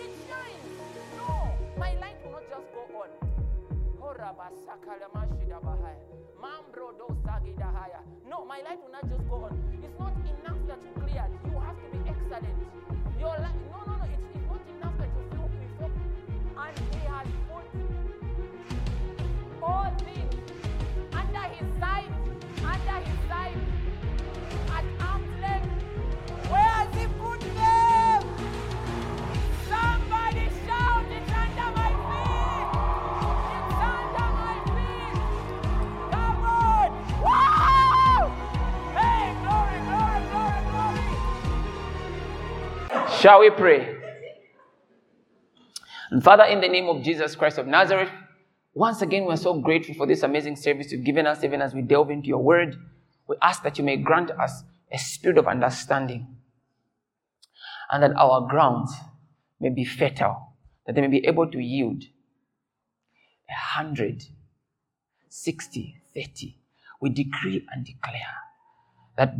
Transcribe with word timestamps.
It 0.00 0.12
shines. 0.28 0.66
No, 1.16 1.54
my 1.76 1.94
light 1.98 2.16
will 2.24 2.32
not 2.32 2.44
just 2.48 2.66
go 2.72 2.82
on. 2.98 3.08
No, 8.28 8.44
my 8.44 8.60
light 8.62 8.78
will 8.82 8.92
not 8.92 9.08
just 9.08 9.28
go 9.28 9.36
on. 9.44 9.58
It's 9.82 9.98
not 9.98 10.12
enough 10.12 10.60
that 10.68 10.78
you 10.82 10.92
cleared. 11.02 11.32
You 11.44 11.58
have 11.60 11.76
to 11.76 11.88
be 11.96 11.98
excellent. 12.08 12.58
Your 13.18 13.36
light, 13.40 13.60
no, 13.70 13.78
no, 13.86 13.96
no. 13.96 14.04
It's, 14.04 14.22
it's 14.34 14.46
not 14.48 14.60
enough 14.76 14.96
that 14.98 15.10
you 15.16 15.24
feel 15.32 15.48
before. 15.48 15.92
And 16.62 16.78
He 16.94 17.00
has 17.08 17.26
put 17.48 17.66
all 19.62 19.90
things 19.98 20.17
Shall 43.20 43.40
we 43.40 43.50
pray? 43.50 43.96
And 46.10 46.22
Father, 46.22 46.44
in 46.44 46.60
the 46.60 46.68
name 46.68 46.88
of 46.88 47.02
Jesus 47.02 47.34
Christ 47.34 47.58
of 47.58 47.66
Nazareth, 47.66 48.10
once 48.74 49.02
again, 49.02 49.24
we're 49.24 49.36
so 49.36 49.60
grateful 49.60 49.96
for 49.96 50.06
this 50.06 50.22
amazing 50.22 50.54
service 50.54 50.92
you've 50.92 51.04
given 51.04 51.26
us, 51.26 51.42
even 51.42 51.60
as 51.60 51.74
we 51.74 51.82
delve 51.82 52.10
into 52.10 52.28
your 52.28 52.42
word. 52.42 52.76
We 53.28 53.34
ask 53.42 53.64
that 53.64 53.76
you 53.76 53.82
may 53.82 53.96
grant 53.96 54.30
us 54.30 54.62
a 54.92 54.98
spirit 54.98 55.36
of 55.36 55.48
understanding 55.48 56.36
and 57.90 58.04
that 58.04 58.14
our 58.16 58.46
grounds 58.46 58.94
may 59.58 59.70
be 59.70 59.84
fertile, 59.84 60.54
that 60.86 60.94
they 60.94 61.00
may 61.00 61.08
be 61.08 61.26
able 61.26 61.50
to 61.50 61.58
yield 61.58 62.04
a 63.50 63.54
hundred, 63.54 64.22
sixty, 65.28 65.96
thirty. 66.14 66.60
We 67.00 67.10
decree 67.10 67.66
and 67.72 67.84
declare 67.84 68.36
that 69.16 69.34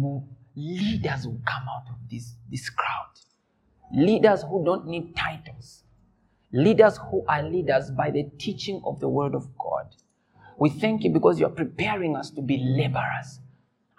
leaders 0.56 1.26
will 1.26 1.40
come 1.46 1.62
out 1.68 1.88
of 1.90 1.96
this, 2.10 2.34
this 2.50 2.68
crowd. 2.70 3.06
Leaders 3.94 4.42
who 4.42 4.64
don't 4.64 4.86
need 4.86 5.16
titles, 5.16 5.82
leaders 6.52 6.98
who 7.10 7.24
are 7.26 7.42
leaders 7.42 7.90
by 7.90 8.10
the 8.10 8.24
teaching 8.38 8.82
of 8.84 9.00
the 9.00 9.08
word 9.08 9.34
of 9.34 9.48
God. 9.58 9.86
We 10.58 10.70
thank 10.70 11.04
you 11.04 11.10
because 11.10 11.38
you're 11.38 11.48
preparing 11.48 12.16
us 12.16 12.30
to 12.30 12.42
be 12.42 12.58
laborers. 12.58 13.40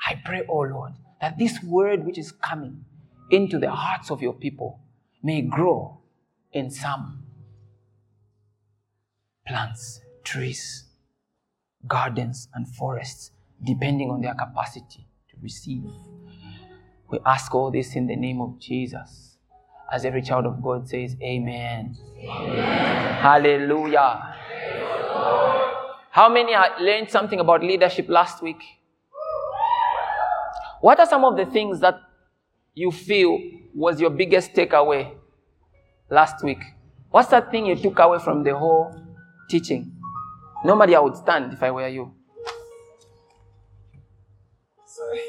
I 0.05 0.21
pray, 0.23 0.43
oh 0.47 0.59
Lord, 0.59 0.93
that 1.21 1.37
this 1.37 1.61
word 1.63 2.05
which 2.05 2.17
is 2.17 2.31
coming 2.31 2.85
into 3.31 3.59
the 3.59 3.71
hearts 3.71 4.11
of 4.11 4.21
your 4.21 4.33
people 4.33 4.79
may 5.23 5.41
grow 5.41 5.99
in 6.51 6.69
some 6.69 7.23
plants, 9.47 10.01
trees, 10.23 10.85
gardens, 11.87 12.47
and 12.53 12.67
forests, 12.67 13.31
depending 13.63 14.11
on 14.11 14.21
their 14.21 14.35
capacity 14.35 15.07
to 15.29 15.37
receive. 15.41 15.83
We 17.09 17.19
ask 17.25 17.53
all 17.55 17.71
this 17.71 17.95
in 17.95 18.07
the 18.07 18.15
name 18.15 18.41
of 18.41 18.59
Jesus. 18.59 19.28
As 19.91 20.05
every 20.05 20.21
child 20.21 20.45
of 20.45 20.61
God 20.61 20.87
says, 20.87 21.15
Amen. 21.21 21.95
Hallelujah. 23.21 24.35
How 26.11 26.29
many 26.29 26.53
learned 26.79 27.09
something 27.09 27.39
about 27.39 27.63
leadership 27.63 28.07
last 28.09 28.43
week? 28.43 28.61
What 30.81 30.99
are 30.99 31.05
some 31.05 31.25
of 31.25 31.37
the 31.37 31.45
things 31.45 31.79
that 31.81 31.95
you 32.73 32.91
feel 32.91 33.39
was 33.73 33.99
your 33.99 34.09
biggest 34.09 34.53
takeaway 34.53 35.11
last 36.09 36.43
week? 36.43 36.59
What's 37.09 37.29
that 37.29 37.51
thing 37.51 37.65
you 37.65 37.75
took 37.75 37.99
away 37.99 38.19
from 38.19 38.43
the 38.43 38.57
whole 38.57 38.93
teaching? 39.49 39.91
Normally, 40.63 40.95
I 40.95 40.99
would 40.99 41.15
stand 41.15 41.53
if 41.53 41.63
I 41.63 41.71
were 41.71 41.87
you. 41.87 42.13
Sorry. 44.85 45.19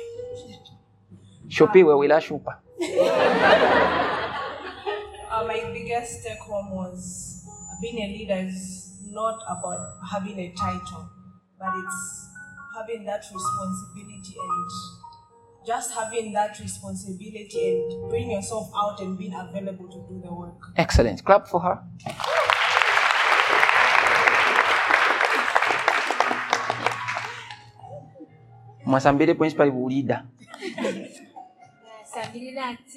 Shopi 1.49 1.85
we 1.85 2.09
wila 2.09 2.21
shupa. 2.21 2.57
My 5.91 5.97
biggest 5.97 6.23
take 6.25 6.39
home 6.39 6.71
was 6.71 7.45
being 7.83 7.99
a 7.99 8.07
leader 8.07 8.47
is 8.49 8.97
not 9.09 9.41
about 9.49 9.79
having 10.09 10.39
a 10.39 10.53
title, 10.53 11.09
but 11.59 11.73
it's 11.75 12.29
having 12.79 13.05
that 13.07 13.25
responsibility 13.35 14.37
and 14.41 14.71
just 15.67 15.93
having 15.93 16.33
that 16.33 16.57
responsibility 16.61 17.73
and 17.73 18.09
bring 18.09 18.31
yourself 18.31 18.71
out 18.77 19.01
and 19.01 19.19
being 19.19 19.35
available 19.35 19.89
to 19.89 19.99
do 20.09 20.21
the 20.25 20.33
work. 20.33 20.55
Excellent. 20.77 21.25
Clap 21.25 21.49
for 21.49 21.59
her. 21.59 21.83
Mwasambile 28.87 29.35
principal 29.35 29.73
bulida. 29.73 30.23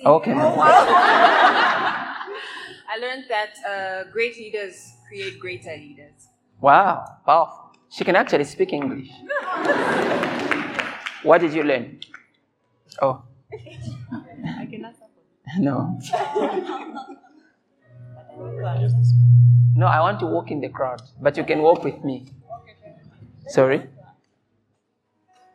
Okay. 0.05 0.33
Oh, 0.35 1.82
ma'am. 2.99 3.03
I 3.03 3.05
learned 3.05 3.25
that 3.29 3.53
uh, 3.67 4.03
great 4.11 4.37
leaders 4.37 4.93
create 5.07 5.39
greater 5.39 5.75
leaders. 5.75 6.27
Wow, 6.61 7.05
powerful. 7.25 7.71
She 7.89 8.03
can 8.03 8.15
actually 8.15 8.45
speak 8.45 8.73
English. 8.73 9.09
what 11.23 11.41
did 11.41 11.53
you 11.53 11.63
learn? 11.63 11.99
Oh, 13.01 13.23
I 13.53 14.65
cannot 14.65 14.95
support. 14.95 15.25
no. 15.59 15.99
No, 19.75 19.87
I 19.87 19.99
want 20.01 20.19
to 20.19 20.25
walk 20.27 20.51
in 20.51 20.61
the 20.61 20.69
crowd, 20.69 21.01
but 21.21 21.37
you 21.37 21.43
can 21.43 21.61
walk 21.61 21.83
with 21.83 22.03
me. 22.03 22.25
Sorry? 23.47 23.89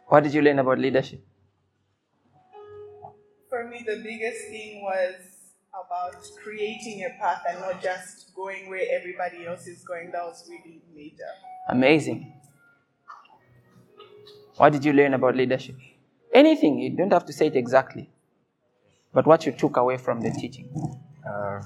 What 0.09 0.25
did 0.25 0.35
you 0.35 0.43
learn 0.43 0.59
about 0.59 0.79
leadership? 0.79 1.21
For 3.49 3.65
me, 3.69 3.85
the 3.87 4.01
biggest 4.03 4.49
thing 4.49 4.83
was 4.83 5.38
about 5.73 6.17
creating 6.43 7.05
a 7.05 7.11
path 7.21 7.43
and 7.49 7.61
not 7.61 7.83
just 7.83 8.35
going 8.35 8.69
where 8.69 8.87
everybody 8.91 9.47
else 9.47 9.67
is 9.67 9.85
going. 9.85 10.11
That 10.13 10.25
was 10.25 10.49
really 10.49 10.81
major. 10.95 11.31
Amazing. 11.69 12.33
What 14.57 14.73
did 14.73 14.85
you 14.85 14.93
learn 14.93 15.15
about 15.15 15.37
leadership? 15.37 15.77
Anything, 16.33 16.79
you 16.79 16.91
don't 16.91 17.13
have 17.13 17.27
to 17.27 17.33
say 17.33 17.47
it 17.47 17.57
exactly. 17.57 18.11
But 19.13 19.27
what 19.27 19.47
you 19.47 19.53
took 19.53 19.77
away 19.77 19.97
from 19.99 20.21
the 20.21 20.31
teaching. 20.31 20.69
Uh, 21.27 21.63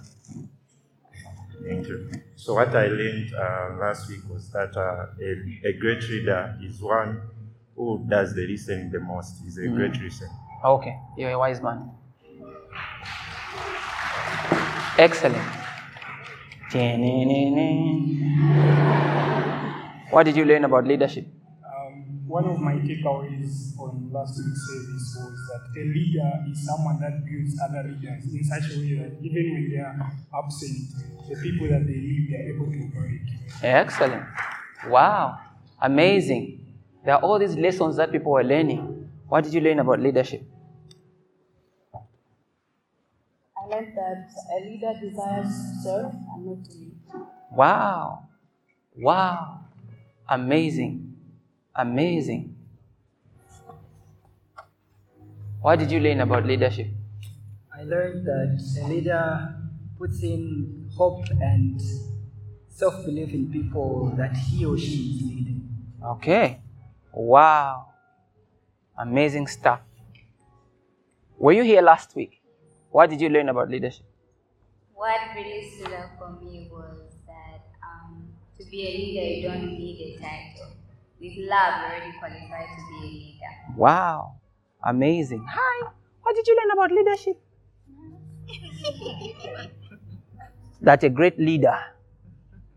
Thank 1.64 1.86
you. 1.86 2.10
So 2.34 2.54
what 2.54 2.74
I 2.74 2.86
learned 2.86 3.32
uh, 3.34 3.76
last 3.80 4.08
week 4.08 4.20
was 4.28 4.50
that 4.50 4.76
uh, 4.76 5.06
a, 5.20 5.68
a 5.68 5.72
great 5.78 6.02
reader 6.08 6.58
is 6.62 6.80
one 6.80 7.20
who 7.76 8.04
does 8.08 8.34
the 8.34 8.46
listening 8.46 8.90
the 8.90 9.00
most. 9.00 9.36
He's 9.44 9.58
a 9.58 9.68
great 9.68 9.96
listener. 10.00 10.28
Okay, 10.64 10.96
you're 11.16 11.30
a 11.30 11.38
wise 11.38 11.60
man. 11.60 11.90
Excellent. 15.02 15.42
What 20.10 20.22
did 20.26 20.36
you 20.36 20.44
learn 20.44 20.64
about 20.64 20.86
leadership? 20.86 21.26
Um, 21.66 22.22
one 22.28 22.44
of 22.44 22.60
my 22.60 22.74
takeaways 22.74 23.76
on 23.80 24.10
last 24.12 24.38
week's 24.38 24.62
service 24.68 25.18
was 25.18 25.34
that 25.50 25.80
a 25.80 25.84
leader 25.86 26.30
is 26.48 26.64
someone 26.64 27.00
that 27.00 27.24
builds 27.26 27.58
other 27.60 27.82
leaders 27.82 28.32
in 28.32 28.44
such 28.44 28.70
a 28.70 28.78
way 28.78 28.94
that 29.02 29.18
even 29.20 29.52
when 29.54 29.70
they 29.74 29.78
are 29.82 30.12
absent, 30.38 30.94
the 31.28 31.34
people 31.42 31.66
that 31.66 31.84
they 31.84 31.98
lead, 31.98 32.28
they 32.30 32.36
are 32.36 32.54
able 32.54 32.70
to 32.70 32.78
operate. 32.86 33.26
Excellent. 33.60 34.24
Wow. 34.86 35.36
Amazing. 35.80 36.76
There 37.04 37.16
are 37.16 37.20
all 37.20 37.40
these 37.40 37.56
lessons 37.56 37.96
that 37.96 38.12
people 38.12 38.36
are 38.36 38.44
learning. 38.44 39.10
What 39.26 39.42
did 39.42 39.52
you 39.52 39.62
learn 39.62 39.80
about 39.80 39.98
leadership? 39.98 40.44
Learned 43.72 43.96
that 43.96 44.30
a 44.54 44.64
leader 44.68 44.92
desires 45.00 45.46
to 45.46 45.82
serve 45.82 46.12
and 46.34 46.46
not 46.46 46.64
to 46.64 46.78
lead. 46.78 46.92
Wow. 47.50 48.28
Wow. 48.96 49.60
Amazing. 50.28 51.14
Amazing. 51.74 52.54
What 55.60 55.78
did 55.78 55.90
you 55.90 56.00
learn 56.00 56.20
about 56.20 56.44
leadership? 56.44 56.88
I 57.74 57.84
learned 57.84 58.26
that 58.26 58.82
a 58.82 58.88
leader 58.88 59.54
puts 59.98 60.22
in 60.22 60.90
hope 60.96 61.24
and 61.40 61.80
self 62.68 63.04
belief 63.04 63.32
in 63.32 63.50
people 63.50 64.12
that 64.16 64.36
he 64.36 64.64
or 64.66 64.76
she 64.76 65.16
is 65.16 65.22
leading. 65.22 65.68
Okay. 66.04 66.60
Wow. 67.12 67.86
Amazing 68.98 69.46
stuff. 69.46 69.80
Were 71.38 71.52
you 71.52 71.62
here 71.62 71.80
last 71.82 72.14
week? 72.14 72.41
What 72.92 73.08
did 73.08 73.20
you 73.22 73.30
learn 73.30 73.48
about 73.48 73.70
leadership? 73.70 74.04
What 74.94 75.18
really 75.34 75.68
stood 75.70 75.92
out 75.94 76.10
for 76.18 76.30
me 76.44 76.68
was 76.70 76.98
that 77.26 77.64
um, 77.82 78.28
to 78.58 78.64
be 78.70 78.86
a 78.86 78.90
leader, 78.90 79.26
you 79.26 79.48
don't 79.48 79.66
need 79.66 79.98
a 79.98 80.20
title. 80.20 80.76
With 81.18 81.32
love, 81.48 81.80
you're 81.80 81.90
already 81.90 82.12
qualified 82.18 82.68
to 82.68 82.82
be 82.90 82.98
a 82.98 83.08
leader. 83.08 83.52
Wow. 83.76 84.34
Amazing. 84.84 85.46
Hi. 85.48 85.88
What 86.22 86.36
did 86.36 86.46
you 86.46 86.56
learn 86.56 86.70
about 86.72 86.92
leadership? 86.92 87.40
that 90.82 91.02
a 91.02 91.08
great 91.08 91.38
leader 91.38 91.78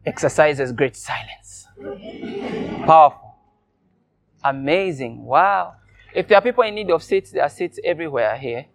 exercises 0.05 0.71
great 0.71 0.95
silence. 0.95 1.67
Powerful. 2.85 3.35
Amazing. 4.43 5.25
Wow. 5.25 5.75
If 6.13 6.29
there 6.29 6.37
are 6.37 6.41
people 6.41 6.63
in 6.63 6.75
need 6.75 6.89
of 6.91 7.03
seats, 7.03 7.31
there 7.31 7.43
are 7.43 7.49
seats 7.49 7.79
everywhere 7.83 8.37
here. 8.37 8.67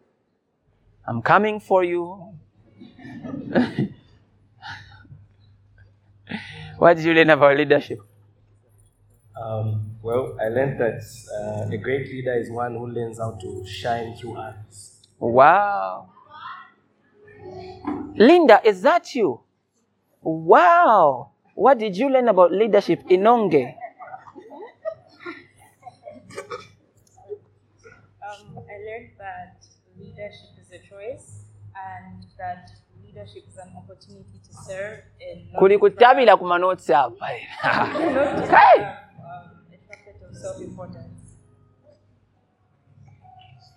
I'm 1.07 1.23
coming 1.23 1.61
for 1.61 1.85
you. 1.85 2.35
what 6.79 6.97
did 6.97 7.05
you 7.05 7.15
learn 7.15 7.31
about 7.31 7.57
leadership? 7.57 8.01
Um, 9.41 9.97
well, 10.03 10.37
I 10.41 10.49
learned 10.49 10.79
that 10.81 11.03
uh, 11.35 11.71
a 11.73 11.79
great 11.79 12.09
leader 12.09 12.35
is 12.35 12.51
one 12.51 12.75
who 12.75 12.87
learns 12.87 13.19
how 13.19 13.33
to 13.41 13.67
shine 13.67 14.15
through 14.17 14.37
others. 14.37 15.01
Wow. 15.19 16.11
Linda, 18.15 18.61
is 18.65 18.83
that 18.83 19.15
you? 19.15 19.41
Wow. 20.23 21.31
What 21.55 21.79
did 21.79 21.97
you 21.97 22.11
learn 22.11 22.29
about 22.29 22.53
leadership 22.53 23.03
in 23.09 23.23
Onge? 23.23 23.75
Um, 28.23 28.59
I 28.59 28.77
learned 28.85 29.11
that 29.19 29.31
leadership 29.31 29.50
is 31.15 31.21
a 31.21 31.23
choice 31.23 31.45
and 31.77 32.25
that 32.39 32.71
leadership 33.05 33.45
is 33.49 33.57
an 33.57 33.71
opportunity 33.77 34.41
to 34.47 34.53
serve 34.67 34.99
kuli 35.59 35.79
to 35.79 36.37
ku 36.39 36.45
manotsi 36.47 36.93
apa 36.95 37.27
not 37.63 37.97
to 37.97 38.57
Hey! 38.57 38.79
have 38.83 39.01
um, 39.21 39.57
a 39.73 39.79
trumpet 39.87 40.17
of 40.29 40.37
self-importance. 40.37 41.21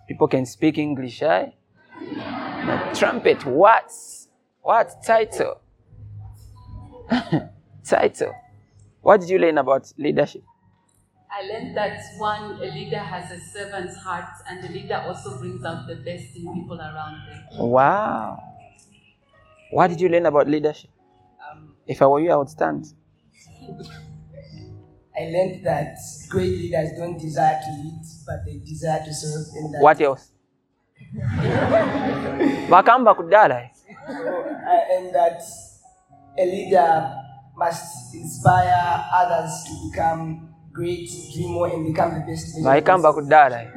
people 0.08 0.28
can 0.28 0.44
speak 0.46 0.78
english 0.78 1.22
eh? 1.22 1.50
the 2.66 2.76
trumpet 2.98 3.44
what 3.46 3.90
what 4.62 4.88
title 5.06 5.60
title 7.84 8.32
what 9.02 9.20
did 9.20 9.28
you 9.30 9.38
learn 9.38 9.58
about 9.58 9.92
leadership 9.98 10.42
I 11.36 11.42
learned 11.42 11.76
that 11.76 11.98
one, 12.16 12.62
a 12.62 12.66
leader 12.66 12.98
has 12.98 13.32
a 13.32 13.40
servant's 13.40 13.96
heart, 13.96 14.28
and 14.48 14.62
the 14.62 14.68
leader 14.68 15.02
also 15.04 15.36
brings 15.40 15.64
out 15.64 15.84
the 15.88 15.96
best 15.96 16.36
in 16.36 16.54
people 16.54 16.78
around 16.80 17.26
them. 17.26 17.44
wow 17.58 18.38
what 19.72 19.88
did 19.88 20.00
you 20.00 20.08
learn 20.08 20.26
about 20.26 20.48
leadership 20.48 20.90
um, 21.50 21.74
if 21.86 22.00
i 22.00 22.06
were 22.06 22.20
you 22.20 22.30
i 22.30 22.36
would 22.36 22.48
stand 22.48 22.86
I 25.16 25.24
learned 25.30 25.64
that 25.64 25.96
great 26.28 26.50
leaders 26.50 26.90
don't 26.98 27.16
desire 27.16 27.60
to 27.64 27.70
lead, 27.82 28.02
but 28.26 28.44
they 28.44 28.56
desire 28.58 28.98
to 29.04 29.14
serve. 29.14 29.46
In 29.56 29.70
that, 29.70 29.80
what 29.80 30.00
else 30.00 30.32
bakamba 32.68 33.14
kudala 33.14 33.70
and 34.90 35.14
that 35.14 35.40
a 36.36 36.44
leader 36.44 37.14
must 37.56 38.12
inspire 38.14 39.04
others 39.14 39.62
to 39.66 39.72
become 39.90 40.53
great, 40.74 41.08
dream 41.32 41.50
more, 41.56 41.68
and 41.74 41.82
become 41.86 42.10
the 42.14 42.20
best. 42.28 42.44
version 42.46 42.60
of 42.66 42.70
baikamba 42.70 43.08
themselves. 43.12 43.18
kudala 43.18 43.56
eh? 43.62 43.68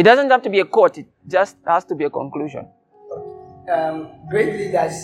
it 0.00 0.02
doesn't 0.08 0.30
have 0.34 0.42
to 0.46 0.50
be 0.50 0.60
a 0.60 0.64
quote 0.76 0.96
it 1.02 1.06
just 1.36 1.56
has 1.72 1.84
to 1.90 1.94
be 1.94 2.04
a 2.04 2.10
conclusion 2.20 2.64
Um, 3.74 3.96
great 4.32 4.50
leaders 4.60 4.96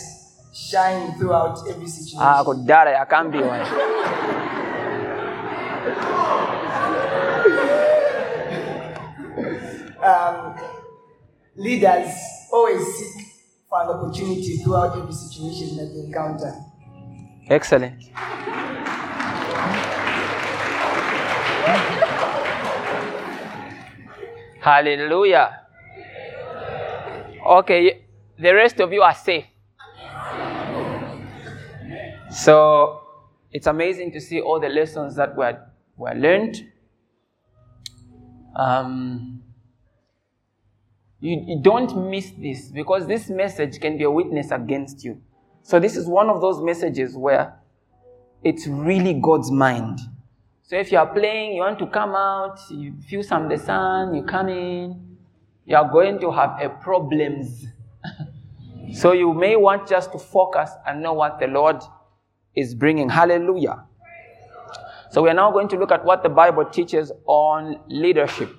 shine 0.53 1.03
throughout 1.17 1.57
every 1.71 1.87
situation. 1.95 2.19
ah 2.21 2.43
kudala 2.49 2.89
yakambiwa 2.99 3.53
eh? 3.61 3.67
um, 10.03 10.55
leaders 11.55 12.13
always 12.51 12.85
seek 12.97 13.27
for 13.69 13.81
an 13.83 13.89
opportunity 13.89 14.57
throughout 14.57 14.97
every 14.97 15.13
situation 15.13 15.77
that 15.77 15.93
they 15.93 16.01
encounter. 16.07 16.53
Excellent 17.51 18.11
Hallelujah. 24.61 25.61
Okay, 27.43 28.05
the 28.37 28.53
rest 28.53 28.79
of 28.79 28.93
you 28.93 29.01
are 29.01 29.15
safe. 29.15 29.45
So 32.29 33.01
it's 33.51 33.65
amazing 33.65 34.11
to 34.11 34.21
see 34.21 34.39
all 34.39 34.59
the 34.59 34.69
lessons 34.69 35.15
that 35.15 35.35
were, 35.35 35.59
were 35.97 36.13
learned. 36.13 36.71
Um, 38.55 39.41
you, 41.19 41.43
you 41.47 41.59
don't 41.59 42.09
miss 42.11 42.29
this 42.37 42.67
because 42.69 43.07
this 43.07 43.29
message 43.31 43.79
can 43.79 43.97
be 43.97 44.03
a 44.03 44.11
witness 44.11 44.51
against 44.51 45.03
you. 45.03 45.19
So, 45.63 45.79
this 45.79 45.95
is 45.95 46.07
one 46.07 46.29
of 46.29 46.41
those 46.41 46.61
messages 46.61 47.15
where 47.15 47.53
it's 48.43 48.67
really 48.67 49.13
God's 49.13 49.51
mind. 49.51 49.99
So, 50.63 50.75
if 50.75 50.91
you 50.91 50.97
are 50.97 51.07
playing, 51.07 51.55
you 51.55 51.61
want 51.61 51.79
to 51.79 51.87
come 51.87 52.15
out, 52.15 52.59
you 52.69 52.95
feel 53.07 53.23
some 53.23 53.47
the 53.47 53.57
sun, 53.57 54.15
you 54.15 54.23
come 54.23 54.49
in, 54.49 55.17
you 55.65 55.75
are 55.75 55.89
going 55.89 56.19
to 56.19 56.31
have 56.31 56.59
a 56.61 56.69
problems. 56.69 57.65
so, 58.93 59.11
you 59.11 59.33
may 59.33 59.55
want 59.55 59.87
just 59.87 60.11
to 60.13 60.19
focus 60.19 60.71
and 60.87 61.01
know 61.03 61.13
what 61.13 61.39
the 61.39 61.47
Lord 61.47 61.81
is 62.55 62.73
bringing. 62.73 63.09
Hallelujah. 63.09 63.85
So, 65.11 65.21
we 65.21 65.29
are 65.29 65.35
now 65.35 65.51
going 65.51 65.67
to 65.69 65.77
look 65.77 65.91
at 65.91 66.03
what 66.03 66.23
the 66.23 66.29
Bible 66.29 66.65
teaches 66.65 67.11
on 67.27 67.79
leadership. 67.87 68.55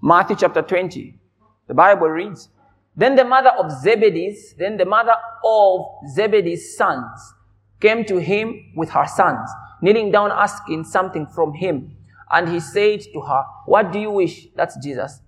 Matthew 0.00 0.36
chapter 0.36 0.62
20. 0.62 1.18
The 1.66 1.74
Bible 1.74 2.08
reads, 2.08 2.48
Then 2.96 3.14
the 3.14 3.24
mother 3.24 3.50
of 3.50 3.70
Zebedee's, 3.70 4.54
then 4.58 4.78
the 4.78 4.86
mother 4.86 5.14
of 5.44 5.86
Zebedee's 6.14 6.76
sons 6.76 7.34
came 7.80 8.04
to 8.06 8.16
him 8.16 8.72
with 8.74 8.90
her 8.90 9.06
sons, 9.06 9.50
kneeling 9.82 10.10
down 10.10 10.30
asking 10.32 10.84
something 10.84 11.26
from 11.26 11.52
him. 11.52 11.96
And 12.30 12.48
he 12.48 12.58
said 12.58 13.02
to 13.12 13.20
her, 13.20 13.44
What 13.66 13.92
do 13.92 13.98
you 13.98 14.10
wish? 14.10 14.48
That's 14.56 14.76
Jesus. 14.82 15.20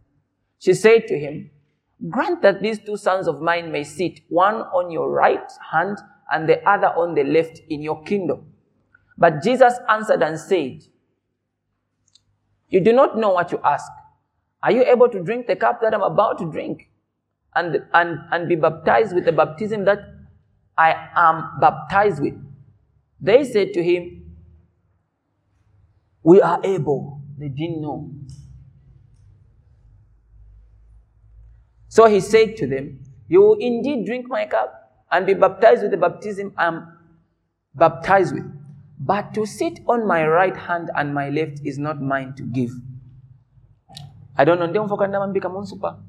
She 0.58 0.72
said 0.72 1.06
to 1.08 1.18
him, 1.18 1.50
Grant 2.08 2.42
that 2.42 2.62
these 2.62 2.78
two 2.78 2.96
sons 2.96 3.28
of 3.28 3.42
mine 3.42 3.70
may 3.70 3.84
sit, 3.84 4.20
one 4.28 4.56
on 4.56 4.90
your 4.90 5.10
right 5.10 5.50
hand 5.72 5.98
and 6.30 6.48
the 6.48 6.66
other 6.68 6.88
on 6.88 7.14
the 7.14 7.24
left 7.24 7.60
in 7.68 7.82
your 7.82 8.02
kingdom. 8.02 8.46
But 9.16 9.42
Jesus 9.42 9.74
answered 9.88 10.22
and 10.22 10.38
said, 10.38 10.84
You 12.68 12.80
do 12.80 12.92
not 12.92 13.18
know 13.18 13.30
what 13.30 13.52
you 13.52 13.60
ask. 13.64 13.90
Are 14.62 14.72
you 14.72 14.84
able 14.84 15.08
to 15.08 15.22
drink 15.22 15.46
the 15.46 15.56
cup 15.56 15.80
that 15.82 15.92
I'm 15.92 16.02
about 16.02 16.38
to 16.38 16.50
drink? 16.50 16.88
And, 17.54 17.82
and, 17.92 18.18
and 18.30 18.48
be 18.48 18.54
baptized 18.56 19.14
with 19.14 19.24
the 19.24 19.32
baptism 19.32 19.84
that 19.86 19.98
I 20.76 21.08
am 21.16 21.58
baptized 21.60 22.22
with? 22.22 22.34
They 23.20 23.44
said 23.44 23.72
to 23.72 23.82
him, 23.82 24.36
We 26.22 26.40
are 26.40 26.60
able. 26.62 27.22
They 27.38 27.48
didn't 27.48 27.82
know. 27.82 28.10
So 31.88 32.06
he 32.06 32.20
said 32.20 32.56
to 32.58 32.66
them, 32.66 33.00
You 33.28 33.40
will 33.40 33.56
indeed 33.58 34.06
drink 34.06 34.28
my 34.28 34.46
cup 34.46 35.06
and 35.10 35.26
be 35.26 35.34
baptized 35.34 35.82
with 35.82 35.90
the 35.90 35.96
baptism 35.96 36.52
I'm 36.56 36.98
baptized 37.74 38.34
with. 38.34 38.44
But 39.00 39.32
to 39.34 39.46
sit 39.46 39.80
on 39.88 40.06
my 40.06 40.26
right 40.26 40.56
hand 40.56 40.90
and 40.94 41.14
my 41.14 41.30
left 41.30 41.60
is 41.64 41.78
not 41.78 42.00
mine 42.02 42.34
to 42.36 42.42
give. 42.42 42.70
I 44.36 44.44
don't 44.44 44.58
know. 44.60 46.07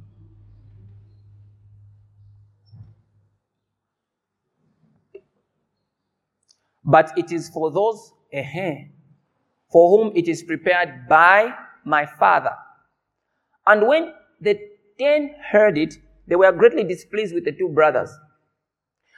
But 6.90 7.16
it 7.16 7.32
is 7.32 7.50
for 7.50 7.70
those 7.72 8.14
eh, 8.34 8.86
for 9.72 9.90
whom 9.90 10.16
it 10.16 10.28
is 10.28 10.42
prepared 10.42 11.08
by 11.08 11.54
my 11.86 12.08
Father. 12.08 12.56
And 13.68 13.88
when 13.88 14.14
the 14.42 14.60
ten 14.98 15.36
heard 15.52 15.78
it, 15.78 15.96
they 16.28 16.36
were 16.36 16.52
greatly 16.52 16.84
displeased 16.84 17.36
with 17.36 17.46
the 17.46 17.52
two 17.52 17.70
brothers. 17.70 18.10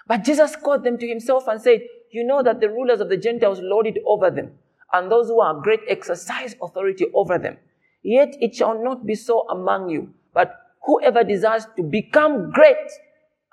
But 0.05 0.25
Jesus 0.25 0.55
called 0.57 0.83
them 0.83 0.97
to 0.97 1.07
himself 1.07 1.47
and 1.47 1.61
said, 1.61 1.81
You 2.11 2.25
know 2.25 2.43
that 2.43 2.59
the 2.59 2.69
rulers 2.69 2.99
of 2.99 3.07
the 3.07 3.15
Gentiles 3.15 3.59
lord 3.61 3.87
it 3.87 3.99
over 4.05 4.29
them, 4.29 4.51
and 4.91 5.09
those 5.09 5.27
who 5.27 5.39
are 5.39 5.61
great 5.61 5.81
exercise 5.87 6.55
authority 6.61 7.05
over 7.13 7.37
them. 7.37 7.57
Yet 8.03 8.35
it 8.41 8.53
shall 8.53 8.83
not 8.83 9.05
be 9.05 9.15
so 9.15 9.47
among 9.49 9.89
you, 9.89 10.13
but 10.33 10.53
whoever 10.85 11.23
desires 11.23 11.67
to 11.77 11.83
become 11.83 12.51
great 12.51 12.91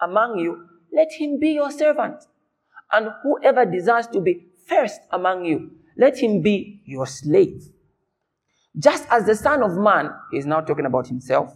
among 0.00 0.38
you, 0.38 0.66
let 0.92 1.12
him 1.12 1.38
be 1.38 1.50
your 1.50 1.70
servant. 1.70 2.24
And 2.92 3.08
whoever 3.22 3.64
desires 3.64 4.06
to 4.08 4.20
be 4.20 4.46
first 4.66 5.00
among 5.10 5.44
you, 5.44 5.72
let 5.96 6.18
him 6.18 6.42
be 6.42 6.82
your 6.84 7.06
slave. 7.06 7.68
Just 8.78 9.06
as 9.10 9.26
the 9.26 9.34
Son 9.34 9.62
of 9.62 9.76
Man, 9.76 10.10
he 10.30 10.38
is 10.38 10.46
now 10.46 10.60
talking 10.60 10.86
about 10.86 11.08
himself, 11.08 11.54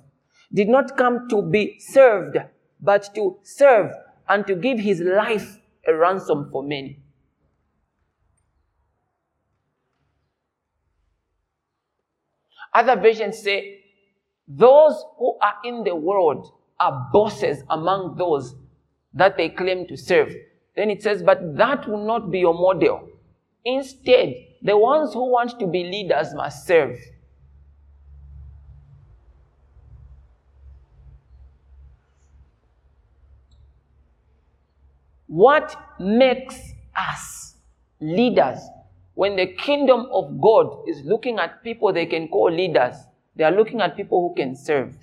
did 0.52 0.68
not 0.68 0.96
come 0.96 1.28
to 1.28 1.42
be 1.42 1.78
served, 1.78 2.36
but 2.80 3.14
to 3.14 3.38
serve 3.42 3.92
and 4.28 4.46
to 4.46 4.54
give 4.54 4.78
his 4.78 5.00
life 5.00 5.58
a 5.86 5.94
ransom 5.94 6.48
for 6.50 6.62
many. 6.62 6.98
Other 12.74 13.00
versions 13.00 13.38
say, 13.38 13.84
those 14.48 15.04
who 15.18 15.38
are 15.40 15.54
in 15.64 15.84
the 15.84 15.94
world 15.94 16.52
are 16.80 17.08
bosses 17.12 17.62
among 17.70 18.16
those 18.16 18.54
that 19.14 19.36
they 19.36 19.48
claim 19.50 19.86
to 19.86 19.96
serve. 19.96 20.34
Then 20.74 20.90
it 20.90 21.02
says, 21.02 21.22
but 21.22 21.56
that 21.56 21.86
will 21.88 22.04
not 22.06 22.30
be 22.30 22.40
your 22.40 22.54
model. 22.54 23.08
Instead, 23.64 24.34
the 24.62 24.76
ones 24.76 25.12
who 25.12 25.30
want 25.30 25.58
to 25.60 25.66
be 25.66 25.84
leaders 25.84 26.34
must 26.34 26.66
serve. 26.66 26.98
What 35.26 35.74
makes 35.98 36.60
us 36.94 37.54
leaders 38.00 38.58
when 39.14 39.36
the 39.36 39.46
kingdom 39.46 40.06
of 40.12 40.40
God 40.40 40.86
is 40.86 41.02
looking 41.04 41.38
at 41.38 41.62
people 41.62 41.92
they 41.92 42.06
can 42.06 42.28
call 42.28 42.50
leaders? 42.50 42.96
They 43.34 43.44
are 43.44 43.50
looking 43.50 43.80
at 43.80 43.96
people 43.96 44.28
who 44.28 44.34
can 44.34 44.54
serve. 44.54 44.96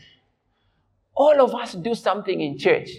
All 1.15 1.41
of 1.41 1.55
us 1.55 1.73
do 1.73 1.95
something 1.95 2.39
in 2.39 2.57
church. 2.57 2.89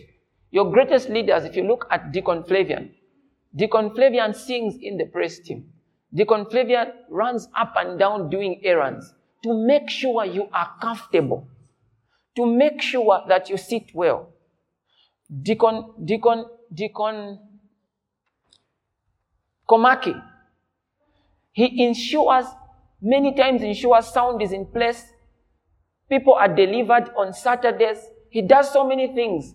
Your 0.50 0.70
greatest 0.70 1.08
leaders, 1.08 1.44
if 1.44 1.54
you 1.54 1.62
look 1.62 1.86
at 1.90 2.12
Deacon 2.12 2.42
Flavian, 2.44 2.92
Deacon 3.54 3.90
Flavian 3.94 4.34
sings 4.34 4.76
in 4.80 4.96
the 4.96 5.06
praise 5.06 5.40
team. 5.40 5.72
Deacon 6.12 6.46
Flavian 6.46 6.88
runs 7.08 7.48
up 7.56 7.74
and 7.76 7.98
down 7.98 8.30
doing 8.30 8.60
errands 8.64 9.14
to 9.44 9.54
make 9.66 9.88
sure 9.88 10.24
you 10.24 10.48
are 10.52 10.72
comfortable, 10.80 11.48
to 12.36 12.46
make 12.46 12.82
sure 12.82 13.22
that 13.28 13.48
you 13.48 13.56
sit 13.56 13.94
well. 13.94 14.30
Deacon, 15.42 15.92
Deacon, 16.04 16.44
Deacon 16.72 17.38
Komaki, 19.68 20.20
he 21.52 21.84
ensures, 21.84 22.46
many 23.00 23.34
times 23.34 23.62
ensures 23.62 24.06
sound 24.06 24.42
is 24.42 24.52
in 24.52 24.66
place. 24.66 25.04
People 26.08 26.34
are 26.34 26.48
delivered 26.48 27.10
on 27.16 27.32
Saturdays. 27.32 27.98
He 28.30 28.42
does 28.42 28.72
so 28.72 28.86
many 28.86 29.14
things 29.14 29.54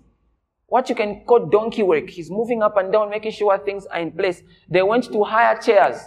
what 0.67 0.89
you 0.89 0.95
can 0.95 1.23
call 1.25 1.45
donkey 1.47 1.83
work. 1.83 2.09
He's 2.09 2.29
moving 2.31 2.61
up 2.63 2.77
and 2.77 2.91
down, 2.91 3.09
making 3.09 3.31
sure 3.31 3.57
things 3.59 3.85
are 3.87 3.99
in 3.99 4.11
place. 4.11 4.41
They 4.69 4.81
went 4.81 5.05
to 5.11 5.23
hire 5.23 5.57
chairs 5.57 5.97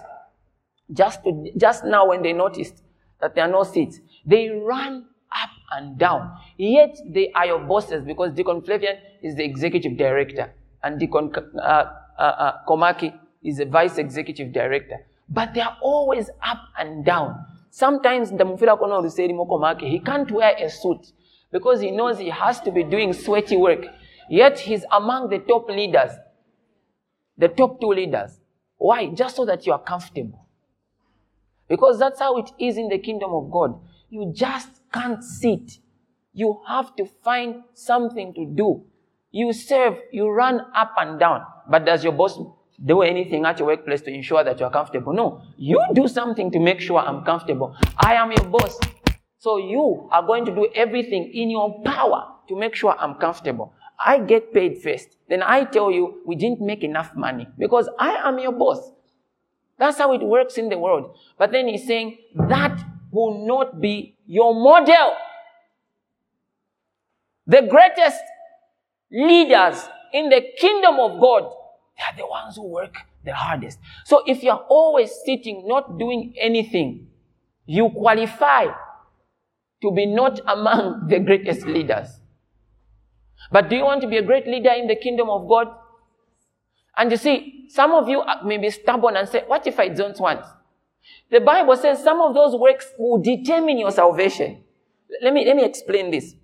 just, 0.92 1.22
to, 1.24 1.50
just 1.56 1.84
now 1.84 2.08
when 2.08 2.22
they 2.22 2.32
noticed 2.32 2.82
that 3.20 3.34
there 3.34 3.44
are 3.44 3.50
no 3.50 3.62
seats. 3.64 4.00
They 4.26 4.48
ran 4.48 5.04
up 5.32 5.50
and 5.72 5.98
down. 5.98 6.36
Yet 6.56 6.96
they 7.08 7.30
are 7.32 7.46
your 7.46 7.60
bosses 7.60 8.04
because 8.04 8.32
Deacon 8.32 8.62
Flavian 8.62 8.96
is 9.22 9.36
the 9.36 9.44
executive 9.44 9.96
director 9.96 10.52
and 10.82 10.98
Deacon 10.98 11.32
uh, 11.34 11.60
uh, 11.60 12.22
uh, 12.22 12.52
Komaki 12.66 13.14
is 13.42 13.58
the 13.58 13.66
vice 13.66 13.98
executive 13.98 14.52
director. 14.52 15.06
But 15.28 15.54
they 15.54 15.60
are 15.60 15.76
always 15.82 16.30
up 16.42 16.58
and 16.78 17.04
down. 17.04 17.44
Sometimes 17.70 18.30
the 18.30 18.44
Mufila 18.44 18.78
Kono 18.80 19.02
Komaki, 19.46 19.90
he 19.90 20.00
can't 20.00 20.30
wear 20.30 20.54
a 20.58 20.70
suit 20.70 21.12
because 21.52 21.80
he 21.80 21.90
knows 21.90 22.18
he 22.18 22.30
has 22.30 22.60
to 22.60 22.70
be 22.70 22.82
doing 22.82 23.12
sweaty 23.12 23.56
work. 23.56 23.84
Yet 24.30 24.58
he's 24.58 24.84
among 24.92 25.30
the 25.30 25.38
top 25.38 25.68
leaders, 25.68 26.12
the 27.36 27.48
top 27.48 27.80
two 27.80 27.88
leaders. 27.88 28.38
Why? 28.76 29.08
Just 29.08 29.36
so 29.36 29.44
that 29.46 29.66
you 29.66 29.72
are 29.72 29.82
comfortable. 29.82 30.46
Because 31.68 31.98
that's 31.98 32.20
how 32.20 32.38
it 32.38 32.50
is 32.58 32.78
in 32.78 32.88
the 32.88 32.98
kingdom 32.98 33.32
of 33.32 33.50
God. 33.50 33.78
You 34.08 34.32
just 34.34 34.68
can't 34.92 35.22
sit. 35.22 35.78
You 36.32 36.60
have 36.66 36.96
to 36.96 37.06
find 37.22 37.62
something 37.74 38.32
to 38.34 38.46
do. 38.46 38.84
You 39.30 39.52
serve, 39.52 39.98
you 40.12 40.28
run 40.30 40.60
up 40.74 40.94
and 40.96 41.18
down. 41.18 41.42
But 41.70 41.84
does 41.84 42.02
your 42.02 42.12
boss 42.12 42.38
do 42.82 43.02
anything 43.02 43.44
at 43.44 43.58
your 43.58 43.68
workplace 43.68 44.00
to 44.02 44.10
ensure 44.10 44.42
that 44.44 44.58
you're 44.60 44.70
comfortable? 44.70 45.12
No. 45.12 45.42
You 45.56 45.84
do 45.92 46.08
something 46.08 46.50
to 46.52 46.58
make 46.58 46.80
sure 46.80 46.98
I'm 46.98 47.24
comfortable. 47.24 47.76
I 47.98 48.14
am 48.14 48.32
your 48.32 48.44
boss. 48.44 48.78
So 49.38 49.58
you 49.58 50.08
are 50.10 50.22
going 50.26 50.44
to 50.46 50.54
do 50.54 50.68
everything 50.74 51.30
in 51.34 51.50
your 51.50 51.82
power 51.82 52.34
to 52.48 52.56
make 52.56 52.74
sure 52.74 52.96
I'm 52.98 53.14
comfortable. 53.16 53.74
I 53.98 54.20
get 54.20 54.52
paid 54.52 54.82
first. 54.82 55.16
Then 55.28 55.42
I 55.42 55.64
tell 55.64 55.90
you, 55.90 56.22
we 56.24 56.36
didn't 56.36 56.60
make 56.60 56.84
enough 56.84 57.14
money 57.14 57.48
because 57.58 57.88
I 57.98 58.28
am 58.28 58.38
your 58.38 58.52
boss. 58.52 58.92
That's 59.78 59.98
how 59.98 60.12
it 60.12 60.22
works 60.22 60.58
in 60.58 60.68
the 60.68 60.78
world. 60.78 61.16
But 61.38 61.52
then 61.52 61.68
he's 61.68 61.86
saying 61.86 62.18
that 62.48 62.80
will 63.10 63.46
not 63.46 63.80
be 63.80 64.16
your 64.26 64.54
model. 64.54 65.14
The 67.46 67.62
greatest 67.62 68.20
leaders 69.10 69.88
in 70.12 70.28
the 70.28 70.42
kingdom 70.58 70.98
of 71.00 71.20
God, 71.20 71.50
they 71.96 72.04
are 72.04 72.16
the 72.16 72.26
ones 72.26 72.56
who 72.56 72.68
work 72.68 72.94
the 73.24 73.34
hardest. 73.34 73.78
So 74.04 74.22
if 74.26 74.42
you're 74.42 74.64
always 74.68 75.12
sitting, 75.24 75.66
not 75.66 75.98
doing 75.98 76.34
anything, 76.40 77.08
you 77.66 77.90
qualify 77.90 78.66
to 79.82 79.92
be 79.92 80.06
not 80.06 80.40
among 80.46 81.08
the 81.08 81.20
greatest 81.20 81.66
leaders. 81.66 82.08
But 83.50 83.68
do 83.68 83.76
you 83.76 83.84
want 83.84 84.02
to 84.02 84.08
be 84.08 84.16
a 84.16 84.22
great 84.22 84.46
leader 84.46 84.70
in 84.70 84.86
the 84.86 84.96
kingdom 84.96 85.30
of 85.30 85.48
God? 85.48 85.68
And 86.96 87.10
you 87.10 87.16
see, 87.16 87.66
some 87.68 87.92
of 87.92 88.08
you 88.08 88.22
may 88.44 88.58
be 88.58 88.70
stubborn 88.70 89.16
and 89.16 89.28
say, 89.28 89.44
what 89.46 89.66
if 89.66 89.78
I 89.78 89.88
don't 89.88 90.18
want? 90.18 90.44
The 91.30 91.40
Bible 91.40 91.76
says 91.76 92.02
some 92.02 92.20
of 92.20 92.34
those 92.34 92.58
works 92.58 92.86
will 92.98 93.18
determine 93.18 93.78
your 93.78 93.90
salvation. 93.90 94.62
Let 95.22 95.32
me, 95.32 95.46
let 95.46 95.56
me 95.56 95.64
explain 95.64 96.10
this. 96.10 96.34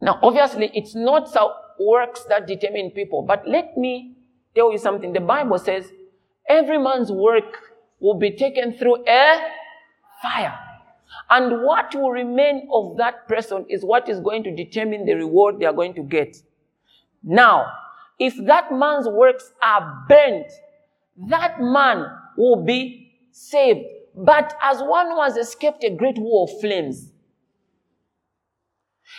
Now, 0.00 0.18
obviously, 0.22 0.70
it's 0.74 0.94
not 0.94 1.34
works 1.78 2.24
that 2.28 2.46
determine 2.46 2.90
people, 2.90 3.22
but 3.22 3.46
let 3.46 3.76
me 3.76 4.16
tell 4.54 4.72
you 4.72 4.78
something. 4.78 5.12
The 5.12 5.20
Bible 5.20 5.58
says 5.58 5.90
every 6.48 6.78
man's 6.78 7.10
work 7.10 7.58
will 8.00 8.18
be 8.18 8.30
taken 8.30 8.72
through 8.72 9.04
a 9.06 9.38
fire. 10.22 10.58
And 11.30 11.62
what 11.62 11.94
will 11.94 12.10
remain 12.10 12.68
of 12.72 12.96
that 12.98 13.28
person 13.28 13.66
is 13.68 13.84
what 13.84 14.08
is 14.08 14.20
going 14.20 14.44
to 14.44 14.54
determine 14.54 15.06
the 15.06 15.14
reward 15.14 15.58
they 15.58 15.66
are 15.66 15.72
going 15.72 15.94
to 15.94 16.02
get. 16.02 16.36
Now, 17.22 17.72
if 18.18 18.34
that 18.46 18.72
man's 18.72 19.08
works 19.08 19.52
are 19.62 20.04
burnt, 20.08 20.46
that 21.28 21.60
man 21.60 22.06
will 22.36 22.64
be 22.64 23.12
saved. 23.30 23.86
But 24.16 24.56
as 24.62 24.80
one 24.80 25.06
who 25.10 25.22
has 25.22 25.36
escaped 25.36 25.84
a 25.84 25.90
great 25.90 26.16
war 26.18 26.48
of 26.48 26.60
flames, 26.60 27.12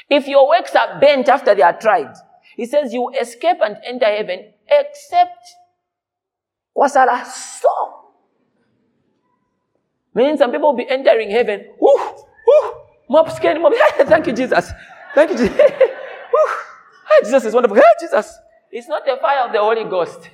if 0.10 0.28
your 0.28 0.48
works 0.48 0.76
are 0.76 1.00
burnt 1.00 1.30
after 1.30 1.54
they 1.54 1.62
are 1.62 1.78
tried, 1.78 2.14
he 2.56 2.66
says 2.66 2.94
you 2.94 3.12
escape 3.20 3.58
and 3.62 3.78
enter 3.84 4.06
heaven 4.06 4.54
except 4.68 5.38
wasala 6.76 7.26
so 7.26 7.97
Meaning 10.18 10.36
some 10.36 10.52
people 10.52 10.70
will 10.70 10.78
be 10.78 10.90
entering 10.90 11.30
heaven. 11.30 11.64
Woo, 11.80 11.94
woo, 11.96 12.74
mob 13.08 13.30
scared, 13.30 13.62
mob. 13.62 13.72
Thank 13.98 14.26
you, 14.26 14.34
Jesus. 14.34 14.72
Thank 15.14 15.30
you, 15.30 15.38
Jesus. 15.38 15.56
woo. 15.60 16.48
Jesus 17.24 17.46
is 17.46 17.54
wonderful. 17.54 17.78
Hey, 17.78 17.84
Jesus. 18.02 18.40
It's 18.72 18.88
not 18.88 19.06
the 19.06 19.20
fire 19.22 19.46
of 19.46 19.52
the 19.52 19.60
Holy 19.60 19.84
Ghost. 19.84 20.28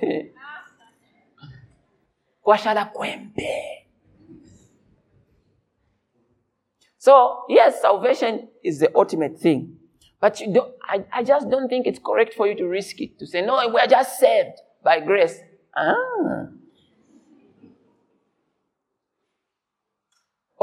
so, 6.96 7.42
yes, 7.50 7.82
salvation 7.82 8.48
is 8.64 8.78
the 8.78 8.90
ultimate 8.96 9.38
thing. 9.38 9.76
But 10.18 10.40
I, 10.88 11.04
I 11.12 11.22
just 11.22 11.50
don't 11.50 11.68
think 11.68 11.86
it's 11.86 11.98
correct 11.98 12.32
for 12.32 12.46
you 12.46 12.56
to 12.56 12.66
risk 12.66 13.02
it, 13.02 13.18
to 13.18 13.26
say, 13.26 13.42
no, 13.42 13.68
we're 13.68 13.86
just 13.86 14.18
saved 14.18 14.62
by 14.82 15.00
grace. 15.00 15.40
Ah. 15.76 16.46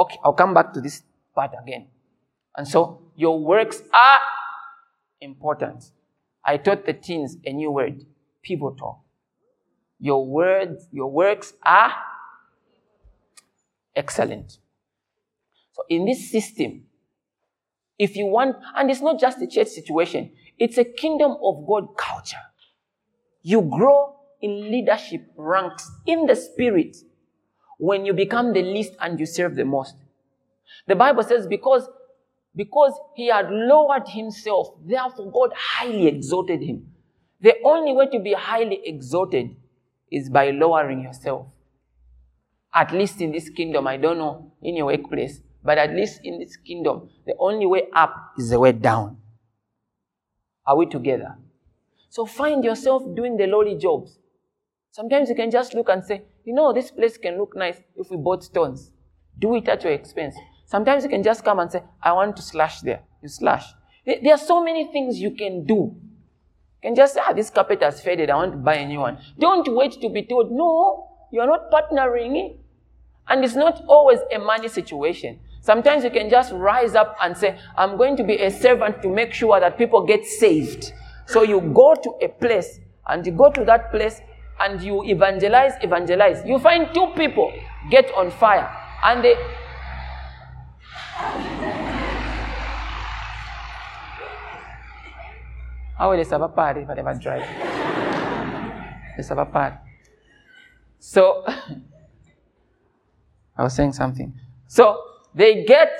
Okay, 0.02 0.18
I'll 0.24 0.34
come 0.34 0.56
back 0.56 0.74
to 0.74 0.82
this 0.82 1.04
part 1.36 1.52
again. 1.62 1.86
And 2.58 2.68
so 2.68 3.04
your 3.16 3.40
works 3.40 3.84
are 3.94 4.18
important. 5.22 5.92
I 6.44 6.58
taught 6.58 6.88
the 6.88 6.94
teens 6.94 7.38
a 7.46 7.54
new 7.54 7.70
word, 7.70 8.04
pivotal. 8.42 9.04
Your 10.00 10.26
words, 10.26 10.88
your 10.92 11.12
works 11.12 11.54
are 11.64 11.94
excellent. 13.96 14.58
So 15.74 15.84
in 15.88 16.06
this 16.06 16.32
system, 16.32 16.86
if 18.00 18.16
you 18.16 18.26
want, 18.26 18.56
and 18.76 18.90
it's 18.90 19.02
not 19.02 19.20
just 19.20 19.40
a 19.40 19.46
church 19.46 19.68
situation, 19.68 20.32
it's 20.58 20.80
a 20.80 20.84
kingdom 20.84 21.38
of 21.44 21.64
God 21.68 21.96
culture. 21.96 22.42
You 23.44 23.62
grow 23.62 24.16
in 24.42 24.72
leadership 24.72 25.28
ranks 25.38 25.92
in 26.08 26.26
the 26.26 26.36
spirit 26.36 26.98
when 27.82 28.06
you 28.06 28.14
become 28.14 28.54
the 28.54 28.62
least 28.62 28.94
and 29.00 29.20
you 29.20 29.26
serve 29.26 29.56
the 29.56 29.66
most. 29.66 29.96
The 30.88 30.96
Bible 30.96 31.24
says 31.24 31.48
because 31.48 31.90
because 32.56 32.94
he 33.16 33.28
had 33.28 33.50
lowered 33.50 34.08
himself, 34.08 34.76
therefore 34.86 35.32
God 35.32 35.52
highly 35.56 36.06
exalted 36.06 36.62
him. 36.62 36.92
The 37.42 37.56
only 37.66 37.94
way 37.94 38.08
to 38.12 38.20
be 38.20 38.34
highly 38.34 38.82
exalted 38.86 39.56
is 40.12 40.30
by 40.30 40.52
lowering 40.52 41.02
yourself. 41.02 41.48
At 42.72 42.94
least 42.94 43.20
in 43.20 43.32
this 43.32 43.50
kingdom, 43.50 43.88
I 43.88 43.98
don't 43.98 44.20
know 44.20 44.52
in 44.62 44.76
your 44.76 44.86
workplace, 44.88 45.42
but 45.64 45.80
at 45.80 45.92
least 45.92 46.20
in 46.24 46.38
this 46.38 46.58
kingdom, 46.58 47.10
the 47.26 47.34
only 47.40 47.66
way 47.66 47.88
up 47.96 48.34
is 48.38 48.52
the 48.52 48.60
way 48.60 48.74
down. 48.74 49.18
Are 50.68 50.78
we 50.78 50.86
together? 50.86 51.36
So 52.10 52.28
find 52.28 52.64
yourself 52.64 53.04
doing 53.16 53.38
the 53.38 53.48
lowly 53.48 53.76
jobs. 53.76 54.20
Sometimes 54.92 55.30
you 55.30 55.36
can 55.36 55.50
just 55.50 55.74
look 55.74 55.90
and 55.90 56.04
say, 56.04 56.24
you 56.46 56.54
know, 56.54 56.74
this 56.74 56.92
place 56.92 57.18
can 57.18 57.38
look 57.38 57.56
nice 57.56 57.78
if 57.96 58.10
we 58.10 58.18
bought 58.18 58.44
stones. 58.44 58.92
Do 59.38 59.56
it 59.56 59.68
at 59.68 59.84
your 59.84 59.94
expense. 59.94 60.36
Sometimes 60.66 61.04
you 61.04 61.10
can 61.10 61.24
just 61.24 61.44
come 61.44 61.60
and 61.60 61.72
say, 61.72 61.84
I 62.02 62.14
want 62.14 62.36
to 62.38 62.42
slash 62.42 62.82
there. 62.82 63.02
You 63.22 63.30
slash. 63.30 63.66
There 64.06 64.34
are 64.34 64.38
so 64.38 64.64
many 64.64 64.92
things 64.92 65.20
you 65.20 65.32
can 65.32 65.66
do. 65.66 65.96
You 66.84 66.90
can 66.90 66.96
just 66.96 67.14
say, 67.14 67.22
ah, 67.24 67.34
this 67.34 67.50
carpet 67.50 67.84
has 67.84 68.02
faded. 68.02 68.30
I 68.30 68.36
want 68.36 68.54
to 68.54 68.58
buy 68.58 68.76
a 68.76 68.88
new 68.88 69.00
one. 69.00 69.20
Don't 69.38 69.68
wait 69.76 69.94
to 70.02 70.10
be 70.10 70.24
told, 70.24 70.52
no, 70.52 71.08
you're 71.32 71.46
not 71.46 71.70
partnering. 71.72 72.58
And 73.28 73.44
it's 73.44 73.56
not 73.56 73.84
always 73.88 74.20
a 74.34 74.40
money 74.40 74.68
situation. 74.68 75.40
Sometimes 75.62 76.04
you 76.04 76.10
can 76.10 76.30
just 76.30 76.52
rise 76.54 76.96
up 76.96 77.16
and 77.22 77.38
say, 77.38 77.60
I'm 77.78 77.96
going 77.98 78.18
to 78.18 78.24
be 78.24 78.38
a 78.38 78.50
servant 78.50 79.02
to 79.04 79.10
make 79.10 79.34
sure 79.34 79.60
that 79.60 79.78
people 79.78 80.06
get 80.06 80.26
saved. 80.26 80.92
So 81.28 81.44
you 81.44 81.62
go 81.62 81.94
to 81.94 82.10
a 82.22 82.30
place 82.30 82.80
and 83.08 83.26
you 83.26 83.32
go 83.32 83.52
to 83.52 83.64
that 83.66 83.92
place 83.92 84.22
and 84.62 84.82
you 84.82 85.04
evangelize, 85.04 85.74
evangelize. 85.82 86.44
You 86.46 86.60
find 86.60 86.94
two 86.94 87.08
people 87.16 87.52
get 87.90 88.12
on 88.16 88.32
fire 88.32 88.70
and 89.04 89.24
they 89.24 89.36
how 95.98 96.10
will 96.10 96.24
they 96.24 96.30
have 96.30 96.42
a 96.42 96.48
party 96.48 96.82
if 96.82 96.90
I 96.90 96.94
never 96.94 97.14
drive? 97.16 97.42
They 99.18 99.24
have 99.28 99.38
a 99.38 99.46
party. 99.46 99.76
So, 101.00 101.44
I 103.58 103.64
was 103.64 103.76
saying 103.76 103.94
something. 103.94 104.34
So, 104.68 105.02
they 105.36 105.66
get 105.66 105.92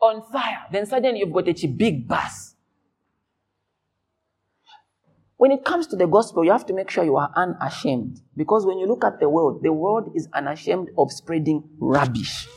on 0.00 0.22
fire. 0.30 0.64
Then 0.72 0.86
suddenly 0.86 1.20
you've 1.20 1.32
got 1.32 1.48
a 1.48 1.66
big 1.66 2.06
bus. 2.06 2.47
When 5.38 5.52
it 5.52 5.64
comes 5.64 5.86
to 5.88 5.96
the 5.96 6.08
gospel, 6.08 6.44
you 6.44 6.50
have 6.50 6.66
to 6.66 6.74
make 6.74 6.90
sure 6.90 7.04
you 7.04 7.16
are 7.16 7.32
unashamed. 7.34 8.20
Because 8.36 8.66
when 8.66 8.78
you 8.78 8.86
look 8.86 9.04
at 9.04 9.20
the 9.20 9.28
world, 9.28 9.62
the 9.62 9.72
world 9.72 10.10
is 10.14 10.28
unashamed 10.34 10.88
of 10.98 11.12
spreading 11.12 11.62
rubbish. 11.78 12.48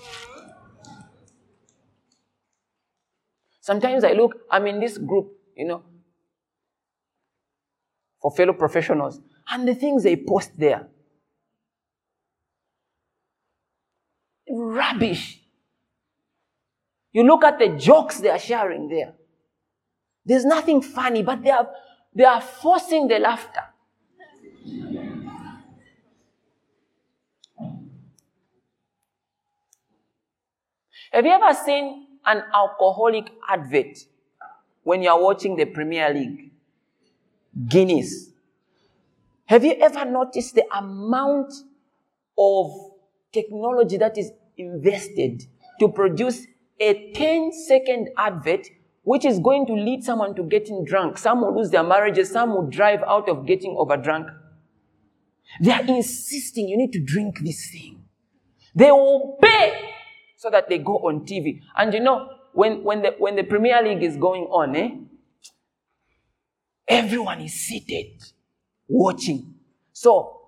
Sometimes 3.61 4.03
I 4.03 4.13
look, 4.13 4.35
I'm 4.49 4.65
in 4.65 4.79
this 4.79 4.97
group, 4.97 5.31
you 5.55 5.67
know, 5.67 5.83
for 8.19 8.31
fellow 8.31 8.53
professionals, 8.53 9.21
and 9.49 9.67
the 9.67 9.75
things 9.75 10.01
they 10.01 10.15
post 10.15 10.51
there 10.57 10.87
rubbish. 14.49 15.39
You 17.11 17.23
look 17.23 17.43
at 17.43 17.59
the 17.59 17.69
jokes 17.69 18.19
they 18.19 18.29
are 18.29 18.39
sharing 18.39 18.89
there. 18.89 19.13
There's 20.25 20.45
nothing 20.45 20.81
funny, 20.81 21.23
but 21.23 21.43
they 21.43 21.51
are, 21.51 21.67
they 22.13 22.25
are 22.25 22.41
forcing 22.41 23.07
the 23.07 23.19
laughter. 23.19 23.61
Have 31.11 31.25
you 31.25 31.31
ever 31.31 31.53
seen 31.53 32.07
an 32.25 32.43
alcoholic 32.53 33.29
advert 33.49 33.97
when 34.83 35.01
you're 35.01 35.21
watching 35.21 35.55
the 35.55 35.65
Premier 35.65 36.13
League. 36.13 36.51
Guinness. 37.67 38.31
Have 39.45 39.65
you 39.65 39.73
ever 39.73 40.05
noticed 40.05 40.55
the 40.55 40.63
amount 40.75 41.53
of 42.37 42.71
technology 43.33 43.97
that 43.97 44.17
is 44.17 44.31
invested 44.57 45.45
to 45.79 45.89
produce 45.89 46.47
a 46.79 47.11
10 47.11 47.51
second 47.51 48.09
advert 48.17 48.67
which 49.03 49.25
is 49.25 49.39
going 49.39 49.65
to 49.67 49.73
lead 49.73 50.03
someone 50.03 50.35
to 50.35 50.43
getting 50.43 50.85
drunk? 50.85 51.17
Some 51.17 51.41
will 51.41 51.55
lose 51.57 51.71
their 51.71 51.83
marriages, 51.83 52.31
some 52.31 52.51
will 52.51 52.67
drive 52.67 53.01
out 53.07 53.29
of 53.29 53.45
getting 53.45 53.75
overdrunk. 53.75 54.29
They 55.59 55.71
are 55.71 55.83
insisting 55.85 56.67
you 56.67 56.77
need 56.77 56.93
to 56.93 56.99
drink 56.99 57.39
this 57.41 57.69
thing. 57.71 58.03
They 58.73 58.91
will 58.91 59.37
pay 59.41 59.93
so 60.37 60.49
that 60.49 60.69
they 60.69 60.77
go 60.77 60.97
on 60.99 61.25
TV. 61.25 61.61
And 61.75 61.93
you 61.93 61.99
know, 61.99 62.29
when, 62.53 62.83
when, 62.83 63.01
the, 63.01 63.15
when 63.17 63.35
the 63.35 63.43
Premier 63.43 63.81
League 63.83 64.03
is 64.03 64.17
going 64.17 64.43
on, 64.43 64.75
eh, 64.75 64.89
everyone 66.87 67.41
is 67.41 67.53
seated 67.53 68.23
watching. 68.87 69.55
So 69.93 70.41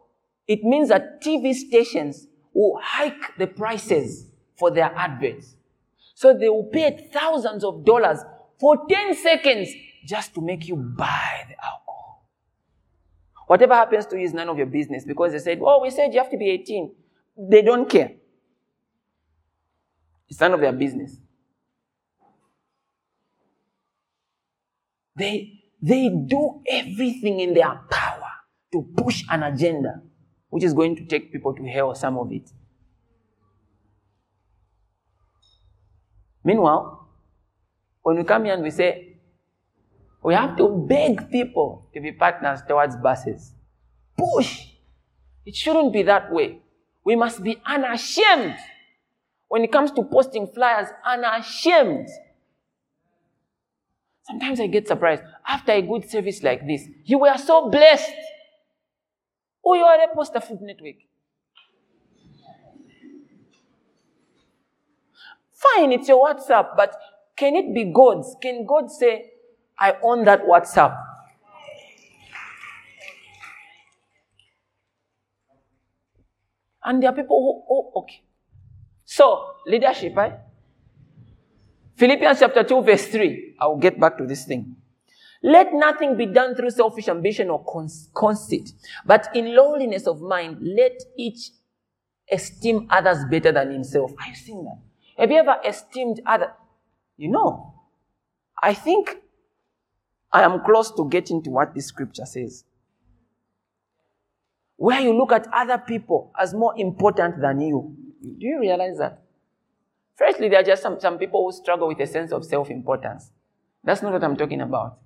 it 0.47 0.63
means 0.63 0.89
that 0.89 1.21
TV 1.21 1.53
stations 1.53 2.27
will 2.53 2.79
hike 2.81 3.37
the 3.37 3.47
prices 3.47 4.27
for 4.57 4.71
their 4.71 4.93
adverts. 4.95 5.55
So 6.15 6.37
they 6.37 6.49
will 6.49 6.69
pay 6.71 7.09
thousands 7.11 7.63
of 7.63 7.85
dollars 7.85 8.19
for 8.63 8.85
10 8.87 9.13
seconds 9.15 9.73
just 10.05 10.33
to 10.33 10.39
make 10.39 10.69
you 10.69 10.77
buy 10.77 11.45
the 11.49 11.55
alcohol. 11.61 12.29
Whatever 13.45 13.75
happens 13.75 14.05
to 14.05 14.17
you 14.17 14.23
is 14.23 14.33
none 14.33 14.47
of 14.47 14.57
your 14.57 14.67
business 14.67 15.03
because 15.03 15.33
they 15.33 15.39
said, 15.39 15.59
oh, 15.61 15.81
we 15.81 15.89
said 15.89 16.13
you 16.13 16.19
have 16.21 16.31
to 16.31 16.37
be 16.37 16.49
18. 16.49 16.95
They 17.49 17.61
don't 17.61 17.89
care. 17.89 18.13
It's 20.29 20.39
none 20.39 20.53
of 20.53 20.61
their 20.61 20.71
business. 20.71 21.17
They, 25.13 25.59
they 25.81 26.07
do 26.07 26.61
everything 26.65 27.41
in 27.41 27.53
their 27.53 27.81
power 27.91 28.31
to 28.71 28.81
push 28.95 29.25
an 29.29 29.43
agenda 29.43 30.01
which 30.49 30.63
is 30.63 30.73
going 30.73 30.95
to 30.95 31.03
take 31.03 31.33
people 31.33 31.53
to 31.53 31.63
hell, 31.65 31.93
some 31.95 32.17
of 32.17 32.31
it. 32.31 32.49
Meanwhile, 36.45 37.02
when 38.03 38.17
we 38.17 38.23
come 38.23 38.45
here 38.45 38.53
and 38.53 38.63
we 38.63 38.69
say, 38.69 39.17
we 40.23 40.33
have 40.33 40.55
to 40.57 40.85
beg 40.87 41.31
people 41.31 41.89
to 41.93 41.99
be 41.99 42.11
partners 42.11 42.59
towards 42.67 42.95
buses. 42.97 43.53
Push. 44.17 44.67
It 45.45 45.55
shouldn't 45.55 45.91
be 45.91 46.03
that 46.03 46.31
way. 46.31 46.59
We 47.03 47.15
must 47.15 47.43
be 47.43 47.61
unashamed 47.65 48.55
when 49.47 49.63
it 49.63 49.71
comes 49.71 49.91
to 49.91 50.03
posting 50.03 50.47
flyers, 50.47 50.87
unashamed. 51.05 52.07
Sometimes 54.23 54.59
I 54.59 54.67
get 54.67 54.87
surprised. 54.87 55.23
After 55.45 55.73
a 55.73 55.81
good 55.81 56.09
service 56.09 56.41
like 56.43 56.65
this, 56.65 56.87
you 57.03 57.19
were 57.19 57.37
so 57.37 57.69
blessed. 57.69 58.13
Oh, 59.65 59.73
you 59.73 59.83
are 59.83 60.01
a 60.01 60.15
poster 60.15 60.39
food 60.39 60.61
network. 60.61 60.95
Fine, 65.51 65.91
it's 65.93 66.07
your 66.07 66.25
WhatsApp, 66.25 66.75
but 66.75 66.95
can 67.35 67.55
it 67.55 67.73
be 67.73 67.91
God's? 67.93 68.35
Can 68.41 68.65
God 68.65 68.91
say, 68.91 69.31
I 69.79 69.95
own 70.03 70.25
that 70.25 70.45
WhatsApp? 70.45 70.97
And 76.83 77.01
there 77.01 77.09
are 77.09 77.15
people 77.15 77.39
who, 77.39 77.73
oh, 77.73 78.01
okay. 78.01 78.23
So, 79.05 79.55
leadership, 79.65 80.15
right? 80.15 80.33
Philippians 81.95 82.39
chapter 82.39 82.63
2, 82.63 82.81
verse 82.81 83.07
3. 83.07 83.55
I 83.59 83.67
will 83.67 83.77
get 83.77 83.99
back 83.99 84.17
to 84.17 84.25
this 84.25 84.45
thing. 84.45 84.75
Let 85.41 85.73
nothing 85.73 86.17
be 86.17 86.25
done 86.25 86.55
through 86.55 86.69
selfish 86.69 87.09
ambition 87.09 87.49
or 87.49 87.63
conceit, 88.15 88.71
but 89.05 89.27
in 89.35 89.53
lowliness 89.53 90.07
of 90.07 90.21
mind, 90.21 90.57
let 90.61 90.93
each 91.17 91.51
esteem 92.31 92.87
others 92.89 93.25
better 93.29 93.51
than 93.51 93.71
himself. 93.71 94.13
Are 94.21 94.29
you 94.29 94.35
seeing 94.35 94.63
that? 94.63 94.79
Have 95.17 95.31
you 95.31 95.37
ever 95.37 95.57
esteemed 95.67 96.21
others? 96.25 96.47
You 97.17 97.29
know, 97.29 97.73
I 98.61 98.73
think 98.73 99.17
I 100.31 100.41
am 100.41 100.63
close 100.63 100.91
to 100.91 101.07
getting 101.09 101.43
to 101.43 101.49
what 101.49 101.75
this 101.75 101.87
scripture 101.87 102.25
says. 102.25 102.65
Where 104.75 104.99
you 104.99 105.15
look 105.15 105.31
at 105.31 105.47
other 105.53 105.77
people 105.77 106.31
as 106.39 106.53
more 106.53 106.73
important 106.77 107.39
than 107.39 107.61
you. 107.61 107.95
Do 108.21 108.47
you 108.47 108.59
realize 108.59 108.97
that? 108.97 109.21
Firstly, 110.15 110.49
there 110.49 110.59
are 110.59 110.63
just 110.63 110.81
some, 110.81 110.99
some 110.99 111.17
people 111.17 111.43
who 111.45 111.51
struggle 111.51 111.87
with 111.87 111.99
a 111.99 112.07
sense 112.07 112.31
of 112.31 112.45
self 112.45 112.69
importance. 112.69 113.31
That's 113.83 114.01
not 114.01 114.13
what 114.13 114.23
I'm 114.23 114.37
talking 114.37 114.61
about. 114.61 114.97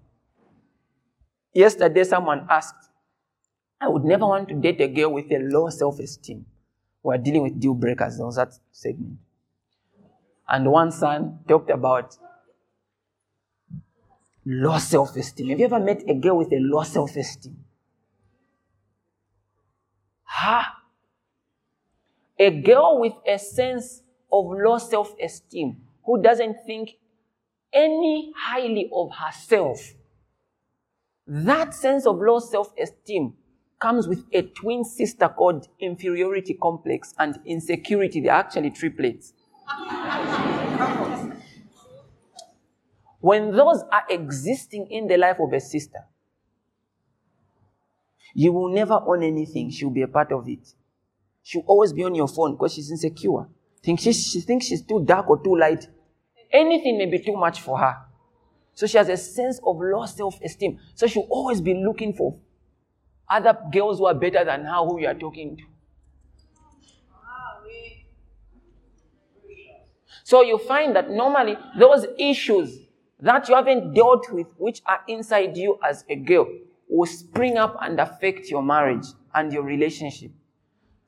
Yesterday, 1.54 2.04
someone 2.04 2.46
asked, 2.50 2.90
I 3.82 3.88
would 3.90 4.04
never 4.04 4.26
want 4.26 4.50
to 4.50 4.56
date 4.56 4.82
a 4.82 4.88
girl 4.88 5.14
with 5.14 5.32
a 5.32 5.40
low 5.40 5.70
self 5.70 6.00
esteem. 6.00 6.46
We're 7.04 7.18
dealing 7.18 7.44
with 7.44 7.60
deal 7.60 7.74
breakers. 7.74 8.18
There 8.18 8.30
that 8.32 8.58
segment. 8.72 9.18
And 10.50 10.72
one 10.72 10.92
son 10.92 11.40
talked 11.48 11.70
about 11.70 12.18
low 14.46 14.78
self 14.78 15.16
esteem. 15.16 15.50
Have 15.50 15.60
you 15.60 15.66
ever 15.66 15.80
met 15.80 16.04
a 16.08 16.14
girl 16.14 16.38
with 16.38 16.52
a 16.54 16.60
low 16.60 16.84
self 16.84 17.16
esteem? 17.16 17.58
Huh? 20.24 20.64
A 22.40 22.52
girl 22.62 23.00
with 23.00 23.14
a 23.28 23.38
sense 23.38 24.04
of 24.32 24.46
low 24.46 24.78
self 24.78 25.14
esteem 25.22 25.78
who 26.06 26.22
doesn't 26.22 26.58
think 26.66 26.92
any 27.74 28.32
highly 28.36 28.90
of 28.94 29.12
herself, 29.12 29.94
that 31.26 31.74
sense 31.74 32.06
of 32.06 32.18
low 32.20 32.40
self 32.40 32.72
esteem 32.82 33.34
comes 33.80 34.08
with 34.08 34.24
a 34.32 34.42
twin 34.42 34.84
sister 34.84 35.28
called 35.28 35.68
inferiority 35.80 36.54
complex 36.54 37.14
and 37.20 37.38
insecurity. 37.46 38.22
They're 38.22 38.32
actually 38.32 38.72
triplets. 38.72 39.34
When 43.20 43.52
those 43.52 43.84
are 43.92 44.04
existing 44.10 44.88
in 44.90 45.08
the 45.08 45.18
life 45.18 45.38
of 45.40 45.52
a 45.52 45.60
sister, 45.60 46.00
you 48.34 48.54
will 48.54 48.74
never 48.74 48.94
own 48.94 49.24
anything. 49.24 49.70
She'll 49.72 49.90
be 49.90 50.04
a 50.04 50.08
part 50.08 50.32
of 50.32 50.48
it. 50.48 50.74
She'll 51.44 51.64
always 51.66 51.94
be 51.94 52.04
on 52.04 52.14
your 52.14 52.28
phone 52.28 52.54
because 52.54 52.74
she's 52.74 52.92
insecure. 52.92 53.48
Think 53.82 54.00
she, 54.00 54.14
she 54.14 54.42
thinks 54.42 54.68
she's 54.68 54.82
too 54.82 55.04
dark 55.04 55.30
or 55.30 55.44
too 55.44 55.58
light. 55.58 55.88
Anything 56.52 56.98
may 56.98 57.08
be 57.08 57.20
too 57.20 57.36
much 57.36 57.62
for 57.62 57.78
her. 57.78 57.98
So 58.74 58.86
she 58.86 58.98
has 58.98 59.10
a 59.10 59.18
sense 59.18 59.60
of 59.66 59.78
low 59.80 60.06
self-esteem. 60.06 60.80
So 60.94 61.08
she'll 61.08 61.28
always 61.30 61.62
be 61.62 61.74
looking 61.74 62.14
for 62.14 62.38
other 63.30 63.58
girls 63.72 63.98
who 63.98 64.06
are 64.06 64.14
better 64.14 64.46
than 64.46 64.66
her 64.66 64.86
who 64.86 65.00
you 65.00 65.08
are 65.08 65.14
talking 65.14 65.58
to. 65.58 65.64
So 70.28 70.42
you 70.42 70.58
find 70.58 70.94
that 70.98 71.10
normally 71.10 71.56
those 71.80 72.06
issues 72.20 72.80
that 73.22 73.48
you 73.48 73.56
haven't 73.56 73.94
dealt 73.94 74.30
with, 74.30 74.48
which 74.58 74.82
are 74.86 75.00
inside 75.08 75.56
you 75.56 75.80
as 75.82 76.04
a 76.10 76.18
girl, 76.18 76.46
will 76.90 77.06
spring 77.06 77.56
up 77.58 77.78
and 77.82 77.98
affect 77.98 78.50
your 78.50 78.62
marriage 78.62 79.06
and 79.34 79.54
your 79.54 79.64
relationship. 79.64 80.32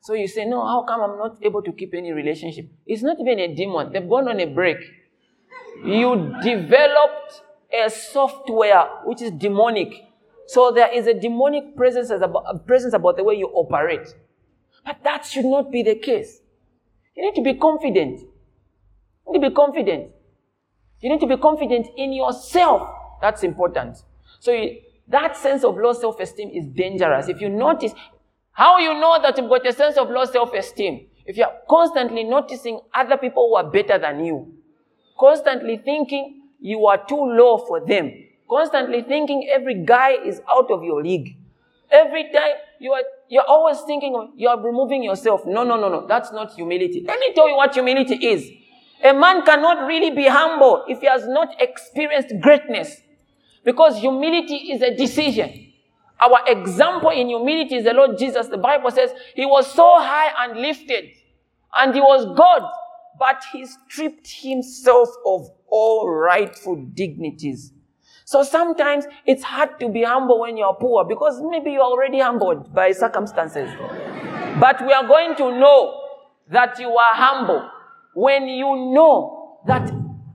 So 0.00 0.14
you 0.14 0.26
say, 0.26 0.46
No, 0.46 0.64
how 0.64 0.84
come 0.88 1.02
I'm 1.02 1.18
not 1.18 1.36
able 1.42 1.60
to 1.60 1.70
keep 1.70 1.92
any 1.92 2.12
relationship? 2.12 2.70
It's 2.86 3.02
not 3.02 3.18
even 3.20 3.38
a 3.40 3.54
demon. 3.54 3.92
They've 3.92 4.08
gone 4.08 4.26
on 4.26 4.40
a 4.40 4.46
break. 4.46 4.78
You 5.84 6.34
developed 6.42 7.42
a 7.70 7.90
software 7.90 8.88
which 9.04 9.20
is 9.20 9.32
demonic. 9.32 9.92
So 10.46 10.72
there 10.72 10.90
is 10.90 11.06
a 11.06 11.12
demonic 11.12 11.76
presence, 11.76 12.08
about, 12.08 12.44
a 12.48 12.58
presence 12.58 12.94
about 12.94 13.18
the 13.18 13.24
way 13.24 13.34
you 13.34 13.48
operate. 13.48 14.14
But 14.82 15.04
that 15.04 15.26
should 15.26 15.44
not 15.44 15.70
be 15.70 15.82
the 15.82 15.96
case. 15.96 16.40
You 17.14 17.22
need 17.22 17.34
to 17.34 17.42
be 17.42 17.52
confident. 17.52 18.22
You 19.26 19.32
need 19.32 19.42
to 19.42 19.50
be 19.50 19.54
confident. 19.54 20.12
You 21.00 21.10
need 21.10 21.20
to 21.20 21.26
be 21.26 21.36
confident 21.36 21.88
in 21.96 22.12
yourself. 22.12 22.88
That's 23.20 23.42
important. 23.42 23.98
So 24.38 24.52
you, 24.52 24.80
that 25.08 25.36
sense 25.36 25.64
of 25.64 25.76
low 25.76 25.92
self-esteem 25.92 26.50
is 26.50 26.66
dangerous. 26.66 27.28
If 27.28 27.40
you 27.40 27.48
notice, 27.48 27.92
how 28.52 28.78
you 28.78 28.94
know 28.94 29.18
that 29.22 29.36
you've 29.36 29.48
got 29.48 29.66
a 29.66 29.72
sense 29.72 29.96
of 29.96 30.10
low 30.10 30.24
self-esteem? 30.24 31.06
If 31.26 31.36
you're 31.36 31.52
constantly 31.68 32.24
noticing 32.24 32.80
other 32.94 33.16
people 33.16 33.48
who 33.48 33.56
are 33.56 33.70
better 33.70 33.98
than 33.98 34.24
you, 34.24 34.54
constantly 35.18 35.80
thinking 35.84 36.42
you 36.60 36.86
are 36.86 37.04
too 37.06 37.20
low 37.20 37.58
for 37.58 37.84
them, 37.84 38.12
constantly 38.48 39.02
thinking 39.02 39.48
every 39.52 39.84
guy 39.84 40.12
is 40.12 40.40
out 40.50 40.70
of 40.70 40.82
your 40.82 41.02
league. 41.02 41.36
Every 41.90 42.24
time 42.32 42.54
you 42.78 42.92
are, 42.92 43.02
you're 43.28 43.46
always 43.46 43.80
thinking 43.80 44.32
you 44.36 44.48
are 44.48 44.60
removing 44.60 45.02
yourself. 45.02 45.44
No, 45.44 45.64
no, 45.64 45.76
no, 45.76 45.88
no. 45.88 46.06
That's 46.06 46.32
not 46.32 46.52
humility. 46.52 47.04
Let 47.06 47.18
me 47.18 47.32
tell 47.34 47.48
you 47.48 47.56
what 47.56 47.74
humility 47.74 48.14
is. 48.14 48.50
A 49.02 49.12
man 49.12 49.44
cannot 49.44 49.86
really 49.86 50.14
be 50.14 50.26
humble 50.26 50.84
if 50.88 51.00
he 51.00 51.06
has 51.06 51.26
not 51.26 51.60
experienced 51.60 52.32
greatness. 52.40 53.00
Because 53.64 53.98
humility 53.98 54.72
is 54.72 54.82
a 54.82 54.94
decision. 54.94 55.72
Our 56.20 56.40
example 56.46 57.10
in 57.10 57.28
humility 57.28 57.76
is 57.76 57.84
the 57.84 57.94
Lord 57.94 58.18
Jesus. 58.18 58.48
The 58.48 58.58
Bible 58.58 58.90
says 58.90 59.10
he 59.34 59.46
was 59.46 59.72
so 59.72 59.98
high 59.98 60.44
and 60.44 60.60
lifted 60.60 61.10
and 61.74 61.94
he 61.94 62.00
was 62.00 62.26
God, 62.36 62.62
but 63.18 63.42
he 63.52 63.66
stripped 63.66 64.28
himself 64.42 65.08
of 65.24 65.48
all 65.68 66.08
rightful 66.10 66.76
dignities. 66.76 67.72
So 68.24 68.42
sometimes 68.42 69.06
it's 69.26 69.42
hard 69.42 69.80
to 69.80 69.88
be 69.88 70.02
humble 70.04 70.40
when 70.40 70.56
you're 70.56 70.74
poor 70.74 71.04
because 71.04 71.40
maybe 71.42 71.72
you're 71.72 71.82
already 71.82 72.20
humbled 72.20 72.74
by 72.74 72.92
circumstances. 72.92 73.70
but 74.60 74.80
we 74.86 74.92
are 74.92 75.06
going 75.06 75.36
to 75.36 75.58
know 75.58 76.00
that 76.50 76.78
you 76.78 76.90
are 76.90 77.14
humble 77.14 77.70
when 78.14 78.48
you 78.48 78.92
know 78.92 79.60
that 79.66 79.90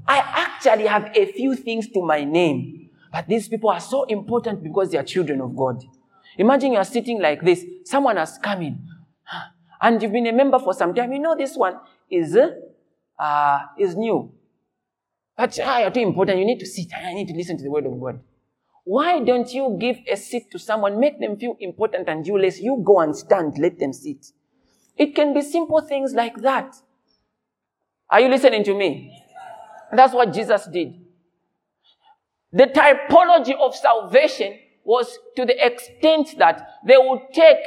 I 0.08 0.18
actually 0.18 0.86
have 0.86 1.12
a 1.16 1.32
few 1.32 1.56
things 1.56 1.90
to 1.90 2.02
my 2.02 2.24
name. 2.24 2.90
But 3.12 3.28
these 3.28 3.48
people 3.48 3.70
are 3.70 3.80
so 3.80 4.04
important 4.04 4.62
because 4.64 4.92
they 4.92 4.98
are 4.98 5.04
children 5.04 5.42
of 5.42 5.56
God. 5.56 5.84
Imagine 6.38 6.74
you 6.74 6.78
are 6.78 6.86
sitting 6.86 7.22
like 7.22 7.42
this. 7.42 7.66
Someone 7.86 8.18
has 8.18 8.38
come 8.38 8.62
in. 8.62 8.88
And 9.82 10.02
you've 10.02 10.12
been 10.12 10.28
a 10.28 10.34
member 10.34 10.60
for 10.60 10.74
some 10.74 10.94
time. 10.94 11.12
You 11.14 11.20
know 11.20 11.36
this 11.36 11.56
one 11.56 11.76
is, 12.10 12.38
uh, 13.18 13.60
is 13.80 13.96
new. 13.96 14.32
But 15.38 15.58
ah, 15.64 15.80
you're 15.80 15.92
too 15.92 16.02
important. 16.02 16.40
You 16.40 16.46
need 16.46 16.60
to 16.60 16.66
sit. 16.66 16.88
I 16.96 17.14
need 17.14 17.28
to 17.28 17.34
listen 17.34 17.58
to 17.58 17.64
the 17.64 17.70
word 17.70 17.86
of 17.86 18.00
God. 18.00 18.20
Why 18.84 19.20
don't 19.20 19.52
you 19.52 19.78
give 19.80 19.98
a 20.10 20.16
seat 20.16 20.52
to 20.52 20.60
someone, 20.60 21.00
make 21.00 21.20
them 21.20 21.38
feel 21.38 21.56
important 21.60 22.08
and 22.08 22.26
you 22.26 22.38
less? 22.40 22.60
You 22.60 22.82
go 22.86 23.00
and 23.00 23.16
stand, 23.16 23.58
let 23.58 23.80
them 23.80 23.92
sit. 23.94 24.28
It 24.96 25.16
can 25.16 25.34
be 25.34 25.42
simple 25.42 25.82
things 25.82 26.14
like 26.14 26.38
that. 26.42 26.76
Are 28.10 28.22
you 28.22 28.30
listening 28.30 28.64
to 28.64 28.74
me? 28.74 29.12
That's 29.92 30.14
what 30.14 30.34
Jesus 30.34 30.68
did. 30.72 30.94
The 32.52 32.68
typology 32.68 33.54
of 33.60 33.76
salvation 33.76 34.58
was 34.84 35.18
to 35.36 35.46
the 35.46 35.66
extent 35.66 36.38
that 36.38 36.70
they 36.86 36.98
would 36.98 37.22
take 37.34 37.58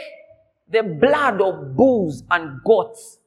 the 0.70 0.82
blood 0.82 1.40
of 1.40 1.76
bulls 1.76 2.22
and 2.30 2.60
goats 2.64 3.18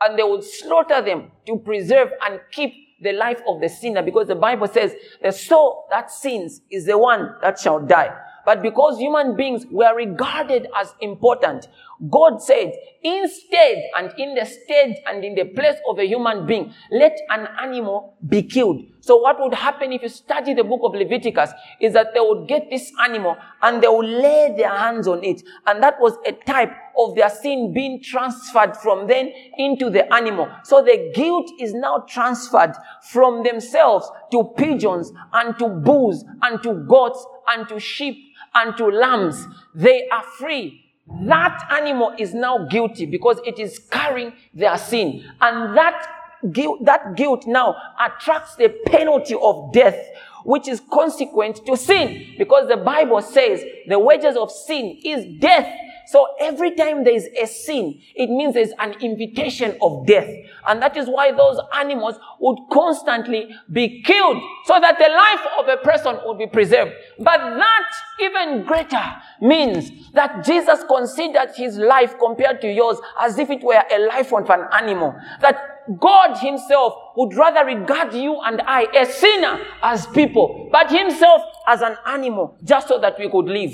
and 0.00 0.18
they 0.18 0.22
would 0.22 0.44
slaughter 0.44 1.00
them 1.00 1.30
to 1.46 1.58
preserve 1.58 2.10
and 2.26 2.40
keep 2.50 2.72
the 3.00 3.12
life 3.12 3.40
of 3.46 3.60
the 3.60 3.68
sinner 3.68 4.02
because 4.02 4.26
the 4.26 4.34
Bible 4.34 4.66
says 4.66 4.94
the 5.22 5.30
soul 5.30 5.86
that 5.90 6.10
sins 6.10 6.60
is 6.70 6.86
the 6.86 6.98
one 6.98 7.34
that 7.42 7.58
shall 7.58 7.80
die. 7.80 8.14
But 8.46 8.62
because 8.62 8.98
human 8.98 9.36
beings 9.36 9.66
were 9.70 9.94
regarded 9.94 10.68
as 10.80 10.94
important, 11.00 11.66
God 12.08 12.40
said, 12.40 12.72
instead 13.02 13.82
and 13.96 14.12
in 14.18 14.36
the 14.36 14.44
stead 14.44 14.96
and 15.06 15.24
in 15.24 15.34
the 15.34 15.46
place 15.46 15.76
of 15.88 15.98
a 15.98 16.06
human 16.06 16.46
being, 16.46 16.72
let 16.92 17.18
an 17.30 17.48
animal 17.60 18.16
be 18.28 18.42
killed. 18.42 18.82
So 19.00 19.16
what 19.16 19.40
would 19.40 19.54
happen 19.54 19.92
if 19.92 20.02
you 20.02 20.08
study 20.08 20.54
the 20.54 20.62
book 20.62 20.80
of 20.84 20.94
Leviticus 20.94 21.50
is 21.80 21.92
that 21.94 22.14
they 22.14 22.20
would 22.20 22.46
get 22.46 22.70
this 22.70 22.92
animal 23.02 23.36
and 23.62 23.82
they 23.82 23.88
would 23.88 24.06
lay 24.06 24.54
their 24.56 24.76
hands 24.76 25.08
on 25.08 25.24
it. 25.24 25.42
And 25.66 25.82
that 25.82 26.00
was 26.00 26.16
a 26.26 26.32
type 26.32 26.72
of 26.98 27.14
their 27.14 27.30
sin 27.30 27.72
being 27.74 28.00
transferred 28.02 28.76
from 28.76 29.06
then 29.06 29.32
into 29.58 29.90
the 29.90 30.12
animal. 30.12 30.48
So 30.64 30.82
the 30.82 31.12
guilt 31.14 31.50
is 31.60 31.74
now 31.74 32.04
transferred 32.08 32.74
from 33.10 33.42
themselves 33.42 34.08
to 34.32 34.52
pigeons 34.56 35.12
and 35.32 35.58
to 35.58 35.68
bulls 35.68 36.24
and 36.42 36.62
to 36.62 36.74
goats 36.74 37.24
and 37.48 37.68
to 37.68 37.80
sheep 37.80 38.25
and 38.56 38.76
to 38.76 38.86
lambs. 38.86 39.46
They 39.74 40.08
are 40.08 40.24
free. 40.38 40.82
That 41.26 41.68
animal 41.70 42.14
is 42.18 42.34
now 42.34 42.66
guilty 42.66 43.06
because 43.06 43.38
it 43.46 43.58
is 43.58 43.78
carrying 43.78 44.32
their 44.52 44.76
sin. 44.76 45.24
And 45.40 45.76
that 45.76 46.04
guilt, 46.50 46.84
that 46.84 47.14
guilt 47.16 47.44
now 47.46 47.76
attracts 48.00 48.56
the 48.56 48.74
penalty 48.86 49.36
of 49.40 49.72
death, 49.72 49.98
which 50.44 50.66
is 50.66 50.82
consequent 50.92 51.64
to 51.66 51.76
sin. 51.76 52.34
Because 52.38 52.68
the 52.68 52.76
Bible 52.76 53.22
says 53.22 53.62
the 53.86 53.98
wages 53.98 54.36
of 54.36 54.50
sin 54.50 54.98
is 55.04 55.24
death. 55.38 55.72
So 56.06 56.26
every 56.40 56.74
time 56.74 57.04
there 57.04 57.14
is 57.14 57.28
a 57.40 57.46
sin, 57.46 58.00
it 58.14 58.28
means 58.28 58.54
there's 58.54 58.72
an 58.78 58.94
invitation 59.00 59.76
of 59.82 60.06
death. 60.06 60.28
And 60.66 60.80
that 60.82 60.96
is 60.96 61.08
why 61.08 61.32
those 61.32 61.58
animals 61.74 62.16
would 62.40 62.58
constantly 62.72 63.54
be 63.70 64.02
killed 64.02 64.42
so 64.64 64.78
that 64.80 64.98
the 64.98 65.08
life 65.08 65.46
of 65.58 65.68
a 65.68 65.82
person 65.82 66.18
would 66.24 66.38
be 66.38 66.46
preserved. 66.46 66.92
But 67.18 67.38
that 67.38 67.90
even 68.20 68.64
greater 68.64 69.02
means 69.40 70.12
that 70.12 70.44
Jesus 70.44 70.84
considered 70.88 71.50
his 71.56 71.76
life 71.76 72.16
compared 72.18 72.60
to 72.62 72.72
yours 72.72 72.98
as 73.20 73.38
if 73.38 73.50
it 73.50 73.62
were 73.62 73.82
a 73.90 74.06
life 74.06 74.32
of 74.32 74.48
an 74.50 74.66
animal. 74.72 75.14
That 75.40 75.76
God 76.00 76.38
himself 76.38 76.94
would 77.16 77.34
rather 77.34 77.64
regard 77.64 78.12
you 78.12 78.40
and 78.40 78.60
I, 78.62 78.86
a 78.94 79.06
sinner, 79.06 79.60
as 79.82 80.06
people, 80.08 80.68
but 80.72 80.90
himself 80.90 81.42
as 81.66 81.80
an 81.80 81.96
animal, 82.06 82.58
just 82.64 82.88
so 82.88 82.98
that 83.00 83.18
we 83.18 83.30
could 83.30 83.46
live. 83.46 83.72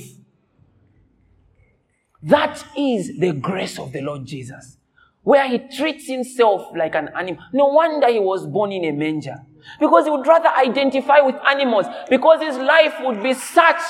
That 2.23 2.65
is 2.77 3.19
the 3.19 3.33
grace 3.33 3.79
of 3.79 3.93
the 3.93 4.01
Lord 4.01 4.25
Jesus, 4.25 4.79
where 5.23 5.49
he 5.49 5.59
treats 5.59 6.07
himself 6.07 6.69
like 6.77 6.95
an 6.95 7.09
animal. 7.17 7.43
No 7.53 7.67
wonder 7.67 8.09
he 8.09 8.21
was 8.21 8.47
born 8.47 8.71
in 8.73 8.85
a 8.85 8.93
manger, 8.93 9.37
because 9.81 10.05
he 10.05 10.11
would 10.11 10.27
rather 10.27 10.49
identify 10.49 11.21
with 11.21 11.35
animals, 11.47 11.87
because 12.09 12.41
his 12.41 12.57
life 12.57 12.95
would 13.01 13.23
be 13.23 13.35
such 13.35 13.81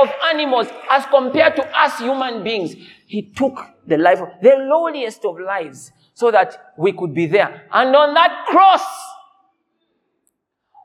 of 0.00 0.08
animals 0.32 0.68
as 0.90 1.04
compared 1.06 1.56
to 1.56 1.78
us 1.78 1.98
human 1.98 2.42
beings. 2.42 2.74
He 3.06 3.22
took 3.22 3.60
the 3.86 3.98
life 3.98 4.20
of 4.20 4.28
the 4.40 4.56
lowliest 4.58 5.24
of 5.26 5.38
lives 5.38 5.92
so 6.14 6.30
that 6.30 6.72
we 6.78 6.92
could 6.92 7.14
be 7.14 7.26
there. 7.26 7.66
And 7.70 7.94
on 7.94 8.14
that 8.14 8.46
cross, 8.48 8.84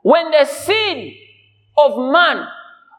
when 0.02 0.30
the 0.30 0.44
sin 0.44 1.14
of 1.78 2.12
man, 2.12 2.46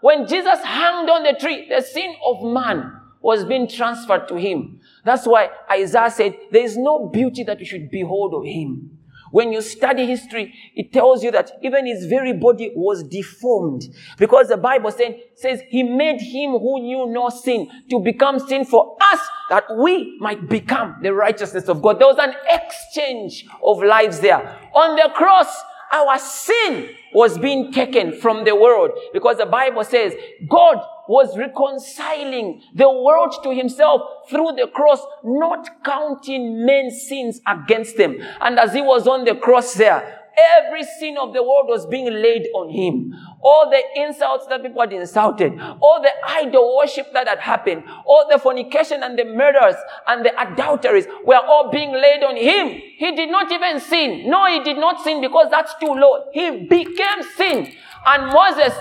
when 0.02 0.26
Jesus 0.28 0.60
hung 0.63 1.08
on 1.10 1.24
the 1.24 1.39
tree, 1.39 1.67
the 1.69 1.82
sin 1.82 2.15
of 2.26 2.41
man 2.43 2.98
was 3.21 3.45
being 3.45 3.67
transferred 3.67 4.27
to 4.27 4.36
him. 4.36 4.79
That's 5.03 5.25
why 5.25 5.49
Isaiah 5.71 6.12
said, 6.12 6.38
There 6.51 6.63
is 6.63 6.77
no 6.77 7.08
beauty 7.08 7.43
that 7.43 7.60
you 7.60 7.65
should 7.65 7.89
behold 7.91 8.34
of 8.34 8.45
him. 8.45 8.99
When 9.32 9.53
you 9.53 9.62
study 9.62 10.05
history, 10.05 10.53
it 10.75 10.91
tells 10.91 11.23
you 11.23 11.32
that 11.32 11.51
even 11.62 11.86
his 11.86 12.05
very 12.05 12.34
body 12.34 12.71
was 12.75 13.03
deformed 13.03 13.84
because 14.17 14.47
the 14.47 14.58
Bible 14.58 14.91
say, 14.91 15.25
says 15.36 15.62
he 15.69 15.84
made 15.84 16.19
him 16.19 16.51
who 16.51 16.82
knew 16.82 17.05
no 17.08 17.29
sin 17.29 17.69
to 17.91 17.99
become 17.99 18.39
sin 18.39 18.65
for 18.65 18.97
us 18.99 19.19
that 19.49 19.65
we 19.77 20.17
might 20.19 20.49
become 20.49 20.95
the 21.01 21.13
righteousness 21.13 21.67
of 21.69 21.82
God. 21.82 21.99
There 21.99 22.08
was 22.08 22.17
an 22.17 22.34
exchange 22.49 23.45
of 23.63 23.84
lives 23.84 24.19
there. 24.19 24.58
On 24.73 24.95
the 24.95 25.10
cross, 25.13 25.47
our 25.91 26.19
sin 26.19 26.89
was 27.13 27.38
being 27.38 27.71
taken 27.71 28.13
from 28.13 28.45
the 28.45 28.56
world 28.56 28.91
because 29.13 29.38
the 29.38 29.45
Bible 29.45 29.84
says 29.84 30.13
God 30.47 30.78
was 31.08 31.36
reconciling 31.36 32.62
the 32.75 32.89
world 32.89 33.36
to 33.43 33.54
himself 33.54 34.02
through 34.30 34.52
the 34.56 34.67
cross, 34.67 35.02
not 35.23 35.67
counting 35.84 36.65
men's 36.65 37.08
sins 37.08 37.41
against 37.47 37.97
them. 37.97 38.17
And 38.39 38.60
as 38.60 38.73
he 38.73 38.82
was 38.82 39.08
on 39.08 39.25
the 39.25 39.34
cross 39.34 39.73
there, 39.73 40.18
Every 40.58 40.84
sin 40.84 41.17
of 41.17 41.34
the 41.34 41.41
world 41.43 41.67
was 41.67 41.86
being 41.86 42.06
laid 42.06 42.47
on 42.54 42.69
him. 42.69 43.13
All 43.41 43.69
the 43.69 43.82
insults 44.02 44.47
that 44.47 44.62
people 44.62 44.82
had 44.82 44.93
insulted, 44.93 45.54
all 45.82 46.02
the 46.02 46.12
idol 46.28 46.78
worship 46.78 47.12
that 47.13 47.28
had 47.28 47.39
happened, 47.39 47.84
all 48.06 48.25
the 48.30 48.38
fornication 48.38 49.04
and 49.04 49.17
the 49.17 49.25
murders 49.25 49.75
and 50.08 50.25
the 50.25 50.32
adulteries 50.41 51.08
were 51.25 51.36
all 51.38 51.69
being 51.71 51.91
laid 51.91 52.23
on 52.23 52.36
him. 52.36 52.82
He 52.97 53.15
did 53.15 53.30
not 53.30 53.52
even 53.52 53.80
sin. 53.80 54.30
No, 54.30 54.45
he 54.45 54.63
did 54.63 54.78
not 54.78 55.02
sin 55.04 55.21
because 55.21 55.47
that's 55.49 55.73
too 55.80 55.93
low. 55.93 56.25
He 56.32 56.65
became 56.67 57.23
sin. 57.36 57.71
And 58.06 58.32
Moses 58.32 58.73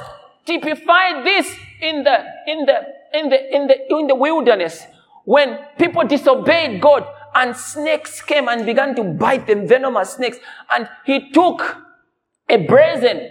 typified 0.44 1.24
this 1.24 1.54
in 1.80 2.04
the, 2.04 2.24
in 2.46 2.66
the, 2.66 2.80
in 3.14 3.28
the, 3.28 3.56
in 3.56 3.66
the, 3.66 3.94
in 3.94 4.06
the 4.06 4.14
wilderness 4.14 4.82
when 5.24 5.58
people 5.78 6.04
disobeyed 6.06 6.80
God 6.80 7.06
and 7.38 7.56
snakes 7.56 8.20
came 8.20 8.48
and 8.48 8.66
began 8.66 8.96
to 8.96 9.04
bite 9.04 9.46
them, 9.46 9.66
venomous 9.66 10.14
snakes. 10.14 10.38
And 10.70 10.88
he 11.04 11.30
took 11.30 11.76
a 12.48 12.56
brazen 12.56 13.30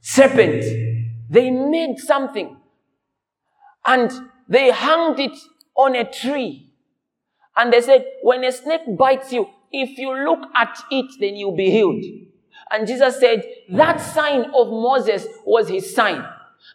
serpent. 0.00 0.64
They 1.30 1.50
made 1.50 1.98
something 1.98 2.56
and 3.86 4.12
they 4.46 4.70
hung 4.70 5.18
it 5.18 5.36
on 5.74 5.96
a 5.96 6.04
tree. 6.10 6.70
And 7.56 7.72
they 7.72 7.80
said, 7.80 8.04
when 8.22 8.44
a 8.44 8.52
snake 8.52 8.82
bites 8.98 9.32
you, 9.32 9.48
if 9.72 9.96
you 9.96 10.12
look 10.24 10.40
at 10.54 10.76
it, 10.90 11.06
then 11.18 11.36
you'll 11.36 11.56
be 11.56 11.70
healed. 11.70 12.04
And 12.70 12.86
Jesus 12.86 13.18
said, 13.18 13.42
that 13.70 14.00
sign 14.00 14.50
of 14.54 14.68
Moses 14.68 15.26
was 15.46 15.68
his 15.68 15.94
sign. 15.94 16.24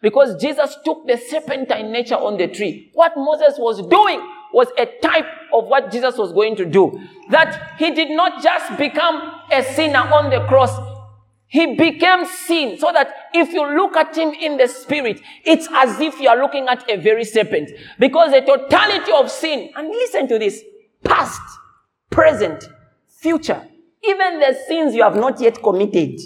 Because 0.02 0.42
Jesus 0.42 0.78
took 0.84 1.06
the 1.06 1.18
serpentine 1.18 1.92
nature 1.92 2.16
on 2.16 2.38
the 2.38 2.48
tree. 2.48 2.90
What 2.94 3.14
Moses 3.16 3.56
was 3.60 3.86
doing 3.86 4.20
was 4.56 4.70
a 4.78 4.86
type 5.02 5.28
of 5.54 5.66
what 5.66 5.92
Jesus 5.92 6.18
was 6.18 6.32
going 6.32 6.56
to 6.56 6.66
do. 6.66 6.98
That 7.30 7.74
he 7.78 7.92
did 7.92 8.10
not 8.12 8.42
just 8.42 8.78
become 8.78 9.22
a 9.52 9.62
sinner 9.62 10.00
on 10.00 10.30
the 10.30 10.46
cross. 10.48 10.72
He 11.48 11.76
became 11.76 12.26
sin 12.26 12.78
so 12.80 12.90
that 12.94 13.14
if 13.34 13.52
you 13.52 13.76
look 13.76 13.98
at 13.98 14.18
him 14.18 14.30
in 14.30 14.56
the 14.56 14.70
spirit, 14.70 15.20
it's 15.44 15.68
as 15.74 16.00
if 16.00 16.22
you 16.22 16.30
are 16.30 16.38
looking 16.38 16.70
at 16.70 16.90
a 16.90 16.96
very 16.96 17.26
serpent. 17.26 17.70
Because 18.00 18.32
the 18.32 18.42
totality 18.42 19.12
of 19.12 19.30
sin, 19.30 19.72
and 19.76 19.90
listen 19.90 20.30
to 20.30 20.40
this, 20.40 20.64
past, 21.04 21.42
present, 22.10 22.64
future, 23.10 23.62
even 24.08 24.40
the 24.40 24.58
sins 24.70 24.96
you 24.96 25.04
have 25.04 25.18
not 25.18 25.42
yet 25.42 25.62
committed. 25.62 26.18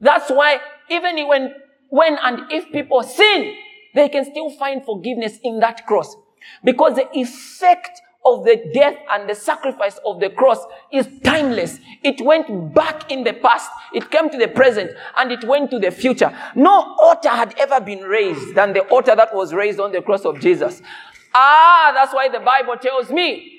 That's 0.00 0.28
why 0.28 0.58
even 0.90 1.24
when, 1.28 1.54
when 1.88 2.18
and 2.20 2.50
if 2.50 2.70
people 2.72 3.04
sin, 3.04 3.54
they 3.94 4.08
can 4.08 4.24
still 4.24 4.50
find 4.50 4.84
forgiveness 4.84 5.38
in 5.44 5.60
that 5.60 5.86
cross. 5.86 6.16
Because 6.64 6.96
the 6.96 7.08
effect 7.16 8.00
of 8.24 8.44
the 8.44 8.70
death 8.74 8.96
and 9.10 9.28
the 9.28 9.34
sacrifice 9.34 9.98
of 10.04 10.20
the 10.20 10.30
cross 10.30 10.58
is 10.92 11.08
timeless. 11.24 11.78
It 12.02 12.20
went 12.20 12.74
back 12.74 13.10
in 13.10 13.24
the 13.24 13.32
past, 13.32 13.70
it 13.94 14.10
came 14.10 14.28
to 14.30 14.36
the 14.36 14.48
present, 14.48 14.90
and 15.16 15.32
it 15.32 15.44
went 15.44 15.70
to 15.70 15.78
the 15.78 15.90
future. 15.90 16.36
No 16.54 16.96
altar 17.00 17.30
had 17.30 17.58
ever 17.58 17.80
been 17.80 18.00
raised 18.00 18.54
than 18.54 18.72
the 18.72 18.80
altar 18.88 19.16
that 19.16 19.34
was 19.34 19.54
raised 19.54 19.80
on 19.80 19.92
the 19.92 20.02
cross 20.02 20.24
of 20.24 20.40
Jesus. 20.40 20.82
Ah, 21.34 21.92
that's 21.94 22.12
why 22.12 22.28
the 22.28 22.40
Bible 22.40 22.76
tells 22.76 23.10
me 23.10 23.56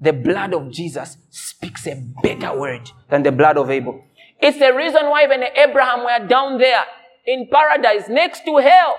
the 0.00 0.12
blood 0.12 0.52
of 0.52 0.70
Jesus 0.72 1.16
speaks 1.30 1.86
a 1.86 1.94
better 2.22 2.58
word 2.58 2.90
than 3.08 3.22
the 3.22 3.30
blood 3.30 3.56
of 3.56 3.70
Abel. 3.70 4.02
It's 4.40 4.58
the 4.58 4.74
reason 4.74 5.08
why 5.08 5.28
when 5.28 5.44
Abraham 5.56 6.00
were 6.00 6.26
down 6.26 6.58
there 6.58 6.82
in 7.24 7.48
paradise 7.48 8.08
next 8.08 8.44
to 8.44 8.56
hell, 8.56 8.98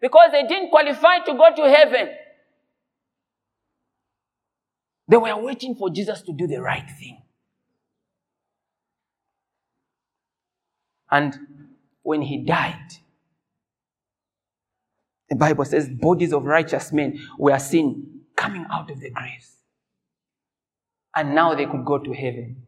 because 0.00 0.32
they 0.32 0.42
didn't 0.46 0.70
qualify 0.70 1.18
to 1.20 1.32
go 1.32 1.54
to 1.56 1.70
heaven. 1.70 2.08
They 5.08 5.16
were 5.16 5.36
waiting 5.36 5.74
for 5.74 5.90
Jesus 5.90 6.22
to 6.22 6.32
do 6.32 6.46
the 6.46 6.60
right 6.60 6.88
thing. 6.98 7.22
And 11.10 11.36
when 12.02 12.22
he 12.22 12.44
died, 12.44 12.92
the 15.28 15.36
Bible 15.36 15.64
says 15.64 15.88
bodies 15.88 16.32
of 16.32 16.44
righteous 16.44 16.92
men 16.92 17.20
were 17.38 17.58
seen 17.58 18.20
coming 18.36 18.66
out 18.70 18.90
of 18.90 19.00
the 19.00 19.10
graves. 19.10 19.56
And 21.14 21.34
now 21.34 21.54
they 21.54 21.66
could 21.66 21.84
go 21.84 21.98
to 21.98 22.12
heaven. 22.12 22.62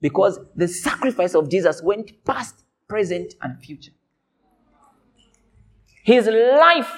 Because 0.00 0.40
the 0.56 0.66
sacrifice 0.66 1.34
of 1.34 1.48
Jesus 1.48 1.82
went 1.82 2.24
past, 2.24 2.64
present, 2.88 3.34
and 3.42 3.60
future. 3.62 3.92
His 6.02 6.26
life 6.26 6.90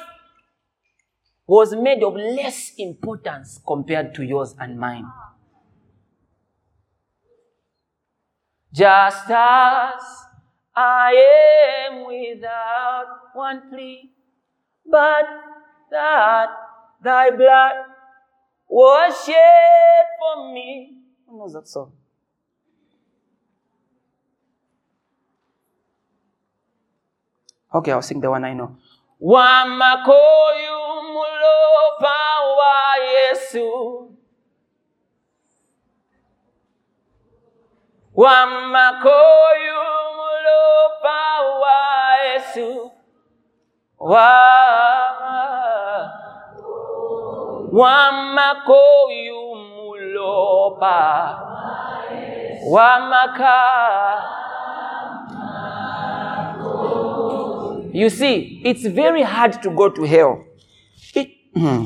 was 1.46 1.74
made 1.74 2.02
of 2.02 2.14
less 2.14 2.72
importance 2.78 3.60
compared 3.66 4.14
to 4.14 4.22
yours 4.22 4.54
and 4.58 4.78
mine. 4.78 5.06
Just 8.72 9.28
as 9.28 10.02
I 10.74 11.88
am 11.88 12.06
without 12.06 13.06
one 13.34 13.68
plea, 13.68 14.12
but 14.90 15.26
that 15.90 16.48
thy 17.02 17.30
blood 17.30 17.74
was 18.68 19.24
shed 19.26 20.06
for 20.18 20.52
me. 20.54 20.96
Who 21.26 21.38
knows 21.38 21.52
that 21.52 21.68
song? 21.68 21.92
Okay, 27.74 27.92
I'll 27.92 28.02
sing 28.02 28.20
the 28.20 28.30
one 28.30 28.44
I 28.44 28.52
know. 28.54 28.76
Wamakoyu 29.22 30.78
mulopa 31.12 32.18
wa 32.58 32.96
Yesu. 32.96 33.68
Wamakoyu 38.14 39.82
mulopa 40.16 41.40
wa 41.60 42.16
Yesu. 42.24 42.90
Wa 43.98 44.52
Wamakoyu 47.72 49.54
mulopa 49.54 50.98
Wamaka 52.70 53.58
You 57.92 58.08
see, 58.08 58.62
it's 58.64 58.86
very 58.86 59.22
hard 59.22 59.62
to 59.62 59.70
go 59.70 59.88
to 59.90 60.02
hell. 60.04 60.44
It, 61.14 61.28
hmm. 61.54 61.84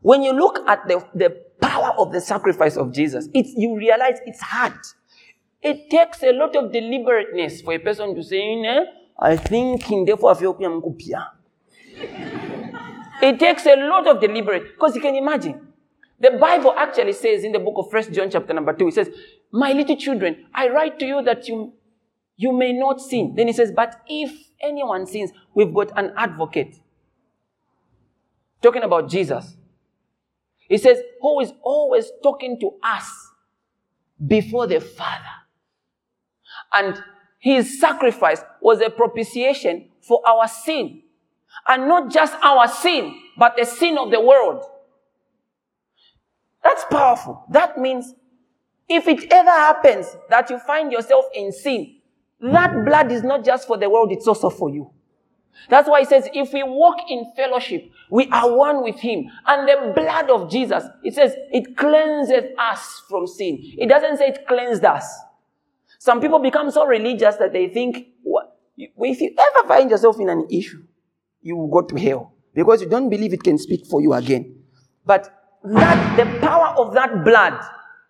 when 0.00 0.22
you 0.22 0.32
look 0.32 0.60
at 0.68 0.86
the, 0.86 1.04
the 1.14 1.30
power 1.60 1.92
of 1.98 2.12
the 2.12 2.20
sacrifice 2.20 2.76
of 2.76 2.92
Jesus, 2.92 3.28
it's, 3.34 3.52
you 3.56 3.76
realize 3.76 4.18
it's 4.26 4.40
hard. 4.40 4.74
It 5.60 5.90
takes 5.90 6.22
a 6.22 6.32
lot 6.32 6.56
of 6.56 6.72
deliberateness 6.72 7.62
for 7.62 7.74
a 7.74 7.78
person 7.78 8.14
to 8.14 8.22
say, 8.22 8.60
know, 8.62 8.86
I 9.18 9.36
think 9.36 9.90
in 9.90 10.04
therefore 10.04 10.32
It 13.22 13.38
takes 13.38 13.66
a 13.66 13.76
lot 13.76 14.06
of 14.08 14.20
deliberate, 14.20 14.74
because 14.74 14.96
you 14.96 15.00
can 15.00 15.14
imagine. 15.14 15.68
The 16.18 16.32
Bible 16.32 16.74
actually 16.76 17.12
says 17.12 17.44
in 17.44 17.52
the 17.52 17.58
book 17.58 17.74
of 17.76 17.90
First 17.90 18.12
John 18.12 18.30
chapter 18.30 18.52
number 18.52 18.72
2, 18.72 18.88
it 18.88 18.94
says, 18.94 19.10
My 19.50 19.72
little 19.72 19.96
children, 19.96 20.46
I 20.54 20.68
write 20.68 20.98
to 21.00 21.06
you 21.06 21.22
that 21.22 21.48
you, 21.48 21.72
you 22.36 22.52
may 22.52 22.72
not 22.72 23.00
sin. 23.00 23.34
Then 23.36 23.46
he 23.46 23.52
says, 23.52 23.72
But 23.74 24.00
if 24.08 24.32
anyone 24.60 25.06
sins, 25.06 25.32
we've 25.54 25.72
got 25.72 25.96
an 25.96 26.12
advocate. 26.16 26.78
Talking 28.60 28.82
about 28.82 29.08
Jesus. 29.08 29.56
He 30.68 30.78
says, 30.78 30.98
Who 31.20 31.40
is 31.40 31.52
always 31.62 32.10
talking 32.22 32.58
to 32.60 32.72
us 32.82 33.10
before 34.26 34.66
the 34.66 34.80
Father. 34.80 35.24
And 36.72 37.02
his 37.38 37.80
sacrifice 37.80 38.42
was 38.60 38.80
a 38.80 38.90
propitiation 38.90 39.90
for 40.00 40.20
our 40.26 40.46
sin. 40.48 41.02
And 41.66 41.88
not 41.88 42.10
just 42.10 42.34
our 42.42 42.68
sin, 42.68 43.14
but 43.36 43.56
the 43.56 43.64
sin 43.64 43.98
of 43.98 44.10
the 44.10 44.20
world. 44.20 44.64
That's 46.62 46.84
powerful. 46.90 47.44
That 47.50 47.78
means 47.78 48.14
if 48.88 49.08
it 49.08 49.32
ever 49.32 49.50
happens 49.50 50.06
that 50.30 50.50
you 50.50 50.58
find 50.58 50.92
yourself 50.92 51.26
in 51.34 51.52
sin, 51.52 51.96
that 52.42 52.84
blood 52.84 53.10
is 53.12 53.22
not 53.22 53.44
just 53.44 53.66
for 53.66 53.78
the 53.78 53.88
world, 53.88 54.12
it's 54.12 54.26
also 54.26 54.50
for 54.50 54.68
you. 54.68 54.90
That's 55.68 55.88
why 55.88 56.00
he 56.00 56.06
says, 56.06 56.28
if 56.32 56.52
we 56.52 56.62
walk 56.62 56.96
in 57.08 57.32
fellowship, 57.36 57.90
we 58.10 58.26
are 58.28 58.56
one 58.56 58.82
with 58.82 58.96
him. 58.96 59.30
And 59.46 59.68
the 59.68 59.92
blood 59.94 60.30
of 60.30 60.50
Jesus, 60.50 60.84
it 61.04 61.14
says, 61.14 61.34
it 61.52 61.76
cleanseth 61.76 62.58
us 62.58 63.02
from 63.08 63.26
sin. 63.26 63.58
It 63.78 63.88
doesn't 63.88 64.16
say 64.16 64.28
it 64.28 64.46
cleansed 64.48 64.84
us. 64.84 65.06
Some 65.98 66.20
people 66.20 66.40
become 66.40 66.70
so 66.70 66.84
religious 66.84 67.36
that 67.36 67.52
they 67.52 67.68
think, 67.68 68.08
if 68.76 69.20
you 69.20 69.36
ever 69.38 69.68
find 69.68 69.90
yourself 69.90 70.18
in 70.18 70.28
an 70.28 70.46
issue, 70.50 70.82
you 71.42 71.56
will 71.56 71.68
go 71.68 71.82
to 71.82 72.00
hell 72.00 72.32
because 72.54 72.82
you 72.82 72.88
don't 72.88 73.08
believe 73.08 73.32
it 73.32 73.42
can 73.42 73.58
speak 73.58 73.86
for 73.86 74.00
you 74.00 74.12
again. 74.14 74.56
But 75.06 75.32
that, 75.64 76.16
the 76.16 76.40
power 76.40 76.74
of 76.76 76.94
that 76.94 77.24
blood 77.24 77.60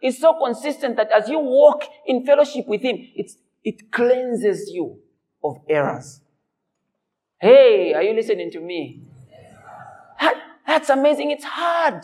is 0.03 0.19
so 0.19 0.35
consistent 0.43 0.97
that 0.97 1.11
as 1.13 1.29
you 1.29 1.39
walk 1.39 1.85
in 2.07 2.25
fellowship 2.25 2.67
with 2.67 2.83
him, 2.83 2.97
it's, 3.15 3.37
it 3.65 3.91
cleanses 3.91 4.71
you 4.73 4.99
of 5.43 5.59
errors. 5.69 6.21
Hey, 7.41 7.93
are 7.95 8.03
you 8.03 8.15
listening 8.15 8.51
to 8.53 8.61
me? 8.61 9.03
That, 10.21 10.37
that's 10.67 10.91
amazing. 10.91 11.31
It's 11.31 11.45
hard. 11.45 12.03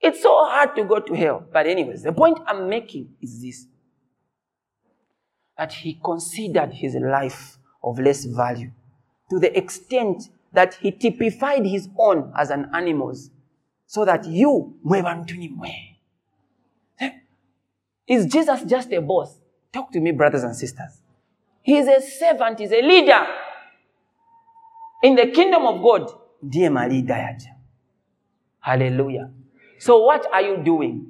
It's 0.00 0.22
so 0.22 0.30
hard 0.46 0.74
to 0.76 0.84
go 0.84 1.00
to 1.00 1.14
hell. 1.14 1.44
But, 1.52 1.66
anyways, 1.66 2.02
the 2.02 2.12
point 2.12 2.38
I'm 2.46 2.68
making 2.68 3.14
is 3.20 3.42
this 3.42 3.66
that 5.58 5.74
he 5.74 6.00
considered 6.02 6.72
his 6.72 6.94
life 6.94 7.58
of 7.84 7.98
less 7.98 8.24
value 8.24 8.70
to 9.28 9.38
the 9.38 9.54
extent 9.56 10.30
that 10.54 10.74
he 10.74 10.90
typified 10.90 11.66
his 11.66 11.86
own 11.98 12.32
as 12.34 12.48
an 12.48 12.70
animal's 12.72 13.30
so 13.86 14.06
that 14.06 14.26
you 14.26 14.74
is 18.06 18.26
jesus 18.26 18.62
just 18.64 18.92
a 18.92 19.00
boss? 19.00 19.36
Talk 19.72 19.92
to 19.92 20.00
me 20.00 20.10
brothers 20.12 20.42
and 20.42 20.56
sisters. 20.56 21.00
He 21.62 21.76
is 21.78 21.88
a 21.88 22.00
servant 22.00 22.58
he's 22.58 22.72
a 22.72 22.82
leader. 22.82 23.26
In 25.02 25.14
the 25.16 25.26
kingdom 25.28 25.66
of 25.66 25.82
god 25.82 26.10
ndiye 26.42 26.70
malida 26.70 27.18
yaja 27.18 27.50
hallelujah. 28.60 29.30
So 29.78 30.04
what 30.04 30.26
are 30.32 30.42
you 30.42 30.56
doing 30.64 31.06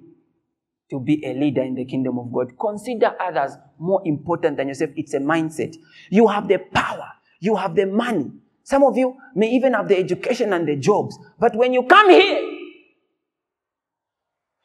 to 0.90 1.00
be 1.00 1.24
a 1.24 1.35
leader 1.35 1.62
in 1.62 1.74
the 1.74 1.85
kingdom 1.85 2.18
of 2.18 2.33
god? 2.33 2.53
Consider 2.59 3.14
others 3.20 3.53
more 3.79 4.03
important 4.05 4.57
than 4.57 4.68
yourself. 4.68 4.90
It's 4.96 5.14
a 5.14 5.18
mindset. 5.18 5.76
You 6.11 6.26
have 6.29 6.48
the 6.48 6.59
power. 6.59 7.09
You 7.40 7.57
have 7.57 7.74
the 7.74 7.87
money. 7.87 8.31
Some 8.62 8.85
of 8.85 8.96
you 8.96 9.16
may 9.35 9.48
even 9.50 9.72
have 9.74 9.88
the 9.88 9.96
education 9.96 10.53
and 10.53 10.68
the 10.68 10.76
jobs. 10.76 11.18
But 11.38 11.57
when 11.57 11.72
you 11.72 11.83
come 11.85 12.11
here 12.11 12.49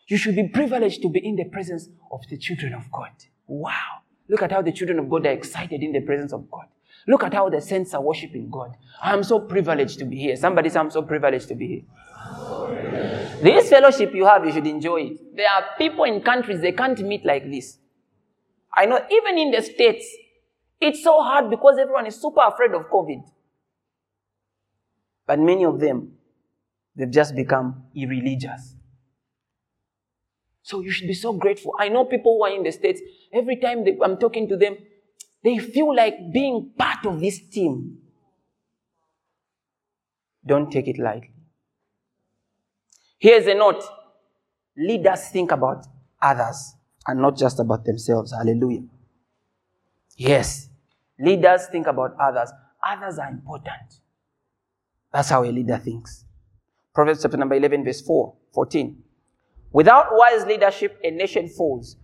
you 0.08 0.18
should 0.18 0.36
be 0.36 0.48
privileged 0.48 1.02
to 1.02 1.10
be 1.10 1.20
in 1.20 1.36
the 1.36 1.46
presence 1.46 1.90
of 2.12 2.22
the 2.30 2.38
children 2.38 2.74
of 2.74 2.92
god 2.92 3.12
wow 3.48 4.02
Look 4.28 4.42
at 4.42 4.52
how 4.52 4.62
the 4.62 4.72
children 4.72 5.00
of 5.00 5.10
God 5.10 5.26
are 5.26 5.32
excited 5.32 5.84
in 5.84 5.92
the 5.92 6.02
presence 6.02 6.34
of 6.34 6.50
God. 6.50 6.66
Look 7.08 7.24
at 7.24 7.34
how 7.34 7.50
the 7.50 7.62
saints 7.62 7.94
are 7.94 8.02
worshiping 8.02 8.50
God. 8.50 8.76
I'm 9.02 9.22
so 9.24 9.40
privileged 9.40 10.00
to 10.00 10.06
be 10.06 10.18
here. 10.18 10.36
Somebody 10.36 10.70
say, 10.70 10.80
I'm 10.80 10.90
so 10.90 11.04
privileged 11.04 11.48
to 11.50 11.56
be 11.56 11.68
here. 11.68 11.82
This 13.44 13.70
fellowship 13.70 14.16
you 14.16 14.26
have, 14.26 14.44
you 14.46 14.52
should 14.52 14.66
enjoy 14.66 15.02
it. 15.02 15.36
There 15.36 15.48
are 15.48 15.64
people 15.78 16.06
in 16.06 16.22
countries, 16.22 16.62
they 16.62 16.72
can't 16.72 17.00
meet 17.02 17.24
like 17.24 17.50
this. 17.52 17.78
I 18.74 18.86
know, 18.88 19.00
even 19.12 19.38
in 19.38 19.52
the 19.52 19.62
States, 19.62 20.08
it's 20.82 21.04
so 21.04 21.22
hard 21.22 21.50
because 21.50 21.78
everyone 21.80 22.08
is 22.08 22.20
super 22.20 22.42
afraid 22.42 22.72
of 22.72 22.90
COVID. 22.90 23.24
But 25.28 25.40
many 25.40 25.66
of 25.66 25.80
them, 25.80 26.14
they've 26.96 27.12
just 27.12 27.36
become 27.36 27.84
irreligious. 27.96 28.75
So 30.66 30.82
you 30.82 30.90
should 30.90 31.08
be 31.08 31.14
hmm. 31.14 31.22
so 31.28 31.34
grateful. 31.34 31.76
I 31.80 31.90
know 31.90 32.06
people 32.06 32.38
who 32.38 32.44
are 32.44 32.52
in 32.52 32.64
the 32.64 32.72
States, 32.72 33.00
every 33.32 33.58
time 33.58 33.86
they, 33.86 33.96
I'm 34.04 34.18
talking 34.18 34.50
to 34.50 34.58
them, 34.58 34.78
they 35.44 35.60
feel 35.60 35.96
like 35.96 36.34
being 36.34 36.72
part 36.76 37.06
of 37.06 37.20
this 37.20 37.40
team. 37.40 38.00
Don't 40.44 40.72
take 40.72 40.88
it 40.88 40.98
lightly. 40.98 41.30
Here's 43.20 43.46
a 43.46 43.54
note 43.54 43.84
leaders 44.76 45.30
think 45.30 45.52
about 45.52 45.86
others 46.20 46.74
and 47.08 47.22
not 47.22 47.38
just 47.38 47.60
about 47.60 47.86
themselves. 47.86 48.34
Hallelujah. 48.34 48.86
Yes, 50.18 50.70
leaders 51.20 51.68
think 51.68 51.86
about 51.86 52.16
others. 52.20 52.52
Others 52.84 53.20
are 53.20 53.30
important. 53.30 54.00
That's 55.14 55.30
how 55.30 55.44
a 55.44 55.52
leader 55.52 55.78
thinks. 55.78 56.26
Proverbs 56.94 57.22
chapter 57.22 57.38
number 57.38 57.56
11, 57.56 57.84
verse 57.84 58.02
4, 58.02 58.34
14. 58.54 59.05
Without 59.76 60.06
wise 60.12 60.46
leadership, 60.46 60.98
a 61.04 61.12
nation 61.12 61.50
falls. 61.50 61.98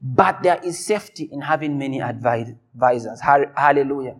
But 0.00 0.42
there 0.42 0.58
is 0.64 0.86
safety 0.86 1.28
in 1.30 1.42
having 1.42 1.76
many 1.76 2.00
advisors. 2.00 3.20
Hallelujah. 3.20 4.14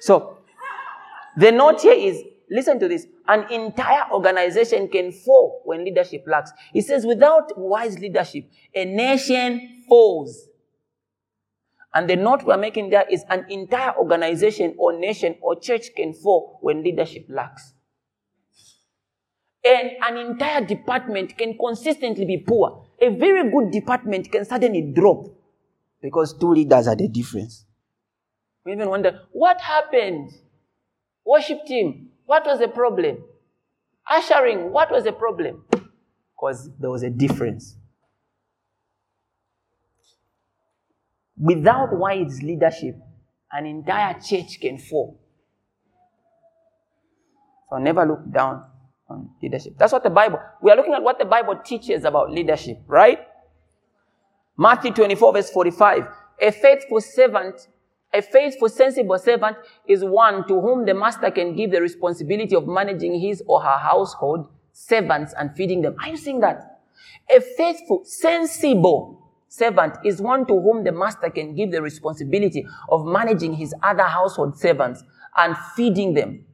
So, 0.00 0.36
the 1.38 1.52
note 1.52 1.80
here 1.80 1.94
is 1.94 2.22
listen 2.50 2.78
to 2.80 2.88
this. 2.88 3.06
An 3.26 3.50
entire 3.50 4.12
organization 4.12 4.88
can 4.88 5.12
fall 5.12 5.62
when 5.64 5.82
leadership 5.82 6.24
lacks. 6.26 6.52
He 6.74 6.82
says, 6.82 7.06
without 7.06 7.56
wise 7.56 7.98
leadership, 7.98 8.50
a 8.74 8.84
nation 8.84 9.82
falls. 9.88 10.50
And 11.94 12.10
the 12.10 12.16
note 12.16 12.42
we're 12.42 12.58
making 12.58 12.90
there 12.90 13.06
is 13.10 13.24
an 13.30 13.46
entire 13.48 13.96
organization 13.96 14.74
or 14.76 14.98
nation 14.98 15.36
or 15.40 15.58
church 15.58 15.86
can 15.96 16.12
fall 16.12 16.58
when 16.60 16.82
leadership 16.82 17.24
lacks 17.30 17.72
and 19.66 19.90
an 20.02 20.16
entire 20.16 20.64
department 20.64 21.36
can 21.36 21.56
consistently 21.58 22.24
be 22.24 22.38
poor. 22.38 22.86
A 23.00 23.10
very 23.10 23.50
good 23.50 23.72
department 23.72 24.30
can 24.30 24.44
suddenly 24.44 24.92
drop 24.94 25.26
because 26.00 26.34
two 26.38 26.52
leaders 26.52 26.86
are 26.86 26.94
the 26.94 27.08
difference. 27.08 27.64
We 28.64 28.72
even 28.72 28.88
wonder, 28.88 29.22
what 29.32 29.60
happened? 29.60 30.30
Worship 31.24 31.66
team, 31.66 32.10
what 32.26 32.46
was 32.46 32.60
the 32.60 32.68
problem? 32.68 33.18
Ushering, 34.08 34.70
what 34.70 34.90
was 34.90 35.04
the 35.04 35.12
problem? 35.12 35.64
Because 35.70 36.70
there 36.78 36.90
was 36.90 37.02
a 37.02 37.10
difference. 37.10 37.76
Without 41.36 41.88
wise 41.92 42.42
leadership, 42.42 42.96
an 43.52 43.66
entire 43.66 44.14
church 44.20 44.60
can 44.60 44.78
fall. 44.78 45.20
So 47.68 47.78
never 47.78 48.06
look 48.06 48.30
down 48.30 48.64
on 49.08 49.30
leadership. 49.42 49.74
That's 49.78 49.92
what 49.92 50.02
the 50.02 50.10
Bible, 50.10 50.40
we 50.62 50.70
are 50.70 50.76
looking 50.76 50.94
at 50.94 51.02
what 51.02 51.18
the 51.18 51.24
Bible 51.24 51.56
teaches 51.64 52.04
about 52.04 52.30
leadership, 52.30 52.78
right? 52.86 53.20
Matthew 54.56 54.92
24, 54.92 55.32
verse 55.32 55.50
45. 55.50 56.06
A 56.40 56.50
faithful 56.50 57.00
servant, 57.00 57.68
a 58.12 58.22
faithful, 58.22 58.68
sensible 58.68 59.18
servant 59.18 59.56
is 59.86 60.04
one 60.04 60.46
to 60.48 60.60
whom 60.60 60.86
the 60.86 60.94
master 60.94 61.30
can 61.30 61.54
give 61.54 61.70
the 61.70 61.80
responsibility 61.80 62.56
of 62.56 62.66
managing 62.66 63.20
his 63.20 63.42
or 63.46 63.60
her 63.60 63.78
household, 63.78 64.48
servants, 64.72 65.34
and 65.38 65.54
feeding 65.54 65.82
them. 65.82 65.96
Are 66.00 66.08
you 66.08 66.16
seeing 66.16 66.40
that? 66.40 66.80
A 67.34 67.40
faithful, 67.40 68.02
sensible 68.04 69.22
servant 69.48 69.96
is 70.04 70.20
one 70.20 70.46
to 70.46 70.60
whom 70.60 70.84
the 70.84 70.92
master 70.92 71.30
can 71.30 71.54
give 71.54 71.70
the 71.70 71.82
responsibility 71.82 72.66
of 72.88 73.04
managing 73.04 73.54
his 73.54 73.74
other 73.82 74.04
household 74.04 74.58
servants 74.58 75.02
and 75.36 75.56
feeding 75.74 76.14
them. 76.14 76.44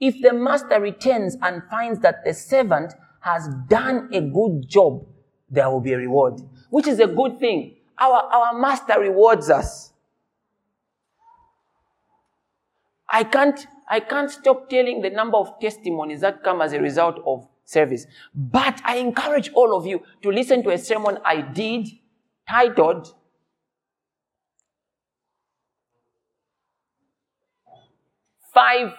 If 0.00 0.22
the 0.22 0.32
master 0.32 0.80
returns 0.80 1.36
and 1.42 1.62
finds 1.70 2.00
that 2.00 2.24
the 2.24 2.32
servant 2.32 2.94
has 3.20 3.48
done 3.68 4.08
a 4.12 4.20
good 4.22 4.66
job, 4.66 5.06
there 5.50 5.68
will 5.68 5.80
be 5.80 5.92
a 5.92 5.98
reward, 5.98 6.40
which 6.70 6.86
is 6.86 7.00
a 7.00 7.06
good 7.06 7.38
thing. 7.38 7.76
Our, 7.98 8.22
our 8.32 8.58
master 8.58 8.98
rewards 8.98 9.50
us. 9.50 9.92
I 13.10 13.24
can't, 13.24 13.66
I 13.88 14.00
can't 14.00 14.30
stop 14.30 14.70
telling 14.70 15.02
the 15.02 15.10
number 15.10 15.36
of 15.36 15.60
testimonies 15.60 16.20
that 16.22 16.42
come 16.42 16.62
as 16.62 16.72
a 16.72 16.80
result 16.80 17.20
of 17.26 17.46
service. 17.64 18.06
But 18.34 18.80
I 18.84 18.96
encourage 18.96 19.50
all 19.52 19.76
of 19.76 19.84
you 19.84 20.02
to 20.22 20.30
listen 20.30 20.62
to 20.62 20.70
a 20.70 20.78
sermon 20.78 21.18
I 21.24 21.42
did 21.42 21.88
titled 22.48 23.14
Five 28.52 28.94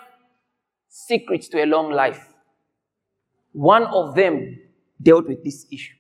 secrets 1.12 1.50
to 1.50 1.62
a 1.62 1.66
long 1.66 1.92
life. 1.92 2.22
One 3.52 3.84
of 3.84 4.16
them 4.16 4.60
dealt 5.02 5.28
with 5.28 5.44
this 5.44 5.66
issue. 5.72 5.96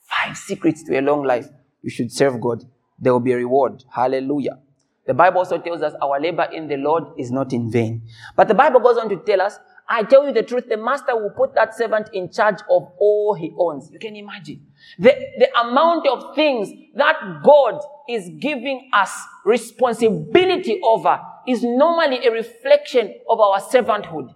Five 0.00 0.36
secrets 0.36 0.82
to 0.84 0.98
a 0.98 1.02
long 1.02 1.22
life. 1.22 1.46
You 1.82 1.90
should 1.90 2.10
serve 2.10 2.40
God. 2.40 2.64
There 2.98 3.12
will 3.12 3.20
be 3.20 3.32
a 3.32 3.36
reward. 3.36 3.84
Hallelujah. 3.88 4.58
The 5.06 5.14
Bible 5.14 5.38
also 5.38 5.58
tells 5.58 5.82
us 5.82 5.94
our 6.02 6.20
labor 6.20 6.46
in 6.52 6.66
the 6.66 6.76
Lord 6.76 7.04
is 7.18 7.30
not 7.30 7.52
in 7.52 7.70
vain. 7.70 8.02
But 8.36 8.48
the 8.48 8.54
Bible 8.54 8.80
goes 8.80 8.98
on 8.98 9.08
to 9.10 9.16
tell 9.16 9.40
us, 9.40 9.58
I 9.88 10.02
tell 10.04 10.26
you 10.26 10.32
the 10.32 10.42
truth, 10.42 10.68
the 10.68 10.76
master 10.76 11.16
will 11.16 11.30
put 11.30 11.54
that 11.54 11.74
servant 11.76 12.10
in 12.12 12.30
charge 12.30 12.60
of 12.70 12.82
all 12.98 13.34
he 13.34 13.52
owns. 13.58 13.90
You 13.92 13.98
can 13.98 14.14
imagine 14.14 14.66
the, 14.98 15.12
the 15.38 15.48
amount 15.60 16.06
of 16.06 16.34
things 16.34 16.68
that 16.94 17.16
God 17.44 17.80
is 18.08 18.28
giving 18.38 18.90
us 18.92 19.12
responsibility 19.44 20.80
over 20.84 21.18
is 21.50 21.62
normally 21.64 22.24
a 22.26 22.30
reflection 22.30 23.14
of 23.28 23.40
our 23.40 23.60
servanthood. 23.60 24.32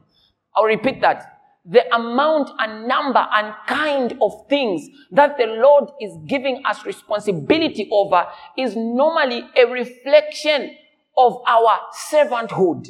I'll 0.55 0.65
repeat 0.65 1.01
that. 1.01 1.31
The 1.65 1.95
amount 1.95 2.51
and 2.59 2.87
number 2.87 3.27
and 3.33 3.55
kind 3.67 4.19
of 4.21 4.33
things 4.49 4.87
that 5.13 5.39
the 5.39 5.47
Lord 5.47 5.91
is 6.01 6.13
giving 6.27 6.63
us 6.67 6.85
responsibility 6.85 7.89
over 7.91 8.27
is 8.59 8.77
normally 8.77 9.45
a 9.57 9.67
reflection 9.67 10.77
of 11.17 11.41
our 11.47 11.79
servanthood. 12.11 12.89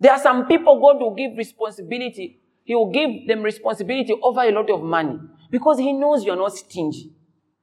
There 0.00 0.12
are 0.12 0.20
some 0.20 0.46
people 0.46 0.80
God 0.80 1.00
will 1.00 1.14
give 1.14 1.36
responsibility. 1.36 2.40
He 2.64 2.74
will 2.74 2.90
give 2.90 3.26
them 3.26 3.42
responsibility 3.42 4.14
over 4.22 4.40
a 4.42 4.52
lot 4.52 4.70
of 4.70 4.82
money 4.82 5.18
because 5.50 5.78
He 5.78 5.92
knows 5.92 6.24
you're 6.24 6.36
not 6.36 6.54
stingy. 6.54 7.12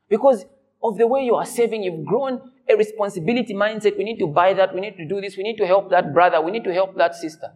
Because 0.09 0.45
of 0.83 0.97
the 0.97 1.07
way 1.07 1.23
you 1.23 1.35
are 1.35 1.45
saving, 1.45 1.83
you've 1.83 2.05
grown 2.05 2.41
a 2.69 2.75
responsibility 2.75 3.53
mindset. 3.53 3.97
We 3.97 4.03
need 4.03 4.19
to 4.19 4.27
buy 4.27 4.53
that. 4.53 4.73
We 4.73 4.81
need 4.81 4.97
to 4.97 5.07
do 5.07 5.21
this. 5.21 5.37
We 5.37 5.43
need 5.43 5.57
to 5.57 5.67
help 5.67 5.89
that 5.91 6.13
brother. 6.13 6.41
We 6.41 6.51
need 6.51 6.63
to 6.63 6.73
help 6.73 6.95
that 6.97 7.15
sister. 7.15 7.53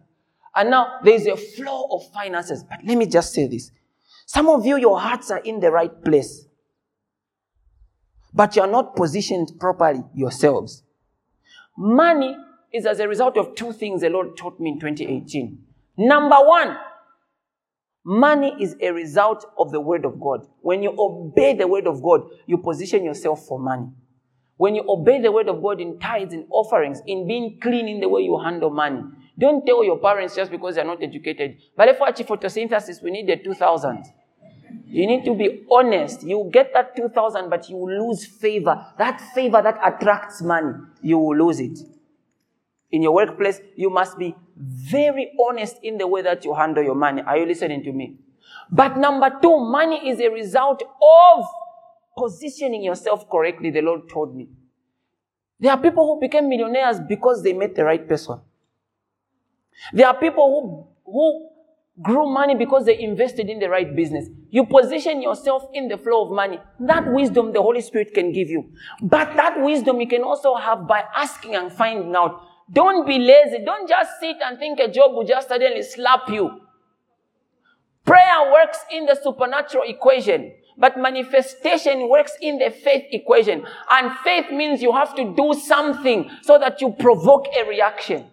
And 0.54 0.70
now 0.70 0.98
there's 1.02 1.26
a 1.26 1.36
flow 1.36 1.88
of 1.90 2.12
finances. 2.12 2.64
But 2.64 2.80
let 2.84 2.96
me 2.96 3.06
just 3.06 3.32
say 3.32 3.46
this. 3.46 3.70
Some 4.26 4.48
of 4.48 4.64
you, 4.64 4.76
your 4.76 5.00
hearts 5.00 5.30
are 5.30 5.38
in 5.38 5.60
the 5.60 5.70
right 5.70 6.04
place. 6.04 6.46
But 8.32 8.54
you're 8.54 8.66
not 8.66 8.94
positioned 8.94 9.52
properly 9.58 10.04
yourselves. 10.14 10.84
Money 11.76 12.36
is 12.72 12.86
as 12.86 13.00
a 13.00 13.08
result 13.08 13.36
of 13.36 13.54
two 13.54 13.72
things 13.72 14.02
the 14.02 14.10
Lord 14.10 14.36
taught 14.36 14.60
me 14.60 14.70
in 14.70 14.78
2018. 14.78 15.58
Number 15.96 16.36
one, 16.36 16.76
money 18.04 18.54
is 18.60 18.76
a 18.80 18.92
result 18.92 19.44
of 19.58 19.72
the 19.72 19.80
word 19.80 20.04
of 20.04 20.20
God. 20.20 20.46
When 20.60 20.82
you 20.82 20.94
obey 20.96 21.54
the 21.54 21.66
word 21.66 21.86
of 21.86 22.02
God, 22.02 22.22
you 22.46 22.58
position 22.58 23.04
yourself 23.04 23.46
for 23.46 23.58
money. 23.58 23.88
When 24.60 24.74
you 24.74 24.84
obey 24.86 25.22
the 25.22 25.32
word 25.32 25.48
of 25.48 25.62
God 25.62 25.80
in 25.80 25.98
tithes 25.98 26.34
and 26.34 26.44
offerings, 26.50 27.00
in 27.06 27.26
being 27.26 27.58
clean 27.62 27.88
in 27.88 27.98
the 27.98 28.10
way 28.10 28.20
you 28.20 28.38
handle 28.38 28.68
money, 28.68 29.00
don't 29.38 29.64
tell 29.64 29.82
your 29.82 29.96
parents 29.96 30.36
just 30.36 30.50
because 30.50 30.74
they're 30.74 30.84
not 30.84 31.02
educated. 31.02 31.56
But 31.74 31.96
for 31.96 32.08
photosynthesis, 32.08 33.02
we 33.02 33.10
need 33.10 33.26
the 33.26 33.36
2000. 33.42 34.04
You 34.84 35.06
need 35.06 35.24
to 35.24 35.34
be 35.34 35.64
honest. 35.70 36.24
You 36.24 36.50
get 36.52 36.74
that 36.74 36.94
2000, 36.94 37.48
but 37.48 37.70
you 37.70 37.76
will 37.78 38.08
lose 38.08 38.26
favor. 38.26 38.84
That 38.98 39.18
favor 39.34 39.62
that 39.62 39.78
attracts 39.82 40.42
money, 40.42 40.74
you 41.00 41.16
will 41.16 41.38
lose 41.38 41.58
it. 41.58 41.78
In 42.90 43.00
your 43.00 43.14
workplace, 43.14 43.62
you 43.76 43.88
must 43.88 44.18
be 44.18 44.34
very 44.58 45.32
honest 45.48 45.76
in 45.82 45.96
the 45.96 46.06
way 46.06 46.20
that 46.20 46.44
you 46.44 46.54
handle 46.54 46.84
your 46.84 46.96
money. 46.96 47.22
Are 47.22 47.38
you 47.38 47.46
listening 47.46 47.82
to 47.84 47.92
me? 47.92 48.18
But 48.70 48.98
number 48.98 49.30
two, 49.40 49.58
money 49.58 50.10
is 50.10 50.20
a 50.20 50.28
result 50.28 50.82
of 50.82 51.46
positioning 52.16 52.82
yourself 52.82 53.28
correctly, 53.28 53.70
the 53.70 53.82
Lord 53.82 54.08
told 54.08 54.34
me. 54.34 54.48
There 55.58 55.70
are 55.70 55.80
people 55.80 56.06
who 56.06 56.20
became 56.20 56.48
millionaires 56.48 56.98
because 57.06 57.42
they 57.42 57.52
met 57.52 57.74
the 57.74 57.84
right 57.84 58.06
person. 58.06 58.40
There 59.92 60.06
are 60.06 60.18
people 60.18 60.88
who, 61.04 61.12
who 61.12 61.50
grew 62.02 62.30
money 62.32 62.54
because 62.54 62.86
they 62.86 62.98
invested 62.98 63.48
in 63.48 63.58
the 63.58 63.68
right 63.68 63.94
business. 63.94 64.28
You 64.50 64.64
position 64.66 65.22
yourself 65.22 65.64
in 65.74 65.88
the 65.88 65.98
flow 65.98 66.24
of 66.24 66.32
money. 66.32 66.58
That 66.80 67.12
wisdom 67.12 67.52
the 67.52 67.62
Holy 67.62 67.82
Spirit 67.82 68.14
can 68.14 68.32
give 68.32 68.48
you. 68.48 68.72
But 69.02 69.36
that 69.36 69.60
wisdom 69.60 70.00
you 70.00 70.08
can 70.08 70.22
also 70.22 70.54
have 70.54 70.86
by 70.88 71.04
asking 71.14 71.54
and 71.54 71.70
finding 71.72 72.14
out. 72.14 72.40
Don't 72.72 73.06
be 73.06 73.18
lazy. 73.18 73.64
Don't 73.64 73.88
just 73.88 74.18
sit 74.20 74.36
and 74.44 74.58
think 74.58 74.78
a 74.80 74.88
job 74.88 75.12
will 75.12 75.26
just 75.26 75.48
suddenly 75.48 75.82
slap 75.82 76.28
you. 76.28 76.60
Prayer 78.04 78.52
works 78.52 78.78
in 78.90 79.06
the 79.06 79.18
supernatural 79.22 79.84
equation, 79.86 80.52
but 80.76 80.98
manifestation 80.98 82.08
works 82.08 82.32
in 82.40 82.58
the 82.58 82.70
faith 82.70 83.04
equation. 83.10 83.64
And 83.90 84.12
faith 84.24 84.50
means 84.50 84.82
you 84.82 84.92
have 84.92 85.14
to 85.16 85.34
do 85.34 85.54
something 85.54 86.30
so 86.42 86.58
that 86.58 86.80
you 86.80 86.92
provoke 86.98 87.46
a 87.56 87.68
reaction. 87.68 88.26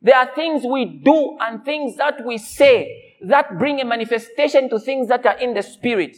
There 0.00 0.16
are 0.16 0.32
things 0.34 0.62
we 0.64 0.84
do 0.84 1.36
and 1.40 1.64
things 1.64 1.96
that 1.96 2.24
we 2.24 2.38
say 2.38 3.16
that 3.26 3.58
bring 3.58 3.80
a 3.80 3.84
manifestation 3.84 4.68
to 4.70 4.78
things 4.78 5.08
that 5.08 5.26
are 5.26 5.38
in 5.38 5.54
the 5.54 5.62
spirit. 5.62 6.16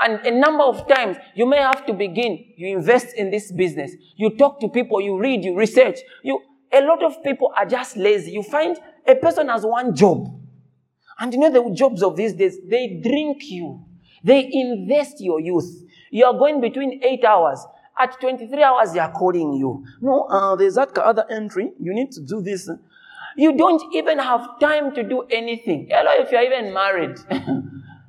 And 0.00 0.26
a 0.26 0.30
number 0.30 0.64
of 0.64 0.86
times 0.88 1.16
you 1.34 1.46
may 1.46 1.58
have 1.58 1.86
to 1.86 1.92
begin, 1.92 2.44
you 2.56 2.76
invest 2.76 3.14
in 3.16 3.30
this 3.30 3.52
business, 3.52 3.92
you 4.16 4.36
talk 4.36 4.60
to 4.60 4.68
people, 4.68 5.00
you 5.00 5.18
read, 5.18 5.44
you 5.44 5.56
research. 5.56 6.00
You, 6.22 6.40
a 6.72 6.80
lot 6.80 7.02
of 7.02 7.22
people 7.22 7.52
are 7.56 7.64
just 7.64 7.96
lazy. 7.96 8.32
You 8.32 8.42
find 8.42 8.76
a 9.06 9.14
person 9.14 9.48
has 9.48 9.64
one 9.64 9.94
job. 9.94 10.26
And 11.18 11.32
you 11.32 11.38
know 11.38 11.50
the 11.50 11.74
jobs 11.74 12.02
of 12.02 12.16
these 12.16 12.34
days, 12.34 12.58
they 12.68 13.00
drink 13.02 13.44
you. 13.44 13.84
They 14.24 14.48
invest 14.50 15.20
your 15.20 15.38
youth. 15.38 15.84
You 16.10 16.24
are 16.24 16.32
going 16.32 16.60
between 16.60 17.00
eight 17.04 17.24
hours. 17.24 17.64
At 17.96 18.20
23 18.20 18.60
hours, 18.62 18.92
they 18.92 18.98
are 18.98 19.12
calling 19.12 19.52
you. 19.52 19.84
No, 20.00 20.22
uh, 20.22 20.56
there's 20.56 20.74
that 20.74 20.96
other 20.98 21.24
entry. 21.30 21.72
You 21.78 21.94
need 21.94 22.10
to 22.12 22.20
do 22.20 22.40
this. 22.42 22.68
You 23.36 23.56
don't 23.56 23.94
even 23.94 24.18
have 24.18 24.58
time 24.58 24.94
to 24.94 25.02
do 25.04 25.22
anything. 25.30 25.88
Hello, 25.90 26.10
if 26.14 26.32
you're 26.32 26.42
even 26.42 26.72
married. 26.72 27.18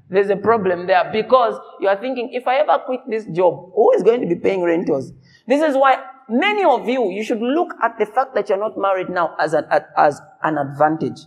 There's 0.10 0.30
a 0.30 0.36
problem 0.36 0.86
there 0.86 1.10
because 1.12 1.60
you 1.82 1.88
are 1.88 1.98
thinking, 1.98 2.30
if 2.32 2.48
I 2.48 2.58
ever 2.58 2.80
quit 2.86 3.02
this 3.10 3.26
job, 3.26 3.72
who 3.74 3.92
is 3.94 4.04
going 4.04 4.22
to 4.22 4.28
be 4.28 4.36
paying 4.36 4.62
rentals? 4.62 5.12
This 5.48 5.64
is 5.64 5.76
why 5.76 5.98
many 6.30 6.64
of 6.64 6.88
you, 6.88 7.10
you 7.10 7.24
should 7.24 7.42
look 7.42 7.74
at 7.84 7.98
the 7.98 8.06
fact 8.06 8.36
that 8.36 8.50
you're 8.50 8.60
not 8.60 8.78
married 8.78 9.10
now 9.10 9.36
as 9.40 9.54
an, 9.54 9.66
as 9.98 10.22
an 10.44 10.58
advantage. 10.60 11.22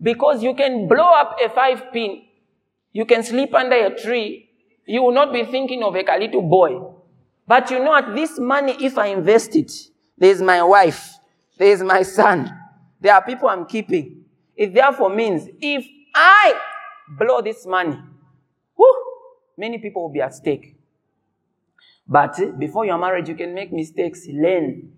Because 0.00 0.42
you 0.42 0.54
can 0.54 0.86
blow 0.86 1.12
up 1.12 1.36
a 1.44 1.48
five 1.50 1.92
pin, 1.92 2.22
you 2.92 3.04
can 3.04 3.22
sleep 3.22 3.54
under 3.54 3.76
a 3.76 3.96
tree, 3.96 4.50
you 4.86 5.02
will 5.02 5.12
not 5.12 5.32
be 5.32 5.44
thinking 5.44 5.82
of 5.82 5.94
a 5.94 6.18
little 6.18 6.42
boy. 6.42 6.94
But 7.46 7.70
you 7.70 7.78
know 7.78 7.90
what? 7.90 8.14
This 8.14 8.38
money, 8.38 8.76
if 8.80 8.98
I 8.98 9.06
invest 9.06 9.56
it, 9.56 9.72
there's 10.16 10.42
my 10.42 10.62
wife, 10.62 11.14
there's 11.58 11.82
my 11.82 12.02
son, 12.02 12.50
there 13.00 13.14
are 13.14 13.24
people 13.24 13.48
I'm 13.48 13.66
keeping. 13.66 14.24
It 14.56 14.74
therefore 14.74 15.10
means 15.10 15.48
if 15.60 15.86
I 16.14 16.54
blow 17.08 17.40
this 17.40 17.66
money, 17.66 17.98
whoo, 18.76 19.04
many 19.56 19.78
people 19.78 20.02
will 20.02 20.12
be 20.12 20.20
at 20.20 20.34
stake. 20.34 20.76
But 22.06 22.58
before 22.58 22.84
your 22.84 22.98
marriage, 22.98 23.28
you 23.28 23.36
can 23.36 23.54
make 23.54 23.72
mistakes, 23.72 24.26
learn, 24.28 24.92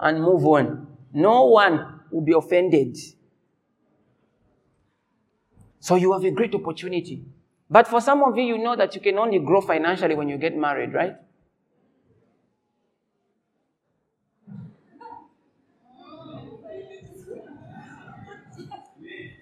and 0.00 0.22
move 0.22 0.46
on. 0.46 0.86
No 1.12 1.44
one 1.46 2.00
will 2.10 2.22
be 2.22 2.32
offended. 2.32 2.96
So 5.86 5.94
you 5.94 6.12
have 6.14 6.24
a 6.24 6.32
great 6.32 6.52
opportunity. 6.52 7.22
But 7.70 7.86
for 7.86 8.00
some 8.00 8.20
of 8.24 8.36
you, 8.36 8.42
you 8.42 8.58
know 8.58 8.74
that 8.74 8.96
you 8.96 9.00
can 9.00 9.16
only 9.18 9.38
grow 9.38 9.60
financially 9.60 10.16
when 10.16 10.28
you 10.28 10.36
get 10.36 10.56
married, 10.56 10.92
right? 10.92 11.14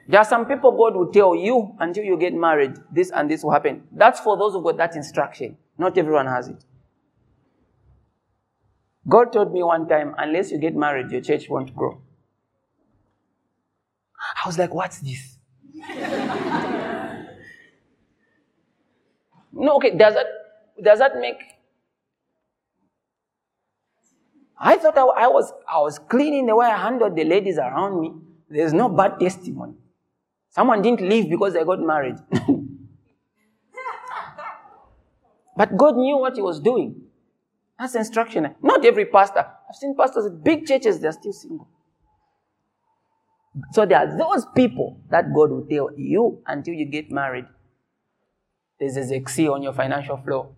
There 0.07 0.21
are 0.21 0.25
some 0.27 0.45
people 0.45 0.73
God 0.73 0.95
will 0.97 1.11
tell 1.11 1.35
you 1.35 1.75
until 1.81 2.05
you 2.05 2.19
get 2.19 2.35
married, 2.35 2.75
this 2.93 3.11
and 3.11 3.31
this 3.31 3.43
will 3.43 3.53
happen. 3.53 3.85
That's 3.91 4.21
for 4.21 4.37
those 4.37 4.53
who 4.53 4.63
got 4.63 4.77
that 4.77 4.97
instruction. 4.97 5.57
Not 5.79 5.97
everyone 5.97 6.27
has 6.27 6.49
it. 6.49 6.63
God 9.09 9.33
told 9.33 9.51
me 9.51 9.63
one 9.63 9.89
time, 9.89 10.15
unless 10.19 10.51
you 10.51 10.59
get 10.59 10.77
married, 10.77 11.11
your 11.11 11.23
church 11.23 11.49
won't 11.49 11.75
grow. 11.75 12.03
I 14.45 14.47
was 14.47 14.59
like, 14.59 14.75
what's 14.75 15.01
this? 15.01 15.34
No, 19.53 19.77
okay, 19.77 19.97
does 19.97 20.15
that, 20.15 20.27
does 20.83 20.99
that 20.99 21.17
make. 21.19 21.39
I 24.59 24.77
thought 24.77 24.97
I, 24.97 25.03
I, 25.03 25.27
was, 25.29 25.53
I 25.71 25.79
was 25.81 25.99
cleaning 25.99 26.47
the 26.47 26.57
way 26.57 26.67
I 26.67 26.77
handled 26.77 27.17
the 27.17 27.25
ladies 27.25 27.59
around 27.59 28.01
me. 28.01 28.13
There's 28.49 28.73
no 28.73 28.89
bad 28.89 29.19
testimony. 29.19 29.75
Someone 30.51 30.81
didn't 30.83 31.01
leave 31.01 31.29
because 31.29 31.55
they 31.55 31.65
got 31.65 31.81
married. 31.81 32.17
but 35.57 35.77
God 35.77 35.97
knew 35.97 36.17
what 36.19 36.37
He 36.37 36.43
was 36.43 36.61
doing. 36.61 37.01
That's 37.79 37.95
instruction. 37.97 38.55
Not 38.63 38.85
every 38.85 39.07
pastor. 39.07 39.45
I've 39.69 39.75
seen 39.75 39.97
pastors 39.97 40.27
at 40.27 40.45
big 40.45 40.67
churches, 40.67 41.01
they're 41.01 41.13
still 41.13 41.33
single. 41.33 41.69
So 43.73 43.87
there 43.87 43.99
are 43.99 44.19
those 44.19 44.47
people 44.55 45.01
that 45.11 45.33
God 45.33 45.51
will 45.51 45.67
tell 45.67 45.91
you 45.97 46.43
until 46.47 46.75
you 46.75 46.87
get 46.87 47.11
married. 47.11 47.47
There's 48.81 48.97
a 48.97 49.03
Zexi 49.03 49.51
on 49.51 49.63
your 49.63 49.73
financial 49.73 50.17
flow. 50.17 50.57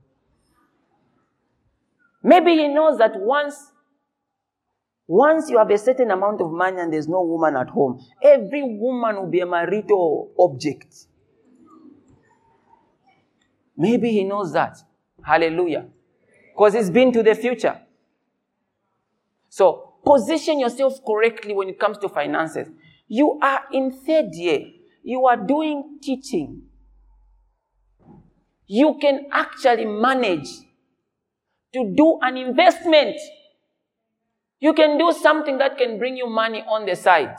Maybe 2.23 2.57
He 2.57 2.69
knows 2.69 2.99
that 2.99 3.13
once 3.17 3.73
once 5.09 5.49
you 5.51 5.59
have 5.59 5.71
a 5.71 5.79
certain 5.79 6.11
amount 6.11 6.41
of 6.41 6.51
money 6.51 6.81
and 6.81 6.93
there's 6.93 7.07
no 7.07 7.23
woman 7.23 7.57
at 7.57 7.69
home, 7.69 8.01
every 8.23 8.63
woman 8.63 9.17
will 9.17 9.31
be 9.31 9.41
a 9.41 9.47
marital 9.47 10.33
object. 10.39 11.07
Maybe 13.77 14.11
he 14.11 14.25
knows 14.25 14.53
that. 14.53 14.79
Hallelujah. 15.23 15.87
Because 16.53 16.75
he's 16.75 16.91
been 16.91 17.13
to 17.13 17.23
the 17.23 17.35
future. 17.35 17.81
So, 19.49 19.95
position 20.05 20.59
yourself 20.59 20.99
correctly 21.07 21.55
when 21.55 21.69
it 21.69 21.79
comes 21.79 21.99
to 21.99 22.09
finances. 22.09 22.69
You 23.09 23.39
are 23.43 23.63
in 23.73 23.93
third 23.93 24.35
year. 24.35 24.61
You 25.03 25.27
are 25.27 25.37
doing 25.37 25.99
teaching. 26.03 26.63
You 28.67 28.99
can 29.01 29.27
actually 29.33 29.85
manage 29.85 30.49
to 31.73 31.93
do 31.95 32.19
an 32.23 32.37
investment 32.37 33.17
you 34.59 34.73
can 34.73 34.99
do 34.99 35.13
something 35.13 35.59
that 35.59 35.77
can 35.77 35.99
bring 35.99 36.17
you 36.17 36.27
money 36.29 36.65
on 36.67 36.87
the 36.87 36.97
side. 36.97 37.37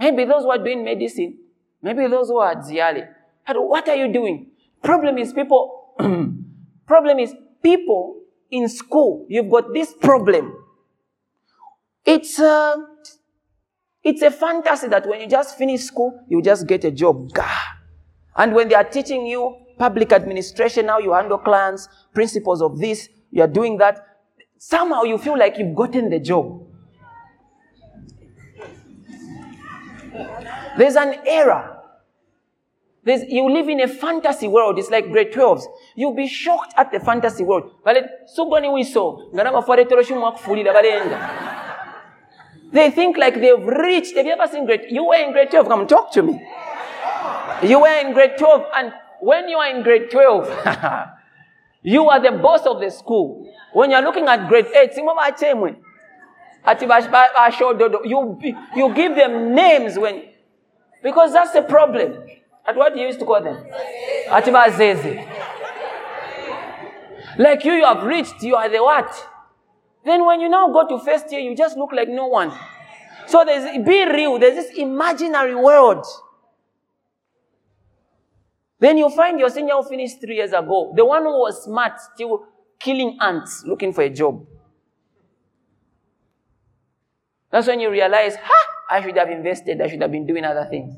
Maybe 0.00 0.24
those 0.24 0.42
who 0.42 0.50
are 0.50 0.58
doing 0.58 0.84
medicine, 0.84 1.38
maybe 1.82 2.06
those 2.08 2.28
who 2.28 2.38
are 2.38 2.52
at 2.52 2.58
Ziali. 2.58 3.06
But 3.46 3.56
what 3.58 3.88
are 3.88 3.94
you 3.96 4.12
doing? 4.12 4.50
Problem 4.82 5.18
is 5.18 5.32
people, 5.32 5.94
problem 6.86 7.18
is 7.18 7.34
people 7.62 8.20
in 8.50 8.68
school, 8.68 9.26
you've 9.28 9.50
got 9.50 9.72
this 9.72 9.92
problem. 9.92 10.56
It's 12.04 12.38
a, 12.38 12.74
it's 14.04 14.20
a 14.20 14.30
fantasy 14.30 14.88
that 14.88 15.06
when 15.08 15.20
you 15.22 15.26
just 15.26 15.56
finish 15.56 15.80
school, 15.80 16.20
you 16.28 16.42
just 16.42 16.66
get 16.66 16.84
a 16.84 16.90
job. 16.90 17.32
Gah. 17.32 17.62
And 18.36 18.54
when 18.54 18.68
they 18.68 18.74
are 18.74 18.84
teaching 18.84 19.26
you 19.26 19.56
public 19.78 20.12
administration, 20.12 20.88
how 20.88 20.98
you 20.98 21.14
handle 21.14 21.38
clients, 21.38 21.88
principles 22.12 22.60
of 22.60 22.78
this, 22.78 23.08
you 23.30 23.42
are 23.42 23.48
doing 23.48 23.78
that, 23.78 24.04
somehow 24.58 25.02
you 25.02 25.18
feel 25.18 25.38
like 25.38 25.58
you've 25.58 25.74
gotten 25.74 26.10
the 26.10 26.20
job. 26.20 26.60
There's 30.76 30.96
an 30.96 31.16
error. 31.26 31.70
There's, 33.04 33.22
you 33.28 33.50
live 33.50 33.68
in 33.68 33.80
a 33.80 33.88
fantasy 33.88 34.48
world. 34.48 34.78
It's 34.78 34.90
like 34.90 35.10
grade 35.10 35.32
12s. 35.32 35.64
You'll 35.96 36.14
be 36.14 36.26
shocked 36.26 36.74
at 36.76 36.90
the 36.90 37.00
fantasy 37.00 37.44
world. 37.44 37.70
They 42.74 42.90
think 42.90 43.16
like 43.16 43.40
they've 43.40 43.64
reached. 43.64 44.16
Have 44.16 44.26
you 44.26 44.32
ever 44.32 44.50
seen 44.50 44.66
grade? 44.66 44.86
You 44.90 45.04
were 45.04 45.14
in 45.14 45.30
grade 45.30 45.50
12. 45.50 45.68
Come 45.68 45.86
talk 45.86 46.10
to 46.12 46.22
me. 46.22 46.44
You 47.62 47.80
were 47.80 48.00
in 48.00 48.12
grade 48.12 48.36
12, 48.36 48.64
and 48.74 48.92
when 49.20 49.48
you 49.48 49.56
are 49.56 49.70
in 49.70 49.84
grade 49.84 50.10
12, 50.10 50.48
you 51.82 52.08
are 52.08 52.20
the 52.20 52.32
boss 52.32 52.66
of 52.66 52.80
the 52.80 52.90
school. 52.90 53.48
When 53.72 53.92
you're 53.92 54.02
looking 54.02 54.26
at 54.26 54.48
grade 54.48 54.66
8, 54.66 54.90
you, 58.04 58.38
you 58.76 58.94
give 58.94 59.14
them 59.14 59.54
names 59.54 59.96
when, 59.96 60.24
because 61.02 61.32
that's 61.32 61.52
the 61.52 61.62
problem. 61.62 62.26
At 62.66 62.76
what 62.76 62.96
you 62.96 63.06
used 63.06 63.20
to 63.20 63.24
call 63.24 63.42
them? 63.42 63.64
Atibazeze. 64.28 65.28
Like 67.38 67.64
you, 67.64 67.74
you 67.74 67.84
have 67.84 68.02
reached, 68.02 68.42
you 68.42 68.56
are 68.56 68.68
the 68.68 68.82
what? 68.82 69.28
Then 70.04 70.24
when 70.26 70.40
you 70.40 70.48
now 70.48 70.68
go 70.68 70.86
to 70.86 71.02
first 71.02 71.30
year, 71.32 71.40
you 71.40 71.56
just 71.56 71.76
look 71.76 71.92
like 71.92 72.08
no 72.08 72.26
one. 72.26 72.52
So 73.26 73.44
there's, 73.44 73.84
be 73.84 74.04
real, 74.04 74.38
there's 74.38 74.54
this 74.54 74.76
imaginary 74.76 75.54
world. 75.54 76.04
Then 78.78 78.98
you 78.98 79.08
find 79.08 79.40
your 79.40 79.48
senior 79.48 79.74
who 79.74 79.88
finished 79.88 80.20
three 80.20 80.36
years 80.36 80.52
ago, 80.52 80.92
the 80.94 81.04
one 81.04 81.22
who 81.22 81.40
was 81.40 81.64
smart, 81.64 81.98
still 82.14 82.46
killing 82.78 83.16
ants, 83.20 83.64
looking 83.66 83.94
for 83.94 84.02
a 84.02 84.10
job. 84.10 84.46
That's 87.50 87.66
when 87.66 87.80
you 87.80 87.90
realize, 87.90 88.36
ha, 88.36 88.66
I 88.90 89.00
should 89.00 89.16
have 89.16 89.30
invested, 89.30 89.80
I 89.80 89.88
should 89.88 90.02
have 90.02 90.12
been 90.12 90.26
doing 90.26 90.44
other 90.44 90.66
things. 90.68 90.94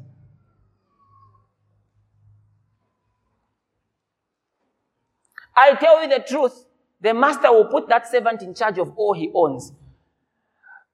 I 5.54 5.74
tell 5.74 6.02
you 6.02 6.08
the 6.08 6.24
truth. 6.26 6.65
The 7.00 7.12
master 7.14 7.52
will 7.52 7.66
put 7.66 7.88
that 7.88 8.08
servant 8.08 8.42
in 8.42 8.54
charge 8.54 8.78
of 8.78 8.92
all 8.96 9.12
he 9.14 9.30
owns. 9.34 9.72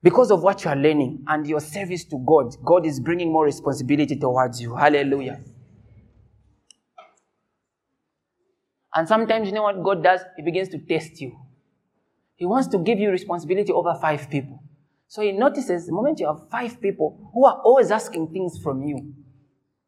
Because 0.02 0.32
of 0.32 0.42
what 0.42 0.64
you 0.64 0.70
are 0.70 0.76
learning 0.76 1.24
and 1.28 1.46
your 1.46 1.60
service 1.60 2.04
to 2.06 2.18
God, 2.26 2.56
God 2.64 2.84
is 2.84 2.98
bringing 2.98 3.32
more 3.32 3.44
responsibility 3.44 4.16
towards 4.16 4.60
you. 4.60 4.74
Hallelujah. 4.74 5.40
And 8.94 9.08
sometimes, 9.08 9.46
you 9.46 9.54
know 9.54 9.62
what 9.62 9.82
God 9.82 10.02
does? 10.02 10.20
He 10.36 10.42
begins 10.42 10.68
to 10.70 10.78
test 10.78 11.20
you. 11.20 11.38
He 12.34 12.46
wants 12.46 12.68
to 12.68 12.78
give 12.78 12.98
you 12.98 13.10
responsibility 13.10 13.72
over 13.72 13.94
five 14.00 14.28
people. 14.28 14.62
So 15.06 15.22
he 15.22 15.32
notices 15.32 15.86
the 15.86 15.92
moment 15.92 16.18
you 16.18 16.26
have 16.26 16.48
five 16.50 16.80
people 16.80 17.30
who 17.32 17.44
are 17.46 17.60
always 17.64 17.90
asking 17.90 18.32
things 18.32 18.58
from 18.58 18.82
you, 18.82 19.14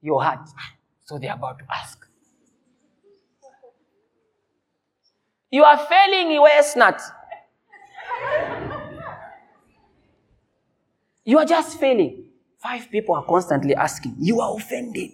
your 0.00 0.22
heart. 0.22 0.48
Ah, 0.56 0.74
so 1.04 1.18
they're 1.18 1.34
about 1.34 1.58
to 1.58 1.64
ask. 1.74 2.03
You 5.54 5.62
are 5.62 5.78
failing, 5.78 6.32
you 6.32 6.42
are 6.42 6.62
not. 6.74 7.00
You 11.24 11.38
are 11.38 11.44
just 11.44 11.78
failing. 11.78 12.24
Five 12.58 12.90
people 12.90 13.14
are 13.14 13.24
constantly 13.24 13.72
asking. 13.72 14.16
You 14.18 14.40
are 14.40 14.56
offended. 14.56 15.12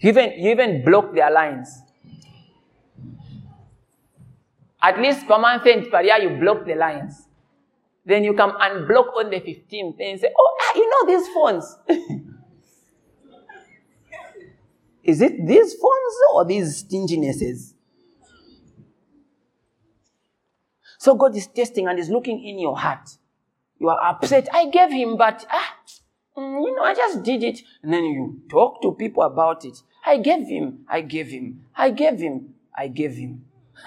You 0.00 0.10
even, 0.10 0.32
you 0.38 0.50
even 0.50 0.84
block 0.84 1.14
their 1.14 1.30
lines. 1.30 1.80
At 4.82 5.00
least 5.00 5.26
per 5.26 5.38
month 5.38 5.64
and 5.64 5.90
per 5.90 6.02
year, 6.02 6.18
you 6.18 6.38
block 6.38 6.66
the 6.66 6.74
lines. 6.74 7.26
Then 8.04 8.22
you 8.22 8.34
come 8.34 8.50
unblock 8.50 9.16
on 9.16 9.30
the 9.30 9.40
15th 9.40 9.96
and 9.98 10.20
say, 10.20 10.28
Oh, 10.38 10.56
ah, 10.60 10.72
you 10.76 10.90
know 10.90 11.06
these 11.06 11.26
phones. 11.32 11.78
Is 15.02 15.22
it 15.22 15.46
these 15.46 15.72
phones 15.72 16.14
or 16.34 16.44
these 16.44 16.84
stinginesses? 16.84 17.74
So 21.04 21.14
God 21.14 21.36
is 21.36 21.48
testing 21.48 21.86
and 21.86 21.98
is 21.98 22.08
looking 22.08 22.42
in 22.42 22.58
your 22.58 22.78
heart. 22.78 23.10
You 23.78 23.90
are 23.90 24.02
upset. 24.02 24.48
I 24.54 24.70
gave 24.70 24.90
him, 24.90 25.18
but 25.18 25.44
ah, 25.50 25.74
mm, 26.34 26.62
you 26.64 26.74
know, 26.74 26.82
I 26.82 26.94
just 26.94 27.22
did 27.22 27.44
it. 27.44 27.60
And 27.82 27.92
then 27.92 28.04
you 28.04 28.40
talk 28.48 28.80
to 28.80 28.92
people 28.92 29.22
about 29.22 29.66
it. 29.66 29.76
I 30.06 30.16
gave 30.16 30.46
him. 30.46 30.86
I 30.88 31.02
gave 31.02 31.28
him. 31.28 31.66
I 31.76 31.90
gave 31.90 32.18
him. 32.18 32.54
I 32.74 32.88
gave 32.88 33.16
him. 33.16 33.44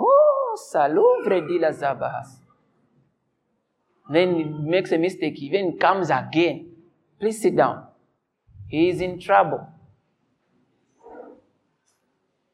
oh, 0.00 0.58
saluvre 0.68 1.46
di 1.46 1.60
la 1.60 1.70
zabahas. 1.70 2.40
Then 4.10 4.34
he 4.34 4.42
makes 4.42 4.90
a 4.90 4.98
mistake. 4.98 5.36
He 5.36 5.46
even 5.46 5.78
comes 5.78 6.10
again. 6.10 6.66
Please 7.20 7.40
sit 7.40 7.54
down. 7.56 7.86
He 8.66 8.88
is 8.88 9.00
in 9.00 9.20
trouble. 9.20 9.64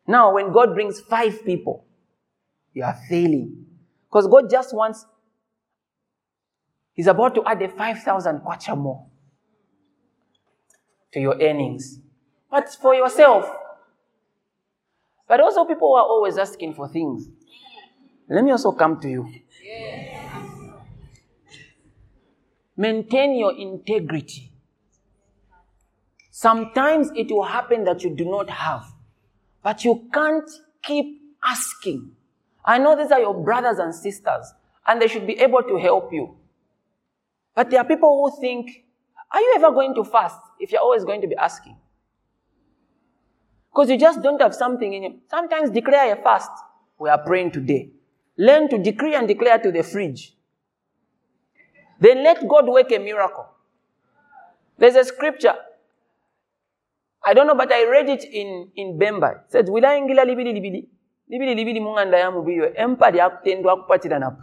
Now, 0.06 0.34
when 0.34 0.52
God 0.52 0.74
brings 0.74 1.00
five 1.00 1.42
people, 1.46 1.86
you 2.74 2.84
are 2.84 2.98
failing. 3.08 3.61
Because 4.12 4.26
God 4.26 4.50
just 4.50 4.74
wants, 4.74 5.06
He's 6.92 7.06
about 7.06 7.34
to 7.36 7.42
add 7.46 7.62
a 7.62 7.68
5,000 7.70 8.40
kwacha 8.40 8.76
more 8.76 9.06
to 11.14 11.20
your 11.20 11.40
earnings. 11.40 11.98
But 12.50 12.68
for 12.68 12.94
yourself. 12.94 13.50
But 15.26 15.40
also, 15.40 15.64
people 15.64 15.94
are 15.94 16.02
always 16.02 16.36
asking 16.36 16.74
for 16.74 16.88
things. 16.88 17.26
Let 18.28 18.44
me 18.44 18.50
also 18.50 18.72
come 18.72 19.00
to 19.00 19.08
you. 19.08 19.32
Maintain 22.76 23.38
your 23.38 23.54
integrity. 23.56 24.52
Sometimes 26.30 27.10
it 27.14 27.30
will 27.30 27.44
happen 27.44 27.84
that 27.84 28.04
you 28.04 28.14
do 28.14 28.26
not 28.26 28.50
have, 28.50 28.84
but 29.62 29.86
you 29.86 30.06
can't 30.12 30.50
keep 30.82 31.18
asking. 31.42 32.16
I 32.64 32.78
know 32.78 32.96
these 32.96 33.10
are 33.10 33.20
your 33.20 33.34
brothers 33.34 33.78
and 33.78 33.94
sisters, 33.94 34.52
and 34.86 35.00
they 35.00 35.08
should 35.08 35.26
be 35.26 35.38
able 35.40 35.62
to 35.62 35.76
help 35.78 36.12
you. 36.12 36.36
But 37.54 37.70
there 37.70 37.80
are 37.80 37.84
people 37.86 38.30
who 38.30 38.40
think, 38.40 38.84
are 39.30 39.40
you 39.40 39.54
ever 39.56 39.70
going 39.70 39.94
to 39.94 40.04
fast 40.04 40.40
if 40.60 40.72
you're 40.72 40.80
always 40.80 41.04
going 41.04 41.20
to 41.20 41.26
be 41.26 41.36
asking? 41.36 41.76
Because 43.72 43.90
you 43.90 43.98
just 43.98 44.22
don't 44.22 44.40
have 44.40 44.54
something 44.54 44.92
in 44.92 45.02
you. 45.02 45.18
Sometimes 45.30 45.70
declare 45.70 46.12
a 46.12 46.22
fast. 46.22 46.50
We 46.98 47.08
are 47.08 47.18
praying 47.18 47.52
today. 47.52 47.90
Learn 48.36 48.68
to 48.68 48.78
decree 48.78 49.14
and 49.14 49.26
declare 49.26 49.58
to 49.58 49.72
the 49.72 49.82
fridge. 49.82 50.34
Then 51.98 52.22
let 52.22 52.46
God 52.46 52.66
work 52.66 52.90
a 52.92 52.98
miracle. 52.98 53.46
There's 54.78 54.96
a 54.96 55.04
scripture. 55.04 55.54
I 57.24 57.34
don't 57.34 57.46
know, 57.46 57.54
but 57.54 57.72
I 57.72 57.88
read 57.88 58.08
it 58.08 58.24
in, 58.24 58.70
in 58.74 58.98
Bemba. 58.98 59.44
It 59.44 59.52
says, 59.52 59.68
libili 59.68 60.52
libili 60.52 60.86
libiri 61.32 61.54
libiri 61.54 61.80
munganda 61.80 62.18
ya 62.18 62.30
mubiyo 62.30 62.74
empa 62.74 63.10
lyakutendwa 63.10 63.76
kupatira 63.76 64.18
napo 64.18 64.42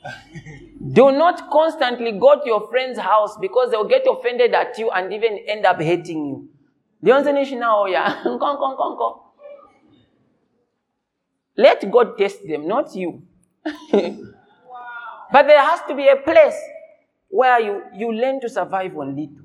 do 0.80 1.10
not 1.12 1.48
constantly 1.50 2.12
go 2.12 2.40
to 2.40 2.46
your 2.46 2.68
friend's 2.70 2.98
house 2.98 3.36
because 3.40 3.70
they'll 3.70 3.88
get 3.88 4.06
offended 4.06 4.54
at 4.54 4.78
you 4.78 4.90
and 4.90 5.12
even 5.12 5.38
end 5.46 5.66
up 5.66 5.78
hating 5.80 6.26
you. 6.26 6.48
Ya 7.02 7.22
oh 8.24 9.22
let 11.56 11.90
god 11.90 12.16
test 12.18 12.46
them 12.48 12.66
not 12.66 12.94
you. 12.96 13.22
But 15.32 15.46
there 15.46 15.62
has 15.62 15.80
to 15.86 15.94
be 15.94 16.08
a 16.08 16.16
place 16.16 16.58
where 17.28 17.60
you, 17.60 17.82
you 17.94 18.12
learn 18.12 18.40
to 18.40 18.48
survive 18.48 18.96
on 18.98 19.14
little. 19.14 19.44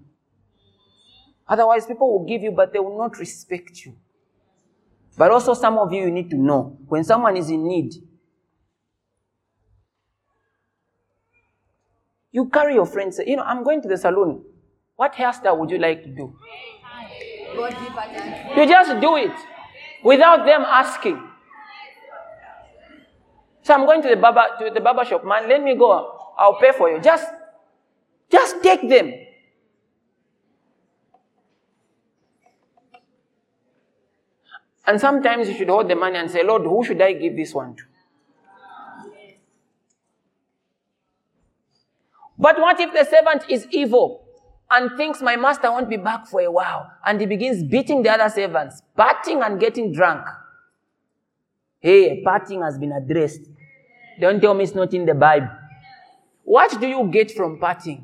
Otherwise 1.47 1.85
people 1.85 2.11
will 2.11 2.25
give 2.25 2.41
you 2.41 2.51
but 2.51 2.73
they 2.73 2.79
will 2.79 2.97
not 2.97 3.19
respect 3.19 3.85
you 3.85 3.93
but 5.17 5.31
also, 5.31 5.53
some 5.53 5.77
of 5.77 5.93
you, 5.93 6.03
you 6.03 6.11
need 6.11 6.29
to 6.29 6.35
know 6.35 6.77
when 6.87 7.03
someone 7.03 7.37
is 7.37 7.49
in 7.49 7.67
need, 7.67 7.93
you 12.31 12.49
carry 12.49 12.73
your 12.73 12.85
friends. 12.85 13.19
You 13.25 13.37
know, 13.37 13.43
I'm 13.43 13.63
going 13.63 13.81
to 13.81 13.87
the 13.87 13.97
salon. 13.97 14.43
What 14.95 15.13
hairstyle 15.13 15.57
would 15.57 15.71
you 15.71 15.77
like 15.77 16.03
to 16.03 16.09
do? 16.09 16.35
You 18.57 18.67
just 18.67 18.99
do 18.99 19.15
it 19.15 19.31
without 20.03 20.45
them 20.45 20.61
asking. 20.61 21.21
So 23.63 23.73
I'm 23.73 23.85
going 23.85 24.01
to 24.03 24.09
the 24.09 24.17
barber 24.17 24.43
to 24.59 24.69
the 24.69 24.81
barber 24.81 25.05
shop, 25.05 25.25
man. 25.25 25.49
Let 25.49 25.63
me 25.63 25.75
go. 25.75 26.19
I'll 26.37 26.59
pay 26.59 26.71
for 26.71 26.89
you. 26.89 26.99
Just, 27.01 27.25
just 28.29 28.61
take 28.61 28.87
them. 28.87 29.13
And 34.87 35.01
sometimes 35.01 35.47
you 35.47 35.55
should 35.55 35.69
hold 35.69 35.89
the 35.89 35.95
money 35.95 36.17
and 36.17 36.29
say, 36.29 36.43
Lord, 36.43 36.63
who 36.63 36.83
should 36.83 37.01
I 37.01 37.13
give 37.13 37.35
this 37.35 37.53
one 37.53 37.75
to? 37.75 37.83
But 42.37 42.59
what 42.59 42.79
if 42.79 42.93
the 42.93 43.05
servant 43.05 43.49
is 43.49 43.65
evil 43.71 44.25
and 44.69 44.91
thinks 44.97 45.21
my 45.21 45.35
master 45.37 45.71
won't 45.71 45.89
be 45.89 45.97
back 45.97 46.27
for 46.27 46.41
a 46.41 46.51
while? 46.51 46.91
And 47.05 47.19
he 47.19 47.25
begins 47.25 47.63
beating 47.63 48.03
the 48.03 48.11
other 48.11 48.29
servants, 48.29 48.81
partying 48.97 49.43
and 49.45 49.59
getting 49.59 49.93
drunk. 49.93 50.25
Hey, 51.79 52.23
partying 52.23 52.63
has 52.63 52.77
been 52.77 52.91
addressed. 52.91 53.41
Don't 54.19 54.41
tell 54.41 54.53
me 54.53 54.63
it's 54.63 54.75
not 54.75 54.93
in 54.93 55.05
the 55.05 55.13
Bible. 55.13 55.49
What 56.43 56.79
do 56.79 56.87
you 56.87 57.09
get 57.11 57.31
from 57.31 57.59
partying? 57.59 58.03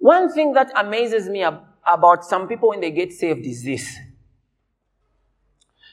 One 0.00 0.32
thing 0.32 0.54
that 0.54 0.72
amazes 0.74 1.28
me 1.28 1.42
ab- 1.44 1.62
about 1.86 2.24
some 2.24 2.48
people 2.48 2.70
when 2.70 2.80
they 2.80 2.90
get 2.90 3.12
saved 3.12 3.46
is 3.46 3.62
this. 3.62 3.96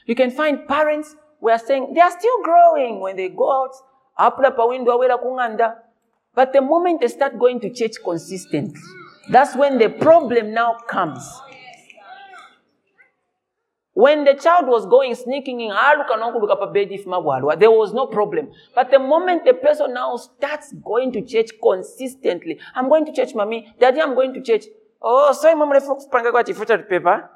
You 0.06 0.14
can 0.14 0.30
find 0.30 0.66
parents 0.66 1.14
who 1.40 1.50
are 1.50 1.58
saying 1.58 1.92
they 1.94 2.00
are 2.00 2.10
still 2.10 2.42
growing 2.42 3.00
when 3.00 3.16
they 3.16 3.28
go 3.28 3.52
out. 3.52 3.74
But 6.34 6.52
the 6.52 6.60
moment 6.62 7.00
they 7.02 7.08
start 7.08 7.38
going 7.38 7.60
to 7.60 7.70
church 7.70 7.96
consistently, 8.02 8.80
that's 9.30 9.54
when 9.54 9.76
the 9.78 9.90
problem 9.90 10.54
now 10.54 10.78
comes. 10.88 11.22
When 13.98 14.22
the 14.22 14.34
child 14.34 14.68
was 14.68 14.86
going 14.86 15.12
sneaking 15.16 15.60
in, 15.60 15.72
ah, 15.72 15.92
there 17.58 17.70
was 17.72 17.92
no 17.92 18.06
problem. 18.06 18.52
But 18.72 18.92
the 18.92 19.00
moment 19.00 19.44
the 19.44 19.54
person 19.54 19.92
now 19.92 20.14
starts 20.14 20.72
going 20.84 21.10
to 21.14 21.20
church 21.22 21.50
consistently, 21.60 22.60
I'm 22.76 22.88
going 22.88 23.06
to 23.06 23.12
church, 23.12 23.34
mommy, 23.34 23.74
daddy, 23.80 24.00
I'm 24.00 24.14
going 24.14 24.34
to 24.34 24.40
church. 24.40 24.66
Oh, 25.02 25.32
sorry, 25.32 25.56
mom, 25.56 25.70
let's 25.70 25.88
panga 26.12 26.30
kwa 26.30 26.44
chifuta 26.44 26.78
paper. 26.88 27.28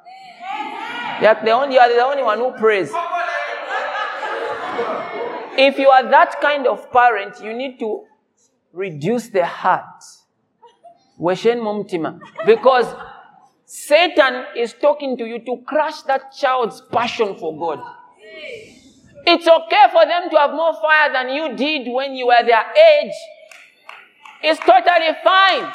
You're 1.21 1.35
the 1.43 1.51
only, 1.51 1.75
you're 1.75 1.89
the 1.89 2.01
only 2.01 2.23
one 2.23 2.37
who 2.37 2.53
prays. 2.53 2.93
If 5.57 5.77
you 5.77 5.89
are 5.89 6.09
that 6.09 6.39
kind 6.39 6.65
of 6.65 6.89
parent, 6.93 7.43
you 7.43 7.53
need 7.53 7.77
to 7.79 8.05
reduce 8.71 9.27
the 9.27 9.45
heart. 9.45 10.01
Because 12.45 12.95
Satan 13.75 14.45
is 14.55 14.75
talking 14.79 15.17
to 15.17 15.25
you 15.25 15.39
to 15.39 15.57
crush 15.65 16.03
that 16.03 16.31
child's 16.31 16.79
passion 16.91 17.35
for 17.35 17.57
God. 17.57 17.79
It's 19.25 19.47
okay 19.47 19.85
for 19.91 20.05
them 20.05 20.29
to 20.29 20.37
have 20.37 20.51
more 20.51 20.75
fire 20.79 21.11
than 21.11 21.29
you 21.29 21.55
did 21.55 21.91
when 21.91 22.13
you 22.13 22.27
were 22.27 22.43
their 22.45 22.65
age. 22.71 23.13
It's 24.43 24.59
totally 24.59 25.17
fine. 25.23 25.73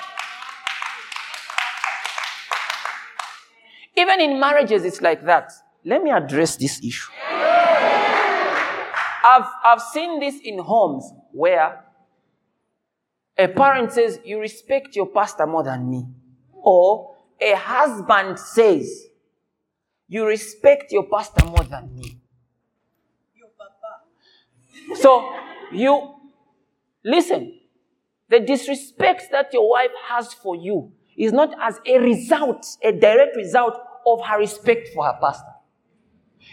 Even 3.97 4.21
in 4.21 4.39
marriages, 4.39 4.85
it's 4.85 5.01
like 5.01 5.25
that. 5.25 5.51
Let 5.85 6.01
me 6.01 6.13
address 6.13 6.55
this 6.55 6.79
issue. 6.85 7.11
I've, 9.25 9.51
I've 9.65 9.83
seen 9.83 10.21
this 10.21 10.37
in 10.45 10.61
homes 10.61 11.13
where 11.33 11.83
a 13.37 13.49
parent 13.49 13.91
says, 13.91 14.21
You 14.25 14.39
respect 14.39 14.95
your 14.95 15.07
pastor 15.07 15.49
more 15.49 15.65
than 15.65 15.91
me. 15.91 16.07
Or 16.53 17.18
a 17.41 17.55
husband 17.57 18.39
says, 18.39 19.07
You 20.09 20.27
respect 20.27 20.93
your 20.93 21.05
pastor 21.09 21.47
more 21.47 21.65
than 21.65 21.95
me. 21.95 22.19
Your 23.35 23.49
papa. 23.57 25.01
so, 25.01 25.33
you 25.73 26.15
listen, 27.05 27.59
the 28.29 28.41
disrespect 28.41 29.25
that 29.33 29.53
your 29.53 29.69
wife 29.69 29.91
has 30.09 30.33
for 30.35 30.57
you 30.57 30.93
is 31.17 31.33
not 31.33 31.51
as 31.61 31.81
a 31.87 31.99
result, 31.99 32.65
a 32.83 32.93
direct 32.93 33.37
result 33.37 33.79
of 34.07 34.25
her 34.25 34.39
respect 34.39 34.89
for 34.95 35.05
her 35.05 35.19
pastor. 35.21 35.53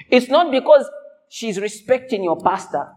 It's 0.09 0.29
not 0.29 0.51
because 0.51 0.89
she's 1.29 1.59
respecting 1.59 2.23
your 2.23 2.41
pastor. 2.41 2.89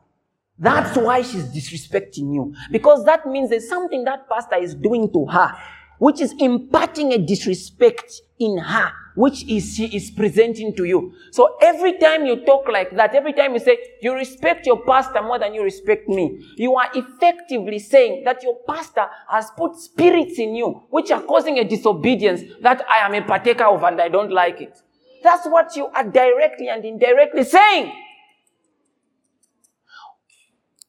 That's 0.59 0.97
why 0.97 1.23
she's 1.23 1.45
disrespecting 1.45 2.35
you. 2.35 2.55
Because 2.73 3.05
that 3.05 3.27
means 3.27 3.51
there's 3.51 3.69
something 3.69 4.05
that 4.05 4.29
pastor 4.29 4.57
is 4.57 4.75
doing 4.75 5.13
to 5.13 5.27
her, 5.27 5.57
which 5.99 6.21
is 6.21 6.35
imparting 6.39 7.13
a 7.13 7.19
disrespect 7.19 8.23
in 8.39 8.59
her, 8.59 8.93
which 9.17 9.45
is 9.49 9.75
she 9.75 9.87
is 9.87 10.11
presenting 10.11 10.75
to 10.77 10.85
you. 10.85 11.13
So 11.33 11.57
every 11.61 11.99
time 11.99 12.25
you 12.25 12.45
talk 12.45 12.69
like 12.69 12.95
that, 12.97 13.15
every 13.15 13.33
time 13.33 13.55
you 13.55 13.59
say, 13.59 13.79
you 14.01 14.15
respect 14.15 14.67
your 14.67 14.85
pastor 14.85 15.23
more 15.23 15.39
than 15.39 15.55
you 15.55 15.63
respect 15.63 16.09
me, 16.09 16.41
you 16.57 16.77
are 16.77 16.89
effectively 16.95 17.79
saying 17.81 18.23
that 18.25 18.43
your 18.43 18.57
pastor 18.67 19.07
has 19.29 19.51
put 19.57 19.77
spirits 19.77 20.39
in 20.39 20.55
you, 20.55 20.85
which 20.91 21.11
are 21.11 21.23
causing 21.23 21.59
a 21.59 21.65
disobedience 21.65 22.43
that 22.63 22.85
I 22.89 22.99
am 22.99 23.15
a 23.15 23.27
partaker 23.27 23.65
of 23.65 23.83
and 23.83 24.01
I 24.01 24.09
don't 24.09 24.31
like 24.31 24.61
it. 24.61 24.79
That's 25.23 25.47
what 25.47 25.75
you 25.75 25.87
are 25.87 26.05
directly 26.05 26.69
and 26.69 26.85
indirectly 26.85 27.43
saying. 27.43 27.93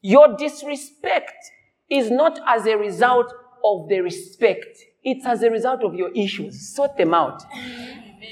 Your 0.01 0.37
disrespect 0.37 1.33
is 1.89 2.09
not 2.11 2.39
as 2.47 2.65
a 2.65 2.77
result 2.77 3.33
of 3.65 3.89
the 3.89 3.99
respect. 4.01 4.77
It's 5.03 5.25
as 5.25 5.43
a 5.43 5.49
result 5.49 5.83
of 5.83 5.95
your 5.95 6.11
issues. 6.13 6.75
Sort 6.75 6.97
them 6.97 7.13
out. 7.13 7.43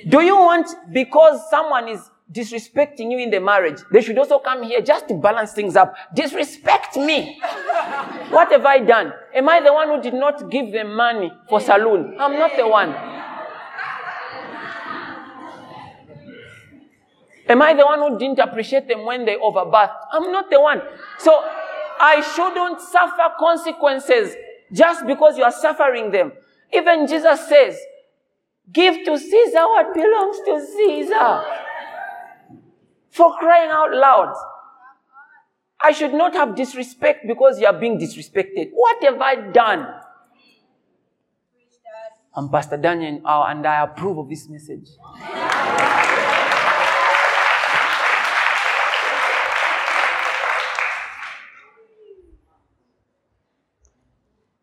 Do 0.08 0.22
you 0.22 0.36
want, 0.36 0.68
because 0.92 1.50
someone 1.50 1.88
is 1.88 2.10
disrespecting 2.32 3.10
you 3.12 3.20
in 3.20 3.30
the 3.30 3.40
marriage, 3.40 3.80
they 3.92 4.02
should 4.02 4.18
also 4.18 4.40
come 4.40 4.64
here 4.64 4.82
just 4.82 5.08
to 5.08 5.14
balance 5.14 5.54
things 5.54 5.76
up. 5.76 5.96
Disrespect 6.14 6.98
me. 6.98 7.40
what 8.30 8.52
have 8.52 8.66
I 8.66 8.80
done? 8.80 9.14
Am 9.34 9.48
I 9.48 9.62
the 9.62 9.74
one 9.74 9.88
who 9.88 10.02
did 10.02 10.14
not 10.14 10.50
give 10.52 10.72
them 10.72 10.94
money 10.96 11.32
for 11.50 11.62
saloon? 11.62 12.18
I'm 12.20 12.34
not 12.34 12.52
the 12.58 12.68
one. 12.68 12.94
Am 17.50 17.62
I 17.62 17.74
the 17.74 17.86
one 17.86 18.00
who 18.00 18.20
didn't 18.20 18.40
appreciate 18.40 18.90
them 18.90 19.06
when 19.06 19.24
they 19.24 19.38
overbath? 19.38 19.94
I'm 20.12 20.34
not 20.34 20.50
the 20.50 20.60
one. 20.60 20.82
So 21.18 21.32
I 22.00 22.22
shouldn't 22.36 22.82
suffer 22.82 23.34
consequences 23.40 24.36
just 24.74 25.08
because 25.08 25.38
you 25.38 25.46
are 25.46 25.52
suffering 25.52 26.12
them. 26.12 26.34
Even 26.74 27.08
Jesus 27.08 27.48
says, 27.48 27.78
give 28.72 29.06
to 29.06 29.18
Caesar 29.18 29.62
what 29.62 29.94
belongs 29.94 30.38
to 30.46 30.66
Caesar. 30.76 31.44
For 33.10 33.36
crying 33.38 33.72
out 33.72 33.94
loud. 33.94 34.36
I 35.82 35.92
should 35.92 36.14
not 36.14 36.34
have 36.34 36.56
disrespect 36.56 37.26
because 37.28 37.60
you 37.60 37.68
are 37.68 37.80
being 37.80 38.00
disrespected. 38.00 38.70
What 38.74 39.04
have 39.04 39.22
I 39.22 39.36
done? 39.36 39.88
I'm 42.36 42.50
Pastor 42.50 42.78
Daniel 42.78 43.22
uh, 43.26 43.46
and 43.48 43.66
I 43.66 43.84
approve 43.84 44.20
of 44.20 44.30
this 44.30 44.48
message. 44.48 44.90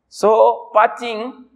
So, 0.08 0.70
parting. 0.72 1.46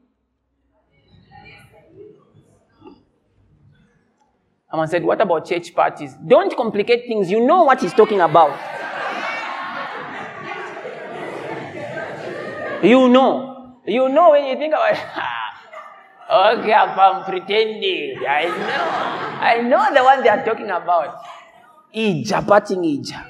Someone 4.70 4.88
said, 4.88 5.02
What 5.02 5.20
about 5.20 5.46
church 5.46 5.74
parties? 5.74 6.14
Don't 6.26 6.54
complicate 6.56 7.06
things. 7.06 7.30
You 7.30 7.44
know 7.44 7.64
what 7.64 7.80
he's 7.80 7.94
talking 7.94 8.20
about. 8.20 8.58
you 12.82 13.08
know. 13.08 13.76
You 13.86 14.08
know 14.10 14.30
when 14.32 14.44
you 14.44 14.56
think 14.56 14.74
about 14.74 14.92
okay, 16.58 16.72
I'm 16.74 17.24
pretending. 17.24 18.18
I 18.28 18.44
know. 18.44 19.40
I 19.40 19.60
know 19.62 19.94
the 19.94 20.04
one 20.04 20.22
they 20.22 20.28
are 20.28 20.44
talking 20.44 20.70
about. 20.70 21.24
Ija, 21.94 22.46
parting 22.46 22.82
ija. 22.82 23.24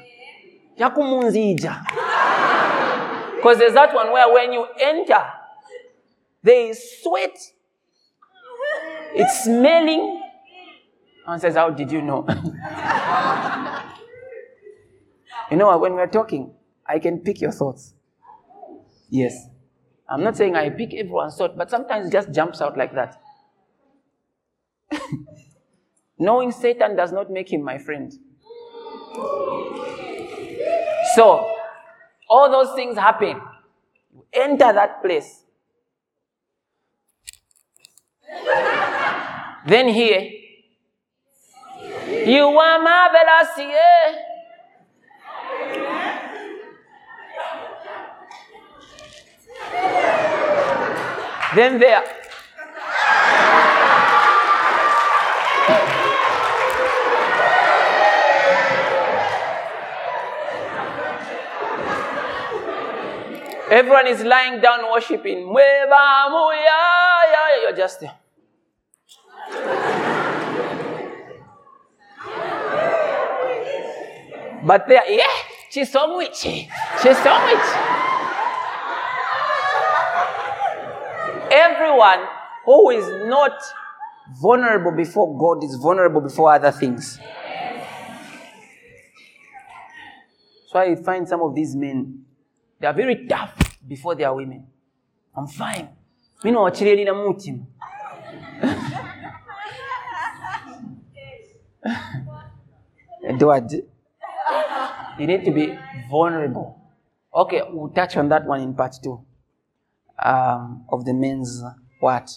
Yakumunzi 0.77 1.55
ija. 1.57 1.85
Because 3.37 3.59
there's 3.59 3.75
that 3.75 3.95
one 3.95 4.11
where 4.13 4.33
when 4.33 4.53
you 4.53 4.67
enter, 4.81 5.23
there 6.43 6.71
is 6.71 7.01
sweat. 7.01 7.39
It's 9.15 9.45
smelling. 9.45 10.18
And 11.29 11.41
says, 11.43 11.57
How 11.57 11.69
did 11.69 11.93
you 11.93 12.01
know? 12.01 12.25
you 15.51 15.59
know, 15.59 15.77
when 15.77 15.93
we're 15.93 16.07
talking, 16.07 16.55
I 16.87 16.99
can 16.99 17.19
pick 17.19 17.43
your 17.43 17.53
thoughts. 17.53 17.93
Yes. 19.11 19.47
I'm 20.09 20.25
not 20.25 20.39
saying 20.39 20.57
I 20.57 20.71
pick 20.71 20.95
everyone's 20.95 21.37
thought, 21.37 21.55
but 21.55 21.69
sometimes 21.69 22.07
it 22.07 22.13
just 22.13 22.33
jumps 22.33 22.63
out 22.63 22.79
like 22.79 22.95
that. 22.95 23.21
Knowing 26.19 26.51
Satan 26.51 26.97
does 26.97 27.13
not 27.13 27.31
make 27.31 27.53
him 27.53 27.63
my 27.63 27.77
friend. 27.77 28.11
So, 31.15 31.55
all 32.31 32.51
those 32.51 32.75
things 32.75 32.97
happen. 32.97 33.39
Enter 34.33 34.73
that 34.73 35.03
place. 35.03 35.45
then 39.67 39.89
here, 39.89 40.38
you 42.29 42.45
are 42.45 42.79
my 42.83 43.09
yeah. 43.57 44.19
then 51.57 51.79
there. 51.79 52.05
Everyone 63.71 64.07
is 64.07 64.23
lying 64.23 64.61
down 64.61 64.91
worshiping. 64.93 65.51
You're 67.63 67.73
just 67.75 68.01
there. 68.01 68.28
But 74.69 74.87
there, 74.87 75.11
yeah, 75.11 75.25
she's 75.71 75.91
so 75.91 76.19
witchy. 76.19 76.69
She's 77.03 77.17
so 77.23 77.33
witchy. 77.47 77.79
Everyone 81.51 82.27
who 82.67 82.91
is 82.91 83.27
not 83.31 83.53
vulnerable 84.39 84.93
before 84.93 85.39
God 85.39 85.65
is 85.65 85.75
vulnerable 85.77 86.21
before 86.21 86.53
other 86.53 86.71
things. 86.71 87.19
So 90.67 90.79
I 90.79 90.97
find 90.97 91.27
some 91.27 91.41
of 91.41 91.55
these 91.55 91.75
men, 91.75 92.27
they 92.79 92.89
are 92.89 92.93
very 92.93 93.27
tough 93.27 93.57
before 93.89 94.17
they 94.17 94.25
are 94.25 94.35
women. 94.35 94.67
I'm 95.35 95.47
fine. 95.47 95.89
You 96.45 96.53
know, 96.53 96.65
na 96.69 97.15
mutim. 97.15 97.65
Edward, 103.27 103.73
you 105.19 105.27
need 105.27 105.45
to 105.45 105.51
be 105.51 105.79
vulnerable. 106.11 106.81
Okay, 107.35 107.63
we'll 107.69 107.91
touch 107.91 108.17
on 108.17 108.29
that 108.31 108.47
one 108.47 108.61
in 108.61 108.75
part 108.75 108.95
two 109.03 109.25
um, 110.23 110.85
of 110.91 111.05
the 111.05 111.13
men's 111.13 111.63
what? 112.01 112.31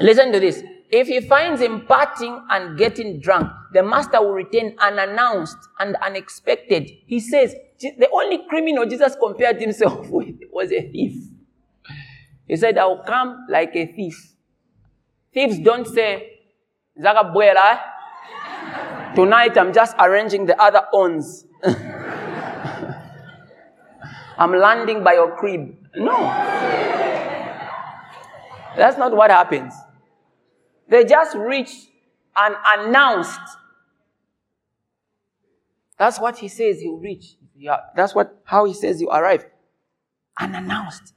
Listen 0.00 0.32
to 0.32 0.40
this. 0.40 0.62
If 0.90 1.08
he 1.08 1.20
finds 1.20 1.60
him 1.60 1.82
partying 1.82 2.44
and 2.50 2.76
getting 2.76 3.20
drunk, 3.20 3.50
the 3.72 3.82
master 3.82 4.20
will 4.20 4.32
return 4.32 4.74
unannounced 4.78 5.56
and 5.78 5.96
unexpected. 5.96 6.90
He 7.06 7.18
says 7.18 7.54
the 7.80 8.08
only 8.12 8.46
criminal 8.48 8.86
Jesus 8.86 9.16
compared 9.16 9.60
himself 9.60 10.08
with 10.10 10.36
was 10.50 10.70
a 10.70 10.82
thief. 10.90 11.14
He 12.46 12.56
said, 12.56 12.76
I 12.76 12.84
will 12.86 13.02
come 13.06 13.46
like 13.48 13.74
a 13.74 13.86
thief. 13.86 14.34
Thieves 15.32 15.58
don't 15.60 15.86
say, 15.86 16.28
Zagabuela, 17.02 17.80
tonight 19.14 19.56
I'm 19.56 19.72
just 19.72 19.94
arranging 19.98 20.46
the 20.46 20.60
other 20.60 20.82
ons. 20.92 21.44
I'm 24.38 24.52
landing 24.52 25.04
by 25.04 25.14
your 25.14 25.36
crib. 25.36 25.76
No. 25.96 26.18
That's 28.76 28.96
not 28.98 29.14
what 29.14 29.30
happens. 29.30 29.74
They 30.88 31.04
just 31.04 31.36
reach 31.36 31.70
and 32.36 32.56
announced. 32.76 33.40
That's 35.98 36.18
what 36.18 36.38
he 36.38 36.48
says 36.48 36.80
he'll 36.80 36.96
reach. 36.98 37.36
That's 37.94 38.14
what 38.14 38.40
how 38.44 38.64
he 38.64 38.74
says 38.74 39.00
you 39.00 39.08
arrive. 39.08 39.44
Unannounced. 40.40 41.14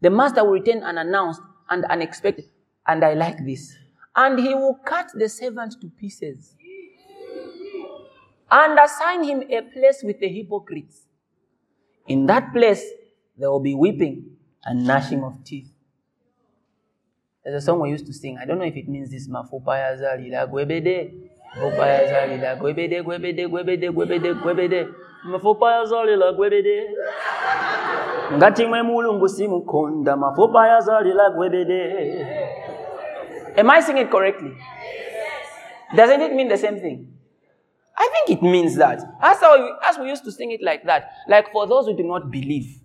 The 0.00 0.10
master 0.10 0.44
will 0.44 0.52
return 0.52 0.82
unannounced 0.82 1.40
and 1.70 1.84
unexpected. 1.86 2.50
And 2.86 3.02
I 3.02 3.14
like 3.14 3.44
this. 3.44 3.74
And 4.14 4.38
he 4.38 4.54
will 4.54 4.78
cut 4.84 5.10
the 5.14 5.28
servant 5.28 5.74
to 5.80 5.88
pieces 5.88 6.54
and 8.54 8.78
assign 8.78 9.24
him 9.24 9.42
a 9.50 9.62
place 9.62 10.02
with 10.04 10.20
the 10.20 10.28
hypocrites. 10.28 11.06
In 12.06 12.26
that 12.26 12.52
place, 12.52 12.84
there 13.36 13.50
will 13.50 13.60
be 13.60 13.74
weeping 13.74 14.36
and 14.64 14.86
gnashing 14.86 15.24
of 15.24 15.42
teeth. 15.44 15.70
There's 17.42 17.62
a 17.62 17.66
song 17.66 17.80
we 17.80 17.90
used 17.90 18.06
to 18.06 18.12
sing. 18.12 18.38
I 18.40 18.44
don't 18.46 18.58
know 18.58 18.64
if 18.64 18.76
it 18.76 18.88
means 18.88 19.10
this. 19.10 19.28
Mafupa 19.28 19.78
ya 19.78 19.96
zalila 19.96 20.46
gwebede. 20.46 21.12
Mafupa 21.54 21.86
ya 21.86 22.06
zalila 22.06 22.56
gwebede, 22.56 23.02
gwebede, 23.02 23.48
gwebede, 23.48 23.90
gwebede, 23.90 24.34
gwebede. 24.34 24.88
Mafupa 25.24 25.72
ya 25.74 25.84
zalila 25.84 26.32
gwebede. 26.32 26.90
Ngati 28.34 28.66
mwe 28.66 28.82
mulungu 28.82 29.28
simukonda. 29.28 30.16
Mafupa 30.16 30.68
ya 30.68 30.80
zalila 30.80 31.30
gwebede. 31.30 31.80
Am 33.56 33.70
I 33.70 33.80
singing 33.82 34.08
correctly? 34.08 34.52
Doesn't 35.96 36.20
it 36.22 36.32
mean 36.34 36.48
the 36.48 36.56
same 36.58 36.80
thing? 36.80 37.13
I 37.96 38.10
think 38.12 38.38
it 38.38 38.42
means 38.42 38.76
that. 38.76 39.00
As, 39.20 39.38
we, 39.40 39.74
as 39.86 39.98
we 39.98 40.08
used 40.08 40.24
to 40.24 40.32
sing 40.32 40.50
it 40.50 40.62
like 40.62 40.84
that. 40.84 41.10
Like 41.28 41.52
for 41.52 41.66
those 41.66 41.86
who 41.86 41.96
do 41.96 42.02
not 42.02 42.30
believe 42.30 42.80